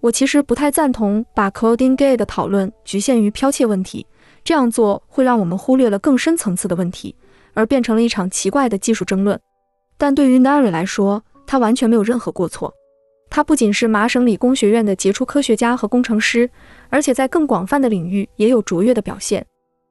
[0.00, 4.06] 我其实不太赞同把 Coding Gate 的讨论局限于剽窃问题，
[4.42, 7.14] 这样做会让我们忽略了更深层次的问题，
[7.52, 9.38] 而变成了一场奇怪的技术争论。
[9.98, 12.72] 但对于 Nary 来说，他完全没有任何过错。
[13.30, 16.48] 他不仅是麻省理工学院的杰出科学家和工程师，
[16.88, 19.44] 而且在更广泛的领域也有卓越的表现。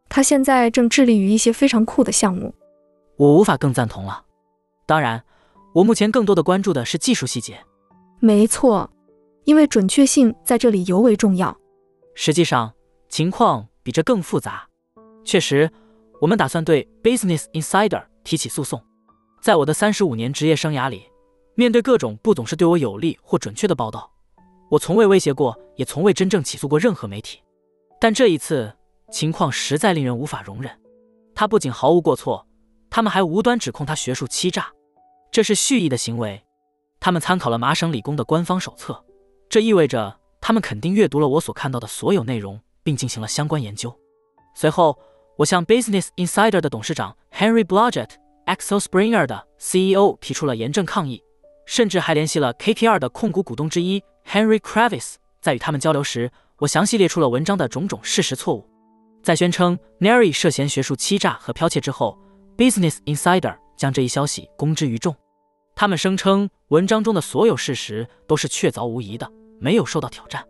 [0.09, 2.53] 他现在正致力于一些非常酷的项目。
[3.17, 4.23] 我无法更赞同了。
[4.87, 5.23] 当然。
[5.73, 7.59] 我目前更多的关注的是技术细节，
[8.19, 8.87] 没错，
[9.45, 11.55] 因为准确性在这里尤为重要。
[12.13, 12.71] 实际上，
[13.09, 14.67] 情况比这更复杂。
[15.25, 15.67] 确实，
[16.21, 18.79] 我们打算对 Business Insider 提起诉讼。
[19.41, 21.03] 在我的三十五年职业生涯里，
[21.55, 24.11] 面对各种不总是对我有利或准确的报道，
[24.69, 27.39] 我从未威胁过，也从未真正起诉过任何媒体。
[27.99, 28.71] 但这一次，
[29.11, 30.71] 情况实在令人无法容忍。
[31.33, 32.47] 他不仅毫无过错，
[32.91, 34.71] 他们还无端指控他学术欺诈。
[35.33, 36.43] 这是蓄意的行为。
[36.99, 39.03] 他们参考了麻省理工的官方手册，
[39.49, 43.91] 这意味着他们肯定阅读了我所看到的所有内容，并进行了相关研究。
[44.53, 44.95] 随后，
[45.37, 48.11] 我向 Business Insider 的董事长 Henry Blodgett、
[48.45, 51.19] Axel Springer 的 CEO 提出了严正抗议，
[51.65, 55.15] 甚至还联系了 KKR 的控股股东之一 Henry Kravis。
[55.41, 58.69] 在与他们交流时，我详细列出了文章的种种事实错误。
[59.23, 62.15] 在宣称 Nary 涉嫌学术欺诈和剽窃之后
[62.55, 65.15] ，Business Insider 将这一消息公之于众。
[65.75, 70.45] 他们声称文章中的所有事实都是确凿无疑的，没有受到挑战，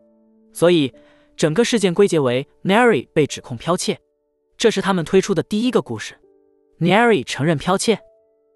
[0.51, 0.93] 所以
[1.35, 3.99] 整个事件归结为 Nary 被指控剽窃。
[4.57, 6.19] 这是他们推出的第一个故事。
[6.79, 7.99] Nary 承认剽窃，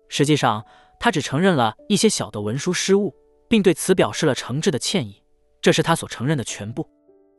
[0.10, 0.66] 实际上，
[1.00, 3.16] 他只承认了一些小的文书失误，
[3.48, 5.24] 并对此表示了诚挚的歉意。
[5.62, 6.88] 这是他所承认的全部。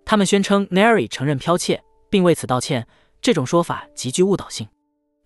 [0.04, 2.86] 他们宣称 Neri 承认剽窃，并为此道歉。
[3.20, 4.68] 这种说法极具误导性。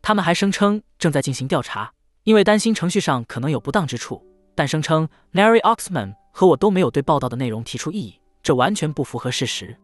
[0.00, 1.92] 他们还声称正在进行调查，
[2.24, 9.76] 因为担心程序上可能有不当之处，但声称 Nary Oxman 和我都没有对报道的内容提出异议，这完全不符合事实。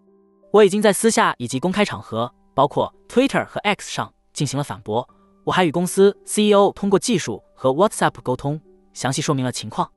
[0.52, 5.07] 我已经在私下以及公开场合，包括 Twitter 和 X 上进行了反驳。
[5.44, 8.60] 我还与公司 CEO 通过技术和 WhatsApp 沟通，
[8.92, 9.91] 详细说明了情况。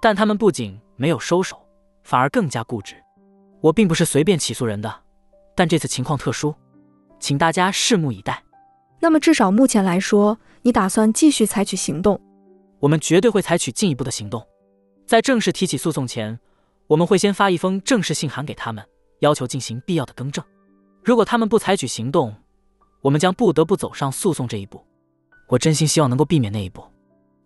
[0.00, 1.58] 但他们不仅没有收手，
[2.04, 2.94] 反而更加固执。
[3.60, 4.94] 我并不是随便起诉人的，
[5.54, 6.54] 但这次情况特殊，
[7.18, 8.42] 请大家拭目以待。
[9.00, 12.20] 那么至少目前来说，你打算继续采取行动？
[12.80, 14.46] 我们绝对会采取进一步的行动。
[15.06, 16.38] 在正式提起诉讼前，
[16.86, 18.84] 我们会先发一封正式信函给他们。
[19.20, 20.42] 要求进行必要的更正。
[21.04, 22.34] 如果他们不采取行动，
[23.02, 24.82] 我们将不得不走上诉讼这一步。
[25.48, 26.82] 我真心希望能够避免那一步。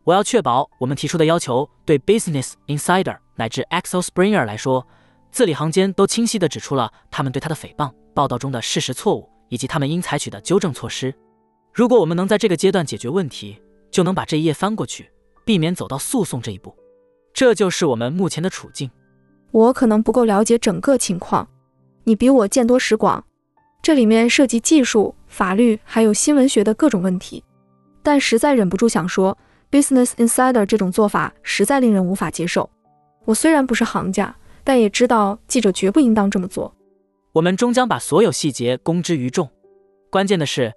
[0.04, 4.86] 我要确保我们提出的要求对 Business Insider 乃至 Axel Springer 来说，
[5.32, 11.12] 字里行间都清晰地指出了他们对他的诽谤报道中的事实错误，以及他们应采取的纠正措施。
[11.74, 15.10] 如果我们能在这个阶段解决问题，就能把这一页翻过去，
[15.44, 16.72] 避免走到诉讼这一步。
[17.32, 18.88] 这就是我们目前的处境。
[19.50, 21.48] 我可能不够了解整个情况。
[22.04, 23.24] 你比我见多识广，
[23.82, 27.42] 这里面涉及技术、法律还有新闻学的各种问题，
[28.04, 29.36] 但实在忍不住想说
[29.72, 32.70] ，Business Insider 这种做法实在令人无法接受。
[33.24, 36.72] 我虽然不是行家，但也知道记者绝不应当这么做。
[37.32, 39.50] 我们终将把所有细节公之于众。
[40.08, 40.72] 关键的是，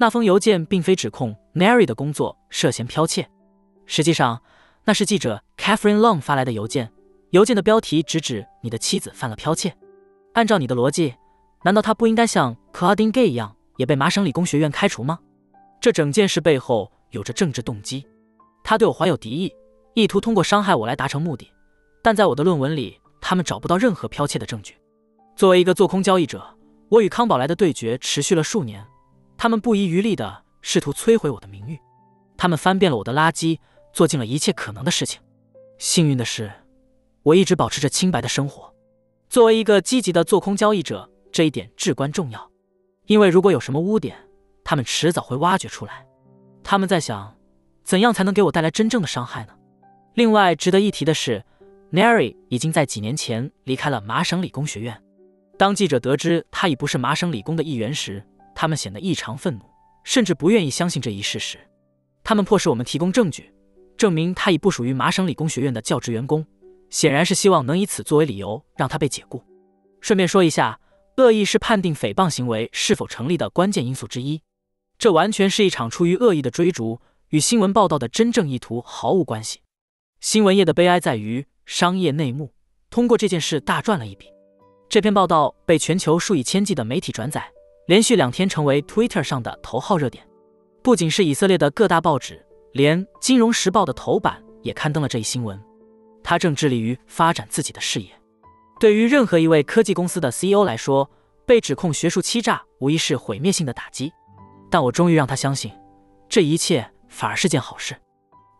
[0.00, 3.28] 那封邮件并非指控 Mary 的工作涉嫌剽窃，
[3.84, 4.42] 实际上
[4.84, 6.90] 那是记者 Catherine Long 发来的邮件，
[7.32, 9.76] 邮件的标题直指你的妻子犯了剽窃。
[10.32, 11.14] 按照你的逻辑，
[11.64, 15.18] 难道他不应该像 Claudine Gay 一样，也被麻省理工学院开除吗？
[15.82, 18.06] 这整件事背后有着政治动机，
[18.64, 19.54] 他对我怀有敌意，
[19.92, 21.52] 意图通过伤害我来达成目的。
[22.02, 24.76] 但在我的论文里，他们找不到任何剽窃的证据。
[25.36, 26.42] 作为一个做空交易者，
[26.88, 28.82] 我与康宝莱的对决持续了数年，
[29.42, 31.80] 他们不遗余力地试图摧毁我的名誉，
[32.36, 33.58] 他们翻遍了我的垃圾，
[33.90, 35.18] 做尽了一切可能的事情。
[35.78, 36.52] 幸运的是，
[37.22, 38.70] 我一直保持着清白的生活。
[39.30, 42.50] 作为一个积极的做空交易者，这一点至关重要，
[43.06, 44.14] 因为如果有什么污点，
[44.62, 46.06] 他们迟早会挖掘出来。
[46.62, 47.34] 他们在想，
[47.82, 49.54] 怎样才能给我带来真正的伤害呢？
[50.16, 51.42] 另外值得一提的是
[51.92, 55.02] ，Neri 已经在几年前离开了麻省理工学院。
[55.56, 58.22] 当记者得知他已不是麻省理工的一员时，
[58.54, 59.64] 他们显得异常愤怒，
[60.04, 61.58] 甚至不愿意相信这一事实。
[62.22, 63.52] 他们迫使我们提供证据，
[63.96, 66.46] 证明他已不属于麻省理工学院的教职员工。
[66.90, 69.40] 显然是希望能以此作为理由让他被解雇。
[70.00, 70.80] 顺便说一下，
[71.18, 74.42] 恶意是判定诽谤行为是否成立的关键因素之一。
[74.98, 79.60] 这完全是一场出于恶意的追逐，与新闻报道的真正意图毫无关系。
[80.20, 82.52] 新闻业的悲哀在于商业内幕
[82.90, 84.26] 通过这件事大赚了一笔。
[84.88, 87.48] 这篇报道被全球数以千计的媒体转载，
[87.90, 90.24] 连续两天成为 Twitter 上的头号热点。
[90.80, 95.60] 不仅是以色列的各大报纸，连《金融时报》的头版也刊登了这一新闻。
[96.22, 98.08] 他正致力于发展自己的事业。
[98.78, 101.10] 对于任何一位科技公司的 CEO 来说，
[101.44, 104.12] 被指控学术欺诈无疑是毁灭性的打击。
[104.70, 105.72] 但我终于让他相信，
[106.28, 107.96] 这一切反而是件好事。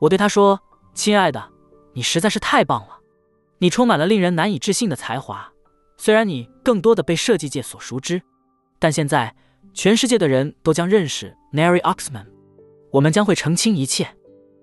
[0.01, 0.59] 我对他说
[0.93, 1.51] ：“亲爱的，
[1.93, 2.99] 你实在是太棒了，
[3.59, 5.53] 你充满了令人难以置信的才华。
[5.97, 8.21] 虽然你更多的被设计界所熟知，
[8.81, 9.33] 但现在
[9.73, 12.27] 全世界的人都将认识 Neri Oxman。
[12.91, 14.09] 我们将会澄清一切。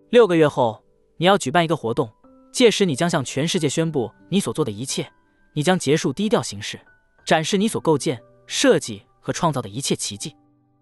[0.10, 0.84] 六个月后，
[1.16, 2.12] 你要举办一个活动。”
[2.52, 5.08] 届时，你将向全世界宣布你所做的一切。
[5.54, 6.80] 你将结束低调行事，
[7.24, 10.36] 展示你所构建、设计和创造的一切奇迹。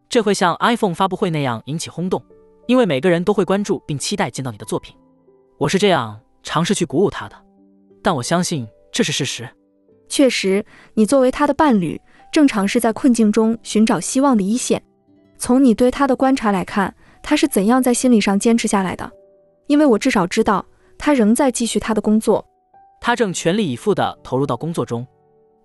[0.08, 2.24] 这会像 iPhone 发布会那样引起轰动，
[2.68, 4.96] 因为每个人都会关注并期待见到你的作品。
[5.58, 7.36] 我是这样尝试去鼓舞他的，
[8.02, 9.50] 但我相信这是事实。
[10.08, 12.00] 确实，你作为他的伴侣，
[12.36, 14.84] 正常是在困境中寻找希望的一线。
[15.38, 19.10] 从你对他的观察来看，他是怎样在心理上坚持下来的？
[19.68, 20.66] 因为我至少知道。
[20.98, 22.46] 他仍在继续他的工作，
[23.00, 25.08] 他正全力以赴地投入到工作中。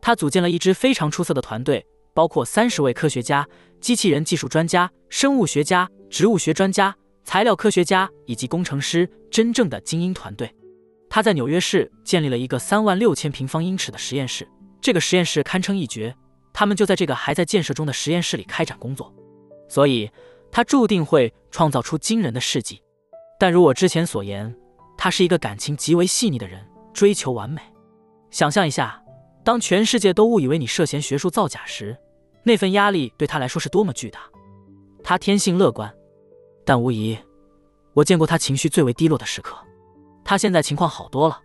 [0.01, 1.85] 他组建了一支非常出色的团队，
[2.15, 3.45] 包括三十位科学家、
[3.81, 10.49] 机器人技术专家、生物学家、植物学专家、材料科学家以及工程师，真正的精英团队。
[11.09, 14.47] 他在纽约市建立了一个三万六千平方英尺的实验室，
[14.81, 16.15] 这个实验室堪称一绝。
[16.53, 19.15] 他们就在这个还在建设中的实验室里开展工作，
[19.69, 20.11] 所以
[20.51, 22.83] 他注定会创造出惊人的事迹。
[23.39, 24.55] 但如我之前所言。
[25.03, 26.63] 他是一个感情极为细腻的人，
[26.93, 27.63] 追求完美。
[28.31, 29.03] 想象一下，
[29.43, 31.97] 当全世界都误以为你涉嫌学术造假时，
[32.43, 34.21] 那份压力对他来说是多么巨大。
[35.03, 35.91] 他天性乐观，
[36.67, 37.17] 但无疑，
[37.95, 39.57] 我见过他情绪最为低落的时刻。
[40.23, 41.41] 他现在情况好多了，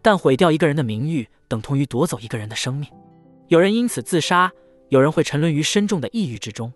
[0.00, 2.88] 但毁掉一个人的名誉，等同于夺走一个人的生命。
[3.52, 4.50] 有人因此自杀，
[4.88, 6.72] 有人会沉沦于深重的抑郁之中。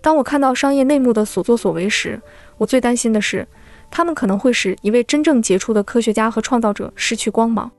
[0.00, 2.18] 当我看到商业内幕的所作所为时，
[2.56, 3.46] 我最担心的是，
[3.90, 7.70] 他们可能会使一位真正杰出的科学家和创造者失去光芒。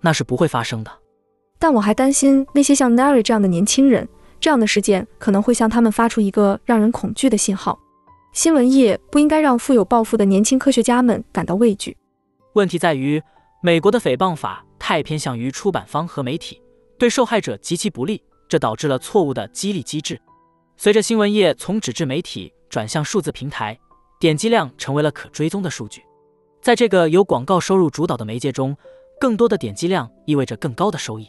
[0.00, 0.90] 那是不会发生的。
[1.58, 4.08] 但我还担心那些像 Nary 这样的年轻人，
[4.40, 7.78] 这样的事件可能会向他们发出一个让人恐惧的信号。
[8.32, 11.94] 新闻业不应该让富有抱负的年轻科学家们感到畏惧。
[12.54, 13.22] 问题在于，
[13.62, 16.61] 美国的诽谤法太偏向于出版方和媒体，
[17.02, 20.22] 对受害者极其不利，这导致了错误的激励机制。
[20.76, 23.76] 随着新闻业从纸质媒体转向数字平台，
[24.20, 26.00] 点击量成为了可追踪的数据。
[26.60, 28.76] 在这个由广告收入主导的媒介中，
[29.18, 31.26] 更多的点击量意味着更高的收益。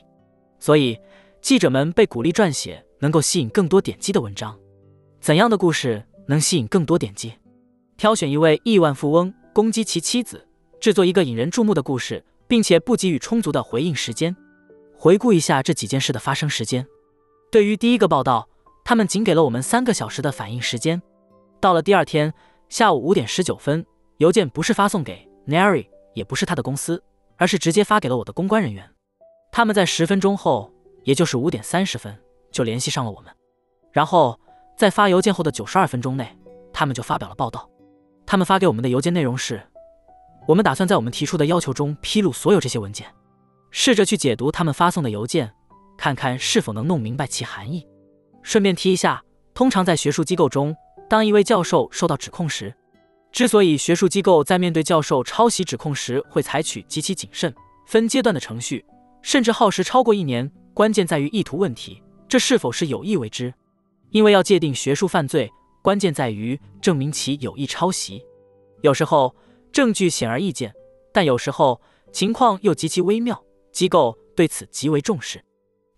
[0.60, 0.95] 所以，
[1.42, 4.56] 记者们被鼓励撰写能够吸引更多点击的文章。
[5.22, 7.34] 怎样的故事能吸引更多点击？
[7.98, 10.48] 挑选一位亿万富翁攻击其妻子，
[10.80, 14.35] 制作一个引人注目的故事，并且不给予充足的回应时间。
[15.03, 16.88] 回顾一下这几件事的发生时间。
[17.51, 18.48] 对于第一个报道，
[18.85, 21.01] 他们仅给了我们三个小时的反应时间。
[21.59, 22.33] 到了第二天
[22.69, 23.85] 下午五点十九分，
[24.19, 27.03] 邮件不是发送给 Nary，也不是他的公司，
[27.35, 28.90] 而是直接发给了我的公关人员。
[29.51, 30.72] 他们在十分钟后，
[31.03, 32.17] 也就是五点三十分，
[32.49, 33.30] 就联系上了我们。
[33.91, 34.40] 然后
[34.77, 36.33] 在发邮件后的九十二分钟内，
[36.72, 37.69] 他们就发表了报道。
[38.25, 39.61] 他们发给我们的邮件内容是：
[40.48, 43.06] 我们打算在我们提出的要求中披露所有这些文件。
[43.76, 45.52] 试着去解读他们发送的邮件，
[45.98, 47.85] 看看是否能弄明白其含义。
[48.43, 49.24] 顺便提一下，
[49.56, 50.76] 通常在学术机构中，
[51.10, 52.72] 当一位教授受到指控时，
[53.32, 57.52] 之所以学术机构在面对教授抄袭指控时会采取极其谨慎、
[57.88, 58.85] 分阶段的程序。
[59.24, 63.52] 甚至耗时超过一年，关键在于意图问题，这是否是有意为之？
[64.11, 65.50] 因为要界定学术犯罪，
[65.82, 68.24] 关键在于证明其有意抄袭。
[68.82, 69.35] 有时候
[69.72, 70.72] 证据显而易见，
[71.11, 73.43] 但有时候情况又极其微妙，
[73.74, 75.43] 机构对此极为重视。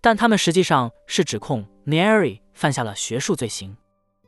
[0.01, 3.77] 但他们实际上是指控 nari 犯下了学术罪行，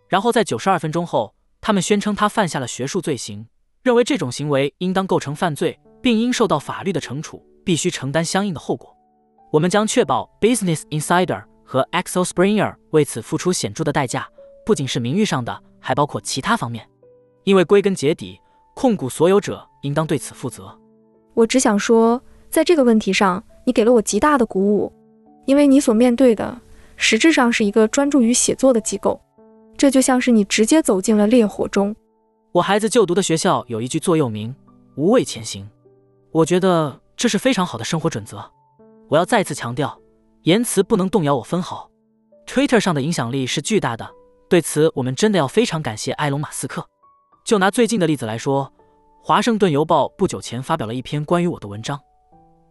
[0.08, 3.48] 然后在九十二分钟后，他们宣称他犯下了学术罪行，
[3.82, 7.44] 认为这种行为应当构成犯罪，并应受到法律的惩处。
[7.68, 8.96] 必须承担相应的后果。
[9.52, 14.26] 我们将确保 Business Insider 和 Axel Springer 为此付出显著的代价，
[14.66, 16.90] 不仅是名誉上的，还包括其他方面。
[17.44, 18.40] 因为归根结底，
[18.74, 20.80] 控股所有者应当对此负责。
[21.34, 24.92] 我只想说，在这个问题上，你给了我极大的鼓舞，
[25.46, 26.60] 因为你所面对的
[26.96, 29.20] 实质上是一个专注于写作的机构，
[29.78, 31.96] 这就像是你直接走进了烈火中。
[32.52, 34.56] 我孩子就读的学校有一句座右铭
[34.96, 35.68] ：“无畏前行。”
[36.32, 37.00] 我觉得。
[37.18, 38.52] 这是非常好的生活准则。
[39.10, 40.00] 我要再次强调，
[40.44, 41.90] 言辞不能动摇我分毫。
[42.46, 44.08] Twitter 上的影响力是巨大的，
[44.48, 46.88] 对此我们真的要非常感谢埃隆·马斯克。
[47.44, 48.72] 就拿最近的例子来说，
[49.26, 52.00] 《华盛顿邮报》不久前发表了一篇关于我的文章，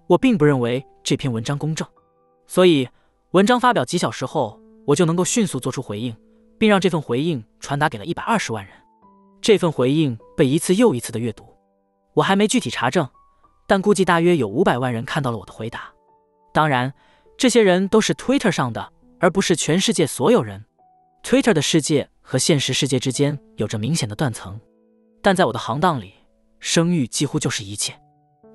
[0.06, 1.86] 我并不认为这篇文章公正，
[2.46, 2.88] 所以
[3.32, 6.16] 文章发表几小时后，我就能够迅速做出回应，
[6.58, 8.72] 并让这份回应传达给了一百二十万人。
[9.40, 11.44] 这份回应被一次又一次的阅读，
[12.14, 13.08] 我还没具体查证。
[13.68, 15.92] 但估计大约有五百万人看到了我的回答。
[16.52, 16.92] 当然，
[17.36, 20.64] 这些人都是 Twitter 上的，而不是全世界所有人。
[21.24, 24.60] Twitter 的世界和现实世界之间有着明显的断层。
[25.20, 26.14] 但在我的行当里，
[26.60, 28.00] 声誉几乎就是一切。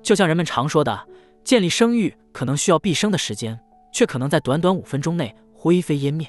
[0.02, 1.06] 就像人们常说的，
[1.44, 3.58] 建立声誉可能需要毕生的时间，
[3.92, 6.26] 却可能在短短五分钟内灰飞烟灭。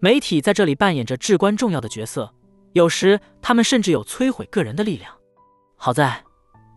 [0.00, 2.32] 媒体在这里扮演着至关重要的角色，
[2.72, 5.12] 有时他们甚至有摧毁个人的力量。
[5.76, 6.22] 好在，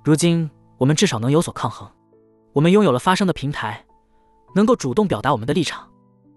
[0.04, 0.50] 如今。
[0.80, 1.90] 我们至少能有所抗衡，
[2.54, 3.84] 我们拥有了发声的平台，
[4.54, 5.90] 能够主动表达我们的立场。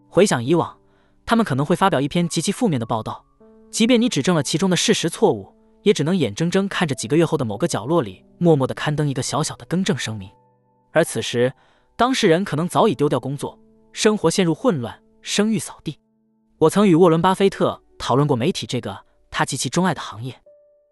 [0.08, 0.78] 回想以往，
[1.26, 3.22] 他们可能会发表一篇极其负面的报道，
[3.70, 10.30] 即便你指正了其中的事实错误，也只能眼睁睁看着几个月后的某个角落里默默地刊登一个小小的更正声明。
[10.92, 11.52] 而此时，
[11.96, 13.58] 当事人可能早已丢掉工作，
[13.92, 15.98] 生活陷入混乱，声誉扫地。
[16.58, 20.34] 我曾与沃伦·巴菲特讨论过媒体这个他极其钟爱的行业，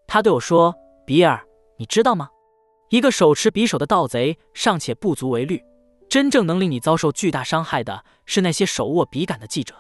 [0.06, 1.44] 他对我说：“比尔，
[1.78, 2.28] 你知道吗？”
[2.90, 5.62] 一个手持匕首的盗贼尚且不足为虑，
[6.08, 9.74] 真正能令你遭受巨大伤害的是那些手握笔杆的记者。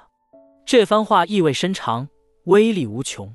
[0.66, 2.08] 这番话意味深长，
[2.44, 3.34] 威力无穷。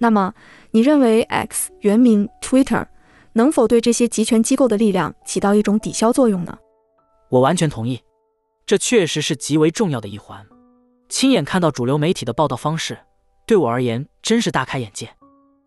[0.00, 0.34] 那么，
[0.72, 2.84] 你认为 X 原名 Twitter
[3.34, 6.56] 能否对这些集权机构的力量起到一种抵消作用呢？
[7.28, 8.00] 我完全同意，
[8.64, 10.46] 这确实是极为重要的一环。
[11.08, 12.98] 亲眼看到主流媒体的报道方式，
[13.46, 15.08] 对我而言真是大开眼界。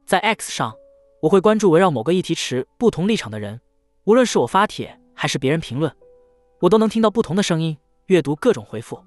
[0.05, 0.73] 在 X 上。
[1.19, 3.59] 我会关注围绕某个议题持不同立场的人，
[4.03, 5.91] 无论是我发帖还是别人评论，
[6.59, 9.03] 我都能听到不同的声音，阅读各种回复。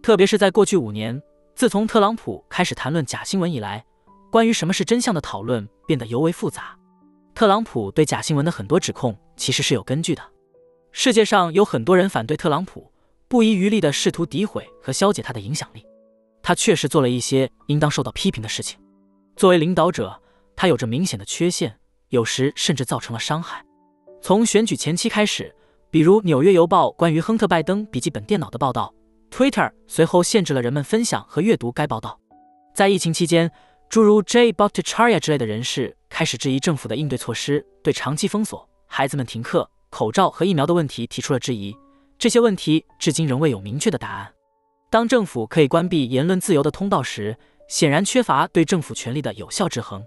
[0.00, 1.20] 特别是在过去五年，
[1.56, 3.84] 自从特朗普开始谈论假新闻以来，
[4.30, 6.77] 关于什么是真相的讨论变得尤为复杂。
[7.38, 10.20] 特朗普对假新闻的很多指控其实是有根据的。
[10.90, 12.92] 世界上有很多人反对特朗普，
[13.28, 15.86] 不遗余力地试图诋毁和消解他的影响力。
[16.42, 18.76] 他确实做了一些应当受到批评的事情。
[19.36, 20.20] 作为领导者，
[20.56, 23.64] 他有着明显的缺陷，有时甚至造成了伤害。
[24.20, 25.54] 从选举前期开始，
[25.92, 28.92] 比如《纽约邮报》关于亨特·拜登笔记本电脑的报道
[29.30, 32.18] ，Twitter 随后限制了人们分享和阅读该报道。
[32.74, 33.48] 在疫情期间，
[33.88, 34.52] 诸如 J.
[34.52, 41.76] Bhattacharya 之类的人士开始质疑政府的应对措施，对长期封锁、孩子们停课、口罩和疫苗的问题提出了质疑。
[42.18, 44.32] 这些问题至今仍未有明确的答案。
[44.90, 47.36] 当政府可以关闭言论自由的通道时，
[47.68, 50.04] 显然缺乏对政府权力的有效制衡。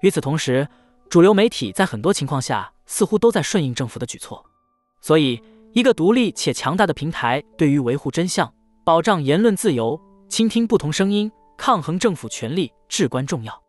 [0.00, 0.66] 与此同时，
[1.10, 4.44] 主流媒体在很多情况下似乎都在顺应政府的举措。
[5.00, 8.52] 所以，一个独立且强大的平台对于维护真相、
[8.84, 13.62] 保障言论自由、倾听不同声音、抗衡政府权力至关重要。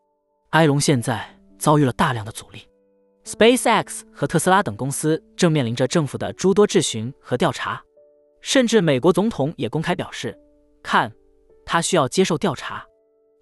[0.50, 2.68] 埃隆现在遭遇了大量的阻力
[3.24, 7.82] ，SpaceX 和特斯拉等公司正面临着政府的诸多质询和调查，
[8.42, 10.38] 甚至美国总统也公开表示，
[10.82, 11.10] 看，
[11.64, 12.84] 他需要接受调查。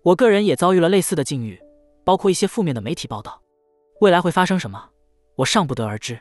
[0.05, 1.61] 我个人也遭遇了类似的境遇，
[2.05, 3.43] 包括一些负面的媒体报道。
[4.01, 4.91] 未来会发生什么，
[5.35, 6.21] 我尚不得而知。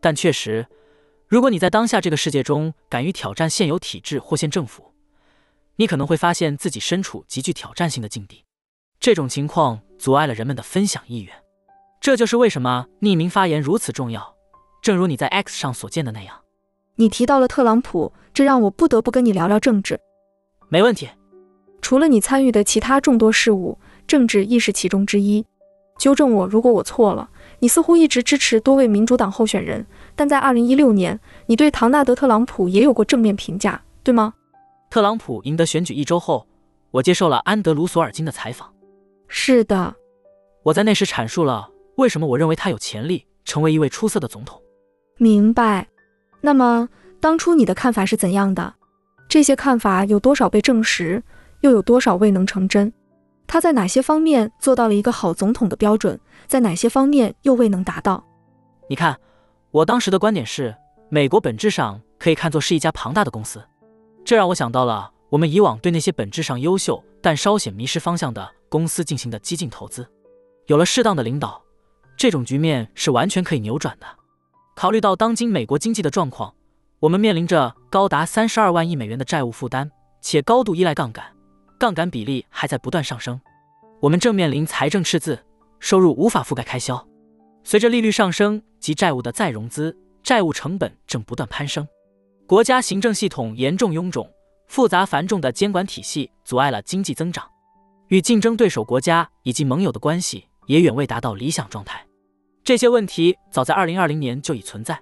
[0.00, 0.66] 但确实，
[1.28, 4.94] 如果你在当下这个世界中敢于挑战现有体制或现政府，
[5.76, 8.46] 你可能会发现自己身处极具挑战性的境地。
[9.04, 11.34] 这种情况阻碍了人们的分享意愿。
[12.00, 14.34] 这就是为什么匿名发言如此重要。
[14.80, 16.34] 正如你在 X 上所见的那样，
[16.94, 20.00] 你提到了特朗普，这让我不得不跟你聊聊政治。
[20.70, 21.06] 没问题。
[21.82, 25.44] 除了你参与的其他众多事务，政治亦是其中之一。
[25.98, 27.28] 纠正我，如果我错了。
[27.58, 34.32] 你似乎一直支持多位民主党候选人，但在2016年，你对唐纳德·特朗普也有过正面评价，对吗？
[34.88, 36.46] 特朗普赢得选举一周后，
[36.90, 38.73] 我接受了安德鲁·索尔金的采访。
[39.36, 39.92] 是的，
[40.62, 44.62] 我在那时阐述了为什么我认为他有潜力成为一位出色的总统。
[45.18, 45.88] 明白。
[46.40, 46.88] 那么，
[47.20, 48.74] 当初你的看法是怎样的？
[49.28, 51.20] 这些看法有多少被证实？
[51.62, 52.92] 又有多少未能成真？
[53.48, 58.24] 他在哪些方面做到了一个好总统的标准，在哪些方面又未能达到？
[58.88, 59.18] 你看，
[59.72, 60.72] 我当时的观点是，
[61.10, 63.60] 美国本质上可以看作是一家庞大的公司，
[64.24, 70.06] 这让我想到了我们以往对那些本质上优秀但稍显迷失方向的公司进行的激进投资。
[70.66, 71.62] 有了适当的领导，
[72.16, 74.06] 这种局面是完全可以扭转的。
[74.76, 76.54] 考虑到当今美国经济的状况，
[77.00, 81.24] 我们面临着高达三十二万亿美元的债务负担，且高度依赖杠杆。
[81.78, 83.40] 杠杆比例还在不断上升，
[84.00, 85.38] 我们正面临财政赤字，
[85.80, 87.06] 收入无法覆盖开销。
[87.62, 91.86] 随着利率上升及债务的再融资，债务成本正不断攀升。
[92.46, 94.30] 国家行政系统严重臃肿，
[94.68, 97.46] 复杂繁重的监管体系阻碍了经济增长，
[98.14, 102.06] 与竞争对手国家以及盟友的关系也远未达到理想状态。
[102.62, 104.96] 这些问题早在2020年就已存在，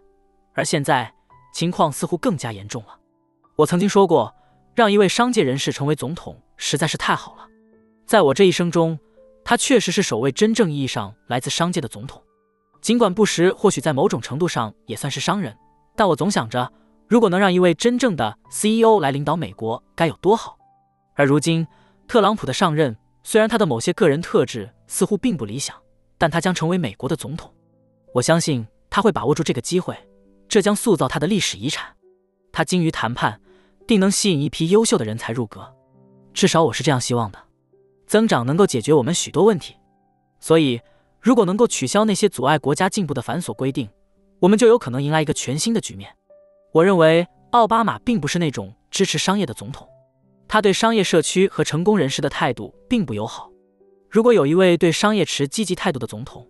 [0.55, 1.13] 而现在
[1.53, 2.99] 情况似乎更加严重了。
[3.57, 4.35] 我曾经说过，
[4.75, 6.41] 让一位商界人士成为总统。
[6.57, 7.47] 实在是太好了，
[8.07, 8.99] 在我这一生中，
[9.45, 12.23] 他确实是首位真正意义上来自商界的总统。
[12.81, 15.55] 尽管布什或许在某种程度上也算是商人，
[15.95, 16.73] 但我总想着，
[17.09, 20.57] 如果能让一位真正的 CEO 来领导美国，该有多好。
[21.15, 21.67] 而如今，
[22.09, 25.77] 特朗普的上任，虽然他的某些个人特质似乎并不理想，
[26.19, 27.53] 但他将成为美国的总统。
[28.13, 29.97] 我相信他会把握住这个机会，
[30.49, 31.95] 这将塑造他的历史遗产。
[32.53, 33.41] 他精于谈判，
[33.87, 35.75] 定能吸引一批优秀的人才入阁。
[36.35, 37.39] 至少我是这样希望的，
[38.07, 39.77] 增长能够解决我们许多问题，
[40.41, 40.81] 所以
[41.21, 43.89] 如果能够取消那些阻碍国家进步的繁琐规定，
[44.41, 46.15] 我们就有可能迎来一个全新的局面。
[46.73, 49.89] 我认为奥巴马并不是那种支持商业的总统，
[50.53, 53.51] 他对商业社区和成功人士的态度并不友好。
[54.11, 56.47] 如果有一位对商业持积极态度的总统，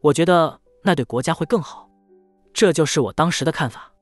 [0.00, 1.86] 我觉得那对国家会更好。
[2.54, 3.92] 这就是我当时的看法。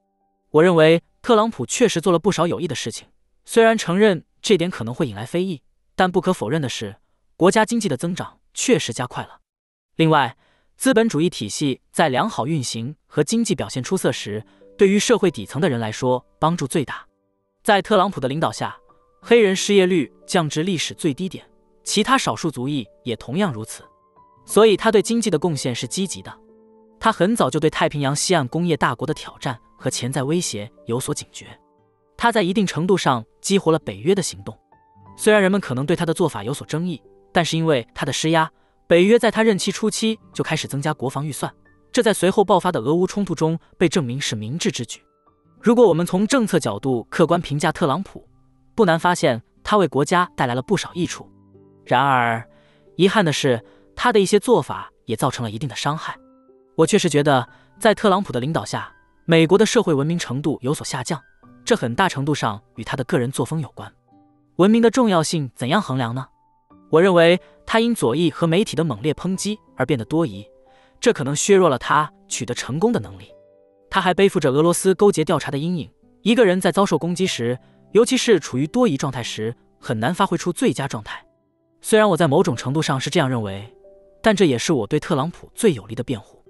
[0.50, 3.08] 我认为特朗普确实做了不少有益的事情，
[3.44, 4.24] 虽然承认。
[4.40, 5.62] 这点可能会引来非议，
[5.96, 6.94] 但不可否认的是，
[7.36, 9.40] 国家经济的增长确实加快了。
[9.96, 10.36] 另外，
[10.76, 14.44] 资本主义体系在良好运行和经济表现出色时，
[14.78, 17.04] 对于社会底层的人来说帮助最大。
[17.64, 18.76] 在特朗普的领导下，
[19.24, 21.48] 黑人失业率降至历史最低点，
[21.84, 23.84] 其他少数族裔也同样如此。
[24.44, 26.36] 所以，他对经济的贡献是积极的。
[26.98, 31.46] 他很早就对太平洋西岸工业大国的挑战和潜在威胁有所警觉。
[32.16, 34.58] 他在一定程度上激活了北约的行动，
[35.16, 37.00] 虽然人们可能对他的做法有所争议，
[37.32, 38.50] 但是因为他的施压，
[38.88, 41.52] 北约在他任期初期就开始增加国防预算，
[41.92, 45.00] 这在随后爆发的俄乌冲突中被证明是明智之举。
[45.60, 48.28] 如果我们从政策角度客观评价特朗普，
[48.74, 51.30] 不难发现他为国家带来了不少益处。
[51.84, 52.48] 然而，
[52.96, 56.16] 遗憾的是，他的一些做法也造成了一定的伤害。
[56.76, 58.92] 我确实觉得，在特朗普的领导下，
[59.24, 61.20] 美国的社会文明程度有所下降，
[61.64, 63.92] 这很大程度上与他的个人作风有关。
[64.56, 66.26] 文明的重要性怎样衡量呢？
[66.90, 70.46] 我认为他因左翼和媒体的猛烈抨击而变得多疑，
[71.00, 73.32] 这可能削弱了他取得成功的能力。
[73.90, 75.90] 他还背负着俄罗斯勾结调查的阴影。
[76.22, 77.58] 一个人在遭受攻击时，
[77.92, 81.24] 尤其是处于多疑状态时，很难发挥出最佳状态。
[81.80, 83.72] 虽然我在某种程度上是这样认为，
[84.22, 86.42] 但这也是我对特朗普最有力的辩护。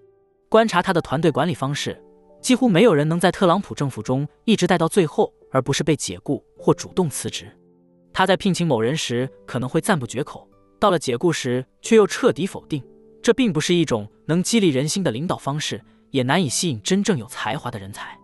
[0.48, 2.00] 观察他的团队管理方式，
[2.40, 7.50] 几乎没有人能在特朗普政府中一直待到最后，而不是被解雇或主动辞职。
[8.12, 10.46] 他在聘请某人时可能会赞不绝口，
[10.78, 12.84] 到了解雇时却又彻底否定。
[13.22, 18.18] 这并不是一种能激励人心的领导方式，也难以吸引真正有才华的人才。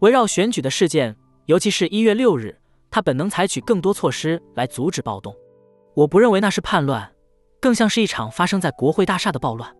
[0.00, 1.16] 围绕选举的事件，
[1.46, 2.56] 尤其是一月六日，
[2.90, 5.34] 他本能采取更多措施来阻止暴动。
[5.94, 7.12] 我不认为那是叛乱，
[7.60, 9.70] 更像是一场发生在国会大厦的暴乱。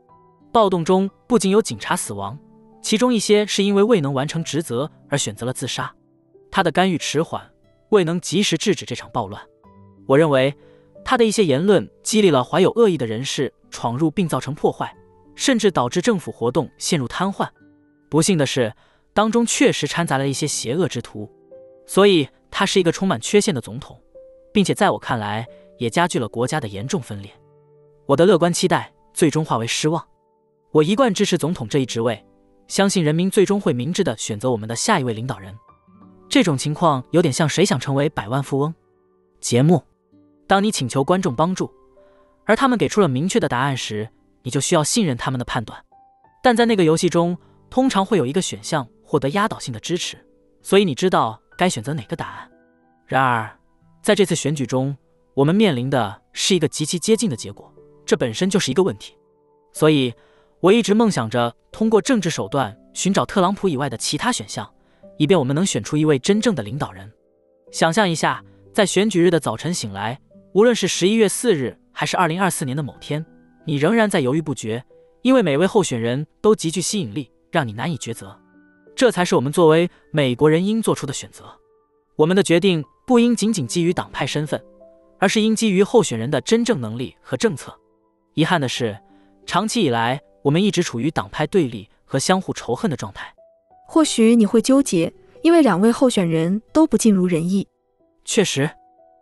[0.53, 2.39] 暴动中不仅有警察死亡，
[2.83, 5.93] 其中一些是因为未能完成职责而选择了自杀。
[6.51, 7.43] 他的干预迟缓，
[7.89, 9.43] 未能及时制止这场暴乱。
[10.07, 10.55] 我认为
[11.05, 14.95] 他的一些言论激励了怀有恶意的人士闯入并造成破坏，
[15.35, 17.49] 甚至导致政府活动陷入瘫痪。
[18.09, 18.73] 不幸的是，
[19.13, 21.29] 当中确实掺杂了一些邪恶之徒，
[21.87, 24.01] 所以他是一个充满缺陷的总统，
[24.53, 25.47] 并且在我看来
[25.79, 27.31] 也加剧了国家的严重分裂。
[28.07, 30.07] 我的乐观期待最终化为失望。
[30.71, 32.25] 我一贯支持总统这一职位，
[32.69, 35.55] 相信人民最终会明智的选择我们的下一位领导人。
[36.29, 38.75] 这种情况有点像谁想成为百万富翁
[39.41, 39.83] 节目。
[40.47, 41.71] 当你请求观众帮助，
[42.45, 44.09] 而他们给出了明确的答案时，
[44.43, 45.83] 你就需要信任他们的判断。
[46.43, 47.39] 但在那个游戏中，
[47.71, 50.19] 通常会有一个选项获得压倒性的支持，
[50.61, 52.51] 所以你知道该选择哪个答案。
[53.07, 53.59] 然而，
[54.03, 54.97] 在这次选举中，
[55.35, 57.73] 我们面临的是一个极其接近的结果，
[58.05, 59.17] 这本身就是一个问题。
[59.73, 60.15] 所以。
[60.61, 64.67] 我一直梦想着通过政治手段寻找特朗普以外的其他选项，
[65.19, 67.13] 以便我们能选出一位真正的领导人。
[67.71, 68.43] 想象一下，
[68.73, 70.19] 在选举日的早晨醒来，
[70.55, 73.27] 无论是十一月四日还是二零二四年的某天，
[73.67, 74.83] 你仍然在犹豫不决，
[75.21, 78.35] 因为每位候选人都极具吸引力，让你难以抉择。
[78.95, 81.45] 这才是我们作为美国人应做出的选择。
[82.17, 84.63] 我们的决定不应仅仅基于党派身份，
[85.19, 87.75] 而是应基于候选人的真正能力和政策。
[88.35, 88.99] 遗憾的是，
[89.47, 90.21] 长期以来。
[90.45, 93.33] 我们一直处于党派对立和相互仇恨的状态。
[93.89, 97.67] 或许你会纠结，因为两位候选人都不尽如人意。
[98.27, 98.69] 确实，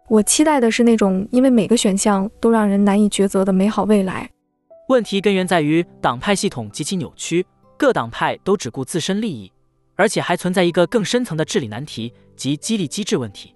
[0.09, 4.29] 我期待的是那种因为每个选项都让人难以抉择的美好未来。
[4.89, 7.47] 问题根源在于党派系统极其扭曲，
[7.79, 9.53] 各党派都只顾自身利益，
[9.95, 13.55] 而且还存在一个更深层的治理难题及激励机制问题。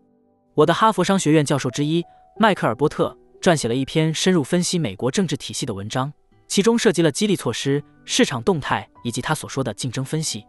[0.54, 2.04] 我的哈佛商学院教授之一
[2.38, 6.12] 迈克尔·波特撰写了一篇深入分析美国政治体系的文章。
[6.48, 10.46] 其中涉及了激励措施、市场动态以及他所说的竞争分析。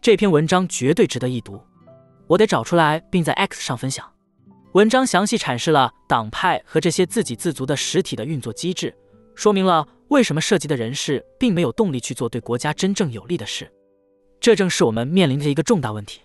[0.00, 1.60] 这篇文章绝对值得一读，
[2.28, 4.08] 我得找出来并在 X 上分享。
[4.74, 8.96] 文章详细阐释了党派和这些自给自足的实体的运作机制，
[9.34, 13.68] 说明了为什么涉及的人士并没有动力去做对国家真正有利的事。
[14.42, 16.20] 这正是我们面临的一个重大问题。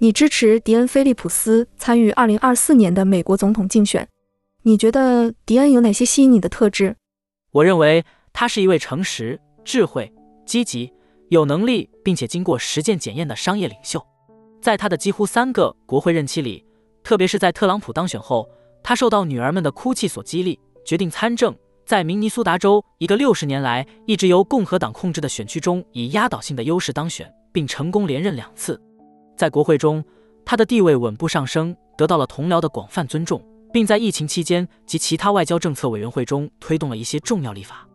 [0.00, 4.08] 你支持迪恩·菲利普斯参与2024年的美国总统竞选，
[4.64, 6.96] 你觉得迪恩有哪些吸引你的特质？
[7.52, 8.04] 我认为。
[8.36, 10.12] 他是一位诚实、智慧、
[10.44, 10.92] 积极、
[11.28, 14.04] 有能力，并且经过实践检验的商业领袖。
[14.60, 16.64] 在他的几乎三个国会任期里，
[17.04, 18.50] 特别是在特朗普当选后，
[18.82, 21.54] 他受到女儿们的哭泣所激励，决定参政。
[21.86, 28.78] 在明尼苏达州一个六十年来一直由共和党控制的选区中，以压倒性的优势当选，并成功连任两次。
[29.36, 30.04] 在国会中，
[30.44, 33.40] 他的地位稳步上升，得到了同僚的广泛尊重，
[33.72, 37.88] 并在疫情期间及其他外交政策委员会中推动了一些重要立法。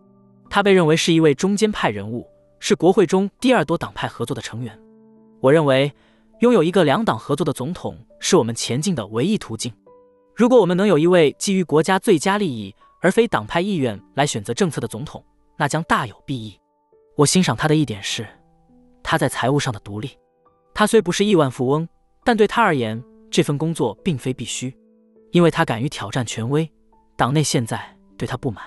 [0.49, 2.25] 他被认为是一位中间派人物，
[2.59, 4.79] 是国会中第二多党派合作的成员。
[5.41, 5.91] 我认为，
[6.39, 9.71] 拥有一个两党合作的总统是我们前进的唯一途径。
[10.35, 15.21] 如果我们能有一位基于国家最佳利益而非党派意愿来选择政策的总统，
[15.57, 16.57] 那将大有裨益。
[17.17, 18.25] 我欣赏他的一点是，
[19.09, 20.11] 他在财务上的独立。
[20.71, 21.89] 他虽不是亿万富翁，
[22.23, 24.71] 但对他而言，这份工作并非必须，
[25.31, 26.71] 因为他敢于挑战权威。
[27.15, 27.83] 党内现在
[28.19, 28.63] 对他不满，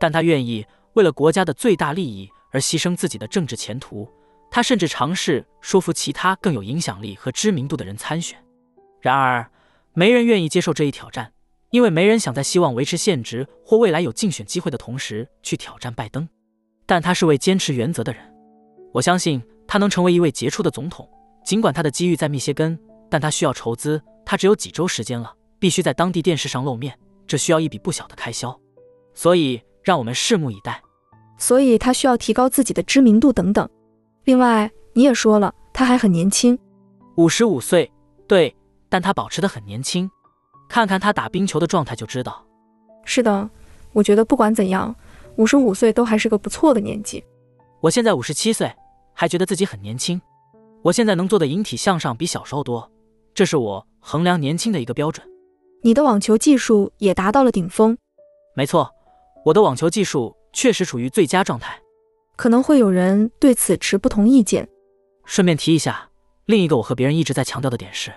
[0.00, 0.64] 但他愿意。
[0.94, 4.08] 为了国家的最大利益而牺牲自己的政治前途，
[4.50, 8.42] 他甚至尝试说服其他更有影响力和知名度的人参选。
[9.02, 9.46] 然而，
[9.92, 11.30] 没人愿意接受这一挑战，
[11.68, 16.26] 因为没人想在希望维持现职或未来有竞选机会的同时去挑战拜登。
[16.86, 18.22] 但他是位坚持原则的人，
[18.94, 21.08] 我相信他能成为一位杰出的总统。
[21.44, 22.78] 尽管他的机遇在密歇根，
[23.08, 28.58] 但他需要筹资，他只有几周时间了，必须在当地电视上露面，这需要一笔不小的开销。
[29.14, 30.82] 所以，让我们拭目以待。
[31.38, 33.68] 所以他需要提高自己的知名度等等。
[34.24, 36.58] 另外，你也说了，他还很年轻，
[37.16, 37.90] 五十五岁，
[38.26, 38.54] 对，
[38.88, 40.10] 但他保持得很年轻。
[40.68, 42.44] 看看他打冰球的状态就知道。
[43.04, 43.48] 是的，
[43.92, 44.92] 我觉得不管怎样，
[45.36, 47.22] 五十五岁都还是个不错的年纪。
[47.80, 48.74] 我现在五十七岁，
[49.16, 50.20] 还觉得自己很年轻。
[50.82, 52.88] 我现在能做的引体向上比小时候多，
[53.34, 55.26] 这是我衡量年轻的一个标准。
[55.82, 57.96] 你的网球技术也达到了顶峰。
[58.54, 58.90] 没错，
[59.44, 61.80] 我的网球技术确实处于最佳状态。
[62.36, 64.68] 可能会有人对此持不同意见。
[65.24, 66.10] 顺便提一下，
[66.44, 68.12] 另一个我和别人一直在强调的点是，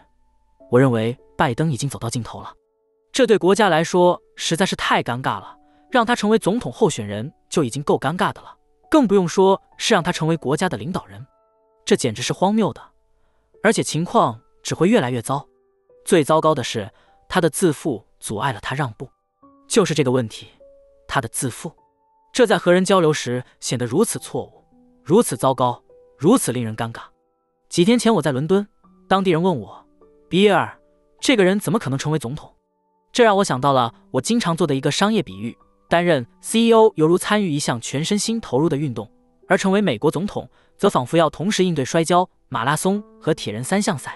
[0.70, 2.54] 我认为拜登已经走到尽头了。
[3.14, 5.56] 这对国家来说实在是太尴尬了，
[5.90, 8.56] 让他成为总统候选人就已经够尴尬的了，
[8.90, 11.26] 更不用说是让他成为国家的领导人，
[11.86, 12.82] 这简直是荒谬的。
[13.62, 15.48] 而且情况只会越来越糟。
[16.06, 16.90] 最糟糕的是，
[17.28, 19.10] 他的自负阻碍了他让步。
[19.68, 20.48] 就是这个问题，
[21.08, 21.72] 他的自负。
[22.34, 24.64] 这在和人交流时显得如此错误，
[25.04, 25.84] 如此糟糕，
[26.18, 27.02] 如此令人尴尬。
[27.68, 28.68] 几天前我在伦敦，
[29.08, 29.86] 当地人问我
[30.30, 30.80] ：“比尔，
[31.20, 32.56] 这个人怎么可能成为总统？”
[33.12, 35.58] 这让我想到了我经常做的一个商业比喻：
[35.90, 39.12] 担任 CEO 犹如参与一项全身心投入的运动，
[39.48, 44.16] 而成为美国总统则仿佛要同时应对摔跤、马拉松和铁人三项赛。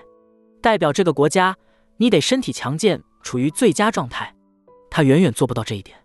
[0.62, 1.58] 代表这个国家，
[1.98, 4.34] 你得身体强健，处于最佳状态。
[4.92, 5.98] 他远远做不到这一点。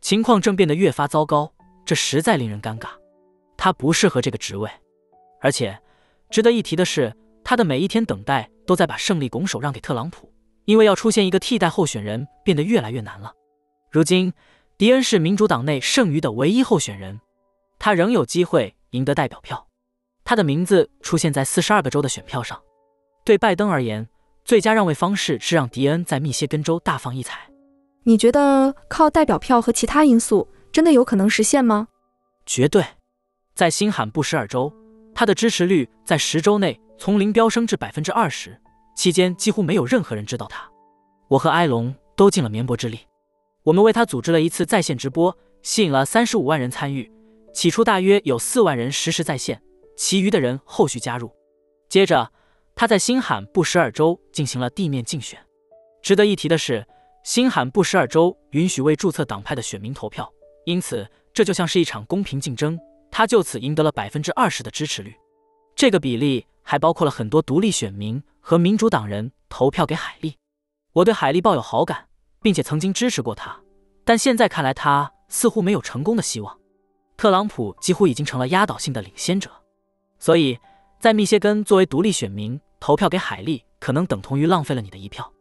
[0.00, 1.52] 情况正变得越发糟糕，
[1.84, 2.88] 这实在令人尴尬。
[3.58, 4.68] 他不适合这个职位，
[5.42, 5.78] 而且
[6.30, 10.32] 值得一提的是，他的每一天等待都在把胜利拱手让给特朗普，
[10.64, 13.32] 因为要出现一个替代候选人变得越来越难了。
[13.90, 14.32] 如今，
[14.82, 17.20] 迪恩是民主党内剩余的唯一候选人，
[17.78, 19.68] 他仍有机会赢得代表票，
[20.24, 22.60] 他的名字出现在四十二个州的选票上。
[23.24, 24.08] 对拜登而言，
[24.44, 27.48] 最佳让位方式是让迪恩在密歇根州大放异彩。
[28.02, 31.86] 你觉得靠代表票和其他因素真的有可能实现吗？
[32.44, 32.84] 绝对，
[33.54, 34.74] 在新罕布什尔州，
[35.14, 38.60] 他的支持率在十周内从零飙升至百分之二十，
[38.96, 40.68] 期间几乎没有任何人知道他。
[41.28, 42.98] 我和埃隆都尽了绵薄之力，
[43.64, 47.10] 我们为他组织了一次在线直播，吸引了三十五万人参与。
[47.52, 49.62] 起初大约有四万人实时在线，
[49.96, 51.30] 其余的人后续加入。
[51.88, 52.32] 接着，
[52.74, 55.38] 他在新罕布什尔州进行了地面竞选。
[56.00, 56.86] 值得一提的是。
[57.24, 60.28] 新罕布什尔州允许未注册党派的选民投票，
[60.64, 62.76] 因此这就像是一场公平竞争。
[63.12, 65.14] 他就此赢得了百分之二十的支持率，
[65.76, 70.34] 这个比例还包括了很多独立选民和民主党人投票给海利。
[70.94, 72.08] 我对海利抱有好感，
[72.42, 73.56] 并且曾经支持过他，
[74.04, 76.58] 但现在看来他似乎没有成功的希望。
[77.16, 79.50] 特朗普几乎已经成了压倒性的领先者，
[80.18, 80.58] 所以
[80.98, 85.32] 在密歇根作为独立选民投票给海利，可能等同于浪费了你的一票。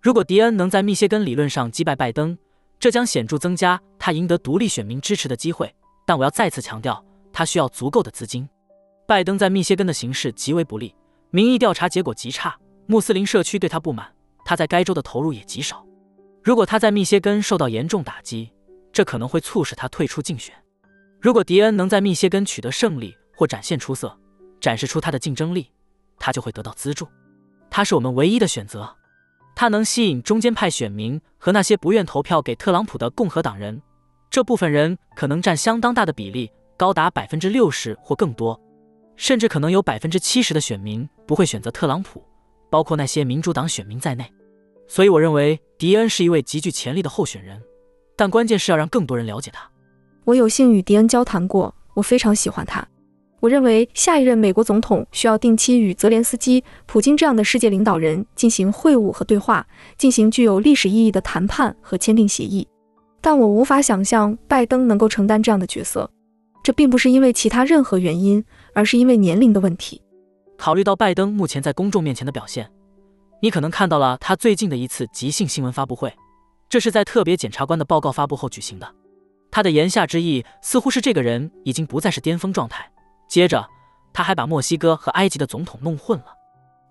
[0.00, 2.38] 如果迪恩能在密歇根理论上击败拜登，
[2.78, 5.74] 这将显著增加他赢得独立选民支持的机会。
[6.06, 7.02] 但我要再次强调，
[7.32, 8.48] 他需要足够的资金。
[9.06, 10.94] 拜登在密歇根的形势极为不利，
[11.30, 15.84] 民意调查结果极差，穆斯林社区对他不满，他在该州的投入也极少。
[16.44, 18.52] 如果他在密歇根受到严重打击，
[18.92, 20.54] 这可能会促使他退出竞选。
[21.18, 24.14] 如果迪恩能在密歇根取得胜利或展现出色，
[24.60, 25.70] 展示出他的竞争力，
[26.18, 27.08] 他就会得到资助。
[27.70, 28.94] 他是我们唯一的选择。
[29.56, 33.80] 他能吸引中间派选民和那些不愿投票给特朗普的共和党人，
[34.28, 38.60] 这部分人可能占相当大的比例，高达百分之六十或更多，
[39.16, 42.22] 甚至可能有百分之七十的选民不会选择特朗普，
[42.68, 44.30] 包括那些民主党选民在内。
[44.86, 47.60] 所以，我认为迪恩是一位极具潜力的候选人，
[48.16, 49.70] 但关键是要让更多人了解他。
[50.24, 52.88] 我有幸与迪恩交谈过，我非常喜欢他。
[53.40, 59.66] 我认为下一任美国总统需要定期与泽连斯基、普京这样的世界领导人进行会晤和对话，
[59.98, 62.66] 进行具有历史意义的谈判和签订协议。
[63.20, 66.10] 但我无法想象拜登能够承担这样的角色。
[66.62, 70.00] 这并不是因为其他任何原因，而是因为年龄的问题。
[70.56, 72.70] 考虑到拜登目前在公众面前的表现，
[73.44, 76.16] 你可能看到了他最近的一次即兴新闻发布会，
[76.66, 78.94] 这是在特别检察官的报告发布后举行的。
[79.50, 82.90] 他的言下之意似乎是这个人已经不再是巅峰状态。
[83.28, 83.68] 接着，
[84.14, 86.28] 他还把墨西哥和埃及的总统弄混了，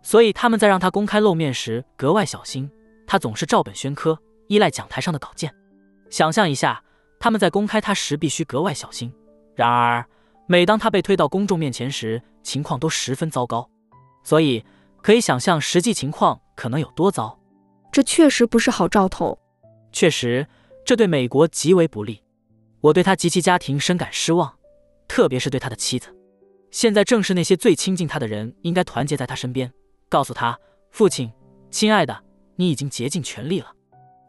[0.03, 2.69] 所以他们在让他公开露面时格外小心。
[3.07, 5.51] 他总是照本宣科，依赖讲台上的稿件。
[6.11, 6.83] 想象一下，
[7.19, 9.11] 他们在公开他时必须格外小心。
[9.55, 10.05] 然而，
[10.45, 13.67] 每当他被推到公众面前时，情况都十分糟糕。
[14.23, 14.63] 所以，
[15.03, 17.39] 可以想象实际情况可能有多糟。
[17.91, 19.37] 这确实不是好兆头。
[19.91, 20.47] 确实，
[20.83, 22.23] 这对美国极为不利。
[22.81, 24.51] 我对他及其家庭深感失望，
[25.07, 26.07] 特别是对他的妻子。
[26.71, 29.71] 现在正是那些最亲近他的人应该团结在他身边，
[30.09, 30.57] 告诉他
[30.89, 31.31] ：“父亲，
[31.69, 32.23] 亲爱的，
[32.55, 33.71] 你已经竭尽全力了，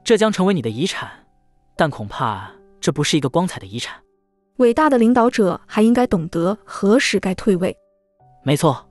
[0.04, 1.26] 这将成为你的遗产，
[1.74, 3.98] 但恐怕这不是一个光彩的遗产。”
[4.58, 7.74] 伟大的领导者还应该懂得何时该退位。
[8.44, 8.86] 没错，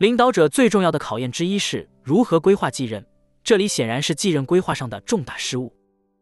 [0.00, 3.04] 领导者最重要的考验之一是如何规划继任，
[3.44, 5.70] 这里显然是继任规划上的重大失误。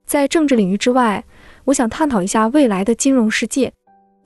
[0.04, 1.24] 在政治领域之外，
[1.66, 3.72] 我想探讨一下未来的金融世界。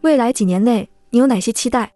[0.01, 1.93] 未来几年内，你有哪些期待？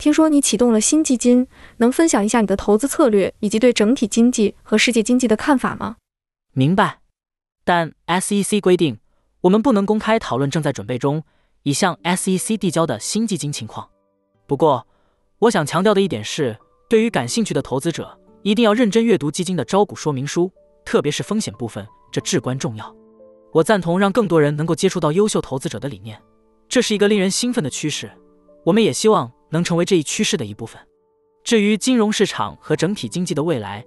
[0.00, 5.98] 听说你启动了新基金，能分享一下你的投资策略以及对整体经济和世界经济的看法吗？
[6.54, 6.98] 明白，
[7.64, 8.98] 但 SEC 规定
[9.42, 11.22] 我们不能公开讨论正在准备中
[11.62, 13.88] 已向 SEC 递交的新基金情况。
[14.48, 14.88] 不过，
[15.38, 20.52] 我想强调的一点是，对于感兴趣的投资者，一定要认真阅读基金的招股说明书，
[20.84, 22.94] 特别是风险部分，这至关重要。
[23.52, 26.20] 我赞同让更多人能够接触到优秀投资者的理念，
[26.68, 28.10] 这是一个令人兴奋的趋势。
[28.64, 29.30] 我们也希望。
[29.48, 30.80] 能成为这一趋势的一部分。
[31.44, 33.84] 至于金融市场和整体经济的未来，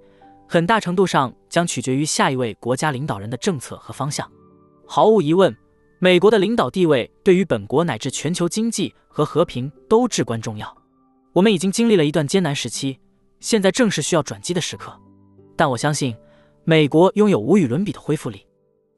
[0.48, 4.30] 很大程度上将取决于下一位国家领导人的政策和方向。
[4.86, 5.56] 毫无疑问，
[6.00, 10.74] 美国的领导地位对于本国乃至全球经济和和平都至关重要。
[11.34, 13.00] 我们已经经历了一段艰难时期，
[13.40, 15.00] 现在正是需要转机的时刻。
[15.56, 16.16] 但我相信，
[16.64, 18.46] 美国拥有无与伦比的恢复力。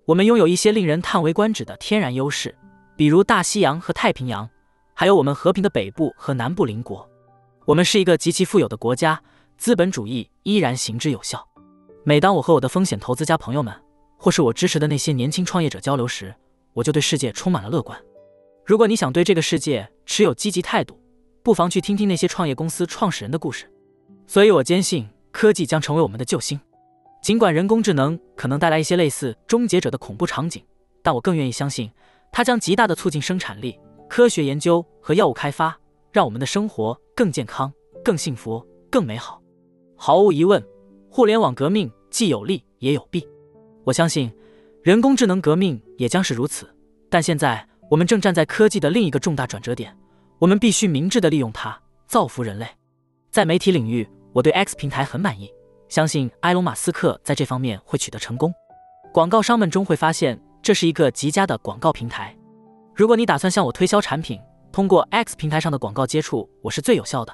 [0.06, 2.56] 我们拥有一些令人叹为观止的天然优势，
[2.96, 4.50] 比如大西洋和太平洋。
[4.94, 7.10] 还有我们和平的北部和南部邻国，
[7.66, 9.20] 我们是一个极其富有的国家，
[9.58, 11.46] 资本主义依然行之有效。
[12.04, 13.74] 每当我和我的风险投资家朋友们，
[14.18, 16.36] 或是我支持的那些年轻创业者交流时，
[16.74, 18.00] 我就对世界充满了乐观。
[18.64, 21.01] 如果你想对这个世界持有积极态度，
[21.44, 23.72] 不妨去听听那些创业公司创始人的故事。
[24.28, 26.60] 所以我坚信科技将成为我们的救星。
[27.22, 30.64] 尽管人工智能可能带来一些类似终结者的恐怖场景，
[31.04, 31.92] 但我更愿意相信
[32.32, 33.80] 它将极大的促进生产力。
[34.10, 35.78] 科学研究和药物开发
[36.12, 37.72] 让我们的生活更健康、
[38.04, 39.42] 更幸福、更美好。
[39.96, 40.62] 毫无疑问，
[41.10, 43.26] 互联网革命既有利也有弊。
[43.84, 44.32] 我相信，
[44.84, 46.68] 人工智能革命也将是如此。
[47.10, 49.96] 但现在，我们正站在科技的另一个重大转折点，
[50.42, 52.68] 我们必须明智地利用它，造福人类。
[53.30, 55.54] 在媒体领域，我对 X 平台很满意，
[55.88, 58.52] 相信埃隆·马斯克在这方面会取得成功。
[59.14, 62.36] 广告商们终会发现，这是一个极佳的广告平台。
[62.96, 67.32] 如果你打算向我推销产品，通过 X 平台上的广告接触我是最有效的。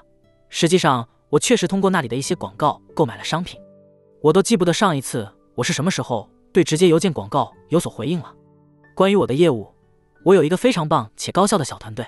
[0.50, 3.58] 实际上，我确实通过那里的一些广告购买了商品。
[4.22, 8.36] 我都记不得上一次我是什么时候对直接邮件广告有所回应了。
[8.94, 9.74] 关于我的业务，
[10.26, 12.06] 我有一个非常棒且高效的小团队。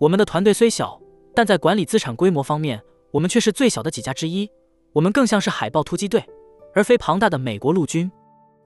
[0.00, 0.98] 我们的团队虽小，
[1.34, 4.50] 但在管理资产规模方面，我们却是最小的几家之一。
[4.94, 6.24] 我们更像是海豹突击队，
[6.74, 8.10] 而非庞大的美国陆军。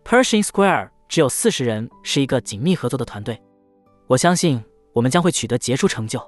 [0.04, 3.42] Pershing Square 只有四十人，是一个紧密合作的团队。
[4.06, 6.22] 我相信我们将会取得杰出成就。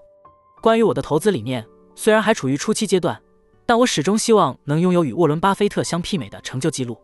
[0.61, 3.23] 关于我的投资理念，虽然还处于初期阶段，
[3.65, 7.01] 但我始终希望能拥有与沃伦·巴菲特相媲美的成就记录。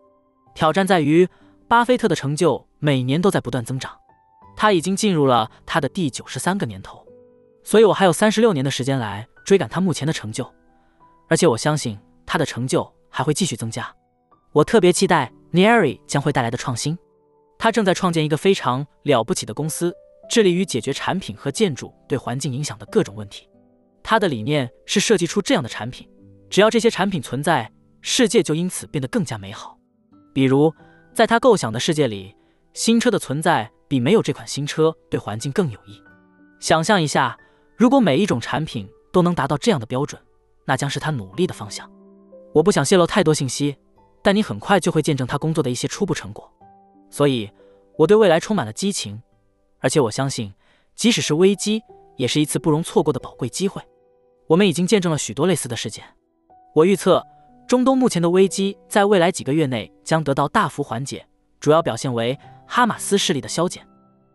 [0.56, 1.28] 挑战在于，
[1.68, 3.96] 巴菲特的成就每年都在不断增长，
[4.56, 7.06] 他已经进入了他的第九十三个年头，
[7.64, 10.50] 所以我还有三十六年的时间来追赶他目前的成就。
[11.28, 13.94] 而且我相信他的成就还会继续增加。
[14.52, 16.98] 我特别期待 n e r i 将会带来的创新。
[17.58, 19.94] 他正在创建一个非常了不起的公司。
[20.30, 23.46] 致力于解决产品和建筑对环境影响的各种问题。
[24.02, 26.08] 他的理念是设计出这样的产品，
[26.48, 29.76] 只要这些产品存在，世界就因此变得更加美好。
[30.32, 30.72] 比如，
[31.12, 32.34] 在他构想的世界里，
[32.72, 36.02] 新车的存在比没有这款新车对环境更有益。
[36.60, 37.36] 想象一下，
[37.76, 40.20] 如果每一种产品都能达到这样的标准，
[40.64, 41.90] 那将是他努力的方向。
[42.52, 43.76] 我不想泄露太多信息，
[44.22, 46.50] 但你很快就会见证他工作的一些初步成果。
[47.10, 47.50] 所以，
[47.98, 49.20] 我对未来充满了激情。
[49.80, 50.52] 而且我相信，
[50.94, 51.82] 即使是危机，
[52.16, 53.82] 也是一次不容错过的宝贵机会。
[54.46, 56.04] 我们已经见证了许多类似的事件。
[56.74, 57.26] 我预测，
[57.66, 61.26] 中东目前的危机在未来几个月内将得到大幅缓解，
[61.58, 63.86] 主要表现为哈马斯势力的消减。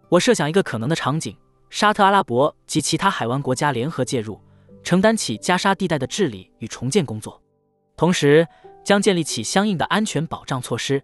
[0.09, 1.37] 我设想一个可能的场景：
[1.69, 4.39] 沙特阿拉伯及其他海湾国家联合介入，
[4.83, 7.41] 承担起加沙地带的治理与重建工作，
[7.95, 8.47] 同时
[8.83, 11.03] 将建立起相应的安全保障措施。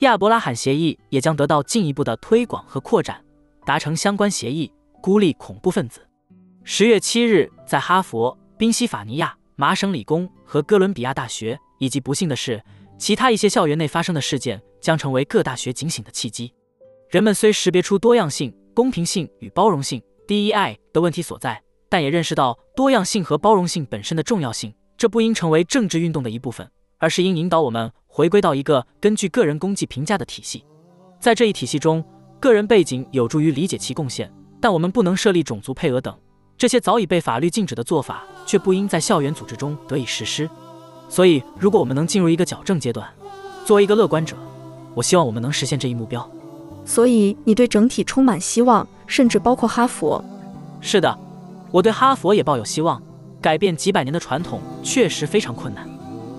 [0.00, 3.22] 亚伯拉罕协议也将得到进一步的推广和扩展。
[3.64, 6.06] 达成相关协议，孤立恐怖分子。
[6.62, 12.62] 十月七日，在哈佛、宾夕法尼亚、麻省理工和哥伦比亚大学，以及不幸的是，
[12.96, 16.54] 其他一些校园内发生的事件，将成为各大学警醒的契机。
[17.10, 24.70] 人们虽识别出多样性、公平性与包容性 （DEI） 的问题所在，但也认识到多样性和包容性本身的重要性。
[24.98, 30.62] 这不应成为政治运动的一部分，而是应引导我们回归到一个根据个人功绩评价的体系。
[31.18, 32.04] 在这一体系中。
[32.38, 34.30] 个人背景有助于理解其贡献，
[34.60, 36.14] 但我们不能设立种族配额等
[36.58, 40.48] 这些早已被法律禁止的做法，却不应在校园组织中得以实施。
[41.08, 43.08] 所以，如果我们能进入一个矫正阶段，
[43.64, 44.36] 作为一个乐观者，
[44.94, 46.30] 我希望我们能实现这一目标。
[46.86, 50.24] 所以，你对整体充满希望，甚至包括哈佛。
[50.80, 51.18] 是的，
[51.70, 53.02] 我对哈佛也抱有希望。
[53.38, 55.86] 改变几百年的传统确实非常困难。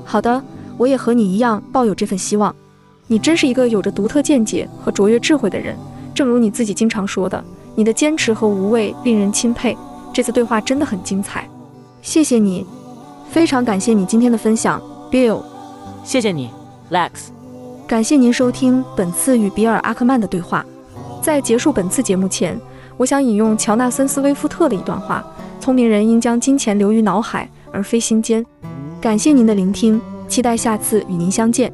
[0.04, 0.42] 好的，
[0.78, 2.54] 我也和你一样抱有这份希望。
[3.08, 5.78] 你真是一个有着独特见解和卓越智慧的人，
[6.14, 7.42] 正如你自己经常说的，
[7.76, 9.78] 你的坚持和无畏令人钦佩。
[10.14, 11.48] 这次对话真的很精彩，
[12.02, 12.66] 谢谢你，
[13.30, 15.44] 非常感谢你今天的分享，Bill。
[16.04, 16.50] 谢谢你
[16.90, 17.37] ，Lex。
[17.88, 20.66] 感谢您收听本次与比尔·阿克曼的对话。
[21.22, 22.60] 在结束本次节目前，
[22.98, 25.26] 我想引用乔纳森·斯威夫特的一段话。
[25.62, 28.46] 聪明人应将金钱留于脑海，而非心间。
[29.00, 31.72] 感谢您的聆听，期待下次与您相见。